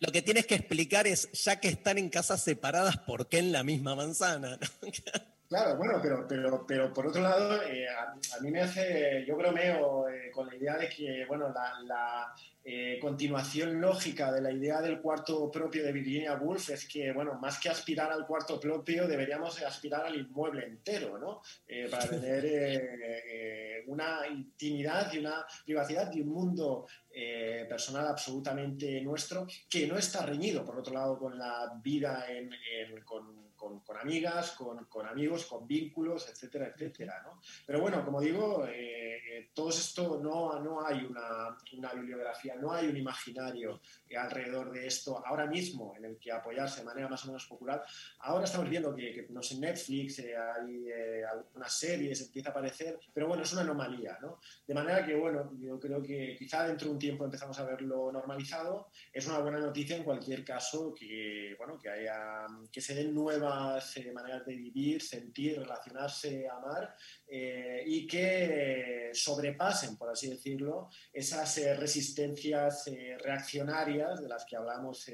lo 0.00 0.12
que 0.12 0.22
tienes 0.22 0.46
que 0.46 0.54
explicar 0.56 1.06
es, 1.06 1.32
ya 1.32 1.58
que 1.60 1.68
están 1.68 1.98
en 1.98 2.10
casas 2.10 2.42
separadas, 2.44 2.98
¿por 2.98 3.28
qué 3.28 3.38
en 3.38 3.52
la 3.52 3.64
misma 3.64 3.96
manzana? 3.96 4.58
¿no? 4.82 5.37
Claro, 5.48 5.78
bueno, 5.78 5.98
pero, 6.02 6.26
pero, 6.28 6.66
pero 6.66 6.92
por 6.92 7.06
otro 7.06 7.22
lado, 7.22 7.62
eh, 7.62 7.88
a, 7.88 8.12
a 8.36 8.40
mí 8.42 8.50
me 8.50 8.60
hace, 8.60 9.24
yo 9.26 9.34
bromeo 9.34 10.06
eh, 10.06 10.30
con 10.30 10.46
la 10.46 10.54
idea 10.54 10.76
de 10.76 10.90
que, 10.90 11.24
bueno, 11.26 11.48
la, 11.48 11.72
la, 11.86 12.34
eh, 12.62 12.98
continuación 13.00 13.80
lógica 13.80 14.30
de 14.30 14.42
la 14.42 14.52
idea 14.52 14.82
del 14.82 15.00
cuarto 15.00 15.50
propio 15.50 15.82
de 15.82 15.92
Virginia 15.92 16.34
Woolf 16.34 16.68
es 16.68 16.86
que, 16.86 17.12
bueno, 17.14 17.32
más 17.40 17.58
que 17.60 17.70
aspirar 17.70 18.12
al 18.12 18.26
cuarto 18.26 18.60
propio, 18.60 19.08
deberíamos 19.08 19.62
aspirar 19.62 20.04
al 20.04 20.16
inmueble 20.16 20.66
entero, 20.66 21.16
¿no? 21.18 21.40
Eh, 21.66 21.88
para 21.90 22.06
tener 22.10 22.44
eh, 22.44 22.98
eh, 23.32 23.84
una 23.86 24.26
intimidad 24.28 25.10
y 25.14 25.18
una 25.20 25.46
privacidad 25.64 26.12
y 26.12 26.20
un 26.20 26.28
mundo 26.28 26.86
eh, 27.10 27.64
personal 27.66 28.06
absolutamente 28.06 29.00
nuestro 29.00 29.46
que 29.70 29.86
no 29.86 29.96
está 29.96 30.26
reñido, 30.26 30.62
por 30.62 30.78
otro 30.78 30.92
lado, 30.92 31.18
con 31.18 31.38
la 31.38 31.72
vida 31.82 32.26
en- 32.28 32.52
en- 32.52 33.02
con, 33.02 33.47
con- 33.58 33.80
con 33.80 33.96
amigas, 33.98 34.52
con, 34.52 34.86
con 34.86 35.06
amigos, 35.06 35.44
con 35.46 35.66
vínculos, 35.66 36.28
etcétera, 36.30 36.68
etcétera. 36.68 37.20
¿no? 37.24 37.40
Pero 37.66 37.80
bueno, 37.80 38.02
como 38.04 38.20
digo, 38.20 38.64
eh, 38.66 39.16
eh, 39.38 39.50
todo 39.52 39.68
esto 39.68 40.18
no, 40.22 40.58
no 40.60 40.86
hay 40.86 41.04
una, 41.04 41.56
una 41.76 41.92
bibliografía, 41.92 42.54
no 42.56 42.72
hay 42.72 42.86
un 42.88 42.96
imaginario 42.96 43.80
eh, 44.08 44.16
alrededor 44.16 44.70
de 44.72 44.86
esto 44.86 45.22
ahora 45.26 45.46
mismo 45.46 45.94
en 45.96 46.04
el 46.06 46.18
que 46.18 46.32
apoyarse 46.32 46.80
de 46.80 46.86
manera 46.86 47.08
más 47.08 47.24
o 47.24 47.26
menos 47.26 47.44
popular. 47.46 47.82
Ahora 48.20 48.44
estamos 48.44 48.70
viendo 48.70 48.94
que, 48.94 49.12
que, 49.12 49.26
no 49.30 49.42
sé, 49.42 49.58
Netflix 49.58 50.20
eh, 50.20 50.34
hay 50.36 50.88
eh, 50.88 51.24
algunas 51.30 51.72
series, 51.72 52.20
empieza 52.22 52.48
a 52.50 52.52
aparecer, 52.52 52.98
pero 53.12 53.26
bueno, 53.28 53.42
es 53.42 53.52
una 53.52 53.62
anomalía, 53.62 54.16
¿no? 54.22 54.38
De 54.66 54.74
manera 54.74 55.04
que, 55.04 55.14
bueno, 55.16 55.50
yo 55.58 55.78
creo 55.80 56.00
que 56.02 56.36
quizá 56.38 56.66
dentro 56.66 56.86
de 56.88 56.92
un 56.94 56.98
tiempo 56.98 57.24
empezamos 57.24 57.58
a 57.58 57.64
verlo 57.64 58.12
normalizado. 58.12 58.88
Es 59.12 59.26
una 59.26 59.38
buena 59.40 59.58
noticia 59.58 59.96
en 59.96 60.04
cualquier 60.04 60.44
caso 60.44 60.94
que, 60.94 61.54
bueno, 61.58 61.78
que, 61.78 61.88
haya, 61.90 62.46
que 62.70 62.80
se 62.80 62.94
den 62.94 63.14
nuevas 63.14 63.57
eh, 63.96 64.12
maneras 64.12 64.44
de 64.46 64.54
vivir, 64.54 65.02
sentir, 65.02 65.58
relacionarse, 65.58 66.48
amar 66.48 66.94
eh, 67.26 67.82
y 67.86 68.06
que 68.06 69.10
sobrepasen, 69.12 69.96
por 69.96 70.10
así 70.10 70.28
decirlo, 70.28 70.88
esas 71.12 71.58
eh, 71.58 71.74
resistencias 71.74 72.90
reaccionarias 73.22 74.20
de 74.20 74.28
las 74.28 74.44
que 74.44 74.56
hablamos 74.56 75.10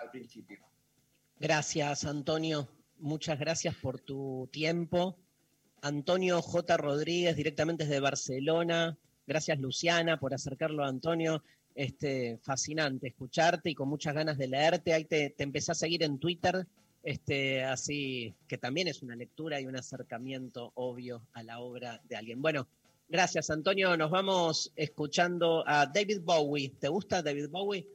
al 0.00 0.10
principio. 0.10 0.58
Gracias, 1.38 2.04
Antonio. 2.04 2.68
Muchas 2.98 3.38
gracias 3.38 3.74
por 3.74 4.00
tu 4.00 4.48
tiempo. 4.52 5.16
Antonio 5.82 6.42
J. 6.42 6.76
Rodríguez, 6.76 7.34
directamente 7.36 7.84
desde 7.84 8.00
Barcelona. 8.00 8.98
Gracias, 9.26 9.58
Luciana, 9.58 10.20
por 10.20 10.34
acercarlo 10.34 10.84
a 10.84 10.88
Antonio. 10.88 11.42
Este, 11.74 12.38
fascinante 12.42 13.08
escucharte 13.08 13.70
y 13.70 13.74
con 13.74 13.88
muchas 13.88 14.14
ganas 14.14 14.36
de 14.36 14.48
leerte. 14.48 14.92
Ahí 14.92 15.04
te, 15.04 15.30
te 15.30 15.44
empecé 15.44 15.72
a 15.72 15.76
seguir 15.76 16.02
en 16.02 16.18
Twitter, 16.18 16.66
este, 17.02 17.64
así 17.64 18.34
que 18.46 18.58
también 18.58 18.88
es 18.88 19.02
una 19.02 19.16
lectura 19.16 19.60
y 19.60 19.66
un 19.66 19.76
acercamiento 19.76 20.72
obvio 20.74 21.22
a 21.32 21.42
la 21.42 21.60
obra 21.60 22.00
de 22.04 22.16
alguien. 22.16 22.42
Bueno, 22.42 22.68
gracias, 23.08 23.50
Antonio. 23.50 23.96
Nos 23.96 24.10
vamos 24.10 24.72
escuchando 24.76 25.64
a 25.66 25.86
David 25.86 26.20
Bowie. 26.22 26.72
¿Te 26.78 26.88
gusta 26.88 27.22
David 27.22 27.48
Bowie? 27.48 27.86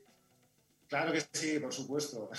Claro 0.87 1.11
que 1.11 1.21
sí, 1.31 1.59
por 1.59 1.73
supuesto. 1.73 2.29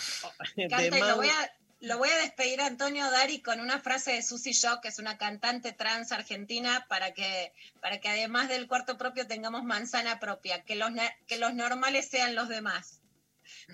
Canta 0.69 0.87
y 0.87 1.01
lo 1.01 1.17
voy 1.17 1.29
a, 1.29 1.53
lo 1.81 1.99
voy 1.99 2.09
a 2.09 2.19
despedir 2.19 2.61
a 2.61 2.67
Antonio 2.67 3.11
Dari 3.11 3.41
con 3.41 3.61
una 3.61 3.81
frase 3.81 4.13
de 4.13 4.23
Susie 4.23 4.53
Shock, 4.53 4.83
que 4.83 4.89
es 4.89 4.99
una 4.99 5.19
cantante 5.19 5.73
trans 5.73 6.13
argentina, 6.13 6.87
para 6.89 7.13
que, 7.13 7.53
para 7.81 8.01
que 8.01 8.09
además 8.09 8.49
del 8.49 8.67
cuarto 8.67 8.97
propio 8.99 9.27
tengamos 9.27 9.65
manzana 9.65 10.19
propia, 10.19 10.63
que 10.63 10.75
los, 10.77 10.91
que 11.27 11.39
los 11.39 11.55
normales 11.55 12.09
sean 12.09 12.35
los 12.35 12.49
demás. 12.49 13.01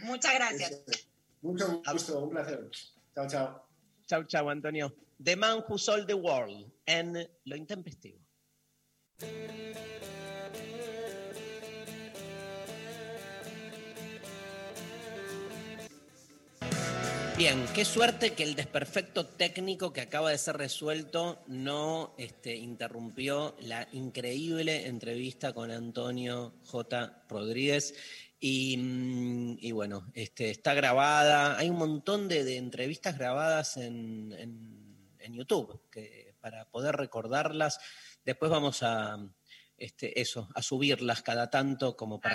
Muchas 0.02 0.35
gracias. 0.35 0.82
Mucho 1.43 1.82
gusto, 1.85 2.20
un 2.20 2.31
placer. 2.31 2.70
Chao, 3.14 3.27
chao. 3.28 3.66
Chao, 4.06 4.24
chao, 4.24 4.48
Antonio. 4.48 4.94
The 5.23 5.36
Man 5.36 5.64
Who 5.69 5.77
Sold 5.77 6.06
the 6.06 6.14
World 6.14 6.73
en 6.86 7.28
Lo 7.44 7.56
Intempestivo. 7.56 8.19
Bien, 17.36 17.64
qué 17.74 17.85
suerte 17.85 18.35
que 18.35 18.44
el 18.44 18.55
desperfecto 18.55 19.27
técnico 19.27 19.93
que 19.93 20.01
acaba 20.01 20.31
de 20.31 20.39
ser 20.39 20.56
resuelto 20.59 21.43
no 21.48 22.14
este, 22.16 22.55
interrumpió 22.55 23.56
la 23.62 23.89
increíble 23.93 24.86
entrevista 24.86 25.52
con 25.52 25.73
Antonio 25.73 26.52
J. 26.66 27.24
Rodríguez. 27.28 27.94
Y, 28.44 28.77
mm, 28.77 29.59
y 29.60 29.70
bueno, 29.70 30.10
este, 30.14 30.51
está 30.51 30.74
grabada. 30.74 31.56
Hay 31.56 31.70
un 31.70 31.77
montón 31.78 32.27
de, 32.27 32.43
de 32.43 32.56
entrevistas 32.56 33.16
grabadas 33.16 33.77
en, 33.77 34.32
en, 34.32 35.14
en 35.20 35.32
YouTube 35.32 35.81
que, 35.93 36.35
para 36.40 36.64
poder 36.69 36.97
recordarlas. 36.97 37.78
Después 38.24 38.51
vamos 38.51 38.82
a, 38.82 39.16
este, 39.77 40.20
eso, 40.20 40.48
a 40.56 40.62
subirlas 40.62 41.23
cada 41.23 41.51
tanto 41.51 41.97
como 41.97 42.20
para 42.20 42.35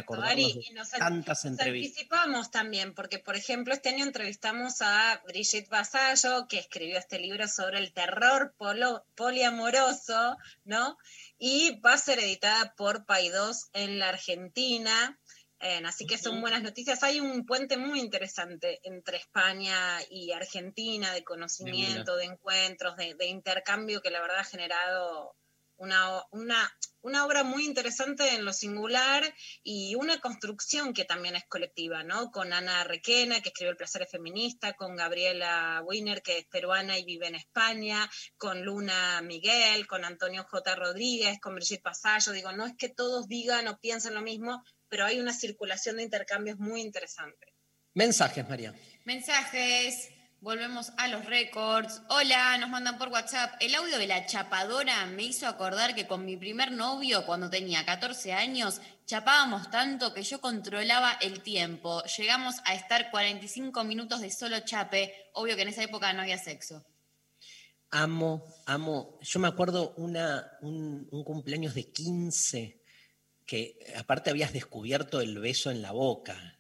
nos, 0.74 0.92
tantas 0.92 1.44
entrevistas. 1.44 1.98
anticipamos 1.98 2.52
también, 2.52 2.94
porque 2.94 3.20
por 3.20 3.36
ejemplo 3.36 3.74
este 3.74 3.90
año 3.90 4.06
entrevistamos 4.06 4.82
a 4.82 5.22
Brigitte 5.28 5.68
Vasallo, 5.70 6.48
que 6.48 6.60
escribió 6.60 6.98
este 6.98 7.20
libro 7.20 7.50
sobre 7.50 7.80
el 7.80 7.92
terror 7.92 8.54
polo- 8.58 9.04
poliamoroso, 9.16 10.38
¿no? 10.64 10.98
Y 11.38 11.80
va 11.82 11.94
a 11.94 11.98
ser 11.98 12.20
editada 12.20 12.76
por 12.78 13.06
Paidós 13.06 13.70
en 13.74 14.00
la 14.00 14.08
Argentina. 14.10 15.20
Eh, 15.60 15.82
así 15.86 16.06
que 16.06 16.18
son 16.18 16.40
buenas 16.42 16.62
noticias. 16.62 17.02
Hay 17.04 17.20
un 17.20 17.46
puente 17.46 17.78
muy 17.78 18.00
interesante 18.00 18.80
entre 18.84 19.18
España 19.18 20.00
y 20.10 20.32
Argentina 20.32 21.14
de 21.14 21.24
conocimiento, 21.24 22.16
de 22.16 22.26
encuentros, 22.26 22.96
de, 22.96 23.16
de 23.16 23.26
intercambio 23.26 24.02
que 24.02 24.12
la 24.12 24.22
verdad 24.22 24.40
ha 24.40 24.44
generado 24.44 25.36
una, 25.78 26.24
una, 26.32 26.72
una 27.02 27.26
obra 27.26 27.44
muy 27.44 27.66
interesante 27.66 28.36
en 28.36 28.46
lo 28.46 28.54
singular 28.54 29.24
y 29.64 29.96
una 29.96 30.20
construcción 30.20 30.94
que 30.94 31.06
también 31.06 31.36
es 31.36 31.46
colectiva, 31.48 32.04
¿no? 32.04 32.32
Con 32.32 32.52
Ana 32.52 32.84
Requena, 32.84 33.42
que 33.42 33.50
escribió 33.50 33.72
El 33.72 33.78
placer 33.78 34.02
es 34.02 34.12
feminista, 34.12 34.74
con 34.74 34.96
Gabriela 34.96 35.82
Wiener, 35.86 36.22
que 36.22 36.40
es 36.40 36.46
peruana 36.48 36.98
y 36.98 37.06
vive 37.06 37.28
en 37.28 37.36
España, 37.36 38.10
con 38.38 38.64
Luna 38.64 39.22
Miguel, 39.22 39.88
con 39.88 40.04
Antonio 40.04 40.46
J. 40.50 40.76
Rodríguez, 40.76 41.40
con 41.40 41.56
Brigitte 41.56 41.84
Pasallo. 41.84 42.32
Digo, 42.32 42.52
no 42.52 42.66
es 42.66 42.76
que 42.76 42.90
todos 42.90 43.28
digan 43.28 43.68
o 43.68 43.78
piensen 43.78 44.16
lo 44.16 44.22
mismo, 44.22 44.64
pero 44.90 45.06
hay 45.06 45.20
una 45.20 45.34
circulación 45.34 45.98
de 45.98 46.04
intercambios 46.04 46.60
muy 46.60 46.82
interesante. 46.82 47.54
Mensajes, 47.94 48.48
María. 48.48 48.74
Mensajes. 49.06 50.10
Volvemos 50.40 50.92
a 50.98 51.08
los 51.08 51.26
récords. 51.26 52.04
Hola, 52.10 52.56
nos 52.60 52.70
mandan 52.70 53.00
por 53.00 53.08
WhatsApp. 53.08 53.56
El 53.60 53.74
audio 53.74 53.98
de 53.98 54.06
la 54.06 54.28
chapadora 54.28 55.08
me 55.08 55.24
hizo 55.24 55.48
acordar 55.48 55.96
que 55.96 56.06
con 56.06 56.26
mi 56.26 56.38
primer 56.38 56.72
novio, 56.72 57.26
cuando 57.26 57.50
tenía 57.50 57.84
14 57.84 58.34
años, 58.34 58.80
chapábamos 59.08 59.72
tanto 59.72 60.14
que 60.14 60.22
yo 60.22 60.40
controlaba 60.40 61.14
el 61.22 61.42
tiempo. 61.42 62.04
Llegamos 62.04 62.58
a 62.66 62.76
estar 62.76 63.10
45 63.10 63.84
minutos 63.84 64.22
de 64.22 64.30
solo 64.30 64.60
chape. 64.60 65.32
Obvio 65.34 65.56
que 65.56 65.64
en 65.64 65.70
esa 65.70 65.82
época 65.82 66.14
no 66.14 66.22
había 66.22 66.38
sexo. 66.38 66.86
Amo, 67.90 68.44
amo. 68.68 69.18
Yo 69.24 69.40
me 69.40 69.48
acuerdo 69.48 69.96
una, 69.98 70.52
un, 70.62 71.08
un 71.10 71.24
cumpleaños 71.24 71.74
de 71.74 71.92
15 71.92 72.84
que 73.48 73.80
aparte 73.96 74.30
habías 74.30 74.54
descubierto 74.54 75.22
el 75.22 75.40
beso 75.40 75.72
en 75.72 75.82
la 75.82 75.94
boca. 75.94 76.60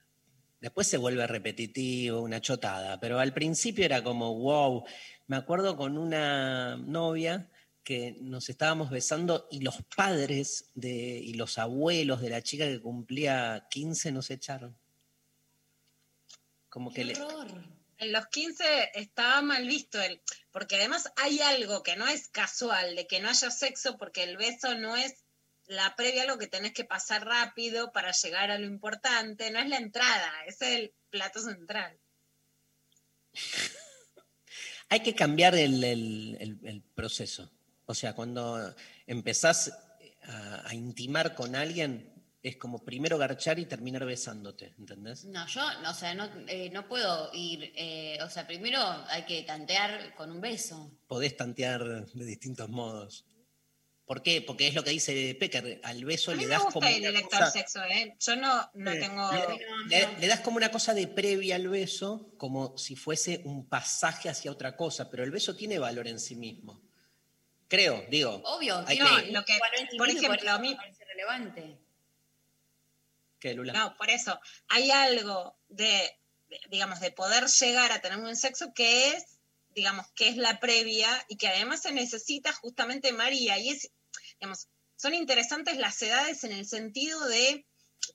Después 0.62 0.88
se 0.88 0.98
vuelve 0.98 1.28
repetitivo, 1.28 2.22
una 2.22 2.42
chotada, 2.42 3.00
pero 3.00 3.20
al 3.20 3.34
principio 3.34 3.86
era 3.86 4.04
como, 4.04 4.34
wow. 4.34 4.86
Me 5.28 5.36
acuerdo 5.36 5.76
con 5.76 5.98
una 5.98 6.78
novia 6.78 7.52
que 7.84 8.18
nos 8.22 8.50
estábamos 8.50 8.90
besando 8.90 9.48
y 9.52 9.60
los 9.60 9.84
padres 9.96 10.72
de, 10.74 10.90
y 10.90 11.34
los 11.34 11.58
abuelos 11.58 12.22
de 12.22 12.30
la 12.30 12.42
chica 12.42 12.66
que 12.66 12.82
cumplía 12.82 13.68
15 13.70 14.14
nos 14.14 14.32
echaron. 14.32 14.78
Como 16.70 16.94
que 16.94 17.04
le, 17.04 17.14
En 17.98 18.12
los 18.14 18.28
15 18.28 18.92
estaba 18.96 19.42
mal 19.42 19.68
visto 19.68 20.02
el, 20.02 20.22
porque 20.52 20.78
además 20.78 21.12
hay 21.18 21.42
algo 21.42 21.84
que 21.84 21.98
no 21.98 22.08
es 22.08 22.30
casual, 22.30 22.96
de 22.96 23.08
que 23.08 23.20
no 23.20 23.30
haya 23.30 23.52
sexo, 23.52 23.98
porque 23.98 24.24
el 24.24 24.38
beso 24.38 24.76
no 24.76 24.96
es 24.96 25.27
la 25.68 25.96
previa, 25.96 26.24
algo 26.24 26.38
que 26.38 26.48
tenés 26.48 26.74
que 26.74 26.86
pasar 26.86 27.26
rápido 27.26 27.92
para 27.92 28.12
llegar 28.12 28.52
a 28.52 28.58
lo 28.58 28.66
importante, 28.66 29.52
no 29.52 29.60
es 29.60 29.68
la 29.70 29.78
entrada, 29.78 30.32
es 30.48 30.62
el 30.62 30.94
plato 31.10 31.40
central. 31.42 32.00
Hay 34.90 35.02
que 35.02 35.14
cambiar 35.16 35.56
el, 35.56 35.84
el- 35.84 36.38
el- 36.40 36.60
el 36.64 36.82
proceso. 36.82 37.52
O 37.86 37.94
sea, 37.94 38.14
cuando 38.14 38.74
empezás 39.06 39.72
a, 40.24 40.68
a 40.70 40.74
intimar 40.74 41.36
con 41.36 41.56
alguien, 41.56 42.14
es 42.44 42.56
como 42.58 42.84
primero 42.86 43.18
garchar 43.18 43.60
y 43.60 43.66
terminar 43.66 44.06
besándote, 44.06 44.74
¿entendés? 44.78 45.26
No, 45.26 45.46
yo, 45.48 45.62
no, 45.82 45.92
o 45.92 45.94
sea, 45.94 46.14
no, 46.14 46.30
eh, 46.48 46.70
no 46.70 46.88
puedo 46.88 47.30
ir. 47.34 47.74
eh, 47.76 48.18
o 48.24 48.30
sea, 48.30 48.48
primero 48.48 48.80
hay 49.10 49.24
que 49.26 49.44
tantear 49.44 50.16
con 50.16 50.32
un 50.32 50.40
beso. 50.40 50.92
Podés 51.08 51.36
tantear 51.36 52.06
de 52.06 52.26
distintos 52.26 52.70
modos. 52.70 53.26
¿Por 54.08 54.24
qué? 54.24 54.42
Porque 54.42 54.68
es 54.68 54.74
lo 54.74 54.84
que 54.86 54.92
dice 54.92 55.36
Pecker, 55.38 55.82
al 55.84 56.06
beso 56.06 56.32
A 56.32 56.36
mí 56.36 56.40
le 56.42 56.48
me 56.48 56.52
das 56.54 56.64
gusta 56.64 56.74
como 56.80 56.88
el 56.88 57.00
una 57.02 57.10
elector 57.10 57.40
cosa- 57.40 57.52
sexo, 57.52 57.84
¿eh? 57.84 58.16
Yo 58.20 58.36
no, 58.38 58.72
tengo... 58.74 59.30
Le, 59.90 60.18
le 60.20 60.28
das 60.28 60.40
como 60.40 60.56
una 60.58 60.72
cosa 60.72 60.94
de 60.94 61.08
previa 61.08 61.58
al 61.58 61.68
beso, 61.68 62.32
como 62.38 62.78
si 62.78 62.96
fuese 62.96 63.42
un 63.44 63.68
pasaje 63.68 64.30
hacia 64.30 64.50
otra 64.50 64.78
cosa, 64.78 65.10
pero 65.12 65.26
el 65.26 65.32
beso 65.32 65.56
tiene 65.58 65.78
valor 65.78 66.08
en 66.08 66.20
sí 66.22 66.36
mismo. 66.38 66.82
Creo, 67.68 68.06
digo. 68.10 68.42
Obvio, 68.46 68.78
hay 68.88 68.98
tiene 68.98 69.26
que, 69.26 69.32
lo 69.34 69.44
que- 69.44 69.60
valor 69.60 69.78
en 69.80 69.90
sí 69.92 69.98
por 69.98 70.10
ejemplo, 70.10 70.36
eso 70.42 70.52
a 70.52 70.60
mí- 70.60 70.70
me 70.70 70.76
parece 70.78 71.04
relevante. 71.06 71.78
Lula. 73.56 73.72
No, 73.74 73.96
por 73.98 74.10
eso, 74.10 74.40
hay 74.68 74.92
algo 74.92 75.56
de, 75.70 75.86
de, 76.50 76.60
digamos, 76.70 77.00
de 77.00 77.12
poder 77.12 77.46
llegar 77.48 77.92
a 77.94 78.02
tener 78.02 78.18
un 78.20 78.36
sexo 78.36 78.74
que 78.74 79.10
es, 79.12 79.40
digamos, 79.70 80.06
que 80.16 80.28
es 80.28 80.36
la 80.36 80.60
previa 80.60 81.08
y 81.30 81.38
que 81.38 81.48
además 81.48 81.82
se 81.82 81.94
necesita 81.94 82.52
justamente 82.52 83.14
María. 83.14 83.58
Y 83.58 83.70
es, 83.70 83.90
son 84.96 85.14
interesantes 85.14 85.78
las 85.78 86.02
edades 86.02 86.44
en 86.44 86.52
el 86.52 86.68
sentido 86.68 87.26
de 87.28 87.66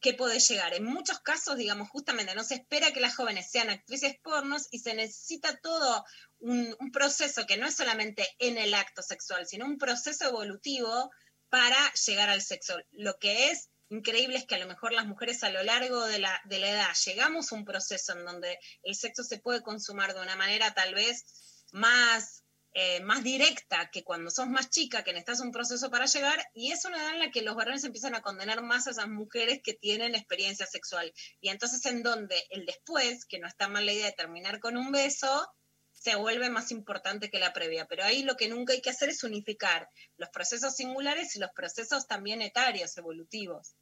que 0.00 0.14
puede 0.14 0.40
llegar. 0.40 0.74
En 0.74 0.84
muchos 0.84 1.20
casos, 1.20 1.56
digamos, 1.56 1.88
justamente 1.90 2.34
no 2.34 2.44
se 2.44 2.54
espera 2.54 2.92
que 2.92 3.00
las 3.00 3.14
jóvenes 3.14 3.50
sean 3.50 3.70
actrices 3.70 4.16
pornos 4.22 4.68
y 4.70 4.78
se 4.78 4.94
necesita 4.94 5.58
todo 5.58 6.04
un, 6.40 6.74
un 6.80 6.90
proceso 6.90 7.46
que 7.46 7.56
no 7.56 7.66
es 7.66 7.76
solamente 7.76 8.26
en 8.38 8.58
el 8.58 8.74
acto 8.74 9.02
sexual, 9.02 9.46
sino 9.46 9.66
un 9.66 9.78
proceso 9.78 10.26
evolutivo 10.28 11.10
para 11.50 11.92
llegar 12.06 12.30
al 12.30 12.42
sexo. 12.42 12.78
Lo 12.92 13.18
que 13.18 13.50
es 13.50 13.68
increíble 13.90 14.38
es 14.38 14.46
que 14.46 14.54
a 14.54 14.58
lo 14.58 14.66
mejor 14.66 14.92
las 14.92 15.06
mujeres 15.06 15.44
a 15.44 15.50
lo 15.50 15.62
largo 15.62 16.04
de 16.06 16.18
la, 16.18 16.40
de 16.46 16.58
la 16.58 16.70
edad 16.70 16.94
llegamos 17.04 17.52
a 17.52 17.54
un 17.54 17.64
proceso 17.64 18.12
en 18.12 18.24
donde 18.24 18.58
el 18.82 18.94
sexo 18.94 19.22
se 19.22 19.38
puede 19.38 19.62
consumar 19.62 20.14
de 20.14 20.22
una 20.22 20.36
manera 20.36 20.72
tal 20.72 20.94
vez 20.94 21.24
más, 21.72 22.42
eh, 22.74 23.00
más 23.00 23.22
directa 23.22 23.90
que 23.90 24.02
cuando 24.02 24.30
sos 24.30 24.48
más 24.48 24.70
chica, 24.70 25.04
que 25.04 25.12
necesitas 25.12 25.40
un 25.40 25.52
proceso 25.52 25.90
para 25.90 26.06
llegar, 26.06 26.42
y 26.54 26.72
es 26.72 26.84
una 26.86 26.96
edad 26.96 27.10
en 27.10 27.18
la 27.18 27.30
que 27.30 27.42
los 27.42 27.54
varones 27.54 27.84
empiezan 27.84 28.14
a 28.14 28.22
condenar 28.22 28.62
más 28.62 28.86
a 28.86 28.92
esas 28.92 29.08
mujeres 29.08 29.60
que 29.62 29.74
tienen 29.74 30.14
experiencia 30.14 30.66
sexual. 30.66 31.12
Y 31.40 31.50
entonces 31.50 31.84
en 31.84 32.02
donde 32.02 32.36
el 32.50 32.64
después, 32.64 33.26
que 33.26 33.38
no 33.38 33.46
está 33.46 33.68
mal 33.68 33.84
la 33.84 33.92
idea 33.92 34.06
de 34.06 34.12
terminar 34.12 34.58
con 34.58 34.78
un 34.78 34.90
beso, 34.90 35.52
se 35.92 36.14
vuelve 36.16 36.48
más 36.48 36.70
importante 36.70 37.30
que 37.30 37.38
la 37.38 37.52
previa. 37.52 37.86
Pero 37.86 38.04
ahí 38.04 38.22
lo 38.22 38.36
que 38.36 38.48
nunca 38.48 38.72
hay 38.72 38.80
que 38.80 38.90
hacer 38.90 39.10
es 39.10 39.22
unificar 39.22 39.90
los 40.16 40.30
procesos 40.30 40.74
singulares 40.74 41.36
y 41.36 41.40
los 41.40 41.50
procesos 41.50 42.06
también 42.06 42.40
etarios, 42.40 42.96
evolutivos. 42.96 43.74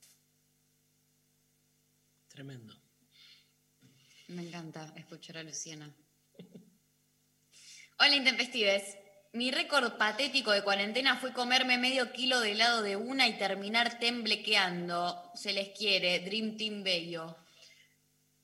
Tremendo. 2.28 2.74
Me 4.28 4.42
encanta 4.42 4.92
escuchar 4.96 5.38
a 5.38 5.42
Luciana. 5.44 5.94
Hola, 8.02 8.16
Intempestives. 8.16 8.96
Mi 9.34 9.50
récord 9.50 9.98
patético 9.98 10.52
de 10.52 10.62
cuarentena 10.62 11.18
fue 11.18 11.34
comerme 11.34 11.76
medio 11.76 12.12
kilo 12.12 12.40
de 12.40 12.52
helado 12.52 12.80
de 12.80 12.96
una 12.96 13.28
y 13.28 13.36
terminar 13.36 13.98
temblequeando. 13.98 15.30
Se 15.34 15.52
les 15.52 15.76
quiere. 15.76 16.20
Dream 16.20 16.56
Team 16.56 16.82
Bello. 16.82 17.36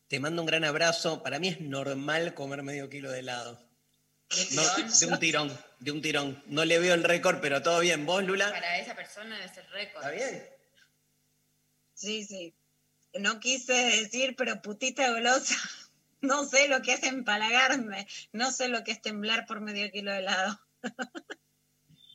Te 0.09 0.21
mando 0.21 0.43
un 0.43 0.47
gran 0.47 0.63
abrazo. 0.65 1.23
Para 1.23 1.39
mí 1.39 1.49
es 1.49 1.63
normal 1.63 2.35
comer 2.35 2.63
medio 2.63 2.91
kilo 2.91 3.11
de 3.11 3.21
helado. 3.21 3.59
No, 4.51 4.63
de 5.01 5.07
un 5.07 5.19
tirón, 5.19 5.59
de 5.79 5.91
un 5.91 6.03
tirón. 6.03 6.43
No 6.49 6.67
le 6.67 6.79
veo 6.79 6.93
el 6.93 7.03
récord, 7.03 7.41
pero 7.41 7.63
todo 7.63 7.81
bien. 7.81 8.05
¿Vos, 8.05 8.23
Lula? 8.25 8.51
Para 8.51 8.79
esa 8.79 8.95
persona 8.95 9.43
es 9.43 9.57
el 9.57 9.71
récord. 9.71 10.05
¿Está 10.05 10.11
bien? 10.11 10.47
Sí, 11.95 12.27
sí. 12.27 12.55
No 13.15 13.41
quise 13.41 13.73
decir, 13.73 14.37
pero 14.37 14.61
putita 14.61 15.11
golosa. 15.13 15.57
No 16.27 16.45
sé 16.47 16.69
lo 16.69 16.83
que 16.83 16.93
es 16.95 17.03
empalagarme. 17.05 18.07
No 18.33 18.51
sé 18.53 18.69
lo 18.69 18.85
que 18.85 18.93
es 18.93 19.01
temblar 19.03 19.47
por 19.47 19.61
medio 19.61 19.91
kilo 19.91 20.13
de 20.13 20.19
helado. 20.19 20.61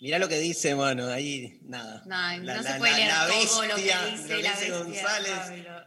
Mirá 0.02 0.18
lo 0.20 0.28
que 0.28 0.40
dice, 0.40 0.74
bueno, 0.74 1.08
ahí 1.08 1.60
nada. 1.64 2.02
No, 2.06 2.10
La- 2.10 2.38
no 2.56 2.62
la- 2.62 2.74
se 2.74 2.80
puede 2.80 2.92
la- 2.92 2.98
leer 2.98 3.08
la 3.10 3.28
todo 3.28 3.66
lo 3.66 3.76
que 3.76 3.82
bestia, 3.84 4.06
dice 4.06 4.22
lo 4.22 4.28
que 4.38 4.44
la 4.44 4.50
dice 4.52 4.72
bestia. 4.72 4.84
González. 4.84 5.32
Pablo. 5.66 5.86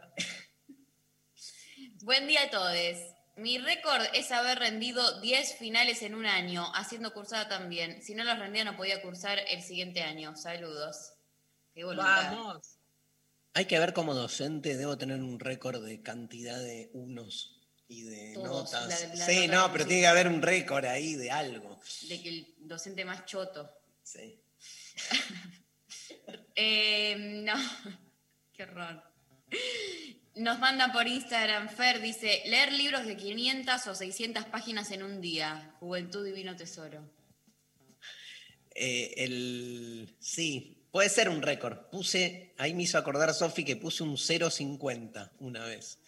Buen 2.01 2.27
día 2.27 2.43
a 2.43 2.49
todos. 2.49 2.75
Mi 3.37 3.57
récord 3.57 4.01
es 4.13 4.31
haber 4.31 4.59
rendido 4.59 5.19
10 5.19 5.55
finales 5.57 6.01
en 6.03 6.15
un 6.15 6.25
año, 6.25 6.65
haciendo 6.73 7.13
cursada 7.13 7.49
también. 7.49 8.01
Si 8.01 8.15
no 8.15 8.23
los 8.23 8.39
rendía, 8.39 8.63
no 8.63 8.77
podía 8.77 9.01
cursar 9.01 9.39
el 9.49 9.61
siguiente 9.61 10.01
año. 10.03 10.35
Saludos. 10.37 11.13
Qué 11.73 11.83
voluntad. 11.83 12.31
Vamos. 12.31 12.77
Hay 13.53 13.65
que 13.65 13.79
ver 13.79 13.93
como 13.93 14.13
docente, 14.13 14.77
debo 14.77 14.97
tener 14.97 15.21
un 15.21 15.39
récord 15.39 15.83
de 15.85 16.01
cantidad 16.01 16.57
de 16.59 16.89
unos 16.93 17.54
y 17.87 18.03
de 18.03 18.33
Todos, 18.33 18.71
notas. 18.71 19.01
la- 19.09 19.15
la 19.15 19.25
sí, 19.25 19.47
nota 19.47 19.67
no, 19.67 19.71
pero 19.71 19.85
tiene 19.85 20.01
que 20.01 20.07
haber 20.07 20.27
un 20.27 20.41
récord 20.41 20.85
ahí 20.85 21.15
de 21.15 21.31
algo. 21.31 21.79
De 22.09 22.21
que 22.21 22.29
el 22.29 22.53
docente 22.59 23.05
más 23.05 23.25
choto. 23.25 23.71
Sí. 24.03 24.39
Eh, 26.57 27.15
no, 27.43 27.53
qué 28.53 28.63
horror. 28.63 29.03
Nos 30.35 30.57
mandan 30.59 30.91
por 30.93 31.05
Instagram, 31.07 31.67
Fer 31.69 31.99
dice, 32.01 32.43
leer 32.45 32.71
libros 32.71 33.05
de 33.05 33.17
500 33.17 33.87
o 33.87 33.95
600 33.95 34.45
páginas 34.45 34.91
en 34.91 35.03
un 35.03 35.19
día. 35.19 35.75
Juventud 35.79 36.25
Divino 36.25 36.55
Tesoro. 36.55 37.09
Eh, 38.73 39.13
el, 39.17 40.15
sí, 40.19 40.71
Puede 40.91 41.09
ser 41.09 41.27
un 41.27 41.41
récord. 41.41 41.89
Puse, 41.89 42.53
ahí 42.57 42.73
me 42.73 42.83
hizo 42.83 42.97
acordar 42.97 43.33
Sofi 43.33 43.65
que 43.65 43.75
puse 43.75 44.01
un 44.01 44.15
0.50 44.15 45.29
una 45.39 45.65
vez. 45.65 45.99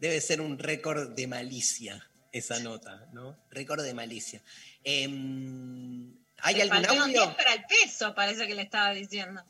Debe 0.00 0.20
ser 0.20 0.40
un 0.40 0.58
récord 0.58 1.10
de 1.14 1.26
malicia 1.26 2.08
esa 2.32 2.58
nota, 2.60 3.06
¿no? 3.12 3.36
Récord 3.50 3.82
de 3.84 3.92
malicia. 3.94 4.40
Em, 4.82 6.14
¿Hay 6.38 6.54
Le 6.54 6.62
algún 6.62 6.76
faltaron 6.78 7.02
audio? 7.02 7.22
10 7.26 7.34
para 7.36 7.52
el 7.54 7.64
peso, 7.66 8.14
parece 8.14 8.46
que 8.46 8.54
le 8.54 8.62
estaba 8.62 8.90
diciendo. 8.94 9.44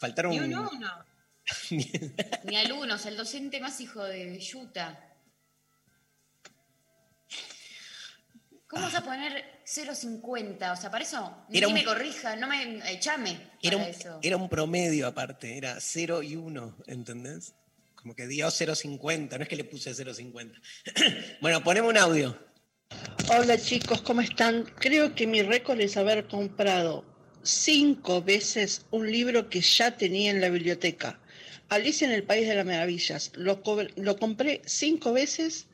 Faltaron 0.00 0.32
Y 0.32 0.38
un 0.40 0.54
uno. 0.54 1.04
Ni 2.44 2.56
alumnos, 2.56 3.04
el 3.06 3.16
docente 3.16 3.60
más 3.60 3.80
hijo 3.80 4.02
de 4.02 4.38
Yuta. 4.40 5.02
¿Cómo 8.68 8.82
vas 8.82 8.94
a 8.96 9.04
poner 9.04 9.60
0,50? 9.64 10.72
O 10.72 10.76
sea, 10.76 10.90
para 10.90 11.04
eso, 11.04 11.44
ni 11.48 11.58
Era 11.58 11.68
un- 11.68 11.74
me 11.74 11.84
corrija, 11.84 12.34
no 12.36 12.48
me 12.48 12.90
echame 12.92 13.38
Era 13.62 13.76
para 13.76 13.84
un, 13.90 13.94
eso. 13.94 14.18
era 14.22 14.36
un 14.36 14.48
promedio 14.48 15.06
aparte, 15.06 15.56
era 15.56 15.78
0 15.80 16.22
y 16.22 16.34
1, 16.36 16.76
¿entendés? 16.86 17.54
Como 18.06 18.14
que 18.14 18.28
dio 18.28 18.46
0.50, 18.46 19.36
no 19.36 19.42
es 19.42 19.48
que 19.48 19.56
le 19.56 19.64
puse 19.64 19.90
0.50. 19.90 20.52
bueno, 21.40 21.64
ponemos 21.64 21.90
un 21.90 21.98
audio. 21.98 22.38
Hola 23.36 23.58
chicos, 23.58 24.00
¿cómo 24.00 24.20
están? 24.20 24.62
Creo 24.78 25.16
que 25.16 25.26
mi 25.26 25.42
récord 25.42 25.80
es 25.80 25.96
haber 25.96 26.28
comprado 26.28 27.04
cinco 27.42 28.22
veces 28.22 28.86
un 28.92 29.10
libro 29.10 29.50
que 29.50 29.60
ya 29.60 29.96
tenía 29.96 30.30
en 30.30 30.40
la 30.40 30.50
biblioteca. 30.50 31.18
Alicia 31.68 32.06
en 32.06 32.12
el 32.12 32.22
País 32.22 32.46
de 32.46 32.54
las 32.54 32.64
Maravillas. 32.64 33.32
Lo, 33.34 33.60
lo 33.96 34.16
compré 34.16 34.62
cinco 34.66 35.12
veces 35.12 35.66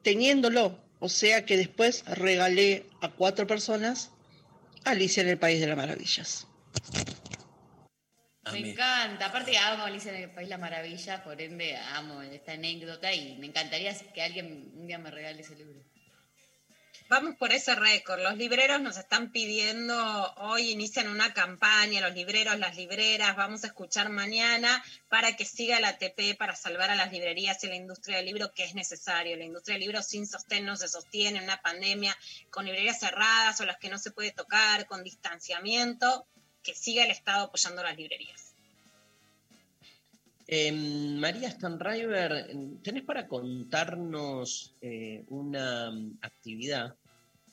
teniéndolo. 0.00 0.82
O 1.00 1.10
sea 1.10 1.44
que 1.44 1.58
después 1.58 2.02
regalé 2.06 2.86
a 3.02 3.10
cuatro 3.10 3.46
personas 3.46 4.10
Alicia 4.84 5.22
en 5.22 5.28
el 5.28 5.36
País 5.36 5.60
de 5.60 5.66
las 5.66 5.76
Maravillas. 5.76 6.46
Me 8.52 8.70
encanta. 8.70 9.26
Aparte, 9.26 9.56
amo 9.56 9.84
Alicia 9.84 10.14
en 10.14 10.24
el 10.24 10.30
País 10.30 10.48
la 10.48 10.58
Maravilla, 10.58 11.22
por 11.24 11.40
ende, 11.40 11.76
amo 11.76 12.22
esta 12.22 12.52
anécdota 12.52 13.12
y 13.12 13.36
me 13.38 13.46
encantaría 13.46 13.94
que 14.12 14.22
alguien 14.22 14.72
un 14.74 14.86
día 14.86 14.98
me 14.98 15.10
regale 15.10 15.40
ese 15.40 15.56
libro. 15.56 15.80
Vamos 17.08 17.36
por 17.36 17.52
ese 17.52 17.74
récord. 17.74 18.22
Los 18.22 18.36
libreros 18.38 18.80
nos 18.80 18.96
están 18.96 19.30
pidiendo, 19.30 20.34
hoy 20.36 20.70
inician 20.70 21.08
una 21.08 21.34
campaña, 21.34 22.00
los 22.00 22.14
libreros, 22.14 22.58
las 22.58 22.76
libreras, 22.76 23.36
vamos 23.36 23.62
a 23.62 23.66
escuchar 23.66 24.08
mañana 24.08 24.82
para 25.10 25.36
que 25.36 25.44
siga 25.44 25.80
la 25.80 25.88
ATP 25.88 26.36
para 26.38 26.56
salvar 26.56 26.90
a 26.90 26.94
las 26.94 27.12
librerías 27.12 27.62
y 27.62 27.66
la 27.66 27.76
industria 27.76 28.16
del 28.16 28.26
libro, 28.26 28.54
que 28.54 28.64
es 28.64 28.74
necesario. 28.74 29.36
La 29.36 29.44
industria 29.44 29.74
del 29.74 29.82
libro 29.82 30.02
sin 30.02 30.26
sostén 30.26 30.64
no 30.64 30.76
se 30.76 30.88
sostiene 30.88 31.38
en 31.38 31.44
una 31.44 31.60
pandemia, 31.60 32.16
con 32.48 32.64
librerías 32.64 33.00
cerradas 33.00 33.60
o 33.60 33.66
las 33.66 33.76
que 33.76 33.90
no 33.90 33.98
se 33.98 34.10
puede 34.10 34.32
tocar, 34.32 34.86
con 34.86 35.04
distanciamiento, 35.04 36.26
que 36.64 36.74
siga 36.74 37.04
el 37.04 37.10
Estado 37.12 37.44
apoyando 37.44 37.82
las 37.82 37.96
librerías. 37.96 38.54
Em, 40.46 41.16
María 41.16 41.50
Stanriver, 41.50 42.50
¿tenés 42.82 43.04
para 43.04 43.28
contarnos 43.28 44.74
eh, 44.82 45.24
una 45.28 45.88
actividad, 46.20 46.94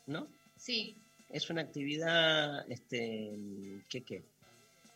no? 0.08 0.28
Sí, 0.58 0.96
Es 1.30 1.50
una 1.50 1.62
actividad, 1.62 2.70
este, 2.70 3.32
¿qué 3.88 4.02
qué? 4.02 4.24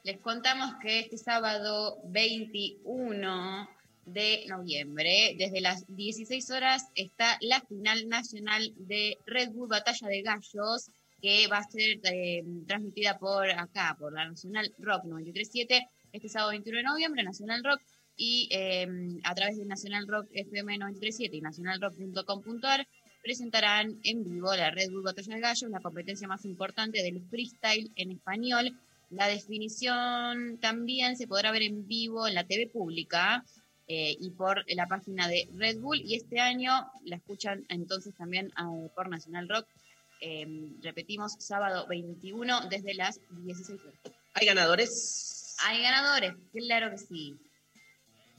les 0.05 0.19
contamos 0.19 0.75
que 0.81 0.99
este 0.99 1.17
sábado 1.17 1.97
21 2.03 3.67
de 4.05 4.45
noviembre, 4.47 5.35
desde 5.35 5.61
las 5.61 5.83
16 5.87 6.51
horas, 6.51 6.83
está 6.93 7.39
la 7.41 7.59
final 7.61 8.07
nacional 8.07 8.71
de 8.77 9.17
Red 9.25 9.49
Bull 9.49 9.67
Batalla 9.67 10.07
de 10.07 10.21
Gallos, 10.21 10.91
que 11.25 11.47
va 11.47 11.57
a 11.57 11.63
ser 11.63 11.99
eh, 12.03 12.43
transmitida 12.67 13.17
por 13.17 13.49
acá, 13.49 13.95
por 13.99 14.13
la 14.13 14.29
Nacional 14.29 14.71
Rock 14.77 15.05
937, 15.05 15.87
este 16.13 16.29
sábado 16.29 16.51
21 16.51 16.77
de 16.77 16.83
noviembre, 16.83 17.23
Nacional 17.23 17.63
Rock, 17.63 17.81
y 18.15 18.47
eh, 18.51 18.87
a 19.23 19.33
través 19.33 19.57
de 19.57 19.65
Nacional 19.65 20.07
Rock 20.07 20.27
FM 20.31 20.77
937 20.77 21.35
y 21.35 21.41
nacionalrock.com.ar 21.41 22.87
presentarán 23.23 23.99
en 24.03 24.23
vivo 24.23 24.53
la 24.53 24.69
Red 24.69 24.91
Bull 24.91 25.01
Batalla 25.01 25.33
de 25.33 25.41
Gallos, 25.41 25.71
la 25.71 25.79
competencia 25.79 26.27
más 26.27 26.45
importante 26.45 27.01
del 27.01 27.19
freestyle 27.27 27.91
en 27.95 28.11
español. 28.11 28.77
La 29.09 29.27
definición 29.27 30.59
también 30.61 31.17
se 31.17 31.25
podrá 31.25 31.51
ver 31.51 31.63
en 31.63 31.87
vivo 31.87 32.27
en 32.27 32.35
la 32.35 32.43
TV 32.43 32.67
pública 32.67 33.43
eh, 33.87 34.15
y 34.19 34.29
por 34.29 34.63
la 34.75 34.85
página 34.85 35.27
de 35.27 35.49
Red 35.55 35.79
Bull. 35.79 36.01
Y 36.01 36.13
este 36.13 36.39
año 36.39 36.71
la 37.03 37.15
escuchan 37.15 37.65
entonces 37.69 38.13
también 38.15 38.49
eh, 38.49 38.89
por 38.93 39.09
Nacional 39.09 39.49
Rock. 39.49 39.65
Eh, 40.27 40.47
repetimos, 40.81 41.35
sábado 41.37 41.85
21 41.87 42.67
desde 42.67 42.95
las 42.95 43.19
16 43.29 43.79
horas. 43.79 43.99
¿Hay 44.33 44.47
ganadores? 44.47 45.55
Hay 45.63 45.83
ganadores, 45.83 46.33
claro 46.51 46.89
que 46.89 46.97
sí. 46.97 47.35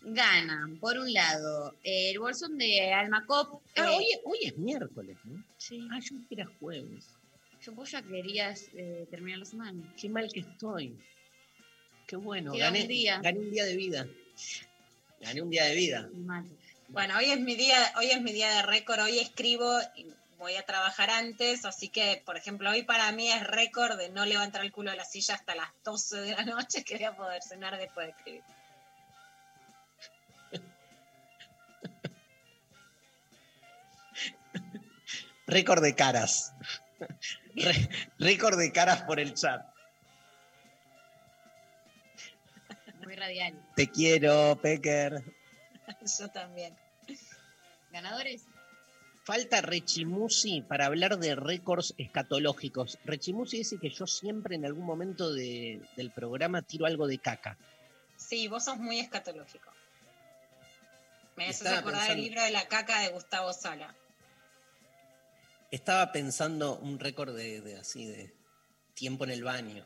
Ganan, 0.02 0.80
por 0.80 0.98
un 0.98 1.12
lado, 1.12 1.76
el 1.84 2.18
bolsón 2.18 2.58
de 2.58 2.92
Almacop. 2.92 3.62
Ah, 3.76 3.84
eh, 3.84 3.96
hoy, 3.96 4.06
hoy 4.24 4.38
es 4.42 4.58
miércoles, 4.58 5.16
¿no? 5.22 5.44
Sí. 5.58 5.86
Ah, 5.92 6.00
yo 6.00 6.16
que 6.28 6.34
era 6.34 6.46
jueves. 6.58 7.06
Yo 7.60 7.70
vos 7.70 7.88
ya 7.92 8.02
querías 8.02 8.68
eh, 8.74 9.06
terminar 9.08 9.38
la 9.38 9.44
semana. 9.44 9.94
Qué 9.96 10.08
mal 10.08 10.28
que 10.32 10.40
estoy. 10.40 10.98
Qué 12.08 12.16
bueno. 12.16 12.52
Queda 12.52 12.66
un 12.66 12.74
Gané, 12.74 12.88
día. 12.88 13.20
gané 13.20 13.38
un 13.38 13.50
día 13.52 13.64
de 13.64 13.76
vida. 13.76 14.08
Gané 15.20 15.40
un 15.40 15.50
día 15.50 15.64
de 15.66 15.74
vida. 15.76 16.10
Bueno, 16.88 17.16
hoy 17.16 17.26
es 17.26 17.40
mi 17.40 17.54
día, 17.54 17.92
hoy 17.96 18.06
es 18.06 18.20
mi 18.22 18.32
día 18.32 18.50
de 18.56 18.62
récord, 18.62 19.00
hoy 19.00 19.20
escribo 19.20 19.70
voy 20.38 20.56
a 20.56 20.64
trabajar 20.64 21.10
antes, 21.10 21.64
así 21.64 21.88
que, 21.88 22.22
por 22.24 22.36
ejemplo, 22.36 22.70
hoy 22.70 22.82
para 22.82 23.10
mí 23.12 23.30
es 23.30 23.46
récord 23.46 23.96
de 23.98 24.10
no 24.10 24.24
levantar 24.26 24.62
el 24.62 24.72
culo 24.72 24.90
de 24.90 24.96
la 24.96 25.04
silla 25.04 25.34
hasta 25.34 25.54
las 25.54 25.68
12 25.84 26.20
de 26.20 26.32
la 26.32 26.44
noche, 26.44 26.84
que 26.84 26.96
voy 26.96 27.04
a 27.04 27.16
poder 27.16 27.42
cenar 27.42 27.76
después 27.78 28.06
de 28.06 28.12
escribir. 28.12 28.42
Récord 35.46 35.82
de 35.82 35.94
caras. 35.94 36.52
Re- 37.54 37.88
récord 38.18 38.58
de 38.58 38.72
caras 38.72 39.02
por 39.02 39.20
el 39.20 39.34
chat. 39.34 39.62
Muy 43.04 43.14
radial. 43.14 43.54
Te 43.76 43.88
quiero, 43.88 44.58
Pecker. 44.60 45.22
Yo 46.18 46.28
también. 46.30 46.76
¿Ganadores? 47.92 48.42
Falta 49.26 49.60
Rechimusi 49.60 50.60
para 50.62 50.86
hablar 50.86 51.18
de 51.18 51.34
récords 51.34 51.94
escatológicos. 51.98 52.96
Rechimusi 53.04 53.56
dice 53.58 53.76
que 53.80 53.90
yo 53.90 54.06
siempre 54.06 54.54
en 54.54 54.64
algún 54.64 54.84
momento 54.86 55.34
de- 55.34 55.80
del 55.96 56.12
programa 56.12 56.62
tiro 56.62 56.86
algo 56.86 57.08
de 57.08 57.18
caca. 57.18 57.58
Sí, 58.16 58.46
vos 58.46 58.64
sos 58.64 58.76
muy 58.76 59.00
escatológico. 59.00 59.68
Me 61.34 61.48
haces 61.48 61.66
acordar 61.66 62.02
pensando- 62.02 62.12
el 62.14 62.20
libro 62.28 62.42
de 62.44 62.50
la 62.52 62.68
caca 62.68 63.00
de 63.00 63.08
Gustavo 63.08 63.52
Sala. 63.52 63.92
Estaba 65.72 66.12
pensando 66.12 66.78
un 66.78 67.00
récord 67.00 67.34
de, 67.36 67.60
de 67.62 67.76
así 67.78 68.06
de 68.06 68.32
tiempo 68.94 69.24
en 69.24 69.30
el 69.32 69.42
baño. 69.42 69.84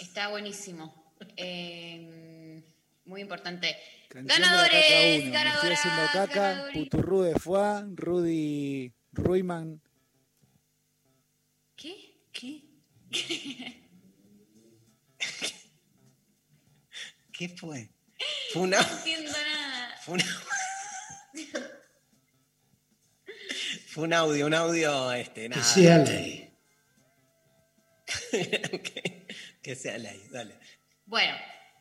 Está 0.00 0.28
buenísimo. 0.28 1.14
Eh, 1.38 2.62
muy 3.06 3.22
importante. 3.22 3.74
De 4.10 4.22
Ganadores, 4.22 4.72
caca 4.72 4.88
uno. 4.88 5.00
Me 5.02 5.16
estoy 5.16 5.30
ganadoras, 5.32 5.78
haciendo 5.78 6.02
caca. 6.12 6.40
ganadores. 6.40 6.74
Puturru 6.78 7.22
de 7.22 7.34
Rudy 7.94 8.92
Ruiman. 9.12 9.80
¿Qué? 11.76 11.94
¿Qué? 12.32 12.64
¿Qué 17.32 17.48
fue? 17.50 17.90
Fue 18.52 18.62
una. 18.62 18.80
No 18.80 18.96
entiendo 18.98 19.30
nada. 19.30 19.96
Fue, 20.02 20.14
una- 20.14 20.24
fue 23.88 24.04
un 24.04 24.12
audio, 24.12 24.46
un 24.46 24.54
audio, 24.54 25.12
este, 25.12 25.48
nada. 25.48 25.62
sea 25.62 25.98
ley. 25.98 26.52
que, 28.30 29.26
que 29.62 29.76
sea 29.76 29.98
ley, 29.98 30.26
dale. 30.30 30.58
Bueno, 31.04 31.36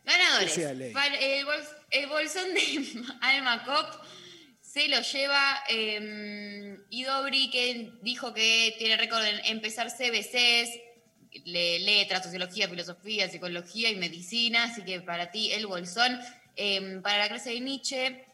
ganadores. 0.07 0.53
Para 0.93 1.15
el, 1.15 1.45
bol- 1.45 1.67
el 1.91 2.07
bolsón 2.07 2.53
de 2.53 3.03
Alma 3.21 3.63
Cop 3.63 4.05
se 4.61 4.88
lo 4.88 5.01
lleva 5.01 5.63
eh, 5.69 6.77
Idobri, 6.89 7.49
que 7.49 7.91
dijo 8.01 8.34
que 8.34 8.75
tiene 8.77 8.97
récord 8.97 9.23
en 9.23 9.39
empezar 9.45 9.89
CBCs, 9.89 10.69
le- 11.45 11.79
letras, 11.79 12.23
sociología, 12.23 12.67
filosofía, 12.67 13.29
psicología 13.29 13.89
y 13.89 13.95
medicina. 13.95 14.65
Así 14.65 14.84
que 14.84 15.01
para 15.01 15.31
ti, 15.31 15.51
el 15.51 15.67
bolsón. 15.67 16.19
Eh, 16.55 16.99
para 17.03 17.19
la 17.19 17.27
clase 17.27 17.51
de 17.51 17.59
Nietzsche, 17.59 18.25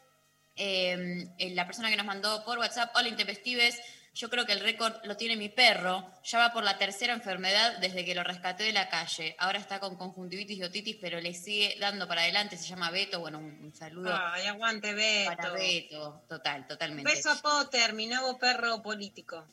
eh, 0.56 1.26
la 1.52 1.66
persona 1.66 1.90
que 1.90 1.96
nos 1.96 2.06
mandó 2.06 2.42
por 2.44 2.58
WhatsApp, 2.58 2.90
hola 2.96 3.08
Intempestives, 3.08 3.78
yo 4.14 4.30
creo 4.30 4.46
que 4.46 4.52
el 4.52 4.60
récord 4.60 4.94
lo 5.04 5.16
tiene 5.16 5.36
mi 5.36 5.48
perro, 5.48 6.06
ya 6.22 6.38
va 6.38 6.52
por 6.52 6.62
la 6.62 6.78
tercera 6.78 7.12
enfermedad 7.12 7.78
desde 7.78 8.04
que 8.04 8.14
lo 8.14 8.22
rescaté 8.22 8.62
de 8.62 8.72
la 8.72 8.88
calle, 8.88 9.34
ahora 9.38 9.58
está 9.58 9.80
con 9.80 9.96
conjuntivitis 9.96 10.58
y 10.58 10.62
otitis, 10.62 10.96
pero 11.00 11.20
le 11.20 11.34
sigue 11.34 11.76
dando 11.80 12.06
para 12.06 12.22
adelante, 12.22 12.56
se 12.56 12.68
llama 12.68 12.90
Beto, 12.90 13.18
bueno, 13.18 13.38
un, 13.38 13.58
un 13.64 13.74
saludo 13.74 14.16
Ay, 14.16 14.46
aguante 14.46 14.94
Beto. 14.94 15.36
para 15.36 15.50
Beto, 15.50 16.24
total, 16.28 16.66
totalmente. 16.66 17.10
Beso 17.10 17.30
a 17.30 17.36
Potter, 17.36 17.92
mi 17.92 18.06
nuevo 18.06 18.38
perro 18.38 18.80
político. 18.80 19.46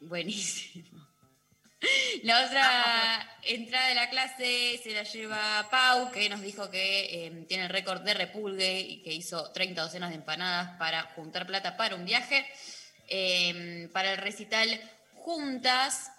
Buenísimo. 0.00 1.08
La 2.24 2.44
otra 2.44 3.38
entrada 3.42 3.88
de 3.88 3.94
la 3.94 4.10
clase 4.10 4.80
se 4.82 4.92
la 4.92 5.04
lleva 5.04 5.68
Pau, 5.70 6.10
que 6.10 6.28
nos 6.28 6.40
dijo 6.40 6.70
que 6.70 7.26
eh, 7.26 7.44
tiene 7.48 7.64
el 7.64 7.70
récord 7.70 8.02
de 8.02 8.14
repulgue 8.14 8.80
y 8.80 9.02
que 9.02 9.12
hizo 9.12 9.50
30 9.52 9.82
docenas 9.82 10.10
de 10.10 10.16
empanadas 10.16 10.76
para 10.78 11.02
juntar 11.14 11.46
plata 11.46 11.76
para 11.76 11.94
un 11.94 12.04
viaje. 12.04 12.44
Eh, 13.08 13.88
para 13.92 14.12
el 14.12 14.18
recital 14.18 14.80
Juntas, 15.14 16.12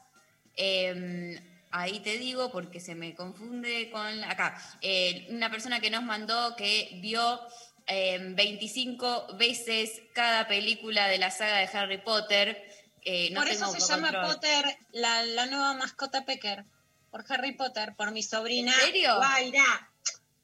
eh, 0.56 1.40
ahí 1.72 1.99
te 1.99 2.18
digo 2.18 2.52
porque 2.52 2.80
se 2.80 2.95
me 2.95 3.16
confunde 3.16 3.90
con... 3.91 4.24
Acá, 4.24 4.61
eh, 4.82 5.28
una 5.30 5.49
persona 5.49 5.80
que 5.80 5.90
nos 5.90 6.03
mandó 6.03 6.56
que 6.56 6.99
vio 7.02 7.40
eh, 7.88 8.20
25 8.22 9.36
veces 9.38 10.02
cada 10.14 10.48
película 10.48 11.07
de 11.07 11.18
la 11.18 11.32
saga 11.32 11.57
de 11.57 11.70
Harry 11.78 11.99
Potter. 11.99 12.64
Eh, 13.03 13.30
no 13.32 13.41
por 13.41 13.49
eso 13.49 13.72
se 13.72 13.80
llama 13.80 14.11
control. 14.11 14.34
Potter, 14.34 14.78
la, 14.91 15.24
la 15.24 15.45
nueva 15.45 15.74
mascota 15.74 16.26
Pecker. 16.26 16.66
Por 17.11 17.26
Harry 17.30 17.53
Potter, 17.53 17.95
por 17.95 18.11
mi 18.11 18.22
sobrina. 18.22 18.72
¿En 18.74 18.80
serio? 18.80 19.16
Guaira, 19.16 19.91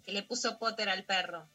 que 0.04 0.12
le 0.12 0.24
puso 0.24 0.58
Potter 0.58 0.90
al 0.90 1.04
perro. 1.04 1.48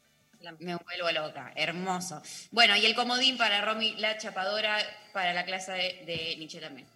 Me 0.59 0.77
vuelvo 0.77 1.11
loca, 1.13 1.53
hermoso. 1.55 2.23
Bueno, 2.51 2.77
y 2.77 2.87
el 2.87 2.95
comodín 2.95 3.37
para 3.37 3.63
Romy, 3.63 3.95
la 3.97 4.17
chapadora, 4.17 4.79
para 5.13 5.35
la 5.35 5.45
clase 5.45 5.73
de, 5.73 6.05
de 6.07 6.37
Nietzsche 6.37 6.61
también. 6.61 6.87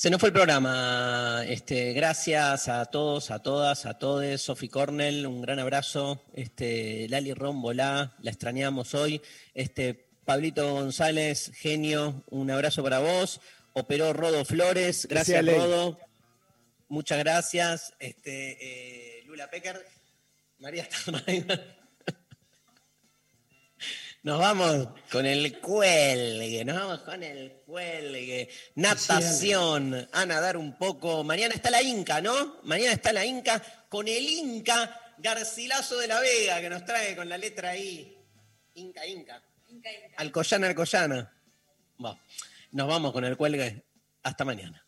Se 0.00 0.08
nos 0.08 0.18
fue 0.18 0.30
el 0.30 0.32
programa. 0.32 1.44
Este, 1.46 1.92
gracias 1.92 2.68
a 2.68 2.86
todos, 2.86 3.30
a 3.30 3.40
todas, 3.40 3.84
a 3.84 3.98
todes. 3.98 4.40
Sofi 4.40 4.68
Cornell, 4.68 5.26
un 5.26 5.42
gran 5.42 5.58
abrazo. 5.58 6.24
Este, 6.32 7.06
Lali 7.10 7.34
Rombolá, 7.34 8.16
la 8.22 8.30
extrañamos 8.30 8.94
hoy. 8.94 9.20
Este, 9.52 10.08
Pablito 10.24 10.72
González, 10.72 11.52
genio, 11.54 12.24
un 12.30 12.50
abrazo 12.50 12.82
para 12.82 12.98
vos. 12.98 13.42
Operó 13.74 14.12
Rodo 14.14 14.44
Flores, 14.46 15.06
gracias. 15.06 15.44
Rodo. 15.44 15.98
Muchas 16.88 17.18
gracias. 17.18 17.92
Este, 17.98 19.18
eh, 19.18 19.22
Lula 19.26 19.50
Pecker, 19.50 19.86
María 20.60 20.84
Stamaida. 20.90 21.76
Nos 24.22 24.38
vamos 24.38 24.88
con 25.10 25.24
el 25.24 25.60
cuelgue, 25.60 26.62
nos 26.62 26.76
vamos 26.76 27.00
con 27.00 27.22
el 27.22 27.62
cuelgue. 27.64 28.50
Natación, 28.74 30.08
a 30.12 30.26
nadar 30.26 30.58
un 30.58 30.76
poco. 30.76 31.24
Mañana 31.24 31.54
está 31.54 31.70
la 31.70 31.82
Inca, 31.82 32.20
¿no? 32.20 32.60
Mañana 32.64 32.92
está 32.92 33.14
la 33.14 33.24
Inca 33.24 33.62
con 33.88 34.06
el 34.08 34.28
Inca 34.28 35.14
Garcilaso 35.16 35.96
de 35.96 36.08
la 36.08 36.20
Vega, 36.20 36.60
que 36.60 36.68
nos 36.68 36.84
trae 36.84 37.16
con 37.16 37.30
la 37.30 37.38
letra 37.38 37.74
I. 37.74 38.14
Inca, 38.74 39.06
Inca. 39.06 39.42
Alcoyana, 40.16 40.66
Alcoyana. 40.66 41.32
Bueno, 41.96 42.20
nos 42.72 42.88
vamos 42.88 43.12
con 43.12 43.24
el 43.24 43.38
cuelgue. 43.38 43.84
Hasta 44.22 44.44
mañana. 44.44 44.84